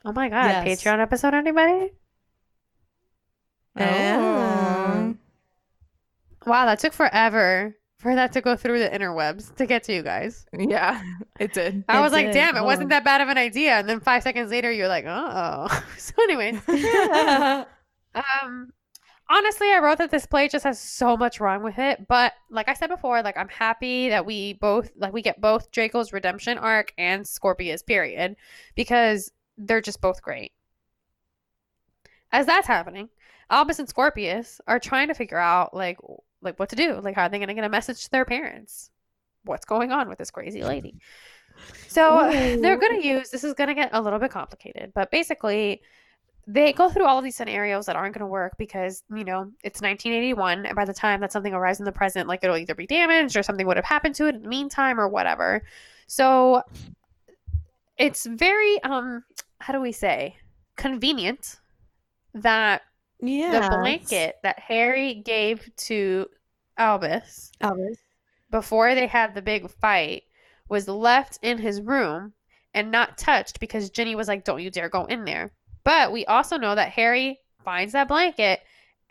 Oh 0.05 0.13
my 0.13 0.29
god, 0.29 0.67
Yes. 0.67 0.83
Patreon 0.83 1.01
episode, 1.01 1.35
anybody? 1.35 1.93
Oh. 3.79 5.15
Wow, 6.47 6.65
that 6.67 6.79
took 6.79 6.93
forever 6.93 7.77
for 7.99 8.15
that 8.15 8.33
to 8.33 8.41
go 8.41 8.55
through 8.57 8.79
the 8.79 8.89
interwebs 8.89 9.55
to 9.57 9.67
get 9.67 9.83
to 9.85 9.93
you 9.95 10.03
guys. 10.03 10.47
Yeah, 10.57 11.03
it 11.41 11.53
did. 11.53 11.85
I 11.89 11.99
It 11.99 12.01
was 12.03 12.13
like, 12.13 12.33
damn, 12.33 12.57
it 12.57 12.61
Oh. 12.61 12.65
wasn't 12.65 12.91
that 12.91 13.05
bad 13.05 13.21
of 13.21 13.29
an 13.29 13.39
idea. 13.39 13.73
And 13.73 13.89
then 13.89 14.01
five 14.01 14.23
seconds 14.23 14.51
later, 14.51 14.71
you're 14.71 14.89
like, 14.89 15.05
oh. 15.07 15.67
so, 15.99 16.13
anyways, 16.23 16.61
um, 18.15 18.73
honestly, 19.29 19.69
I 19.73 19.81
wrote 19.83 19.99
that 19.99 20.11
this 20.13 20.27
play 20.27 20.49
just 20.49 20.65
has 20.65 20.79
so 20.79 21.17
much 21.17 21.41
wrong 21.41 21.63
with 21.65 21.79
it. 21.79 22.07
But 22.09 22.35
like 22.51 22.69
I 22.69 22.75
said 22.75 22.89
before, 22.89 23.23
like 23.23 23.37
I'm 23.37 23.49
happy 23.49 24.09
that 24.11 24.25
we 24.25 24.53
both 24.55 24.91
like 24.97 25.13
we 25.13 25.23
get 25.23 25.41
both 25.41 25.71
Draco's 25.73 26.13
redemption 26.13 26.57
arc 26.57 26.93
and 26.99 27.27
Scorpius 27.27 27.83
period 27.83 28.37
because 28.77 29.33
they're 29.57 29.81
just 29.81 30.01
both 30.01 30.23
great. 30.23 30.53
As 32.31 32.47
that's 32.47 32.67
happening, 32.69 33.09
Albus 33.51 33.79
and 33.81 33.89
Scorpius 33.89 34.61
are 34.69 34.79
trying 34.79 35.09
to 35.09 35.15
figure 35.15 35.39
out 35.39 35.75
like 35.75 35.99
like 36.43 36.59
what 36.59 36.69
to 36.71 36.77
do. 36.77 37.01
Like 37.01 37.15
how 37.15 37.25
are 37.25 37.29
they 37.29 37.39
going 37.39 37.49
to 37.49 37.55
get 37.55 37.65
a 37.65 37.69
message 37.69 38.05
to 38.05 38.11
their 38.11 38.25
parents? 38.25 38.91
What's 39.45 39.65
going 39.65 39.93
on 39.93 40.09
with 40.09 40.19
this 40.19 40.31
crazy 40.31 40.63
lady? 40.63 40.97
So 41.89 42.31
they're 42.31 42.77
going 42.77 43.01
to 43.01 43.05
use 43.05 43.31
this 43.31 43.43
is 43.43 43.53
going 43.53 43.67
to 43.67 43.75
get 43.75 43.91
a 43.93 44.01
little 44.01 44.21
bit 44.21 44.31
complicated, 44.31 44.93
but 44.95 45.11
basically 45.11 45.83
they 46.49 46.73
go 46.73 46.89
through 46.89 47.05
all 47.05 47.19
of 47.19 47.25
these 47.25 47.37
scenarios 47.37 47.85
that 47.87 47.95
aren't 47.95 48.15
going 48.15 48.21
to 48.21 48.27
work 48.27 48.57
because 48.57 49.05
you 49.15 49.23
know 49.23 49.51
it's 49.63 49.83
1981 49.83 50.65
and 50.65 50.75
by 50.75 50.85
the 50.85 50.95
time 50.95 51.21
that 51.21 51.31
something 51.31 51.53
arrives 51.53 51.79
in 51.79 51.85
the 51.85 51.93
present 51.93 52.27
like 52.27 52.43
it'll 52.43 52.57
either 52.57 52.75
be 52.75 52.87
damaged 52.87 53.37
or 53.37 53.43
something 53.43 53.67
would 53.67 53.77
have 53.77 53.85
happened 53.85 54.15
to 54.15 54.27
it 54.27 54.35
in 54.35 54.43
the 54.43 54.49
meantime 54.49 54.99
or 54.99 55.09
whatever 55.09 55.63
so 56.07 56.63
it's 57.99 58.25
very 58.25 58.83
um 58.83 59.23
how 59.61 59.75
do 59.75 59.81
we 59.81 59.93
say 59.93 60.35
convenient 60.77 61.57
that 62.33 62.83
yeah. 63.21 63.69
the 63.69 63.77
blanket 63.77 64.37
that 64.43 64.59
harry 64.59 65.15
gave 65.15 65.69
to 65.77 66.27
albus 66.77 67.53
Albus. 67.61 67.99
before 68.51 68.95
they 68.95 69.07
had 69.07 69.35
the 69.35 69.43
big 69.43 69.71
fight 69.71 70.23
was 70.69 70.89
left 70.89 71.39
in 71.43 71.59
his 71.59 71.81
room 71.81 72.33
and 72.75 72.91
not 72.91 73.19
touched 73.19 73.61
because 73.61 73.91
Ginny 73.91 74.15
was 74.15 74.29
like, 74.29 74.45
Don't 74.45 74.63
you 74.63 74.71
dare 74.71 74.89
go 74.89 75.05
in 75.07 75.25
there. 75.25 75.53
But 75.85 76.13
we 76.13 76.27
also 76.27 76.57
know 76.59 76.75
that 76.75 76.91
Harry 76.91 77.41
finds 77.65 77.93
that 77.93 78.09
blanket 78.09 78.61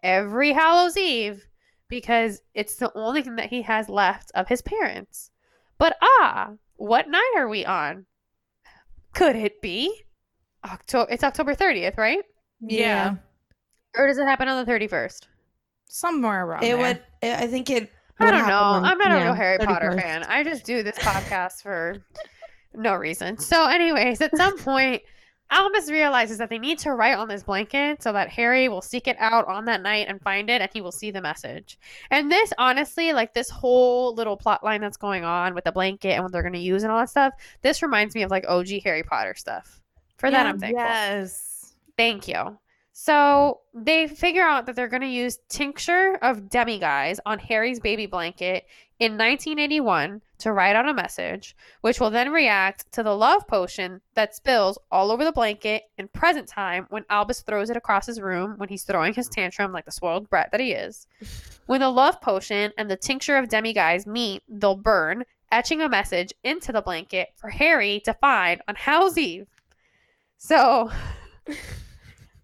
every 0.03 0.53
Hallows 0.53 0.97
Eve 0.97 1.47
because 1.89 2.41
it's 2.53 2.75
the 2.75 2.91
only 2.95 3.21
thing 3.21 3.35
that 3.37 3.49
he 3.49 3.61
has 3.63 3.89
left 3.89 4.31
of 4.35 4.47
his 4.47 4.61
parents. 4.61 5.31
But 5.77 5.97
ah, 6.01 6.51
what 6.75 7.09
night 7.09 7.33
are 7.35 7.47
we 7.47 7.65
on? 7.65 8.05
Could 9.13 9.35
it 9.35 9.61
be 9.61 10.03
October? 10.63 11.11
It's 11.11 11.23
October 11.23 11.55
30th, 11.55 11.97
right? 11.97 12.23
Yeah, 12.59 13.15
Or 13.97 14.07
does 14.07 14.17
it 14.17 14.25
happen 14.25 14.47
on 14.47 14.63
the 14.65 14.71
31st? 14.71 15.27
somewhere 15.89 16.45
around 16.45 16.63
It 16.63 16.75
there. 16.75 16.77
would. 16.77 17.01
I 17.41 17.47
think 17.47 17.69
it. 17.69 17.89
I 18.19 18.29
don't 18.31 18.47
know. 18.47 18.59
on- 18.59 18.83
I'm 18.85 18.97
not 18.97 19.11
a 19.11 19.15
yeah, 19.15 19.23
real 19.25 19.33
Harry 19.33 19.57
Potter 19.59 19.93
fan. 19.93 20.23
I 20.23 20.43
just 20.43 20.65
do 20.65 20.83
this 20.83 20.97
podcast 20.99 21.61
for 21.61 21.97
no 22.73 22.95
reason. 22.95 23.37
So, 23.37 23.67
anyways, 23.67 24.19
at 24.21 24.35
some 24.35 24.57
point, 24.57 25.01
Albus 25.49 25.89
realizes 25.89 26.39
that 26.39 26.49
they 26.49 26.57
need 26.57 26.77
to 26.79 26.91
write 26.91 27.15
on 27.17 27.27
this 27.29 27.43
blanket 27.43 28.03
so 28.03 28.11
that 28.11 28.27
Harry 28.29 28.67
will 28.67 28.81
seek 28.81 29.07
it 29.07 29.15
out 29.19 29.47
on 29.47 29.63
that 29.65 29.81
night 29.81 30.07
and 30.09 30.21
find 30.21 30.49
it 30.49 30.61
and 30.61 30.69
he 30.73 30.81
will 30.81 30.91
see 30.91 31.09
the 31.09 31.21
message. 31.21 31.79
And 32.11 32.29
this, 32.29 32.51
honestly, 32.57 33.13
like 33.13 33.33
this 33.33 33.49
whole 33.49 34.13
little 34.13 34.35
plot 34.35 34.63
line 34.63 34.81
that's 34.81 34.97
going 34.97 35.23
on 35.23 35.53
with 35.55 35.63
the 35.63 35.71
blanket 35.71 36.09
and 36.13 36.23
what 36.23 36.33
they're 36.33 36.41
going 36.41 36.53
to 36.53 36.59
use 36.59 36.83
and 36.83 36.91
all 36.91 36.99
that 36.99 37.09
stuff, 37.09 37.33
this 37.61 37.81
reminds 37.81 38.13
me 38.13 38.23
of 38.23 38.31
like 38.31 38.45
OG 38.47 38.67
Harry 38.83 39.03
Potter 39.03 39.35
stuff. 39.37 39.79
For 40.17 40.29
that, 40.29 40.45
I'm 40.47 40.59
thankful. 40.59 40.83
Yes. 40.83 41.75
Thank 41.95 42.27
you. 42.27 42.57
So 42.99 43.61
they 43.75 44.07
figure 44.07 44.41
out 44.41 44.65
that 44.65 44.75
they're 44.75 44.87
going 44.87 45.03
to 45.03 45.07
use 45.07 45.37
tincture 45.49 46.17
of 46.23 46.49
demiguise 46.49 47.19
on 47.27 47.37
Harry's 47.37 47.79
baby 47.79 48.07
blanket 48.07 48.65
in 48.97 49.11
1981 49.11 50.19
to 50.39 50.51
write 50.51 50.75
out 50.75 50.89
a 50.89 50.95
message, 50.95 51.55
which 51.81 51.99
will 51.99 52.09
then 52.09 52.31
react 52.31 52.91
to 52.93 53.03
the 53.03 53.15
love 53.15 53.47
potion 53.47 54.01
that 54.15 54.33
spills 54.33 54.79
all 54.91 55.11
over 55.11 55.23
the 55.23 55.31
blanket 55.31 55.83
in 55.99 56.07
present 56.07 56.47
time 56.47 56.87
when 56.89 57.05
Albus 57.07 57.41
throws 57.41 57.69
it 57.69 57.77
across 57.77 58.07
his 58.07 58.19
room 58.19 58.55
when 58.57 58.67
he's 58.67 58.83
throwing 58.83 59.13
his 59.13 59.29
tantrum 59.29 59.71
like 59.71 59.85
the 59.85 59.91
spoiled 59.91 60.27
brat 60.27 60.49
that 60.51 60.59
he 60.59 60.71
is. 60.71 61.05
When 61.67 61.81
the 61.81 61.91
love 61.91 62.19
potion 62.19 62.71
and 62.79 62.89
the 62.89 62.97
tincture 62.97 63.37
of 63.37 63.47
demiguise 63.47 64.07
meet, 64.07 64.41
they'll 64.49 64.75
burn, 64.75 65.23
etching 65.51 65.83
a 65.83 65.87
message 65.87 66.33
into 66.43 66.71
the 66.71 66.81
blanket 66.81 67.29
for 67.35 67.51
Harry 67.51 68.01
to 68.05 68.13
find 68.15 68.59
on 68.67 68.73
Hallow's 68.73 69.19
Eve. 69.19 69.45
So 70.39 70.89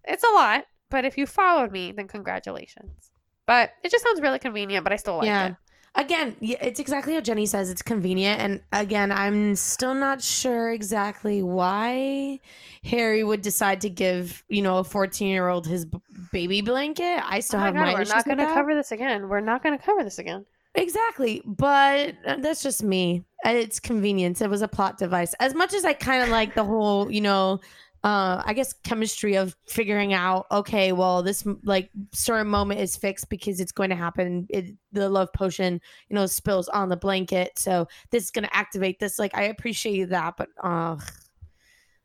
it's 0.06 0.24
a 0.24 0.34
lot, 0.34 0.64
but 0.90 1.04
if 1.04 1.18
you 1.18 1.26
followed 1.26 1.72
me, 1.72 1.92
then 1.92 2.08
congratulations. 2.08 3.10
But 3.46 3.72
it 3.82 3.90
just 3.90 4.04
sounds 4.04 4.20
really 4.20 4.38
convenient, 4.38 4.84
but 4.84 4.92
I 4.92 4.96
still 4.96 5.18
like 5.18 5.26
yeah. 5.26 5.48
it. 5.48 5.54
Again, 5.96 6.34
it's 6.40 6.80
exactly 6.80 7.14
how 7.14 7.20
Jenny 7.20 7.46
says. 7.46 7.70
It's 7.70 7.82
convenient, 7.82 8.40
and 8.40 8.60
again, 8.72 9.12
I'm 9.12 9.54
still 9.54 9.94
not 9.94 10.20
sure 10.20 10.72
exactly 10.72 11.40
why 11.40 12.40
Harry 12.82 13.22
would 13.22 13.42
decide 13.42 13.80
to 13.82 13.90
give 13.90 14.42
you 14.48 14.60
know 14.60 14.78
a 14.78 14.84
14 14.84 15.28
year 15.28 15.46
old 15.46 15.68
his 15.68 15.84
b- 15.84 16.00
baby 16.32 16.62
blanket. 16.62 17.22
I 17.24 17.38
still 17.38 17.60
Oh 17.60 17.60
my 17.60 17.66
have 17.66 17.74
God, 17.74 17.80
my 17.84 17.94
we're 17.94 18.04
not 18.04 18.24
going 18.24 18.38
to 18.38 18.46
cover 18.46 18.74
this 18.74 18.90
again. 18.90 19.28
We're 19.28 19.38
not 19.38 19.62
going 19.62 19.78
to 19.78 19.84
cover 19.84 20.02
this 20.02 20.18
again. 20.18 20.44
Exactly, 20.74 21.42
but 21.44 22.16
uh, 22.26 22.36
that's 22.40 22.62
just 22.62 22.82
me. 22.82 23.22
It's 23.44 23.78
convenience. 23.78 24.40
It 24.40 24.50
was 24.50 24.62
a 24.62 24.68
plot 24.68 24.98
device. 24.98 25.32
As 25.38 25.54
much 25.54 25.74
as 25.74 25.84
I 25.84 25.92
kind 25.92 26.24
of 26.24 26.28
like 26.28 26.54
the 26.54 26.64
whole, 26.64 27.08
you 27.08 27.20
know, 27.20 27.60
uh, 28.04 28.42
I 28.44 28.52
guess 28.52 28.74
chemistry 28.84 29.36
of 29.36 29.56
figuring 29.66 30.12
out, 30.12 30.46
okay, 30.52 30.92
well, 30.92 31.22
this 31.22 31.42
like 31.64 31.90
certain 32.12 32.48
moment 32.48 32.80
is 32.80 32.98
fixed 32.98 33.30
because 33.30 33.60
it's 33.60 33.72
going 33.72 33.88
to 33.90 33.96
happen. 33.96 34.46
It, 34.50 34.76
the 34.92 35.08
love 35.08 35.32
potion, 35.32 35.80
you 36.08 36.14
know, 36.14 36.26
spills 36.26 36.68
on 36.68 36.90
the 36.90 36.98
blanket, 36.98 37.58
so 37.58 37.88
this 38.10 38.24
is 38.24 38.30
going 38.30 38.44
to 38.44 38.54
activate 38.54 39.00
this. 39.00 39.18
Like, 39.18 39.34
I 39.34 39.44
appreciate 39.44 40.10
that, 40.10 40.34
but 40.36 40.48
uh, 40.62 40.96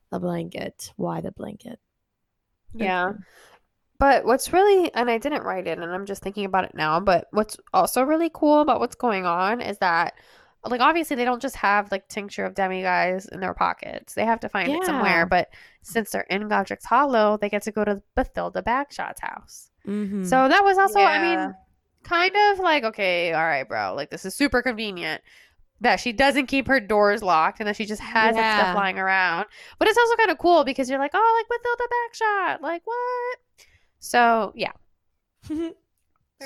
the 0.09 0.19
blanket. 0.19 0.93
Why 0.95 1.19
the 1.19 1.33
blanket? 1.33 1.79
Yeah. 2.73 3.13
But 3.99 4.23
what's 4.23 4.53
really, 4.53 4.93
and 4.93 5.11
I 5.11 5.17
didn't 5.17 5.43
write 5.43 5.67
it, 5.67 5.79
and 5.79 5.91
I'm 5.91 6.05
just 6.05 6.23
thinking 6.23 6.45
about 6.45 6.63
it 6.63 6.73
now, 6.73 7.01
but 7.01 7.27
what's 7.31 7.57
also 7.73 8.03
really 8.03 8.31
cool 8.33 8.61
about 8.61 8.79
what's 8.79 8.95
going 8.95 9.25
on 9.25 9.59
is 9.59 9.77
that, 9.79 10.13
like, 10.65 10.81
obviously 10.81 11.15
they 11.15 11.25
don't 11.25 11.41
just 11.41 11.55
have, 11.55 11.91
like, 11.91 12.07
tincture 12.09 12.43
of 12.45 12.53
demiguise 12.53 13.31
in 13.31 13.39
their 13.39 13.53
pockets. 13.53 14.13
They 14.13 14.25
have 14.25 14.39
to 14.41 14.49
find 14.49 14.69
it 14.71 14.83
somewhere. 14.83 15.25
But 15.25 15.49
since 15.83 16.11
they're 16.11 16.21
in 16.29 16.47
Godric's 16.49 16.85
Hollow, 16.85 17.37
they 17.39 17.49
get 17.49 17.61
to 17.63 17.71
go 17.71 17.85
to 17.85 18.01
Bathilda 18.17 18.61
Bagshot's 18.63 19.21
house. 19.21 19.69
Mm-hmm. 19.87 20.25
So 20.25 20.47
that 20.49 20.63
was 20.63 20.77
also, 20.77 20.99
I 20.99 21.21
mean, 21.21 21.55
kind 22.03 22.35
of 22.51 22.59
like, 22.59 22.83
okay, 22.83 23.31
all 23.33 23.45
right, 23.45 23.67
bro, 23.67 23.93
like, 23.95 24.09
this 24.09 24.25
is 24.25 24.35
super 24.35 24.61
convenient. 24.61 25.21
That 25.81 26.01
she 26.01 26.11
doesn't 26.11 26.47
keep 26.47 26.67
her 26.67 26.81
doors 26.81 27.23
locked 27.23 27.61
and 27.61 27.67
that 27.69 27.77
she 27.77 27.85
just 27.85 28.01
has 28.01 28.35
that 28.35 28.41
Yeah. 28.41 28.59
stuff 28.63 28.75
lying 28.75 28.99
around. 28.99 29.45
But 29.77 29.87
it's 29.87 29.97
also 29.97 30.17
kind 30.17 30.29
of 30.29 30.37
cool 30.37 30.65
because 30.65 30.89
you're 30.89 30.99
like, 30.99 31.11
oh, 31.13 31.37
like 31.39 31.47
Bathilda 31.47 32.57
Bagshot. 32.57 32.61
Like, 32.61 32.81
what? 32.83 33.37
So 33.99 34.51
yeah, 34.57 34.73
There 35.47 35.71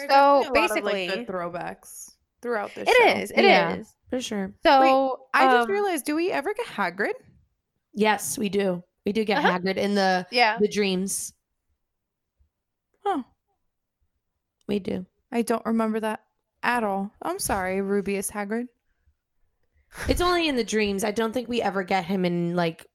So, 0.08 0.44
are 0.44 0.44
definitely 0.54 0.62
lot 0.62 0.78
of, 0.78 0.84
like, 0.84 0.94
basically- 0.94 1.08
good 1.08 1.28
throwbacks 1.28 2.13
throughout 2.44 2.76
this 2.76 2.88
it 2.88 2.96
show. 2.96 3.20
is. 3.22 3.32
It 3.32 3.40
is. 3.40 3.44
Yeah. 3.46 3.84
For 4.12 4.22
sure. 4.22 4.54
So 4.64 5.20
I 5.34 5.46
just 5.46 5.68
um, 5.68 5.72
realized, 5.72 6.06
do 6.06 6.16
we 6.16 6.30
ever 6.30 6.54
get 6.54 6.68
Hagrid? 6.68 7.14
Yes, 7.96 8.38
we 8.38 8.50
do. 8.50 8.84
We 9.06 9.12
do 9.12 9.24
get 9.26 9.40
Uh-huh. 9.40 9.58
Hagrid 9.58 9.78
in 9.78 9.96
the 9.96 10.28
Yeah. 10.32 10.58
the 10.60 10.68
dreams. 10.68 11.34
Oh, 13.06 13.24
We 14.68 14.80
do. 14.80 15.06
I 15.32 15.42
don't 15.42 15.66
remember 15.66 16.00
that 16.00 16.22
at 16.62 16.84
all. 16.84 17.12
I'm 17.22 17.40
sorry, 17.40 17.78
Rubeus 17.82 18.32
Hagrid. 18.32 18.68
It's 20.08 20.22
only 20.22 20.48
in 20.48 20.56
the 20.56 20.64
dreams. 20.64 21.04
I 21.04 21.12
don't 21.12 21.34
think 21.34 21.48
we 21.50 21.62
ever 21.62 21.84
get 21.84 22.06
him 22.06 22.24
in 22.26 22.56
like. 22.56 22.86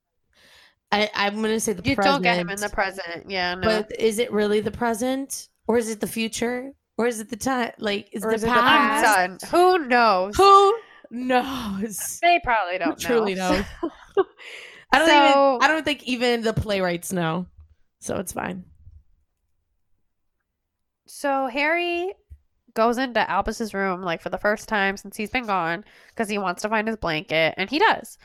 I 0.91 1.11
I'm 1.15 1.35
gonna 1.43 1.61
say 1.61 1.75
the 1.75 1.83
You 1.89 1.95
present. 1.95 2.15
don't 2.15 2.23
get 2.23 2.39
him 2.39 2.49
in 2.49 2.59
the 2.61 2.71
present. 2.71 3.29
Yeah. 3.31 3.55
No. 3.55 3.61
But 3.69 4.01
is 4.01 4.19
it 4.19 4.33
really 4.33 4.61
the 4.61 4.71
present, 4.71 5.49
or 5.67 5.77
is 5.79 5.91
it 5.91 6.01
the 6.01 6.07
future, 6.07 6.73
or 6.99 7.07
is 7.07 7.21
it 7.21 7.31
the 7.31 7.37
time? 7.37 7.73
Like, 7.79 8.11
is 8.13 8.23
the 8.23 8.29
is 8.31 8.43
it 8.43 8.47
the 8.47 8.53
past? 8.53 9.47
Who 9.47 9.79
knows? 9.87 10.37
Who 10.37 10.79
knows? 11.11 12.19
They 12.23 12.41
probably 12.45 12.77
don't 12.79 12.99
truly 13.01 13.35
know. 13.35 13.53
knows? 13.53 13.65
I 14.93 14.99
don't 14.99 15.09
So- 15.09 15.55
even. 15.55 15.63
I 15.63 15.69
don't 15.69 15.85
think 15.85 16.03
even 16.05 16.43
the 16.43 16.53
playwrights 16.53 17.13
know. 17.13 17.47
So 18.01 18.17
it's 18.17 18.33
fine. 18.33 18.65
So 21.07 21.47
Harry 21.47 22.13
goes 22.75 22.99
into 22.99 23.29
Albus's 23.29 23.75
room 23.75 24.03
like 24.03 24.21
for 24.23 24.29
the 24.31 24.39
first 24.39 24.69
time 24.69 24.97
since 24.97 25.17
he's 25.17 25.31
been 25.31 25.47
gone 25.47 25.85
because 26.11 26.29
he 26.29 26.39
wants 26.39 26.63
to 26.63 26.69
find 26.69 26.87
his 26.87 26.97
blanket 26.97 27.55
and 27.57 27.69
he 27.71 27.79
does. 27.79 28.19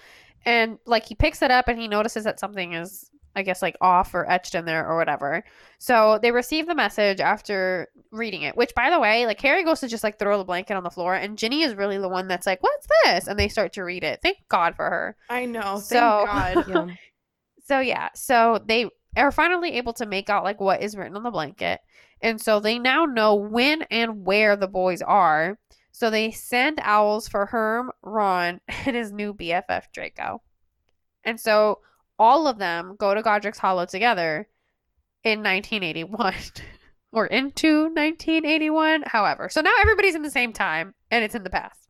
And 0.46 0.78
like 0.86 1.06
he 1.06 1.16
picks 1.16 1.42
it 1.42 1.50
up 1.52 1.68
and 1.70 1.80
he 1.80 1.88
notices 1.88 2.26
that 2.26 2.40
something 2.40 2.74
is 2.74 3.10
I 3.36 3.42
guess 3.44 3.62
like 3.62 3.76
off 3.82 4.14
or 4.14 4.30
etched 4.30 4.56
in 4.56 4.66
there 4.66 4.88
or 4.88 4.96
whatever. 4.98 5.44
So 5.80 6.20
they 6.22 6.32
receive 6.32 6.68
the 6.68 6.76
message 6.76 7.20
after 7.20 7.88
reading 8.12 8.44
it, 8.44 8.56
which 8.56 8.74
by 8.76 8.90
the 8.90 9.00
way, 9.00 9.26
like 9.26 9.42
Harry 9.42 9.64
goes 9.64 9.80
to 9.80 9.88
just 9.88 10.04
like 10.04 10.20
throw 10.20 10.38
the 10.38 10.44
blanket 10.44 10.76
on 10.76 10.84
the 10.84 10.90
floor 10.92 11.16
and 11.16 11.38
Ginny 11.38 11.64
is 11.64 11.74
really 11.76 11.98
the 11.98 12.10
one 12.10 12.28
that's 12.28 12.46
like, 12.46 12.62
"What's 12.62 12.88
this?" 13.04 13.28
and 13.28 13.40
they 13.40 13.48
start 13.48 13.74
to 13.74 13.84
read 13.84 14.04
it. 14.04 14.20
Thank 14.22 14.38
God 14.50 14.76
for 14.76 14.90
her. 14.90 15.16
I 15.30 15.46
know. 15.46 15.80
So- 15.80 16.26
Thank 16.28 16.68
God. 16.68 16.88
Yeah. 16.90 16.96
So 17.66 17.80
yeah, 17.80 18.10
so 18.14 18.60
they 18.66 18.90
are 19.16 19.32
finally 19.32 19.74
able 19.74 19.94
to 19.94 20.06
make 20.06 20.30
out 20.30 20.44
like 20.44 20.60
what 20.60 20.82
is 20.82 20.96
written 20.98 21.16
on 21.16 21.24
the 21.24 21.32
blanket. 21.32 21.80
And 22.22 22.40
so 22.40 22.60
they 22.60 22.78
now 22.80 23.06
know 23.06 23.36
when 23.36 23.84
and 23.84 24.26
where 24.26 24.56
the 24.56 24.68
boys 24.68 25.02
are. 25.02 25.58
So 25.92 26.10
they 26.10 26.32
send 26.32 26.80
owls 26.82 27.28
for 27.28 27.46
Herm, 27.46 27.92
Ron, 28.02 28.60
and 28.68 28.96
his 28.96 29.12
new 29.12 29.34
BFF 29.34 29.84
Draco. 29.94 30.42
And 31.24 31.40
so 31.40 31.80
all 32.20 32.48
of 32.48 32.58
them 32.58 32.96
go 32.98 33.14
to 33.14 33.22
Godric's 33.22 33.58
Hollow 33.60 33.86
together 33.86 34.48
in 35.24 35.40
1981 35.40 36.34
or 37.12 37.28
into 37.28 37.84
1981, 37.86 39.04
however. 39.08 39.50
So 39.50 39.62
now 39.62 39.74
everybody's 39.82 40.16
in 40.16 40.22
the 40.22 40.32
same 40.32 40.54
time 40.54 40.94
and 41.12 41.24
it's 41.24 41.36
in 41.36 41.44
the 41.44 41.50
past. 41.50 41.88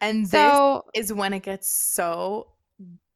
and 0.00 0.24
this 0.24 0.30
So 0.30 0.84
is 0.94 1.12
when 1.12 1.32
it 1.32 1.42
gets 1.42 1.68
so 1.68 2.48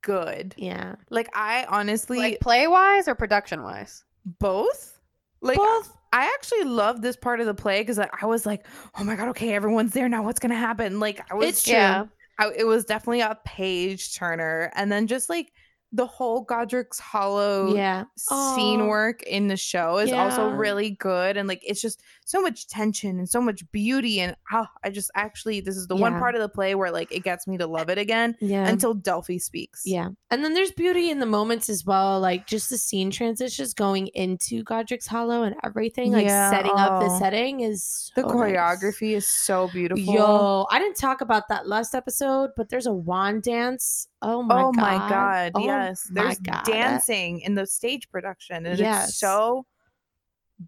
good. 0.03 0.55
yeah. 0.57 0.97
Like 1.11 1.29
I 1.35 1.67
honestly 1.69 2.19
like 2.19 2.41
play 2.41 2.67
wise 2.67 3.09
or 3.09 3.15
production 3.15 3.63
wise? 3.63 4.05
both. 4.25 4.99
Like 5.41 5.57
Both. 5.57 5.95
I 6.13 6.25
actually 6.35 6.65
love 6.65 7.03
this 7.03 7.17
part 7.17 7.41
of 7.41 7.47
the 7.47 7.55
play 7.55 7.81
because 7.83 7.99
I, 7.99 8.09
I 8.23 8.27
was 8.27 8.45
like, 8.47 8.67
oh 8.99 9.05
my 9.05 9.15
god, 9.15 9.29
okay, 9.29 9.53
everyone's 9.55 9.93
there 9.93 10.09
now. 10.09 10.23
What's 10.23 10.41
gonna 10.41 10.57
happen? 10.57 10.99
Like 11.01 11.21
I 11.31 11.35
was, 11.35 11.49
It's 11.49 11.63
true. 11.63 11.75
Yeah. 11.75 12.07
I, 12.39 12.51
it 12.57 12.65
was 12.65 12.85
definitely 12.85 13.21
a 13.21 13.37
page 13.45 14.15
turner, 14.17 14.71
and 14.75 14.91
then 14.91 15.07
just 15.09 15.29
like 15.29 15.53
the 15.91 16.07
whole 16.07 16.43
Godric's 16.43 16.99
Hollow 16.99 17.75
Yeah. 17.75 18.05
scene 18.17 18.83
Aw. 18.83 18.87
work 18.89 19.23
in 19.23 19.49
the 19.49 19.57
show 19.57 19.97
is 19.99 20.13
also 20.13 20.51
really 20.51 20.91
good 20.91 21.37
and 21.39 21.49
like 21.49 21.63
it's 21.67 21.81
just 21.81 22.03
so 22.27 22.43
much 22.43 22.67
tension 22.69 23.19
and 23.19 23.27
so 23.29 23.41
much 23.41 23.63
beauty 23.73 24.21
and 24.21 24.37
oh, 24.53 24.67
I 24.85 24.91
just 24.91 25.11
actually 25.15 25.61
this 25.61 25.77
is 25.79 25.87
the 25.87 25.97
one 25.97 26.19
part 26.19 26.35
of 26.35 26.43
the 26.43 26.49
play 26.49 26.75
where 26.75 26.91
like 26.91 27.11
it 27.11 27.21
gets 27.25 27.47
me 27.47 27.57
to 27.57 27.67
love 27.67 27.89
it 27.89 27.97
again 27.97 28.37
Yeah. 28.41 28.69
until 28.69 28.93
Delphi 28.93 29.39
speaks. 29.39 29.83
Yeah. 29.87 30.09
And 30.31 30.45
then 30.45 30.53
there's 30.53 30.73
beauty 30.73 31.11
in 31.11 31.21
the 31.21 31.27
moments 31.27 31.71
as 31.71 31.87
well, 31.87 32.21
like 32.21 32.47
just 32.47 32.69
the 32.69 32.77
scene 32.77 33.11
transitions 33.11 33.73
going 33.73 34.09
into 34.09 34.63
Godric's 34.65 35.07
Hollow 35.07 35.43
and 35.45 35.57
everything, 35.65 36.13
like 36.13 36.27
Yeah, 36.27 36.51
setting 36.51 36.73
up 36.77 37.01
the 37.01 37.09
oh. 37.11 37.19
setting 37.19 37.61
is 37.61 38.13
The 38.15 38.23
so 38.23 38.29
nice. 38.29 38.37
choreography 38.37 39.13
is 39.17 39.27
so 39.27 39.69
beautiful. 39.69 40.05
Yo, 40.15 40.67
I 40.71 40.79
didn't 40.79 40.97
talk 40.97 41.23
about 41.23 41.49
that 41.49 41.67
last 41.67 41.95
episode, 41.95 42.51
but 42.59 42.69
there's 42.69 42.87
a 42.87 42.93
wand 42.93 43.43
dance. 43.45 44.07
Oh 44.23 44.43
my 44.43 44.63
oh 44.63 44.73
god. 44.73 44.77
my 44.81 45.09
god, 45.09 45.53
Oh 45.55 45.65
yes. 45.65 46.09
my 46.11 46.23
There's 46.23 46.39
God. 46.39 46.65
dancing 46.65 47.41
in 47.41 47.55
the 47.55 47.67
stage 47.67 48.11
production 48.11 48.67
and 48.67 48.79
Yes. 48.79 49.11
it's 49.11 49.19
so 49.19 49.65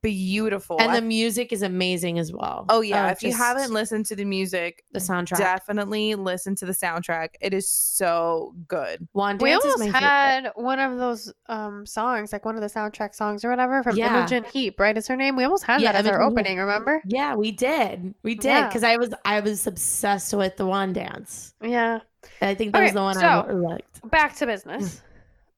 beautiful. 0.02 0.76
And 0.80 0.92
I- 0.92 1.00
the 1.00 1.04
music 1.04 1.52
is 1.52 1.62
amazing 1.62 2.20
as 2.20 2.32
well. 2.32 2.64
oh 2.68 2.80
yeah, 2.80 3.06
Uh, 3.06 3.10
if 3.10 3.24
you 3.24 3.32
haven't 3.32 3.72
listened 3.72 4.06
to 4.06 4.14
the 4.14 4.24
music, 4.24 4.84
the 4.92 5.00
soundtrack. 5.00 5.38
definitely 5.38 6.14
listen 6.14 6.54
to 6.56 6.64
the 6.66 6.72
soundtrack. 6.72 7.30
It 7.40 7.52
is 7.52 7.68
so 7.68 8.54
good. 8.68 9.08
Wand 9.14 9.40
We 9.42 9.50
dance 9.50 9.64
almost 9.64 9.80
my 9.80 9.86
favorite. 9.86 10.00
had 10.00 10.52
one 10.54 10.78
of 10.78 10.96
those 10.98 11.32
um 11.48 11.84
songs, 11.86 12.32
like 12.32 12.44
one 12.44 12.54
of 12.54 12.60
the 12.60 12.68
soundtrack 12.68 13.16
songs 13.16 13.44
or 13.44 13.50
whatever 13.50 13.82
from 13.82 13.96
Yeah. 13.96 14.16
Imogen 14.18 14.44
Heap, 14.44 14.78
right? 14.78 14.96
Is 14.96 15.08
her 15.08 15.16
name? 15.16 15.34
We 15.34 15.42
almost 15.42 15.64
had 15.64 15.80
Yeah, 15.80 15.90
that 15.90 16.02
as 16.02 16.06
our 16.06 16.20
Imogen 16.20 16.30
Heap. 16.30 16.38
opening, 16.38 16.58
remember? 16.58 17.02
Yeah, 17.04 17.34
we 17.34 17.50
did. 17.50 18.14
We 18.22 18.36
did 18.36 18.44
Yeah. 18.44 18.66
because 18.68 18.84
I 18.84 18.96
was 18.96 19.12
I 19.24 19.40
was 19.40 19.66
obsessed 19.66 20.32
with 20.34 20.56
the 20.56 20.66
wand 20.66 20.94
dance. 20.94 21.52
Yeah. 21.60 21.98
I 22.42 22.54
think 22.54 22.72
that 22.72 22.78
Okay, 22.78 22.84
was 22.86 22.94
the 22.94 23.02
one 23.02 23.16
I 23.18 23.20
so- 23.46 23.54
liked. 23.54 24.10
Back 24.10 24.34
to 24.36 24.46
business. 24.46 25.02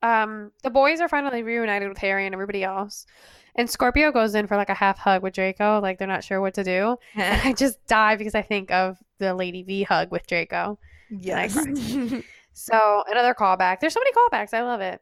Um, 0.03 0.51
the 0.63 0.71
boys 0.71 1.01
are 1.01 1.09
finally 1.09 1.43
reunited 1.43 1.89
with 1.89 1.99
Harry 1.99 2.27
and 2.27 2.35
everybody 2.35 2.65
else. 2.65 3.07
And 3.55 3.69
Scorpio 3.71 4.11
goes 4.11 4.35
in 4.35 4.47
for 4.47 4.57
like 4.57 4.71
a 4.71 4.75
half 4.75 4.99
hug 4.99 5.23
with 5.23 5.35
Draco, 5.35 5.79
like 5.81 5.99
they're 5.99 6.09
not 6.09 6.25
sure 6.25 6.41
what 6.41 6.55
to 6.55 6.65
do. 6.65 6.97
And 7.15 7.41
I 7.43 7.53
just 7.53 7.85
die 7.87 8.17
because 8.17 8.35
I 8.35 8.43
think 8.43 8.71
of 8.73 8.97
the 9.19 9.35
Lady 9.35 9.63
V 9.63 9.83
hug 9.85 10.11
with 10.11 10.27
Draco. 10.27 10.79
yes. 11.11 11.57
So 12.55 13.03
another 13.09 13.33
callback. 13.33 13.81
There's 13.81 13.95
so 13.95 14.01
many 14.01 14.13
callbacks. 14.13 14.53
I 14.53 14.63
love 14.63 14.83
it. 14.83 15.01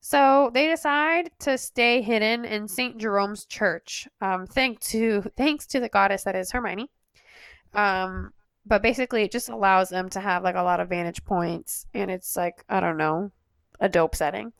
So 0.00 0.50
they 0.54 0.66
decide 0.66 1.30
to 1.40 1.58
stay 1.58 2.00
hidden 2.00 2.46
in 2.46 2.68
Saint 2.68 2.96
Jerome's 2.96 3.44
church. 3.44 4.08
Um, 4.22 4.46
thank 4.46 4.80
to 4.80 5.22
thanks 5.36 5.66
to 5.68 5.80
the 5.80 5.90
goddess 5.90 6.22
that 6.24 6.34
is 6.34 6.50
Hermione. 6.52 6.88
Um, 7.74 8.32
but 8.66 8.82
basically, 8.82 9.22
it 9.22 9.32
just 9.32 9.48
allows 9.48 9.88
them 9.88 10.08
to 10.10 10.20
have 10.20 10.42
like 10.42 10.56
a 10.56 10.62
lot 10.62 10.80
of 10.80 10.88
vantage 10.88 11.24
points, 11.24 11.86
and 11.94 12.10
it's 12.10 12.36
like 12.36 12.64
I 12.68 12.80
don't 12.80 12.96
know, 12.96 13.32
a 13.80 13.88
dope 13.88 14.14
setting. 14.14 14.52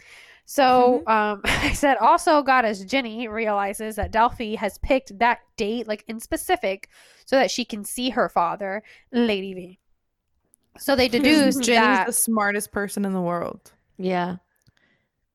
So 0.47 1.03
um, 1.07 1.43
I 1.45 1.73
said 1.73 1.97
also 1.99 2.43
goddess 2.43 2.81
Ginny 2.85 3.29
realizes 3.29 3.97
that 3.97 4.11
Delphi 4.11 4.57
has 4.57 4.79
picked 4.79 5.17
that 5.21 5.39
date 5.57 5.87
like 5.87 6.05
in 6.09 6.19
specific 6.19 6.89
so 7.25 7.37
that 7.37 7.51
she 7.51 7.65
can 7.65 7.85
see 7.85 8.11
her 8.11 8.29
father, 8.29 8.83
Lady 9.13 9.55
V. 9.55 9.79
So 10.79 10.97
they 10.97 11.09
deduce 11.09 11.55
Ginny's 11.61 11.67
that 11.67 12.07
the 12.07 12.13
smartest 12.13 12.73
person 12.73 13.05
in 13.05 13.13
the 13.13 13.21
world. 13.21 13.73
yeah. 13.97 14.37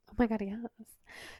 Oh 0.09 0.13
my 0.17 0.27
god, 0.27 0.41
yes. 0.41 0.57
I'm 0.65 0.85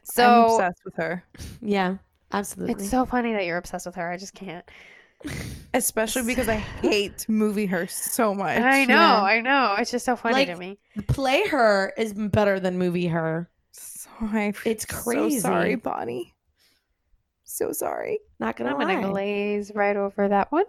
So 0.04 0.44
obsessed 0.54 0.80
with 0.84 0.94
her. 0.96 1.24
Yeah. 1.60 1.96
Absolutely. 2.32 2.74
it's 2.74 2.90
so 2.90 3.04
funny 3.06 3.32
that 3.32 3.44
you're 3.46 3.56
obsessed 3.56 3.86
with 3.86 3.94
her. 3.94 4.10
I 4.10 4.16
just 4.16 4.34
can't. 4.34 4.68
Especially 5.74 6.22
because 6.22 6.48
I 6.48 6.54
hate 6.82 7.28
movie 7.28 7.66
her 7.66 7.86
so 7.86 8.34
much. 8.34 8.58
I 8.58 8.84
know, 8.84 8.94
yeah. 8.94 9.22
I 9.22 9.40
know. 9.40 9.76
It's 9.78 9.90
just 9.90 10.04
so 10.04 10.16
funny 10.16 10.46
to 10.46 10.56
me. 10.56 10.78
Play 11.08 11.46
her 11.48 11.92
is 11.96 12.14
better 12.14 12.58
than 12.60 12.78
movie 12.78 13.06
her. 13.08 13.50
So 13.72 14.10
I 14.20 14.52
It's 14.64 14.86
so 14.88 15.02
crazy. 15.02 15.40
sorry, 15.40 15.74
Bonnie. 15.74 16.34
So 17.44 17.72
sorry. 17.72 18.18
Not 18.40 18.56
gonna 18.56 18.70
I'm 18.70 18.78
lie. 18.78 18.94
gonna 18.94 19.10
glaze 19.10 19.70
right 19.74 19.96
over 19.96 20.28
that 20.28 20.50
one. 20.50 20.64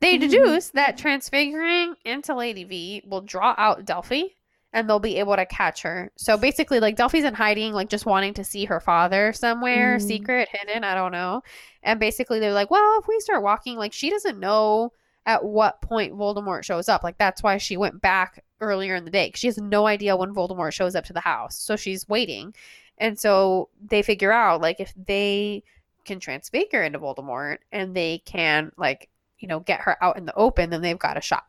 They 0.00 0.18
mm-hmm. 0.18 0.28
deduce 0.28 0.70
that 0.70 0.96
transfiguring 0.96 1.94
into 2.04 2.34
Lady 2.34 2.64
V 2.64 3.02
will 3.06 3.22
draw 3.22 3.54
out 3.58 3.84
Delphi 3.84 4.24
and 4.72 4.88
they'll 4.88 4.98
be 4.98 5.18
able 5.18 5.36
to 5.36 5.44
catch 5.46 5.82
her. 5.82 6.10
So 6.16 6.36
basically, 6.36 6.80
like 6.80 6.96
Delphi's 6.96 7.24
in 7.24 7.34
hiding, 7.34 7.72
like 7.72 7.88
just 7.88 8.06
wanting 8.06 8.34
to 8.34 8.44
see 8.44 8.64
her 8.64 8.80
father 8.80 9.32
somewhere, 9.32 9.98
Mhm. 9.98 10.02
secret, 10.02 10.48
hidden, 10.50 10.84
I 10.84 10.94
don't 10.94 11.12
know. 11.12 11.42
And 11.82 12.00
basically, 12.00 12.40
they're 12.40 12.52
like, 12.52 12.70
well, 12.70 12.98
if 13.00 13.06
we 13.06 13.20
start 13.20 13.42
walking, 13.42 13.76
like 13.76 13.92
she 13.92 14.10
doesn't 14.10 14.38
know 14.40 14.92
at 15.26 15.44
what 15.44 15.80
point 15.82 16.14
Voldemort 16.14 16.64
shows 16.64 16.88
up. 16.88 17.04
Like 17.04 17.18
that's 17.18 17.42
why 17.42 17.58
she 17.58 17.76
went 17.76 18.00
back 18.00 18.42
earlier 18.60 18.94
in 18.96 19.04
the 19.04 19.10
day. 19.10 19.30
She 19.34 19.46
has 19.46 19.58
no 19.58 19.86
idea 19.86 20.16
when 20.16 20.34
Voldemort 20.34 20.72
shows 20.72 20.94
up 20.96 21.04
to 21.06 21.12
the 21.12 21.20
house, 21.20 21.58
so 21.58 21.76
she's 21.76 22.08
waiting. 22.08 22.54
And 22.98 23.18
so 23.18 23.68
they 23.84 24.02
figure 24.02 24.32
out 24.32 24.60
like 24.60 24.80
if 24.80 24.92
they 24.96 25.62
can 26.04 26.18
transfigure 26.18 26.82
into 26.82 26.98
Voldemort 26.98 27.58
and 27.70 27.94
they 27.94 28.22
can 28.24 28.72
like 28.76 29.08
you 29.38 29.46
know 29.48 29.60
get 29.60 29.80
her 29.82 30.02
out 30.02 30.16
in 30.16 30.24
the 30.26 30.34
open, 30.34 30.70
then 30.70 30.82
they've 30.82 30.98
got 30.98 31.16
a 31.16 31.20
shot. 31.20 31.44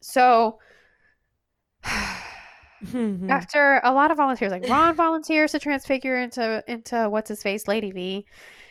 So 0.00 0.58
Mhm. 2.84 3.30
after 3.30 3.80
a 3.82 3.92
lot 3.92 4.10
of 4.10 4.18
volunteers, 4.18 4.52
like 4.52 4.68
Ron 4.68 4.94
volunteers 4.94 5.52
to 5.52 5.58
transfigure 5.58 6.16
into 6.20 6.62
into 6.68 7.08
what's 7.08 7.28
his 7.30 7.42
face, 7.42 7.66
Lady 7.66 7.90
V, 7.92 8.26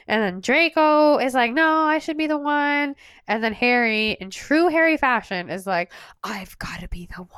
and 0.07 0.21
then 0.21 0.39
Draco 0.39 1.17
is 1.17 1.33
like, 1.33 1.51
no, 1.53 1.67
I 1.85 1.97
should 1.99 2.17
be 2.17 2.27
the 2.27 2.37
one, 2.37 2.95
and 3.27 3.43
then 3.43 3.53
Harry, 3.53 4.11
in 4.19 4.29
true 4.29 4.67
Harry 4.67 4.97
fashion, 4.97 5.49
is 5.49 5.65
like, 5.65 5.91
I've 6.23 6.57
got 6.59 6.81
to 6.81 6.87
be 6.89 7.07
the 7.15 7.23
one. 7.23 7.29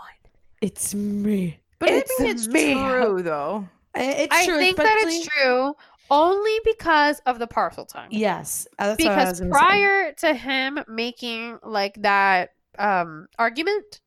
It's 0.62 0.94
me. 0.94 1.60
But 1.80 1.90
It's 1.90 2.12
I 2.20 2.24
think 2.24 2.30
it's 2.36 2.48
me. 2.48 2.74
true 2.74 3.22
though. 3.22 3.68
I- 3.96 4.02
It's 4.02 4.36
I 4.36 4.46
true, 4.46 4.58
think 4.58 4.76
that 4.78 4.98
it's 5.02 5.28
true. 5.28 5.76
only 6.12 6.60
because 6.66 7.20
of 7.26 7.40
the 7.40 7.48
Parseltongue. 7.48 8.08
Yes, 8.10 8.68
that's 8.78 9.02
what 9.02 9.12
I 9.12 9.16
was 9.30 9.40
because 9.40 9.40
gonna 9.40 9.54
say. 9.54 9.58
prior 9.60 10.12
to 10.14 10.34
him 10.34 10.80
making 10.90 11.60
like 11.64 12.02
that 12.02 12.50
um 12.78 13.28
argument, 13.40 14.02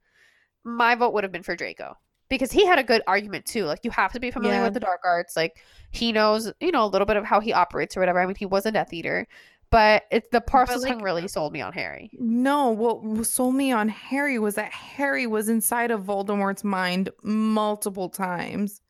my 0.69 0.95
vote 0.95 1.13
would 1.15 1.25
have 1.25 1.33
been 1.33 1.43
for 1.43 1.57
Draco 1.57 1.97
because 2.29 2.53
he 2.53 2.67
had 2.67 2.79
a 2.79 2.83
good 2.83 3.03
argument 3.07 3.47
too. 3.47 3.65
Like 3.65 3.81
you 3.85 3.91
have 3.91 4.13
to 4.13 4.21
be 4.21 4.31
familiar 4.31 4.57
Yeah. 4.59 4.65
with 4.65 4.75
the 4.75 4.81
dark 4.81 5.01
arts. 5.05 5.37
Like 5.37 5.63
he 5.93 6.13
knows, 6.13 6.53
you 6.61 6.71
know, 6.73 6.85
a 6.85 6.87
little 6.87 7.07
bit 7.07 7.17
of 7.17 7.25
how 7.25 7.41
he 7.41 7.53
operates 7.53 7.97
or 7.97 8.01
whatever. 8.01 8.21
I 8.21 8.27
mean, 8.27 8.37
he 8.37 8.47
was 8.47 8.67
a 8.67 8.73
Death 8.73 8.93
Eater, 8.93 9.27
but 9.71 10.05
it's 10.11 10.29
the 10.31 10.41
parcel 10.41 10.81
like- 10.83 11.01
really 11.03 11.27
sold 11.29 11.53
me 11.53 11.61
on 11.61 11.73
Harry. 11.73 12.11
No, 12.19 12.71
what 12.71 13.27
sold 13.27 13.55
me 13.55 13.73
on 13.73 13.89
Harry 13.89 14.39
was 14.39 14.55
that 14.57 14.73
Harry 14.73 15.27
was 15.27 15.49
inside 15.49 15.91
of 15.91 16.03
Voldemort's 16.03 16.65
mind 16.65 17.11
multiple 17.23 18.09
times. 18.09 18.81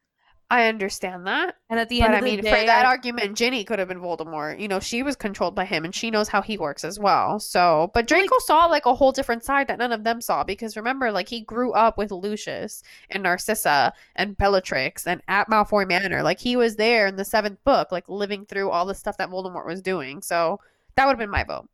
I 0.51 0.69
understand 0.69 1.27
that. 1.27 1.57
And 1.69 1.79
at 1.79 1.91
the 1.91 1.99
But 2.01 2.05
end 2.07 2.15
I 2.15 2.19
of 2.19 2.25
the 2.25 2.31
mean, 2.31 2.41
day, 2.43 2.51
for 2.51 2.67
that 2.67 2.87
I- 2.87 2.89
argument, 2.89 3.37
Ginny 3.37 3.65
could 3.65 3.79
have 3.79 3.89
been 3.89 4.01
Voldemort. 4.01 4.59
You 4.59 4.67
know, 4.67 4.81
she 4.81 5.03
was 5.03 5.15
controlled 5.15 5.55
by 5.55 5.67
him 5.67 5.85
and 5.85 5.95
she 5.95 6.11
knows 6.11 6.29
how 6.29 6.41
he 6.41 6.57
works 6.57 6.85
as 6.85 6.99
well. 6.99 7.39
So, 7.39 7.91
but 7.93 8.07
Draco 8.07 8.39
saw 8.39 8.65
like 8.65 8.87
a 8.87 8.95
whole 8.95 9.13
different 9.13 9.45
side 9.45 9.69
that 9.69 9.77
none 9.79 9.93
of 9.93 10.05
them 10.05 10.23
saw 10.23 10.45
because 10.45 10.75
remember, 10.75 11.13
like 11.13 11.29
he 11.29 11.43
grew 11.43 11.73
up 11.73 11.99
with 11.99 12.11
Lucius 12.13 12.83
and 13.11 13.23
Narcissa 13.25 13.93
and 14.17 14.39
Bellatrix 14.39 15.07
and 15.07 15.21
at 15.29 15.51
Malfoy 15.51 15.87
Manor. 15.87 16.23
Like 16.23 16.39
he 16.41 16.57
was 16.57 16.77
there 16.77 17.07
in 17.07 17.17
the 17.17 17.27
seventh 17.27 17.63
book, 17.65 17.93
like 17.93 18.09
living 18.09 18.47
through 18.47 18.71
all 18.71 18.87
the 18.87 18.95
stuff 18.95 19.19
that 19.19 19.29
Voldemort 19.29 19.67
was 19.67 19.83
doing. 19.83 20.23
So 20.23 20.61
that 20.95 21.05
would 21.05 21.13
have 21.13 21.19
been 21.19 21.29
my 21.29 21.45
vote. 21.45 21.69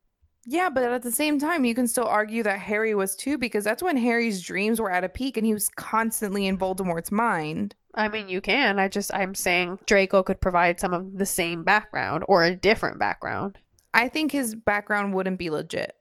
yeah, 0.47 0.69
but 0.69 0.83
at 0.83 1.03
the 1.03 1.13
same 1.13 1.39
time, 1.39 1.65
you 1.65 1.77
can 1.77 1.87
still 1.87 2.07
argue 2.09 2.43
that 2.43 2.59
Harry 2.59 2.97
was 2.97 3.15
too, 3.15 3.39
because 3.39 3.63
that's 3.63 3.85
when 3.85 3.97
Harry's 3.97 4.43
dreams 4.43 4.81
were 4.81 4.91
at 4.91 5.05
a 5.05 5.09
peak 5.09 5.37
and 5.37 5.47
he 5.47 5.55
was 5.55 5.69
constantly 5.69 6.49
in 6.49 6.59
Voldemort's 6.59 7.13
mind. 7.13 7.77
I 7.95 8.09
mean, 8.09 8.29
you 8.29 8.41
can. 8.41 8.79
I 8.79 8.89
just, 8.89 9.15
I'm 9.15 9.35
saying 9.35 9.79
Draco 9.87 10.23
could 10.23 10.41
provide 10.41 10.81
some 10.81 10.93
of 10.93 11.17
the 11.17 11.27
same 11.27 11.63
background 11.63 12.25
or 12.29 12.43
a 12.43 12.57
different 12.57 12.99
background. 12.99 13.59
I 13.93 14.09
think 14.09 14.33
his 14.33 14.55
background 14.55 15.15
wouldn't 15.15 15.39
be 15.39 15.51
legit 15.51 15.95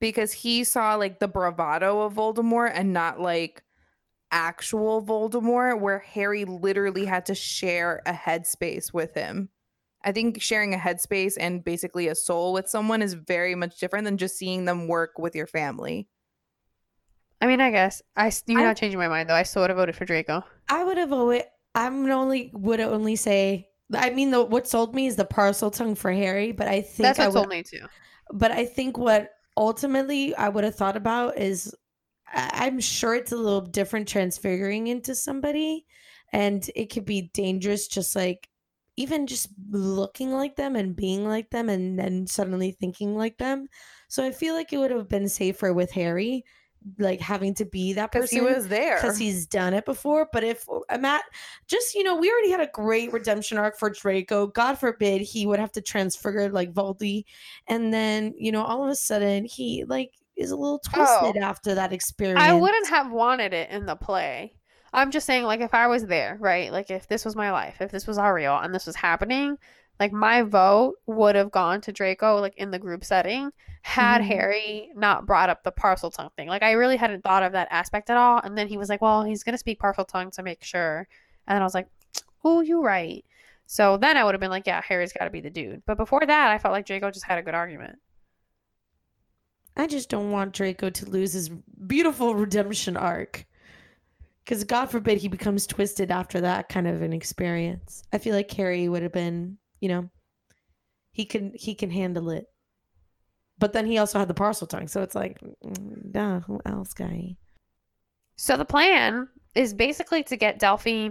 because 0.00 0.32
he 0.32 0.62
saw 0.62 0.94
like 0.94 1.18
the 1.18 1.28
bravado 1.28 2.02
of 2.02 2.14
Voldemort 2.14 2.70
and 2.74 2.92
not 2.92 3.20
like 3.20 3.64
actual 4.30 5.04
Voldemort, 5.04 5.80
where 5.80 5.98
Harry 5.98 6.44
literally 6.44 7.04
had 7.04 7.26
to 7.26 7.34
share 7.34 8.02
a 8.06 8.12
headspace 8.12 8.92
with 8.92 9.14
him. 9.14 9.48
I 10.04 10.12
think 10.12 10.40
sharing 10.40 10.74
a 10.74 10.78
headspace 10.78 11.34
and 11.38 11.64
basically 11.64 12.06
a 12.06 12.14
soul 12.14 12.52
with 12.52 12.68
someone 12.68 13.02
is 13.02 13.14
very 13.14 13.56
much 13.56 13.78
different 13.78 14.04
than 14.04 14.18
just 14.18 14.36
seeing 14.36 14.64
them 14.64 14.86
work 14.86 15.18
with 15.18 15.34
your 15.34 15.48
family. 15.48 16.06
I 17.40 17.46
mean, 17.46 17.60
I 17.60 17.70
guess 17.70 18.02
I 18.16 18.32
you're 18.46 18.60
I- 18.60 18.64
not 18.64 18.76
changing 18.76 18.98
my 18.98 19.08
mind 19.08 19.28
though. 19.28 19.34
I 19.34 19.42
still 19.42 19.62
would 19.62 19.70
have 19.70 19.76
voted 19.76 19.96
for 19.96 20.04
Draco. 20.04 20.42
I 20.68 20.84
would 20.84 20.96
have 20.98 21.12
always. 21.12 21.42
I'm 21.74 22.10
only 22.10 22.50
would 22.54 22.80
only 22.80 23.16
say. 23.16 23.68
I 23.94 24.10
mean, 24.10 24.30
the 24.30 24.42
what 24.42 24.66
sold 24.66 24.94
me 24.94 25.06
is 25.06 25.16
the 25.16 25.24
Parseltongue 25.26 25.96
for 25.96 26.10
Harry, 26.10 26.50
but 26.52 26.66
I 26.66 26.80
think 26.80 27.04
That's 27.04 27.18
I 27.18 27.26
what 27.28 27.34
would, 27.34 27.40
told 27.40 27.48
me 27.50 27.62
too. 27.62 27.86
But 28.32 28.50
I 28.50 28.64
think 28.64 28.98
what 28.98 29.30
ultimately 29.56 30.34
I 30.34 30.48
would 30.48 30.64
have 30.64 30.74
thought 30.74 30.96
about 30.96 31.38
is, 31.38 31.72
I- 32.26 32.50
I'm 32.66 32.80
sure 32.80 33.14
it's 33.14 33.32
a 33.32 33.36
little 33.36 33.60
different 33.60 34.08
transfiguring 34.08 34.88
into 34.88 35.14
somebody, 35.14 35.84
and 36.32 36.68
it 36.74 36.86
could 36.86 37.04
be 37.04 37.30
dangerous. 37.34 37.86
Just 37.86 38.16
like 38.16 38.48
even 38.96 39.26
just 39.26 39.48
looking 39.70 40.32
like 40.32 40.56
them 40.56 40.74
and 40.74 40.96
being 40.96 41.24
like 41.28 41.50
them, 41.50 41.68
and 41.68 41.98
then 41.98 42.26
suddenly 42.26 42.72
thinking 42.72 43.14
like 43.14 43.36
them. 43.38 43.68
So 44.08 44.24
I 44.24 44.30
feel 44.32 44.54
like 44.54 44.72
it 44.72 44.78
would 44.78 44.90
have 44.90 45.08
been 45.08 45.28
safer 45.28 45.72
with 45.74 45.90
Harry, 45.92 46.44
like 46.98 47.20
having 47.20 47.54
to 47.54 47.64
be 47.64 47.94
that 47.94 48.12
person 48.12 48.38
he 48.38 48.44
was 48.44 48.68
there. 48.68 48.96
because 48.96 49.18
he's 49.18 49.46
done 49.46 49.74
it 49.74 49.84
before. 49.84 50.28
But 50.32 50.44
if 50.44 50.66
uh, 50.88 50.98
Matt, 50.98 51.24
just 51.66 51.94
you 51.94 52.02
know, 52.02 52.16
we 52.16 52.30
already 52.30 52.50
had 52.50 52.60
a 52.60 52.70
great 52.72 53.12
redemption 53.12 53.58
arc 53.58 53.78
for 53.78 53.90
Draco. 53.90 54.46
God 54.46 54.74
forbid 54.78 55.20
he 55.22 55.46
would 55.46 55.58
have 55.58 55.72
to 55.72 55.80
transfigure 55.80 56.48
like 56.50 56.72
Voldy, 56.72 57.24
and 57.68 57.92
then 57.92 58.34
you 58.36 58.52
know, 58.52 58.64
all 58.64 58.84
of 58.84 58.90
a 58.90 58.96
sudden 58.96 59.44
he 59.44 59.84
like 59.84 60.12
is 60.36 60.50
a 60.50 60.56
little 60.56 60.78
twisted 60.78 61.36
after 61.42 61.74
that 61.74 61.92
experience. 61.92 62.40
I 62.40 62.52
wouldn't 62.52 62.88
have 62.88 63.10
wanted 63.10 63.52
it 63.52 63.70
in 63.70 63.86
the 63.86 63.96
play. 63.96 64.52
I'm 64.92 65.10
just 65.10 65.26
saying, 65.26 65.44
like, 65.44 65.60
if 65.60 65.74
I 65.74 65.88
was 65.88 66.06
there, 66.06 66.38
right? 66.40 66.72
Like, 66.72 66.90
if 66.90 67.06
this 67.06 67.24
was 67.24 67.36
my 67.36 67.50
life, 67.52 67.80
if 67.80 67.90
this 67.90 68.06
was 68.06 68.18
our 68.18 68.32
real, 68.32 68.56
and 68.56 68.74
this 68.74 68.86
was 68.86 68.96
happening, 68.96 69.58
like, 69.98 70.12
my 70.12 70.42
vote 70.42 70.96
would 71.06 71.34
have 71.34 71.50
gone 71.50 71.80
to 71.82 71.92
Draco, 71.92 72.40
like, 72.40 72.56
in 72.56 72.70
the 72.70 72.78
group 72.78 73.04
setting, 73.04 73.52
had 73.82 74.20
Mhm. 74.20 74.26
Harry 74.26 74.90
not 74.94 75.26
brought 75.26 75.48
up 75.48 75.62
the 75.62 75.72
Parseltongue 75.72 76.32
thing. 76.32 76.48
Like, 76.48 76.62
I 76.62 76.72
really 76.72 76.96
hadn't 76.96 77.22
thought 77.22 77.42
of 77.42 77.52
that 77.52 77.68
aspect 77.70 78.10
at 78.10 78.16
all. 78.16 78.40
And 78.42 78.58
then 78.58 78.68
he 78.68 78.76
was 78.76 78.88
like, 78.88 79.00
well, 79.00 79.22
he's 79.22 79.42
going 79.42 79.54
to 79.54 79.58
speak 79.58 79.80
Parseltongue 79.80 80.32
to 80.32 80.42
make 80.42 80.62
sure. 80.64 81.06
And 81.46 81.54
then 81.54 81.62
I 81.62 81.64
was 81.64 81.74
like, 81.74 81.88
oh, 82.44 82.60
you're 82.60 82.80
right. 82.80 83.24
So 83.66 83.96
then 83.96 84.16
I 84.16 84.24
would 84.24 84.34
have 84.34 84.40
been 84.40 84.50
like, 84.50 84.66
yeah, 84.66 84.82
Harry's 84.82 85.12
got 85.12 85.24
to 85.24 85.30
be 85.30 85.40
the 85.40 85.50
dude. 85.50 85.82
But 85.86 85.96
before 85.96 86.24
that, 86.26 86.50
I 86.50 86.58
felt 86.58 86.72
like 86.72 86.86
Draco 86.86 87.10
just 87.10 87.26
had 87.26 87.38
a 87.38 87.42
good 87.42 87.54
argument. 87.54 87.98
I 89.76 89.86
just 89.86 90.08
don't 90.08 90.30
want 90.30 90.52
Draco 90.52 90.90
to 90.90 91.10
lose 91.10 91.32
his 91.32 91.48
beautiful 91.48 92.34
redemption 92.34 92.96
arc. 92.96 93.44
Because 94.44 94.62
God 94.62 94.86
forbid 94.86 95.18
he 95.18 95.28
becomes 95.28 95.66
twisted 95.66 96.12
after 96.12 96.40
that 96.40 96.68
kind 96.68 96.86
of 96.86 97.02
an 97.02 97.12
experience. 97.12 98.04
I 98.12 98.18
feel 98.18 98.34
like 98.34 98.50
Harry 98.52 98.88
would 98.88 99.02
have 99.02 99.12
been, 99.12 99.58
you 99.80 99.88
know, 99.88 100.10
he 101.12 101.24
can 101.24 101.52
he 101.54 101.74
can 101.74 101.90
handle 101.90 102.30
it. 102.30 102.46
But 103.58 103.72
then 103.72 103.86
he 103.86 103.96
also 103.98 104.18
had 104.18 104.28
the 104.28 104.34
Parseltongue, 104.34 104.90
so 104.90 105.02
it's 105.02 105.14
like, 105.14 105.38
mm, 105.40 106.12
duh, 106.12 106.40
who 106.40 106.60
else, 106.66 106.92
guy? 106.92 107.36
So 108.36 108.56
the 108.58 108.66
plan 108.66 109.28
is 109.54 109.72
basically 109.72 110.22
to 110.24 110.36
get 110.36 110.58
Delphi 110.58 111.08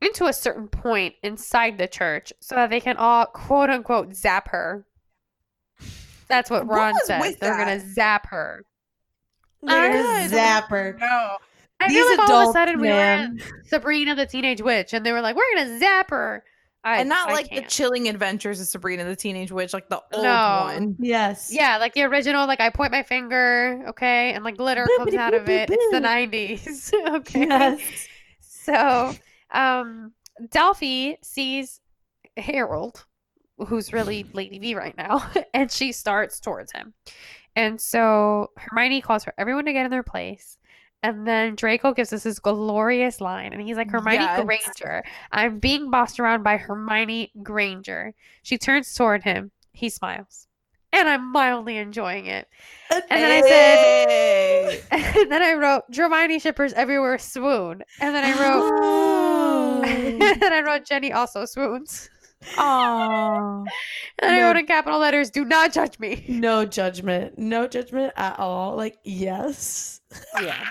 into 0.00 0.24
a 0.26 0.32
certain 0.32 0.66
point 0.66 1.14
inside 1.22 1.78
the 1.78 1.86
church 1.86 2.32
so 2.40 2.56
that 2.56 2.70
they 2.70 2.80
can 2.80 2.96
all 2.96 3.26
quote 3.26 3.70
unquote 3.70 4.14
zap 4.14 4.48
her. 4.48 4.84
That's 6.26 6.50
what 6.50 6.66
What 6.66 6.76
Ron 6.76 6.92
was 6.94 7.06
says. 7.06 7.36
They're 7.36 7.56
that? 7.56 7.58
gonna 7.64 7.80
zap 7.94 8.26
her. 8.30 8.64
They're 9.62 9.92
gonna 9.92 10.28
zap 10.28 10.68
her. 10.70 10.96
No. 10.98 11.36
I 11.78 11.88
These 11.88 11.98
feel 11.98 12.06
like 12.08 12.18
all 12.18 12.24
of 12.24 12.30
a 12.30 12.40
adults, 12.40 12.52
sudden 12.54 12.80
we 12.80 12.88
were 12.88 12.94
man. 12.94 13.38
in 13.38 13.64
Sabrina 13.66 14.14
the 14.16 14.26
Teenage 14.26 14.60
Witch 14.62 14.92
and 14.92 15.06
they 15.06 15.12
were 15.12 15.20
like, 15.20 15.36
We're 15.36 15.54
gonna 15.56 15.78
zap 15.78 16.10
her. 16.10 16.42
I, 16.84 16.98
and 17.00 17.08
not 17.08 17.30
I 17.30 17.32
like 17.32 17.48
the 17.48 17.56
can't. 17.60 17.68
chilling 17.68 18.08
adventures 18.08 18.60
of 18.60 18.66
Sabrina 18.66 19.04
the 19.04 19.14
Teenage 19.14 19.52
Witch, 19.52 19.72
like 19.72 19.88
the 19.88 20.02
old 20.12 20.24
No. 20.24 20.62
one. 20.74 20.96
Yes. 20.98 21.52
Yeah, 21.52 21.78
like 21.78 21.94
the 21.94 22.02
original, 22.02 22.46
like 22.46 22.60
I 22.60 22.70
point 22.70 22.90
my 22.90 23.02
finger, 23.04 23.84
okay, 23.90 24.32
and 24.32 24.42
like 24.44 24.56
glitter 24.56 24.84
Boop, 24.86 24.96
comes 24.98 25.14
boop, 25.14 25.18
out 25.18 25.34
of 25.34 25.44
boop, 25.44 25.48
it. 25.48 25.70
It's 25.72 25.90
the 25.92 26.00
90s. 26.00 26.92
okay. 27.18 27.46
Yes. 27.46 27.80
So, 28.40 29.12
um, 29.52 30.12
Delphi 30.50 31.14
sees 31.22 31.80
Harold, 32.36 33.04
who's 33.66 33.92
really 33.92 34.26
Lady 34.32 34.58
V 34.58 34.74
right 34.74 34.96
now, 34.96 35.30
and 35.54 35.70
she 35.70 35.92
starts 35.92 36.40
towards 36.40 36.72
him. 36.72 36.94
And 37.54 37.80
so 37.80 38.50
Hermione 38.56 39.02
calls 39.02 39.24
for 39.24 39.34
everyone 39.36 39.66
to 39.66 39.72
get 39.72 39.84
in 39.84 39.90
their 39.90 40.02
place. 40.02 40.56
And 41.02 41.26
then 41.26 41.56
Draco 41.56 41.92
gives 41.94 42.12
us 42.12 42.22
this 42.22 42.38
glorious 42.38 43.20
line, 43.20 43.52
and 43.52 43.60
he's 43.60 43.76
like, 43.76 43.90
Hermione 43.90 44.22
Yes. 44.22 44.44
Granger, 44.44 45.02
I'm 45.32 45.58
being 45.58 45.90
bossed 45.90 46.20
around 46.20 46.44
by 46.44 46.56
Hermione 46.56 47.32
Granger. 47.42 48.14
She 48.42 48.56
turns 48.56 48.94
toward 48.94 49.24
him. 49.24 49.50
He 49.72 49.88
smiles. 49.88 50.46
And 50.92 51.08
I'm 51.08 51.32
mildly 51.32 51.78
enjoying 51.78 52.26
it. 52.26 52.46
And 52.90 53.02
then 53.08 53.42
I 53.42 53.48
said, 53.48 54.82
and 55.16 55.32
then 55.32 55.42
I 55.42 55.54
wrote, 55.54 55.84
Hermione 55.94 56.38
shippers 56.38 56.72
everywhere 56.74 57.18
swoon. 57.18 57.82
And 58.00 58.14
then 58.14 58.24
I 58.24 58.32
wrote, 58.32 58.70
Oh. 58.74 59.82
and 59.86 60.40
then 60.40 60.52
I 60.52 60.60
wrote 60.60 60.84
Jenny 60.84 61.12
also 61.12 61.46
swoons. 61.46 62.10
Aww. 62.56 63.64
And 64.18 64.30
then 64.30 64.40
I 64.40 64.46
wrote 64.46 64.56
in 64.56 64.66
capital 64.66 65.00
letters, 65.00 65.30
"Do 65.30 65.44
not 65.44 65.72
judge 65.72 65.98
me." 65.98 66.24
no 66.28 66.64
judgment. 66.64 67.38
No 67.38 67.66
judgment 67.66 68.12
at 68.16 68.38
all. 68.38 68.76
Like, 68.76 68.96
yes. 69.04 70.00
Yeah. 70.40 70.68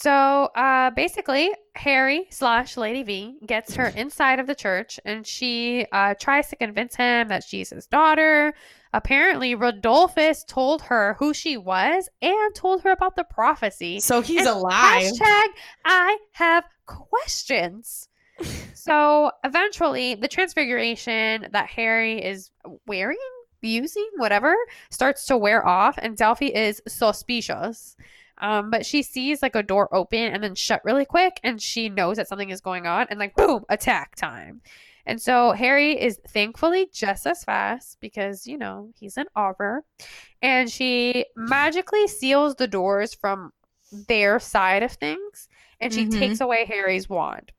So 0.00 0.12
uh, 0.56 0.90
basically, 0.92 1.52
Harry 1.74 2.26
slash 2.30 2.78
Lady 2.78 3.02
V 3.02 3.36
gets 3.44 3.74
her 3.74 3.88
inside 3.88 4.40
of 4.40 4.46
the 4.46 4.54
church, 4.54 4.98
and 5.04 5.26
she 5.26 5.84
uh, 5.92 6.14
tries 6.18 6.48
to 6.48 6.56
convince 6.56 6.96
him 6.96 7.28
that 7.28 7.44
she's 7.44 7.68
his 7.68 7.86
daughter. 7.86 8.54
Apparently, 8.94 9.54
Rodolphus 9.54 10.46
told 10.46 10.80
her 10.82 11.16
who 11.18 11.34
she 11.34 11.58
was 11.58 12.08
and 12.22 12.54
told 12.54 12.82
her 12.82 12.92
about 12.92 13.14
the 13.14 13.24
prophecy. 13.24 14.00
So 14.00 14.22
he's 14.22 14.46
And 14.46 14.48
alive. 14.48 15.12
Hashtag 15.12 15.46
I 15.84 16.16
have 16.32 16.64
questions. 16.86 18.08
so 18.74 19.30
eventually, 19.44 20.14
the 20.14 20.28
transfiguration 20.28 21.48
that 21.52 21.66
Harry 21.66 22.24
is 22.24 22.52
wearing, 22.86 23.18
using, 23.60 24.08
whatever, 24.16 24.56
starts 24.88 25.26
to 25.26 25.36
wear 25.36 25.66
off, 25.66 25.98
and 25.98 26.16
Delphi 26.16 26.46
is 26.46 26.80
suspicious. 26.88 27.96
Um, 28.40 28.70
but 28.70 28.84
she 28.86 29.02
sees 29.02 29.42
like 29.42 29.54
a 29.54 29.62
door 29.62 29.88
open 29.94 30.32
and 30.32 30.42
then 30.42 30.54
shut 30.54 30.84
really 30.84 31.04
quick, 31.04 31.38
and 31.44 31.60
she 31.60 31.88
knows 31.88 32.16
that 32.16 32.26
something 32.28 32.50
is 32.50 32.60
going 32.60 32.86
on, 32.86 33.06
and 33.10 33.18
like 33.18 33.36
boom, 33.36 33.64
attack 33.68 34.16
time. 34.16 34.60
And 35.06 35.20
so 35.20 35.52
Harry 35.52 36.00
is 36.00 36.20
thankfully 36.28 36.88
just 36.92 37.26
as 37.26 37.42
fast 37.44 37.98
because 38.00 38.46
you 38.46 38.58
know 38.58 38.90
he's 38.98 39.16
an 39.16 39.26
Auror, 39.36 39.80
and 40.42 40.70
she 40.70 41.26
magically 41.36 42.06
seals 42.08 42.54
the 42.56 42.66
doors 42.68 43.14
from 43.14 43.52
their 44.08 44.38
side 44.38 44.82
of 44.84 44.92
things 44.92 45.48
and 45.80 45.92
she 45.92 46.04
Mhm. 46.06 46.18
takes 46.18 46.40
away 46.40 46.64
Harry's 46.66 47.08
wand. 47.08 47.50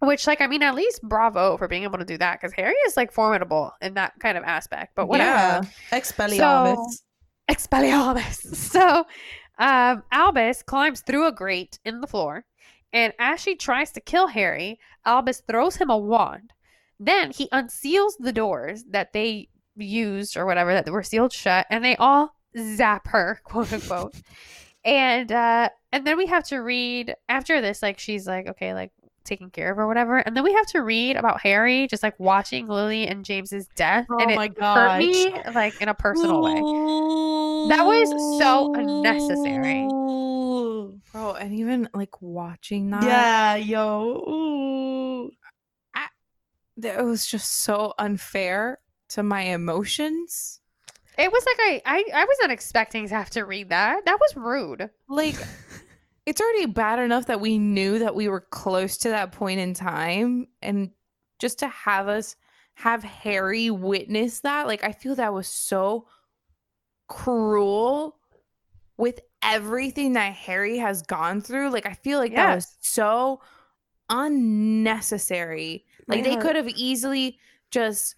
Which, 0.00 0.26
like, 0.26 0.42
I 0.42 0.46
mean, 0.48 0.62
at 0.62 0.74
least 0.74 1.00
bravo 1.02 1.56
for 1.56 1.66
being 1.68 1.84
able 1.84 1.96
to 1.98 2.04
do 2.04 2.18
that 2.18 2.38
because 2.38 2.52
Harry 2.52 2.74
is 2.86 2.94
like 2.96 3.10
formidable 3.10 3.72
in 3.80 3.94
that 3.94 4.12
kind 4.20 4.36
of 4.36 4.44
aspect. 4.44 4.94
But 4.94 5.06
whatever. 5.06 5.30
Yeah. 5.30 5.60
Expelliarmus. 5.98 7.02
Expelliarmus. 7.50 8.54
So, 8.56 9.06
um, 9.58 10.02
Albus 10.12 10.62
climbs 10.62 11.00
through 11.00 11.26
a 11.26 11.32
grate 11.32 11.78
in 11.84 12.00
the 12.00 12.06
floor, 12.06 12.44
and 12.92 13.12
as 13.18 13.40
she 13.40 13.56
tries 13.56 13.90
to 13.92 14.00
kill 14.00 14.28
Harry, 14.28 14.78
Albus 15.04 15.42
throws 15.48 15.76
him 15.76 15.90
a 15.90 15.98
wand. 15.98 16.52
Then 16.98 17.30
he 17.30 17.48
unseals 17.50 18.12
the 18.18 18.32
doors 18.32 18.84
that 18.90 19.12
they 19.12 19.48
used 19.76 20.36
or 20.36 20.46
whatever 20.46 20.72
that 20.72 20.90
were 20.90 21.02
sealed 21.02 21.32
shut, 21.32 21.66
and 21.70 21.84
they 21.84 21.96
all 21.96 22.34
zap 22.58 23.08
her, 23.08 23.40
quote 23.44 23.72
unquote. 23.72 24.14
and 24.84 25.30
uh, 25.32 25.68
and 25.92 26.06
then 26.06 26.16
we 26.16 26.26
have 26.26 26.44
to 26.44 26.58
read 26.58 27.14
after 27.28 27.60
this, 27.60 27.82
like 27.82 27.98
she's 27.98 28.26
like, 28.26 28.46
okay, 28.48 28.74
like 28.74 28.92
taking 29.26 29.50
care 29.50 29.70
of 29.72 29.78
or 29.78 29.86
whatever, 29.86 30.18
and 30.18 30.36
then 30.36 30.44
we 30.44 30.52
have 30.54 30.66
to 30.68 30.80
read 30.80 31.16
about 31.16 31.40
Harry 31.40 31.86
just 31.88 32.02
like 32.02 32.18
watching 32.18 32.66
Lily 32.66 33.06
and 33.06 33.24
James's 33.24 33.66
death, 33.76 34.06
Oh 34.10 34.18
and 34.18 34.30
it 34.30 34.36
my 34.36 34.50
hurt 34.58 34.98
me 34.98 35.32
like 35.54 35.80
in 35.82 35.88
a 35.88 35.94
personal 35.94 36.42
way. 36.42 36.54
That 37.68 37.84
was 37.84 38.38
so 38.38 38.72
unnecessary. 38.74 39.86
Bro, 41.12 41.34
and 41.34 41.52
even 41.52 41.88
like 41.94 42.22
watching 42.22 42.90
that, 42.90 43.02
Yeah, 43.02 43.56
yo. 43.56 44.24
Ooh. 44.28 45.30
it 46.82 47.04
was 47.04 47.26
just 47.26 47.62
so 47.62 47.92
unfair 47.98 48.78
to 49.10 49.22
my 49.22 49.42
emotions. 49.42 50.60
It 51.18 51.32
was 51.32 51.46
like 51.46 51.56
I, 51.58 51.82
I 51.86 52.04
I 52.22 52.24
wasn't 52.24 52.52
expecting 52.52 53.08
to 53.08 53.14
have 53.14 53.30
to 53.30 53.44
read 53.44 53.70
that. 53.70 54.04
That 54.04 54.18
was 54.20 54.36
rude. 54.36 54.90
Like, 55.08 55.36
it's 56.26 56.40
already 56.40 56.66
bad 56.66 56.98
enough 56.98 57.26
that 57.26 57.40
we 57.40 57.58
knew 57.58 58.00
that 58.00 58.14
we 58.14 58.28
were 58.28 58.40
close 58.40 58.98
to 58.98 59.08
that 59.10 59.32
point 59.32 59.60
in 59.60 59.72
time, 59.74 60.48
and 60.60 60.90
just 61.38 61.60
to 61.60 61.68
have 61.68 62.08
us 62.08 62.36
have 62.74 63.02
Harry 63.02 63.70
witness 63.70 64.40
that, 64.40 64.66
like, 64.66 64.84
I 64.84 64.92
feel 64.92 65.14
that 65.14 65.32
was 65.32 65.48
so 65.48 66.08
cruel 67.08 68.18
with 68.98 69.20
everything 69.42 70.14
that 70.14 70.34
Harry 70.34 70.76
has 70.78 71.02
gone 71.02 71.40
through. 71.40 71.70
Like, 71.70 71.86
I 71.86 71.94
feel 71.94 72.18
like 72.18 72.34
that 72.34 72.56
was 72.56 72.76
so 72.80 73.40
unnecessary. 74.10 75.86
Like, 76.08 76.24
My 76.24 76.30
they 76.30 76.36
could 76.36 76.56
have 76.56 76.68
easily 76.68 77.38
just 77.70 78.16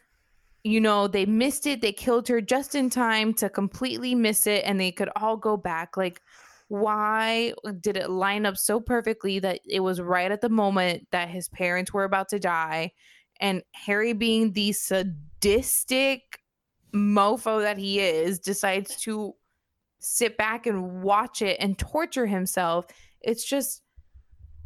you 0.64 0.80
know, 0.80 1.06
they 1.06 1.24
missed 1.24 1.66
it. 1.66 1.80
They 1.80 1.92
killed 1.92 2.28
her 2.28 2.40
just 2.40 2.74
in 2.74 2.90
time 2.90 3.32
to 3.34 3.48
completely 3.48 4.14
miss 4.14 4.46
it, 4.46 4.64
and 4.64 4.78
they 4.78 4.92
could 4.92 5.08
all 5.16 5.36
go 5.36 5.56
back. 5.56 5.96
Like, 5.96 6.20
why 6.68 7.54
did 7.80 7.96
it 7.96 8.10
line 8.10 8.46
up 8.46 8.56
so 8.56 8.78
perfectly 8.78 9.38
that 9.40 9.60
it 9.66 9.80
was 9.80 10.00
right 10.00 10.30
at 10.30 10.40
the 10.40 10.48
moment 10.48 11.08
that 11.10 11.28
his 11.28 11.48
parents 11.48 11.92
were 11.92 12.04
about 12.04 12.28
to 12.28 12.38
die? 12.38 12.92
And 13.40 13.62
Harry, 13.74 14.12
being 14.12 14.52
the 14.52 14.72
sadistic 14.72 16.40
mofo 16.94 17.62
that 17.62 17.78
he 17.78 18.00
is, 18.00 18.38
decides 18.38 18.96
to 19.02 19.34
sit 19.98 20.36
back 20.36 20.66
and 20.66 21.02
watch 21.02 21.42
it 21.42 21.56
and 21.60 21.78
torture 21.78 22.26
himself. 22.26 22.86
It's 23.20 23.44
just 23.44 23.82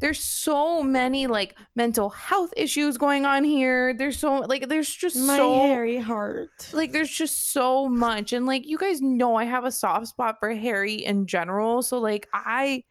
there's 0.03 0.19
so 0.19 0.83
many 0.83 1.27
like 1.27 1.55
mental 1.77 2.09
health 2.09 2.53
issues 2.57 2.97
going 2.97 3.25
on 3.25 3.45
here. 3.45 3.93
There's 3.93 4.19
so 4.19 4.39
like 4.39 4.67
there's 4.67 4.89
just 4.93 5.15
My 5.15 5.37
so 5.37 5.61
hairy 5.61 5.97
heart. 5.97 6.49
like 6.73 6.91
there's 6.91 7.09
just 7.09 7.53
so 7.53 7.87
much 7.87 8.33
and 8.33 8.45
like 8.45 8.67
you 8.67 8.77
guys 8.77 9.01
know 9.01 9.35
I 9.35 9.45
have 9.45 9.63
a 9.63 9.71
soft 9.71 10.07
spot 10.07 10.35
for 10.41 10.53
Harry 10.53 10.95
in 10.95 11.25
general. 11.25 11.81
So 11.81 11.99
like 11.99 12.27
I 12.33 12.83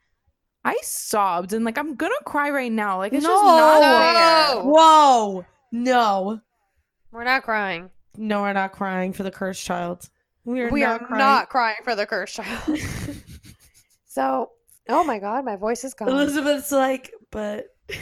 I 0.64 0.78
sobbed 0.82 1.52
and 1.52 1.66
like 1.66 1.76
I'm 1.76 1.96
gonna 1.96 2.14
cry 2.24 2.48
right 2.48 2.72
now. 2.72 2.96
Like 2.96 3.12
it's 3.12 3.26
just 3.26 3.44
not 3.44 3.80
No. 3.82 4.54
fair. 4.62 4.62
Whoa. 4.72 5.44
No. 5.70 6.40
We're 7.10 7.24
not 7.24 7.42
crying. 7.42 7.90
No, 8.16 8.40
we're 8.40 8.54
not 8.54 8.72
crying 8.72 9.12
for 9.12 9.22
the 9.22 9.30
cursed 9.30 9.62
child. 9.64 10.08
We 10.46 10.62
are 10.62 10.70
we 10.70 10.80
not 10.80 11.02
are 11.02 11.06
crying. 11.06 11.18
not 11.18 11.48
crying 11.50 11.76
for 11.84 11.94
the 11.94 12.06
cursed 12.06 12.36
child. 12.36 12.78
so, 14.06 14.50
oh 14.88 15.04
my 15.04 15.18
god, 15.18 15.44
my 15.44 15.56
voice 15.56 15.84
is 15.84 15.94
gone. 15.94 16.08
Elizabeth's 16.08 16.72
like, 16.72 17.12
but 17.30 17.66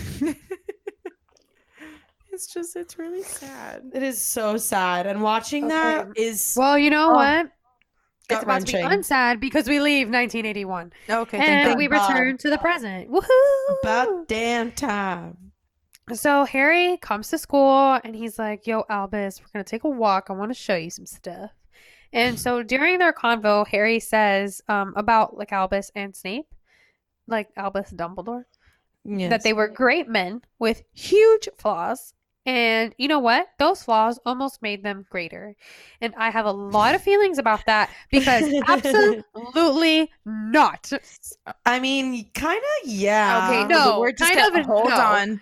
It's 2.33 2.47
just 2.55 2.77
it's 2.77 2.99
really 2.99 3.23
sad. 3.23 3.83
it 3.93 4.03
is 4.03 4.19
so 4.21 4.57
sad. 4.57 5.07
And 5.07 5.21
watching 5.21 5.69
that 5.69 6.09
is 6.17 6.55
Well, 6.57 6.79
you 6.79 6.89
know 6.89 7.11
Oh, 7.11 7.15
what? 7.15 7.51
It's 8.31 8.43
about 8.45 8.61
to 8.61 8.67
be 8.67 8.73
gut-wrenching. 8.81 9.01
unsad 9.03 9.41
because 9.41 9.69
we 9.69 9.81
leave 9.81 10.07
1981 10.07 10.93
Okay, 11.11 11.37
and 11.39 11.67
thank 11.67 11.77
we 11.79 11.89
God. 11.89 11.97
God. 11.97 12.13
return 12.13 12.39
to 12.39 12.49
the 12.51 12.59
present. 12.59 13.11
Woohoo! 13.11 13.77
about 13.83 14.29
damn 14.29 14.71
time. 14.71 15.37
So 16.15 16.45
Harry 16.45 16.97
comes 16.99 17.29
to 17.31 17.39
school 17.39 17.99
and 18.05 18.15
he's 18.15 18.39
like, 18.39 18.67
Yo, 18.67 18.85
Albus, 18.89 19.41
we're 19.41 19.49
going 19.53 19.65
to 19.65 19.69
take 19.71 19.83
a 19.85 19.89
walk. 19.89 20.27
I 20.31 20.33
want 20.33 20.51
to 20.51 20.59
show 20.59 20.77
you 20.77 20.91
some 20.91 21.07
stuff. 21.07 21.51
And 22.13 22.39
so 22.39 22.63
during 22.63 22.99
their 22.99 23.13
convo, 23.13 23.67
Harry 23.67 23.99
says 24.01 24.63
um, 24.69 24.95
about 24.97 25.37
like 25.37 25.53
Albus 25.53 25.91
and 25.97 26.15
Snape, 26.15 26.47
like 27.31 27.49
Albus 27.57 27.93
Dumbledore, 27.93 28.45
Yes. 29.05 29.31
that 29.31 29.43
they 29.43 29.53
were 29.55 29.69
great 29.69 30.09
men 30.09 30.43
with 30.59 30.83
huge 30.93 31.49
flaws. 31.59 32.13
And 32.47 32.95
you 32.99 33.07
know 33.09 33.19
what? 33.19 33.49
Those 33.59 33.83
flaws 33.83 34.19
almost 34.27 34.63
made 34.63 34.83
them 34.83 35.05
greater. 35.11 35.55
And 36.01 36.15
I 36.17 36.31
have 36.31 36.47
a 36.47 36.53
lot 36.53 36.95
of 36.95 37.03
feelings 37.03 37.39
about 37.39 37.65
that 37.67 37.91
because 38.11 38.51
absolutely 38.69 40.11
not. 40.25 40.91
I 41.67 41.81
mean, 41.81 42.31
kind 42.35 42.59
of, 42.63 42.89
yeah. 42.91 43.49
Okay, 43.49 43.69
no, 43.69 43.85
no, 43.85 44.01
we're 44.01 44.13
just 44.13 44.33
kind 44.33 44.53
gonna, 44.53 44.61
of 44.61 44.67
hold 44.67 44.89
no. 44.89 44.97
on. 45.01 45.41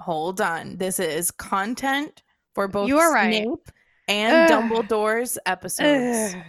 Hold 0.00 0.40
on. 0.40 0.76
This 0.78 0.98
is 1.00 1.30
content 1.30 2.22
for 2.54 2.66
both 2.66 2.88
You 2.88 2.98
are 2.98 3.12
right. 3.12 3.44
Snape 3.44 3.70
and 4.08 4.50
Ugh. 4.50 4.70
Dumbledore's 4.70 5.38
episodes. 5.46 6.34
Ugh. 6.34 6.42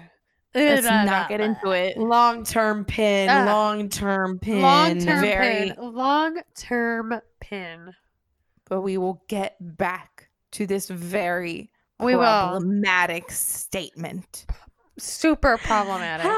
Let's 0.56 0.88
Ugh. 0.88 1.06
not 1.06 1.30
get 1.30 1.42
into 1.42 1.72
it. 1.72 1.98
Long 1.98 2.44
term 2.44 2.84
pin. 2.86 3.30
Ah. 3.30 3.46
long 3.46 3.88
term 3.90 4.40
pin. 4.40 4.62
Long 4.62 4.98
term 5.00 5.22
very- 5.22 5.72
pin. 5.72 5.94
Long 5.94 6.40
term 6.56 7.22
pin. 7.40 7.94
But 8.68 8.82
we 8.82 8.98
will 8.98 9.24
get 9.28 9.56
back 9.78 10.30
to 10.54 10.66
this 10.66 10.90
very 10.90 11.70
We 12.00 12.16
will. 12.16 12.24
problematic 12.24 13.32
statement. 13.32 14.46
Super 14.98 15.58
problematic. 15.58 16.26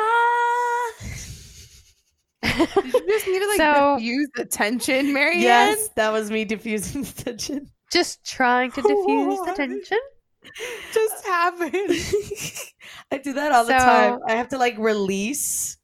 Did 2.43 2.69
you 2.85 3.07
just 3.07 3.27
need 3.27 3.39
to 3.39 3.47
like 3.47 3.57
So- 3.57 3.95
diffuse 3.97 4.29
the 4.35 4.45
tension, 4.45 5.13
Marianne? 5.13 5.41
yes, 5.41 5.89
that 5.95 6.11
was 6.11 6.29
me 6.31 6.43
diffusing 6.45 7.03
the 7.03 7.23
tension. 7.23 7.67
Just 7.91 8.25
trying 8.25 8.71
to 8.71 8.81
diffuse 8.81 9.39
the 9.45 9.53
tension. 9.55 9.99
Just 10.93 11.25
happen. 11.25 11.71
I 13.11 13.17
do 13.17 13.33
that 13.33 13.51
all 13.51 13.65
the 13.65 13.73
time. 13.73 14.19
I 14.27 14.33
have 14.33 14.49
to 14.49 14.57
like 14.57 14.77
release 14.77 15.77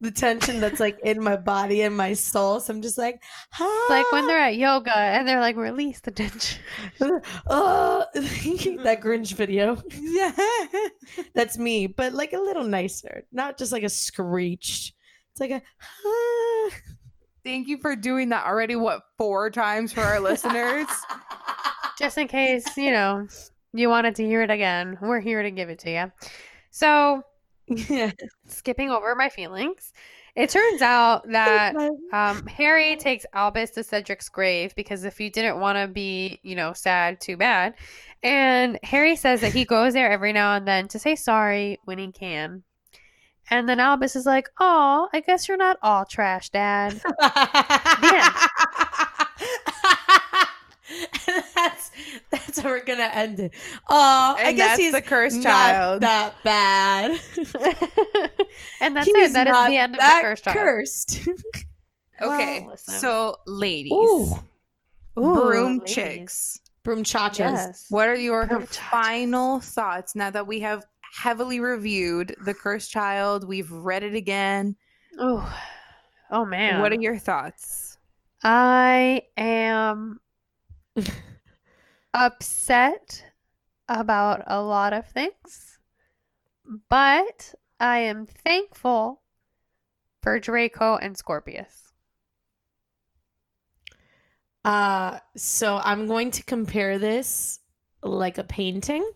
the 0.00 0.10
tension 0.10 0.60
that's 0.60 0.78
like 0.78 0.98
in 1.02 1.22
my 1.22 1.36
body 1.36 1.82
and 1.82 1.96
my 1.96 2.12
soul. 2.12 2.60
So 2.60 2.72
I'm 2.72 2.82
just 2.82 2.98
like, 2.98 3.20
It's 3.60 3.90
like 3.90 4.10
when 4.12 4.26
they're 4.26 4.38
at 4.38 4.56
yoga 4.56 4.96
and 4.96 5.26
they're 5.26 5.40
like, 5.40 5.56
release 5.56 6.00
the 6.00 6.12
tension. 6.12 6.60
oh, 7.48 8.04
that 8.14 9.00
Grinch 9.02 9.32
video. 9.32 9.82
yeah. 9.98 10.32
That's 11.34 11.58
me, 11.58 11.88
but 11.88 12.12
like 12.12 12.32
a 12.32 12.38
little 12.38 12.64
nicer, 12.64 13.24
not 13.32 13.58
just 13.58 13.72
like 13.72 13.82
a 13.82 13.88
screech. 13.88 14.94
It's 15.32 15.40
like 15.40 15.50
a. 15.50 15.62
ah. 16.06 16.70
Thank 17.44 17.68
you 17.68 17.78
for 17.78 17.96
doing 17.96 18.28
that 18.28 18.46
already. 18.46 18.76
What 18.76 19.02
four 19.16 19.50
times 19.50 19.92
for 19.92 20.02
our 20.02 20.20
listeners? 20.20 20.86
Just 21.98 22.18
in 22.18 22.28
case, 22.28 22.76
you 22.76 22.90
know, 22.90 23.26
you 23.72 23.88
wanted 23.88 24.14
to 24.16 24.24
hear 24.24 24.42
it 24.42 24.50
again. 24.50 24.98
We're 25.00 25.20
here 25.20 25.42
to 25.42 25.50
give 25.50 25.68
it 25.68 25.78
to 25.80 25.90
you. 25.90 26.12
So, 26.70 27.22
skipping 28.46 28.90
over 28.90 29.14
my 29.14 29.28
feelings, 29.28 29.92
it 30.34 30.50
turns 30.50 30.82
out 30.82 31.28
that 31.30 31.74
um, 32.12 32.46
Harry 32.46 32.96
takes 32.96 33.26
Albus 33.32 33.70
to 33.72 33.84
Cedric's 33.84 34.28
grave 34.28 34.74
because 34.74 35.04
if 35.04 35.20
you 35.20 35.30
didn't 35.30 35.60
want 35.60 35.78
to 35.78 35.88
be, 35.88 36.40
you 36.42 36.54
know, 36.54 36.72
sad, 36.72 37.20
too 37.20 37.36
bad. 37.36 37.74
And 38.22 38.78
Harry 38.82 39.16
says 39.16 39.40
that 39.42 39.52
he 39.52 39.64
goes 39.64 39.92
there 39.92 40.10
every 40.10 40.32
now 40.32 40.54
and 40.54 40.66
then 40.66 40.88
to 40.88 40.98
say 40.98 41.14
sorry 41.14 41.78
when 41.84 41.98
he 41.98 42.10
can. 42.10 42.64
And 43.50 43.68
then 43.68 43.80
Albus 43.80 44.14
is 44.14 44.26
like, 44.26 44.50
"Oh, 44.60 45.08
I 45.12 45.20
guess 45.20 45.48
you're 45.48 45.56
not 45.56 45.78
all 45.82 46.04
trash, 46.04 46.50
Dad." 46.50 47.00
that's 51.54 51.90
that's 52.30 52.58
how 52.58 52.68
we're 52.68 52.84
gonna 52.84 53.10
end 53.12 53.40
it. 53.40 53.52
Oh, 53.88 54.34
I 54.38 54.52
guess 54.52 54.78
he's 54.78 54.92
the 54.92 55.02
cursed 55.02 55.42
child. 55.42 56.02
that 56.02 56.34
bad. 56.44 57.10
and 58.80 58.96
that's 58.96 59.06
He's 59.06 59.30
it. 59.30 59.32
That 59.34 59.46
is 59.48 59.66
the 59.68 59.76
end 59.76 59.94
of 59.94 60.00
the 60.00 60.18
first 60.22 60.44
child. 60.44 60.56
Cursed. 60.56 61.28
Okay, 62.20 62.64
Well, 62.66 62.76
so 62.76 63.36
ladies, 63.46 63.92
Ooh, 63.92 64.34
broom 65.14 65.78
ladies. 65.78 65.94
chicks. 65.94 66.60
broom 66.82 67.04
chachas. 67.04 67.38
Yes. 67.38 67.86
What 67.90 68.08
are 68.08 68.16
your 68.16 68.44
Broom 68.44 68.62
chachas. 68.64 68.76
final 68.90 69.60
thoughts 69.60 70.16
now 70.16 70.28
that 70.30 70.44
we 70.44 70.58
have 70.58 70.84
heavily 71.14 71.60
reviewed 71.60 72.34
The 72.44 72.54
Cursed 72.54 72.90
Child? 72.90 73.46
We've 73.46 73.70
read 73.70 74.02
it 74.02 74.16
again. 74.16 74.74
Oh, 75.20 75.48
oh 76.32 76.44
man. 76.44 76.80
What 76.80 76.90
are 76.90 77.00
your 77.00 77.18
thoughts? 77.18 77.98
I 78.42 79.22
am 79.36 80.18
upset 82.14 83.24
about 83.88 84.42
a 84.46 84.60
lot 84.60 84.92
of 84.92 85.06
things, 85.08 85.78
but 86.88 87.54
I 87.80 87.98
am 87.98 88.26
thankful 88.26 89.22
for 90.22 90.38
Draco 90.38 90.96
and 90.96 91.16
Scorpius. 91.16 91.92
Uh, 94.64 95.18
so 95.36 95.80
I'm 95.82 96.06
going 96.06 96.30
to 96.32 96.42
compare 96.42 96.98
this 96.98 97.60
like 98.02 98.38
a 98.38 98.44
painting. 98.44 99.08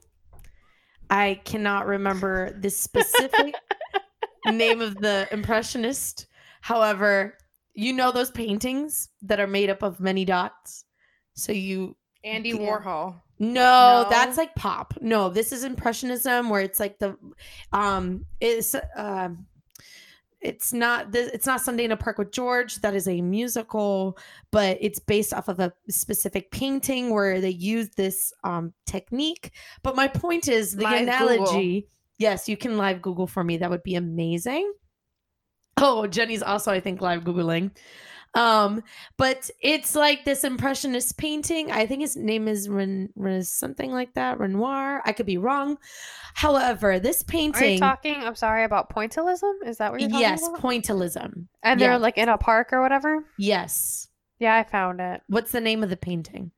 I 1.11 1.41
cannot 1.45 1.87
remember 1.87 2.59
the 2.59 2.71
specific 2.71 3.55
name 4.47 4.81
of 4.81 4.97
the 4.97 5.29
impressionist. 5.31 6.27
However, 6.63 7.37
you 7.75 7.93
know 7.93 8.13
those 8.13 8.31
paintings 8.31 9.09
that 9.23 9.41
are 9.41 9.47
made 9.47 9.69
up 9.69 9.83
of 9.83 10.01
many 10.01 10.25
dots. 10.25 10.85
So 11.35 11.53
you 11.53 11.97
Andy. 12.25 12.53
Warhol. 12.53 13.15
no, 13.39 14.03
No? 14.05 14.07
that's 14.11 14.37
like 14.37 14.55
pop. 14.55 14.95
No, 15.01 15.29
this 15.29 15.53
is 15.53 15.65
impressionism 15.65 16.49
where 16.51 16.61
it's 16.61 16.79
like 16.81 16.99
the 16.99 17.17
um 17.73 18.27
it's 18.41 18.75
um 18.97 19.47
it's 20.41 20.73
not 20.73 21.13
this 21.13 21.31
it's 21.33 21.47
not 21.47 21.61
Sunday 21.61 21.85
in 21.85 21.93
a 21.93 21.97
Park 21.97 22.19
with 22.19 22.33
George. 22.33 22.77
That 22.77 22.95
is 22.95 23.09
a 23.09 23.21
musical, 23.21 24.19
but 24.51 24.77
it's 24.81 24.99
based 24.99 25.33
off 25.33 25.49
of 25.49 25.61
a 25.61 25.73
specific 25.89 26.51
painting 26.51 27.11
where 27.11 27.41
they 27.41 27.51
use 27.51 27.91
this 27.97 28.33
um 28.45 28.73
technique. 28.87 29.53
But 29.83 29.97
my 29.97 30.09
point 30.09 30.49
is 30.49 30.77
the 30.77 30.85
Live 30.85 31.03
analogy. 31.03 31.89
Yes, 32.19 32.49
you 32.49 32.57
can 32.57 32.77
live 32.77 33.03
Google 33.03 33.27
for 33.27 33.43
me. 33.43 33.57
That 33.57 33.71
would 33.71 33.83
be 33.83 33.97
amazing. 33.97 34.73
Oh, 35.79 36.07
Jenny's 36.07 36.43
also, 36.43 36.71
I 36.71 36.79
think, 36.81 37.01
live 37.01 37.25
Googling. 37.25 37.73
Um, 38.35 38.83
but 39.19 39.51
it's 39.61 39.95
like 39.95 40.25
this 40.25 40.45
impressionist 40.45 41.19
painting. 41.19 41.71
I 41.71 41.87
think 41.87 42.01
his 42.01 42.17
name 42.17 42.49
is 42.49 42.69
Ren, 42.69 43.11
Ren 43.15 43.43
something 43.43 43.93
like 43.93 44.15
that, 44.15 44.39
Renoir. 44.39 45.03
I 45.05 45.13
could 45.13 45.27
be 45.27 45.39
wrong. 45.39 45.79
However, 46.35 46.99
this 46.99 47.21
Are 47.21 47.25
you 47.25 47.27
painting, 47.27 47.79
talking, 47.79 48.17
I'm 48.17 48.35
sorry, 48.35 48.65
about 48.65 48.89
pointillism? 48.91 49.67
Is 49.67 49.79
that 49.79 49.93
what 49.93 50.01
you're 50.01 50.09
talking 50.09 50.23
yes, 50.23 50.47
about? 50.47 50.61
pointillism. 50.61 51.47
and 51.63 51.81
they're 51.81 51.99
like 51.99 52.17
in 52.17 52.29
a 52.29 52.39
park 52.39 52.73
or 52.73 52.81
whatever? 52.81 53.25
Yes. 53.39 54.09
Yeah, 54.39 54.57
I 54.57 54.65
found 54.65 55.01
it. 55.01 55.23
What's 55.29 55.53
the 55.53 55.61
name 55.61 55.83
of 55.83 55.91
the 55.91 55.97
painting? 55.97 56.53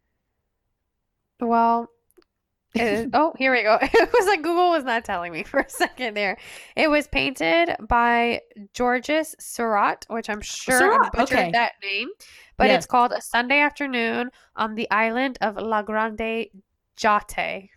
Well, 1.40 1.90
it- 2.74 3.10
oh, 3.14 3.32
here 3.38 3.52
we 3.52 3.62
go. 3.62 3.78
It 3.82 4.10
was 4.12 4.26
like 4.26 4.42
Google 4.42 4.70
was 4.70 4.84
not 4.84 5.04
telling 5.04 5.32
me 5.32 5.42
for 5.50 5.60
a 5.60 5.68
second 5.70 6.14
there. 6.14 6.36
It 6.76 6.88
was 6.90 7.06
painted 7.08 7.76
by 7.88 8.40
Georges 8.72 9.34
Seurat, 9.38 10.06
which 10.08 10.28
I'm 10.28 10.40
sure 10.40 11.02
I 11.04 11.08
butchered 11.10 11.38
okay. 11.38 11.50
that 11.52 11.72
name, 11.82 12.08
but 12.56 12.68
Yes. 12.68 12.78
it's 12.78 12.86
called 12.86 13.12
A 13.12 13.20
Sunday 13.20 13.60
Afternoon 13.60 14.30
on 14.56 14.74
the 14.74 14.90
island 14.90 15.38
of 15.40 15.56
La 15.56 15.82
Grande 15.82 16.46
Jatte. 16.96 17.68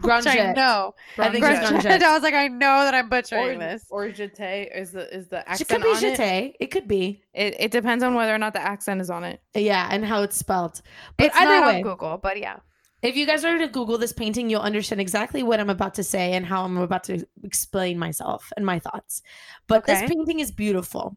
Which 0.00 0.26
I 0.26 0.34
Grande. 0.34 0.56
know. 0.56 0.94
I 1.18 1.28
think 1.28 1.44
Grande. 1.44 1.58
it's 1.60 1.68
Grande. 1.70 1.82
Grande. 1.82 2.02
I 2.04 2.14
was 2.14 2.22
like, 2.22 2.32
I 2.32 2.48
know 2.48 2.84
that 2.84 2.94
I'm 2.94 3.04
Or, 3.04 3.08
butchering 3.10 3.58
this. 3.58 3.84
or 3.90 4.06
jeté 4.06 4.74
is 4.74 4.92
the 4.92 5.14
is 5.14 5.28
the 5.28 5.46
accent. 5.46 5.70
It 5.70 5.74
accent 5.74 5.82
could 5.82 6.00
be 6.00 6.06
on 6.24 6.28
it. 6.30 6.56
It 6.58 6.66
could 6.70 6.88
be. 6.88 7.22
it. 7.34 7.54
It 7.58 7.70
depends 7.70 8.02
on 8.02 8.14
whether 8.14 8.34
or 8.34 8.38
not 8.38 8.54
the 8.54 8.62
accent 8.62 9.02
is 9.02 9.10
on 9.10 9.24
it. 9.24 9.42
Yeah, 9.54 9.86
and 9.90 10.02
how 10.02 10.22
it's 10.22 10.38
spelled. 10.38 10.80
But 11.18 11.26
It's 11.26 11.36
either 11.36 11.60
not 11.60 11.66
way, 11.66 11.76
on 11.76 11.82
Google, 11.82 12.16
but 12.16 12.38
yeah. 12.38 12.60
If 13.04 13.16
you 13.16 13.26
guys 13.26 13.44
are 13.44 13.58
to 13.58 13.68
Google 13.68 13.98
this 13.98 14.14
painting, 14.14 14.48
you'll 14.48 14.62
understand 14.62 15.00
exactly 15.00 15.42
what 15.42 15.60
I'm 15.60 15.68
about 15.68 15.94
to 15.94 16.02
say 16.02 16.32
and 16.32 16.46
how 16.46 16.64
I'm 16.64 16.78
about 16.78 17.04
to 17.04 17.24
explain 17.44 17.98
myself 17.98 18.50
and 18.56 18.64
my 18.64 18.78
thoughts. 18.78 19.20
But 19.68 19.82
Okay. 19.82 19.92
this 19.92 20.02
painting 20.08 20.40
is 20.40 20.50
beautiful. 20.50 21.16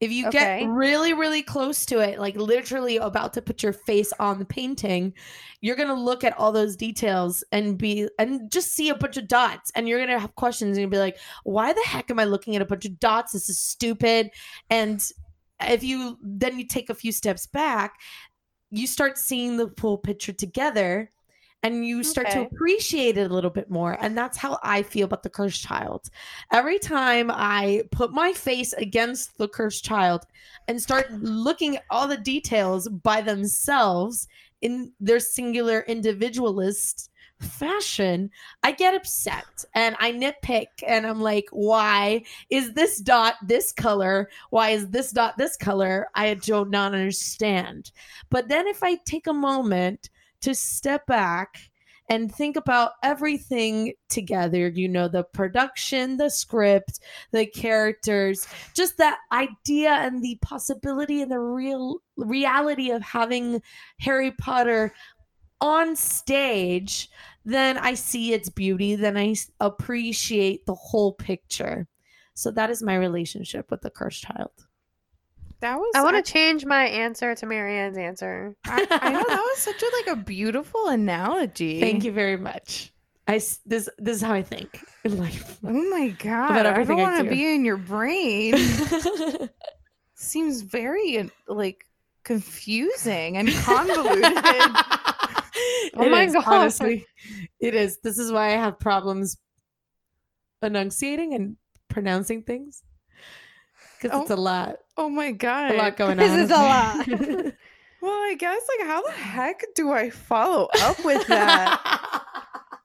If 0.00 0.10
you 0.10 0.26
Okay. 0.26 0.60
get 0.60 0.70
really, 0.70 1.12
really 1.12 1.42
close 1.42 1.84
to 1.86 2.00
it, 2.00 2.18
like 2.18 2.36
literally 2.36 2.96
about 2.96 3.34
to 3.34 3.42
put 3.42 3.62
your 3.62 3.74
face 3.74 4.12
on 4.18 4.38
the 4.38 4.44
painting, 4.46 5.12
you're 5.60 5.76
gonna 5.76 5.94
look 5.94 6.24
at 6.24 6.36
all 6.38 6.50
those 6.50 6.76
details 6.76 7.44
and 7.52 7.76
be 7.76 8.08
and 8.18 8.50
just 8.50 8.72
see 8.72 8.88
a 8.88 8.94
bunch 8.94 9.18
of 9.18 9.28
dots, 9.28 9.70
and 9.74 9.88
you're 9.88 10.00
gonna 10.00 10.18
have 10.18 10.34
questions 10.34 10.76
and 10.76 10.82
you'll 10.82 10.90
be 10.90 10.98
like, 10.98 11.18
"Why 11.44 11.72
the 11.74 11.84
heck 11.86 12.10
am 12.10 12.18
I 12.18 12.24
looking 12.24 12.56
at 12.56 12.62
a 12.62 12.66
bunch 12.66 12.86
of 12.86 12.98
dots? 12.98 13.32
This 13.32 13.48
is 13.50 13.58
stupid." 13.58 14.30
And 14.70 15.02
if 15.60 15.82
you 15.82 16.18
then 16.22 16.58
you 16.58 16.66
take 16.66 16.90
a 16.90 16.94
few 16.94 17.12
steps 17.12 17.46
back, 17.46 17.94
you 18.70 18.86
start 18.86 19.18
seeing 19.18 19.56
the 19.56 19.70
full 19.76 19.98
picture 19.98 20.32
together 20.32 21.10
and 21.62 21.84
you 21.84 22.04
start 22.04 22.30
to 22.30 22.42
appreciate 22.42 23.18
it 23.18 23.30
a 23.30 23.34
little 23.34 23.50
bit 23.50 23.70
more. 23.70 23.96
And 24.00 24.16
that's 24.16 24.36
how 24.36 24.58
I 24.62 24.82
feel 24.82 25.06
about 25.06 25.22
the 25.24 25.30
cursed 25.30 25.64
child. 25.64 26.08
Every 26.52 26.78
time 26.78 27.30
I 27.30 27.82
put 27.90 28.12
my 28.12 28.32
face 28.32 28.72
against 28.74 29.36
the 29.36 29.48
cursed 29.48 29.84
child 29.84 30.26
and 30.68 30.80
start 30.80 31.10
looking 31.10 31.76
at 31.76 31.84
all 31.90 32.06
the 32.06 32.18
details 32.18 32.88
by 32.88 33.20
themselves 33.20 34.28
in 34.62 34.92
their 35.00 35.18
singular 35.18 35.80
individualist 35.88 37.10
fashion, 37.40 38.30
I 38.62 38.72
get 38.72 38.94
upset 38.94 39.64
and 39.74 39.96
I 39.98 40.12
nitpick 40.12 40.66
and 40.86 41.06
I'm 41.06 41.20
like, 41.20 41.48
why 41.50 42.24
is 42.50 42.72
this 42.72 43.00
dot 43.00 43.34
this 43.42 43.72
color? 43.72 44.28
Why 44.50 44.70
is 44.70 44.88
this 44.88 45.12
dot 45.12 45.36
this 45.38 45.56
color? 45.56 46.08
I 46.14 46.34
do 46.34 46.64
not 46.64 46.94
understand. 46.94 47.92
But 48.30 48.48
then 48.48 48.66
if 48.66 48.82
I 48.82 48.96
take 49.06 49.26
a 49.26 49.32
moment 49.32 50.10
to 50.42 50.54
step 50.54 51.06
back 51.06 51.58
and 52.08 52.32
think 52.32 52.56
about 52.56 52.92
everything 53.02 53.92
together, 54.08 54.68
you 54.68 54.88
know, 54.88 55.08
the 55.08 55.24
production, 55.24 56.16
the 56.16 56.30
script, 56.30 57.00
the 57.32 57.46
characters, 57.46 58.46
just 58.74 58.96
that 58.98 59.18
idea 59.32 59.90
and 59.90 60.22
the 60.22 60.38
possibility 60.40 61.22
and 61.22 61.30
the 61.30 61.40
real 61.40 61.98
reality 62.16 62.90
of 62.90 63.02
having 63.02 63.60
Harry 63.98 64.30
Potter 64.30 64.94
on 65.60 65.96
stage, 65.96 67.10
then 67.44 67.78
I 67.78 67.94
see 67.94 68.32
its 68.32 68.48
beauty, 68.48 68.94
then 68.96 69.16
I 69.16 69.34
appreciate 69.60 70.66
the 70.66 70.74
whole 70.74 71.12
picture. 71.12 71.86
So 72.34 72.50
that 72.50 72.70
is 72.70 72.82
my 72.82 72.96
relationship 72.96 73.70
with 73.70 73.80
the 73.82 73.90
cursed 73.90 74.22
child. 74.24 74.50
That 75.60 75.78
was 75.78 75.90
I 75.94 76.02
want 76.02 76.22
to 76.22 76.32
change 76.32 76.66
my 76.66 76.84
answer 76.84 77.34
to 77.34 77.46
Marianne's 77.46 77.96
answer. 77.96 78.54
I, 78.66 78.86
I 78.90 79.10
know 79.12 79.24
that 79.26 79.40
was 79.40 79.58
such 79.58 79.82
a 79.82 79.86
like 79.96 80.18
a 80.18 80.20
beautiful 80.22 80.88
analogy. 80.88 81.80
Thank 81.80 82.04
you 82.04 82.12
very 82.12 82.36
much. 82.36 82.92
I 83.26 83.36
s- 83.36 83.60
this 83.64 83.88
this 83.98 84.16
is 84.16 84.22
how 84.22 84.34
I 84.34 84.42
think 84.42 84.78
in 85.04 85.16
life. 85.18 85.58
Oh 85.64 85.72
my 85.90 86.08
god! 86.08 86.50
About 86.50 86.66
I 86.66 86.70
everything 86.72 86.98
don't 86.98 87.10
want 87.10 87.16
to 87.24 87.30
do. 87.30 87.30
be 87.30 87.54
in 87.54 87.64
your 87.64 87.78
brain. 87.78 88.54
Seems 90.14 90.60
very 90.60 91.30
like 91.48 91.86
confusing 92.22 93.36
and 93.38 93.48
convoluted. 93.48 94.34
Oh 95.94 96.08
my 96.10 96.24
is, 96.24 96.32
God. 96.34 96.44
Honestly, 96.46 97.06
it 97.60 97.74
is. 97.74 97.98
This 98.02 98.18
is 98.18 98.30
why 98.32 98.48
I 98.48 98.56
have 98.56 98.78
problems 98.78 99.38
enunciating 100.62 101.34
and 101.34 101.56
pronouncing 101.88 102.42
things 102.42 102.82
because 104.00 104.20
it's 104.20 104.30
oh, 104.30 104.34
a 104.34 104.36
lot, 104.36 104.76
oh 104.96 105.08
my 105.08 105.32
god! 105.32 105.72
a 105.72 105.76
lot 105.76 105.96
going 105.96 106.16
This 106.16 106.32
on. 106.32 106.38
is 106.38 106.50
a 106.50 106.54
lot. 106.54 107.52
Well, 108.02 108.12
I 108.12 108.36
guess 108.38 108.62
like 108.78 108.86
how 108.86 109.02
the 109.02 109.10
heck 109.10 109.64
do 109.74 109.90
I 109.90 110.10
follow 110.10 110.68
up 110.80 111.04
with 111.04 111.26
that? 111.28 112.22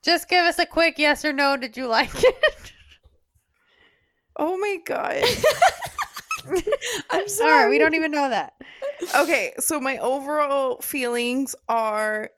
Just 0.02 0.28
give 0.28 0.44
us 0.44 0.58
a 0.58 0.66
quick 0.66 0.96
yes 0.98 1.24
or 1.24 1.32
no. 1.32 1.58
Did 1.58 1.78
you 1.78 1.88
like 1.88 2.10
it? 2.16 2.74
oh 4.38 4.58
my 4.58 4.78
god. 4.84 5.24
I'm 7.12 7.28
sorry. 7.28 7.52
Sorry, 7.52 7.70
we 7.70 7.78
don't 7.78 7.94
even 7.94 8.10
know 8.10 8.30
that. 8.30 8.54
Okay, 9.16 9.54
so 9.60 9.80
my 9.80 10.00
overall 10.00 10.82
feelings 10.82 11.56
are 11.70 12.32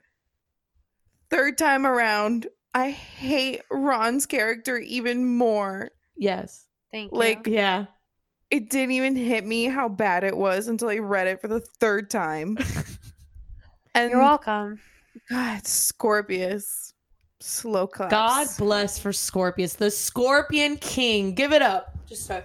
third 1.34 1.58
time 1.58 1.86
around. 1.86 2.48
I 2.76 2.92
hate 2.92 3.62
Ron's 3.72 4.26
character 4.26 4.78
even 4.78 5.26
more. 5.38 5.90
Yes. 6.16 6.68
Thank 6.92 7.12
you. 7.12 7.18
Like 7.18 7.48
Yeah. 7.48 7.86
it 8.52 8.70
didn't 8.70 8.92
even 8.92 9.16
hit 9.16 9.46
me 9.46 9.66
how 9.66 9.90
bad 9.90 10.24
it 10.24 10.38
was 10.38 10.68
until 10.68 10.90
I 10.90 10.98
read 10.98 11.28
it 11.28 11.42
for 11.42 11.48
the 11.48 11.60
third 11.80 12.10
time. 12.10 12.58
And 13.96 14.10
you're 14.10 14.22
welcome. 14.22 14.80
God, 15.30 15.68
Scorpius, 15.68 16.96
slow 17.40 17.86
claps. 17.86 18.10
God 18.10 18.48
bless 18.58 18.98
for 18.98 19.14
Scorpius, 19.14 19.76
the 19.76 19.92
Scorpion 19.92 20.78
King. 20.78 21.36
Give 21.36 21.54
it 21.54 21.62
up. 21.62 21.96
Just 22.08 22.28
a 22.32 22.44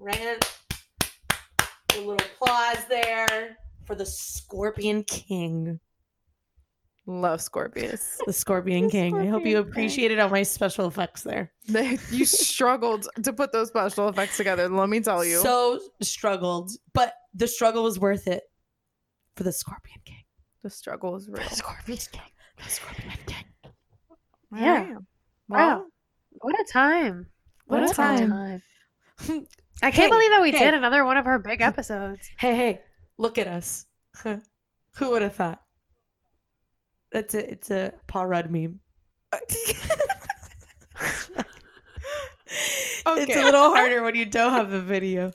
random 0.00 0.40
a 1.94 1.98
little 1.98 2.14
applause 2.14 2.84
there 2.88 3.56
for 3.84 3.94
the 3.94 4.04
Scorpion 4.06 5.04
King. 5.04 5.78
Love 7.08 7.40
Scorpius. 7.40 8.20
The 8.26 8.32
Scorpion 8.32 8.84
The 8.86 8.90
King. 8.92 9.16
I 9.16 9.26
hope 9.26 9.44
you 9.46 9.56
Scorpion 9.56 9.64
King. 9.64 9.70
appreciated 9.72 10.18
all 10.20 10.28
my 10.28 10.42
special 10.42 10.86
effects 10.86 11.22
there. 11.22 11.50
you 12.10 12.24
struggled 12.24 13.08
to 13.22 13.32
put 13.32 13.50
those 13.52 13.68
special 13.68 14.08
effects 14.08 14.36
together. 14.36 14.68
Let 14.68 14.88
me 14.88 15.00
tell 15.00 15.24
you. 15.24 15.38
So 15.38 15.80
struggled, 16.02 16.70
but 16.92 17.14
the 17.34 17.48
struggle 17.48 17.82
was 17.82 17.98
worth 17.98 18.26
it 18.28 18.44
for 19.36 19.42
the 19.42 19.52
Scorpion 19.52 19.98
King. 20.04 20.22
the 20.62 20.70
struggle 20.70 21.16
is 21.16 21.28
real. 21.28 21.48
Scorpion 21.48 21.98
King. 22.12 22.22
The 22.62 22.70
Scorpion 22.70 23.10
King. 23.26 23.44
Yeah. 24.54 24.78
Alright. 24.80 24.96
Wow. 25.48 25.84
What 26.40 26.54
a 26.60 26.64
time. 26.72 27.26
What 27.66 27.90
a 27.90 27.92
time. 27.94 28.32
I 29.82 29.90
can't 29.90 29.94
Hey, 29.94 30.08
believe 30.08 30.30
that 30.30 30.42
we 30.42 30.50
hey. 30.52 30.58
did 30.58 30.74
another 30.74 31.04
one 31.04 31.16
of 31.16 31.26
our 31.26 31.38
big 31.38 31.60
episodes. 31.60 32.28
Hey, 32.38 32.54
hey, 32.54 32.80
look 33.16 33.38
at 33.38 33.46
us. 33.46 33.86
Who 34.22 35.10
would 35.10 35.22
have 35.22 35.34
thought? 35.34 35.62
That's 37.12 37.34
a 37.34 37.50
it's 37.50 37.70
a 37.70 37.92
Paul 38.06 38.26
Rudd 38.26 38.50
meme. 38.50 38.80
It's 43.16 43.36
a 43.36 43.44
little 43.44 43.70
harder 43.70 44.02
when 44.02 44.14
you 44.14 44.26
don't 44.26 44.52
have 44.52 44.70
the 44.70 44.80
video. 44.80 45.32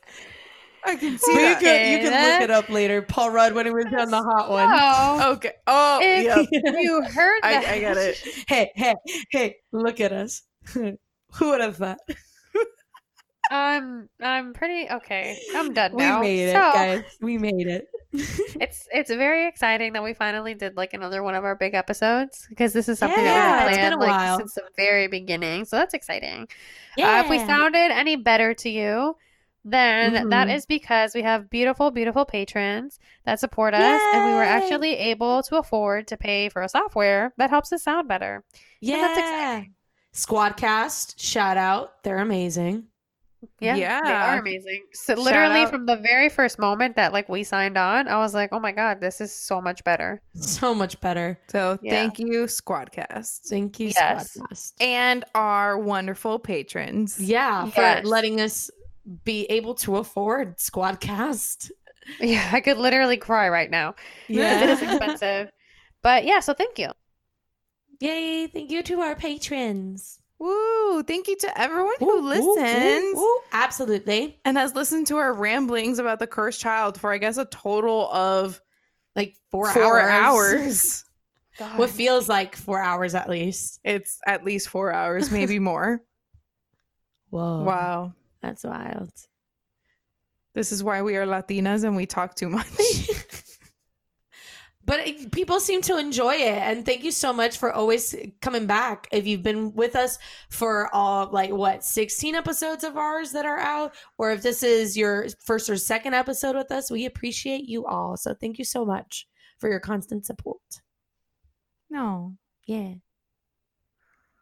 I 0.86 0.96
can 0.96 1.18
see 1.18 1.32
you 1.32 1.40
that. 1.40 1.60
can, 1.62 1.92
you 1.92 2.10
can 2.10 2.32
look 2.34 2.42
it 2.42 2.52
up 2.52 2.70
later. 2.70 3.02
Paul 3.02 3.32
Rudd 3.32 3.54
when 3.54 3.66
he 3.66 3.72
was 3.72 3.86
on 3.86 4.12
the 4.12 4.22
hot 4.22 4.50
one. 4.50 4.68
Oh, 4.70 5.32
Okay. 5.34 5.54
Oh, 5.66 6.00
if 6.02 6.24
yep. 6.26 6.48
you 6.52 7.02
heard 7.04 7.40
that. 7.42 7.66
I, 7.66 7.76
I 7.76 7.80
get 7.80 7.98
it. 7.98 8.18
Hey, 8.48 8.72
hey, 8.76 8.96
hey! 9.32 9.56
Look 9.72 10.02
at 10.02 10.12
us. 10.12 10.42
Who 10.74 10.98
would 11.40 11.62
have 11.62 11.78
thought? 11.78 12.00
I'm 13.54 14.10
I'm 14.22 14.54
pretty 14.54 14.90
okay. 14.90 15.40
I'm 15.56 15.74
done 15.74 15.96
now. 15.96 16.22
We 16.22 16.28
made 16.28 16.50
it, 16.50 16.54
So, 16.54 16.72
guys. 16.74 17.04
We 17.22 17.38
made 17.38 17.68
it. 17.68 17.88
It's 18.62 18.88
it's 18.94 19.10
very 19.10 19.48
exciting 19.48 19.94
that 19.94 20.04
we 20.04 20.14
finally 20.14 20.54
did 20.54 20.78
like 20.78 20.94
another 20.94 21.24
one 21.24 21.36
of 21.36 21.44
our 21.44 21.56
big 21.56 21.74
episodes 21.74 22.46
because 22.50 22.74
this 22.74 22.88
is 22.90 23.00
something 23.00 23.24
Yeah, 23.24 23.34
that 23.34 23.66
we 23.68 23.74
planned 23.74 24.00
like 24.00 24.10
while. 24.10 24.38
since 24.40 24.54
the 24.54 24.64
very 24.78 25.08
beginning. 25.08 25.66
So 25.66 25.78
that's 25.78 25.94
exciting. 25.94 26.48
Uh, 26.98 27.22
if 27.26 27.30
we 27.30 27.40
sounded 27.40 27.92
any 27.92 28.16
better 28.16 28.54
to 28.56 28.70
you, 28.70 29.16
then 29.66 30.30
that 30.30 30.48
Mhm. 30.48 30.56
is 30.56 30.66
because 30.66 31.16
we 31.16 31.22
have 31.24 31.50
beautiful, 31.50 31.90
beautiful 31.92 32.26
patrons 32.26 33.00
that 33.26 33.40
support 33.40 33.74
us, 33.74 34.02
and 34.14 34.26
we 34.26 34.32
were 34.34 34.44
actually 34.44 34.96
able 34.98 35.42
to 35.44 35.58
afford 35.58 36.08
to 36.08 36.18
pay 36.18 36.50
for 36.50 36.62
a 36.62 36.70
software 36.70 37.34
that 37.38 37.50
helps 37.50 37.72
us 37.74 37.84
sound 37.84 38.08
better. 38.08 38.44
yeah, 38.82 38.98
that's 39.02 39.18
exciting. 39.20 39.74
Squadcast, 40.14 41.16
shout 41.20 41.58
out. 41.58 42.04
They're 42.04 42.20
amazing. 42.20 42.88
Yeah, 43.60 43.76
yeah, 43.76 44.02
they 44.04 44.12
are 44.12 44.40
amazing. 44.40 44.84
So 44.94 45.16
Shout 45.16 45.24
literally 45.24 45.62
out. 45.62 45.70
from 45.70 45.86
the 45.86 45.96
very 45.98 46.30
first 46.30 46.60
moment 46.60 46.96
that 46.96 47.14
like 47.14 47.30
we 47.30 47.44
signed 47.44 47.78
on, 47.78 48.08
I 48.08 48.18
was 48.18 48.34
like, 48.34 48.50
oh 48.52 48.60
my 48.60 48.72
god, 48.72 49.02
this 49.02 49.20
is 49.22 49.34
so 49.34 49.60
much 49.62 49.84
better. 49.84 50.22
So 50.36 50.74
much 50.76 51.00
better. 51.02 51.40
So 51.48 51.78
Yeah. 51.82 51.92
thank 51.92 52.20
you, 52.20 52.46
Squadcast. 52.46 53.42
Thank 53.50 53.80
you, 53.80 53.88
Yes. 53.88 54.38
Squadcast. 54.38 54.74
And 54.82 55.26
our 55.36 55.78
wonderful 55.78 56.40
patrons. 56.40 57.20
Yeah, 57.20 57.70
for 57.70 58.02
letting 58.08 58.40
us 58.42 58.70
be 59.26 59.46
able 59.46 59.76
to 59.76 59.98
afford 59.98 60.58
Squadcast. 60.58 61.72
Yeah, 62.20 62.50
I 62.52 62.60
could 62.60 62.78
literally 62.78 63.16
cry 63.18 63.48
right 63.50 63.72
now. 63.72 63.96
Yeah. 64.28 64.64
it 64.64 64.70
is 64.72 64.82
expensive. 64.82 65.52
But 66.02 66.26
yeah, 66.26 66.42
so 66.42 66.54
thank 66.54 66.78
you. 66.78 66.90
Yay! 68.02 68.48
Thank 68.48 68.72
you 68.72 68.84
to 68.84 69.00
our 69.00 69.16
patrons. 69.16 70.20
Woo! 70.40 71.04
Thank 71.04 71.28
you 71.28 71.38
to 71.38 71.60
everyone 71.62 71.94
who 72.00 72.18
ooh, 72.18 72.22
listens 72.22 73.18
ooh, 73.18 73.20
ooh. 73.22 73.40
Absolutely. 73.52 74.40
and 74.46 74.58
has 74.58 74.76
listened 74.76 75.08
to 75.08 75.18
our 75.18 75.34
ramblings 75.34 76.00
about 76.00 76.20
the 76.20 76.28
cursed 76.28 76.60
child 76.60 77.00
for 77.00 77.12
I 77.14 77.18
guess 77.18 77.38
a 77.38 77.46
total 77.46 78.12
of 78.12 78.60
Like 79.16 79.36
four, 79.52 79.70
four 79.72 80.00
hours. 80.00 80.14
hours. 80.52 81.06
What 81.78 81.92
feels 81.92 82.28
like 82.28 82.56
four 82.56 82.82
hours 82.82 83.14
at 83.14 83.30
least. 83.30 83.80
It's 83.84 84.20
at 84.26 84.44
least 84.44 84.70
four 84.70 84.92
hours, 84.92 85.30
maybe 85.32 85.60
more. 85.72 86.02
Whoa. 87.30 87.62
wow. 87.64 88.14
That's 88.42 88.64
wild. 88.64 89.12
This 90.56 90.72
is 90.72 90.84
why 90.84 91.04
we 91.04 91.16
are 91.16 91.26
Latinas 91.28 91.84
and 91.84 91.96
we 91.96 92.06
talk 92.08 92.34
too 92.36 92.50
much. 92.50 92.68
But 94.86 95.08
it- 95.08 95.32
people 95.32 95.60
seem 95.62 95.82
to 95.84 95.98
enjoy 95.98 96.36
it, 96.36 96.58
and 96.58 96.86
thank 96.86 97.04
you 97.04 97.12
so 97.12 97.32
much 97.32 97.58
for 97.58 97.72
always 97.72 98.14
coming 98.42 98.66
back. 98.68 99.08
If 99.14 99.26
you've 99.26 99.42
been 99.44 99.74
with 99.74 99.96
us 99.96 100.20
for 100.50 100.94
all 100.94 101.30
like 101.32 101.52
what 101.52 101.86
sixteen 101.86 102.36
episodes 102.36 102.84
of 102.84 102.98
ours 102.98 103.32
that 103.32 103.46
are 103.46 103.60
out, 103.60 103.96
or 104.18 104.32
if 104.32 104.42
this 104.42 104.62
is 104.62 104.98
your 104.98 105.28
first 105.46 105.70
or 105.70 105.78
second 105.78 106.16
episode 106.16 106.56
with 106.58 106.70
us, 106.72 106.92
we 106.92 107.06
appreciate 107.06 107.64
you 107.70 107.86
all. 107.86 108.18
So 108.18 108.34
thank 108.34 108.60
you 108.60 108.66
so 108.66 108.84
much 108.84 109.28
for 109.60 109.70
your 109.70 109.80
constant 109.80 110.26
support. 110.26 110.60
no. 111.90 112.36
Yeah, 112.66 112.94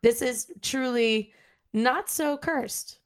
this 0.03 0.21
is 0.21 0.51
truly 0.61 1.33
not 1.73 2.09
so 2.09 2.37
cursed. 2.37 2.99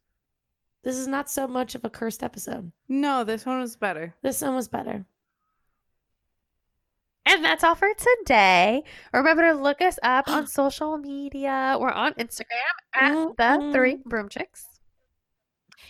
This 0.84 0.98
is 0.98 1.08
not 1.08 1.30
so 1.30 1.48
much 1.48 1.74
of 1.76 1.84
a 1.84 1.90
cursed 1.90 2.22
episode. 2.24 2.72
No, 2.88 3.24
this 3.24 3.46
one 3.46 3.60
was 3.60 3.76
better. 3.76 4.14
This 4.22 4.42
one 4.42 4.56
was 4.56 4.68
better. 4.68 5.06
And 7.26 7.44
that's 7.44 7.64
all 7.64 7.76
for 7.76 7.90
today. 7.94 8.84
Remember 9.14 9.52
to 9.52 9.60
look 9.60 9.82
us 9.82 9.98
up 10.04 10.28
on 10.28 10.48
social 10.48 10.98
media. 10.98 11.78
We're 11.80 11.92
on 11.92 12.14
Instagram 12.14 12.46
at 12.94 13.38
the 13.38 13.72
three 13.74 13.96
mm-hmm. 13.96 14.10
broom 14.10 14.30
chicks. 14.30 14.66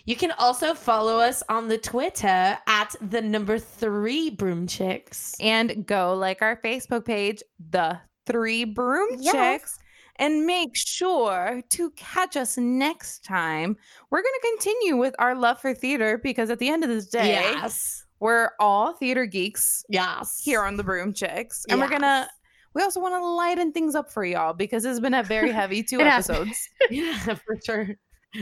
You 0.06 0.16
can 0.16 0.32
also 0.34 0.76
follow 0.76 1.18
us 1.20 1.42
on 1.50 1.68
the 1.68 1.80
Twitter 1.80 2.58
at 2.68 2.96
the 3.02 3.22
number 3.22 3.58
three 3.58 4.30
broom 4.30 4.68
chicks. 4.68 5.36
And 5.40 5.86
go 5.86 6.14
like 6.14 6.42
our 6.42 6.58
Facebook 6.58 7.06
page, 7.06 7.42
The 7.72 8.00
Three 8.28 8.66
Broom 8.66 9.18
Yes. 9.20 9.34
Chicks. 9.34 9.80
And 10.18 10.46
make 10.46 10.76
sure 10.76 11.62
to 11.72 11.90
catch 11.92 12.38
us 12.38 12.58
next 12.58 13.26
time. 13.26 13.76
We're 14.10 14.22
going 14.22 14.34
to 14.42 14.48
continue 14.56 14.96
with 14.96 15.16
our 15.20 15.36
love 15.36 15.60
for 15.60 15.74
theater 15.74 16.20
because 16.22 16.50
at 16.50 16.60
the 16.60 16.70
end 16.70 16.84
of 16.84 16.90
this 16.90 17.08
day, 17.08 17.30
Yes. 17.30 18.05
We're 18.20 18.52
all 18.60 18.94
theater 18.94 19.26
geeks 19.26 19.84
Yes. 19.90 20.40
here 20.44 20.64
on 20.64 20.78
the 20.78 20.84
Broom 20.84 21.14
Chicks. 21.14 21.66
And 21.70 21.80
we're 21.80 21.90
going 21.90 22.02
to, 22.02 22.28
we 22.74 22.82
also 22.82 23.00
want 23.00 23.14
to 23.16 23.26
lighten 23.26 23.72
things 23.72 23.96
up 23.96 24.12
for 24.12 24.24
y'all 24.26 24.54
because 24.54 24.86
it's 24.86 25.00
been 25.00 25.14
a 25.14 25.24
very 25.24 25.52
heavy 25.60 25.84
two 25.84 26.00
episodes. 26.02 26.70
Yeah, 26.90 27.36
for 27.36 27.58
sure. 27.66 27.90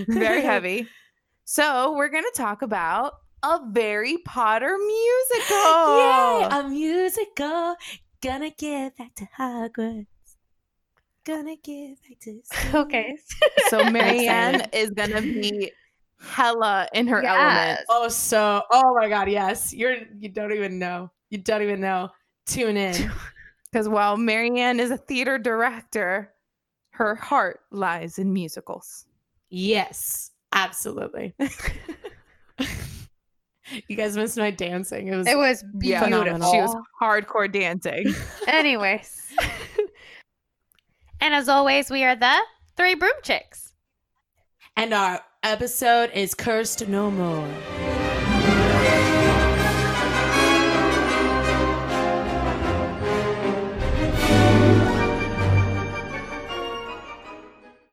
very 0.08 0.42
heavy. 0.52 0.88
So 1.46 1.94
we're 1.96 2.10
going 2.10 2.24
to 2.24 2.38
talk 2.38 2.62
about 2.62 3.14
a 3.44 3.60
Harry 3.76 4.18
Potter 4.26 4.78
musical. 4.78 5.58
Yay, 6.00 6.48
a 6.52 6.68
musical. 6.70 7.76
Gonna 8.22 8.52
get 8.52 8.96
back 8.98 9.14
to 9.16 9.28
Hogwarts. 9.38 10.06
Gonna 11.26 11.58
get 11.62 11.98
back 12.08 12.20
to 12.22 12.40
school. 12.44 12.82
Okay. 12.82 13.18
So 13.70 13.90
Marianne 13.90 14.66
is 14.72 14.92
gonna 14.92 15.20
be 15.22 15.72
hella 16.24 16.88
in 16.94 17.08
her 17.08 17.24
element. 17.24 17.82
Oh, 17.90 18.08
so 18.08 18.64
oh 18.72 18.96
my 19.00 19.10
god, 19.10 19.30
yes. 19.30 19.74
You're 19.74 19.98
you 20.18 20.30
don't 20.30 20.52
even 20.54 20.80
know. 20.80 21.12
You 21.30 21.38
don't 21.40 21.62
even 21.62 21.80
know. 21.82 22.10
Tune 22.48 22.78
in. 22.78 23.12
Because 23.72 23.90
while 23.90 24.18
Marianne 24.18 24.80
is 24.80 24.92
a 24.92 24.98
theater 24.98 25.40
director, 25.40 26.32
her 26.92 27.16
heart 27.16 27.62
lies 27.72 28.20
in 28.20 28.32
musicals. 28.32 29.08
yes, 29.50 30.30
absolutely. 30.52 31.34
you 33.88 33.96
guys 33.98 34.16
missed 34.16 34.38
my 34.38 34.52
dancing. 34.52 35.08
It 35.08 35.16
was 35.16 35.28
It 35.28 35.36
was 35.38 35.64
Yeah, 35.82 36.06
beautiful. 36.08 36.52
she 36.52 36.58
was 36.62 36.76
hardcore 37.02 37.52
dancing. 37.52 38.14
Anyways. 38.48 39.34
and 41.20 41.34
as 41.34 41.50
always, 41.50 41.90
we 41.90 42.04
are 42.04 42.16
the 42.16 42.38
three 42.78 42.94
broom 42.96 43.14
chicks. 43.24 43.74
and 44.78 44.94
our 44.94 45.20
episode 45.44 46.10
is 46.14 46.34
cursed 46.34 46.88
no 46.88 47.12
more. 47.12 47.48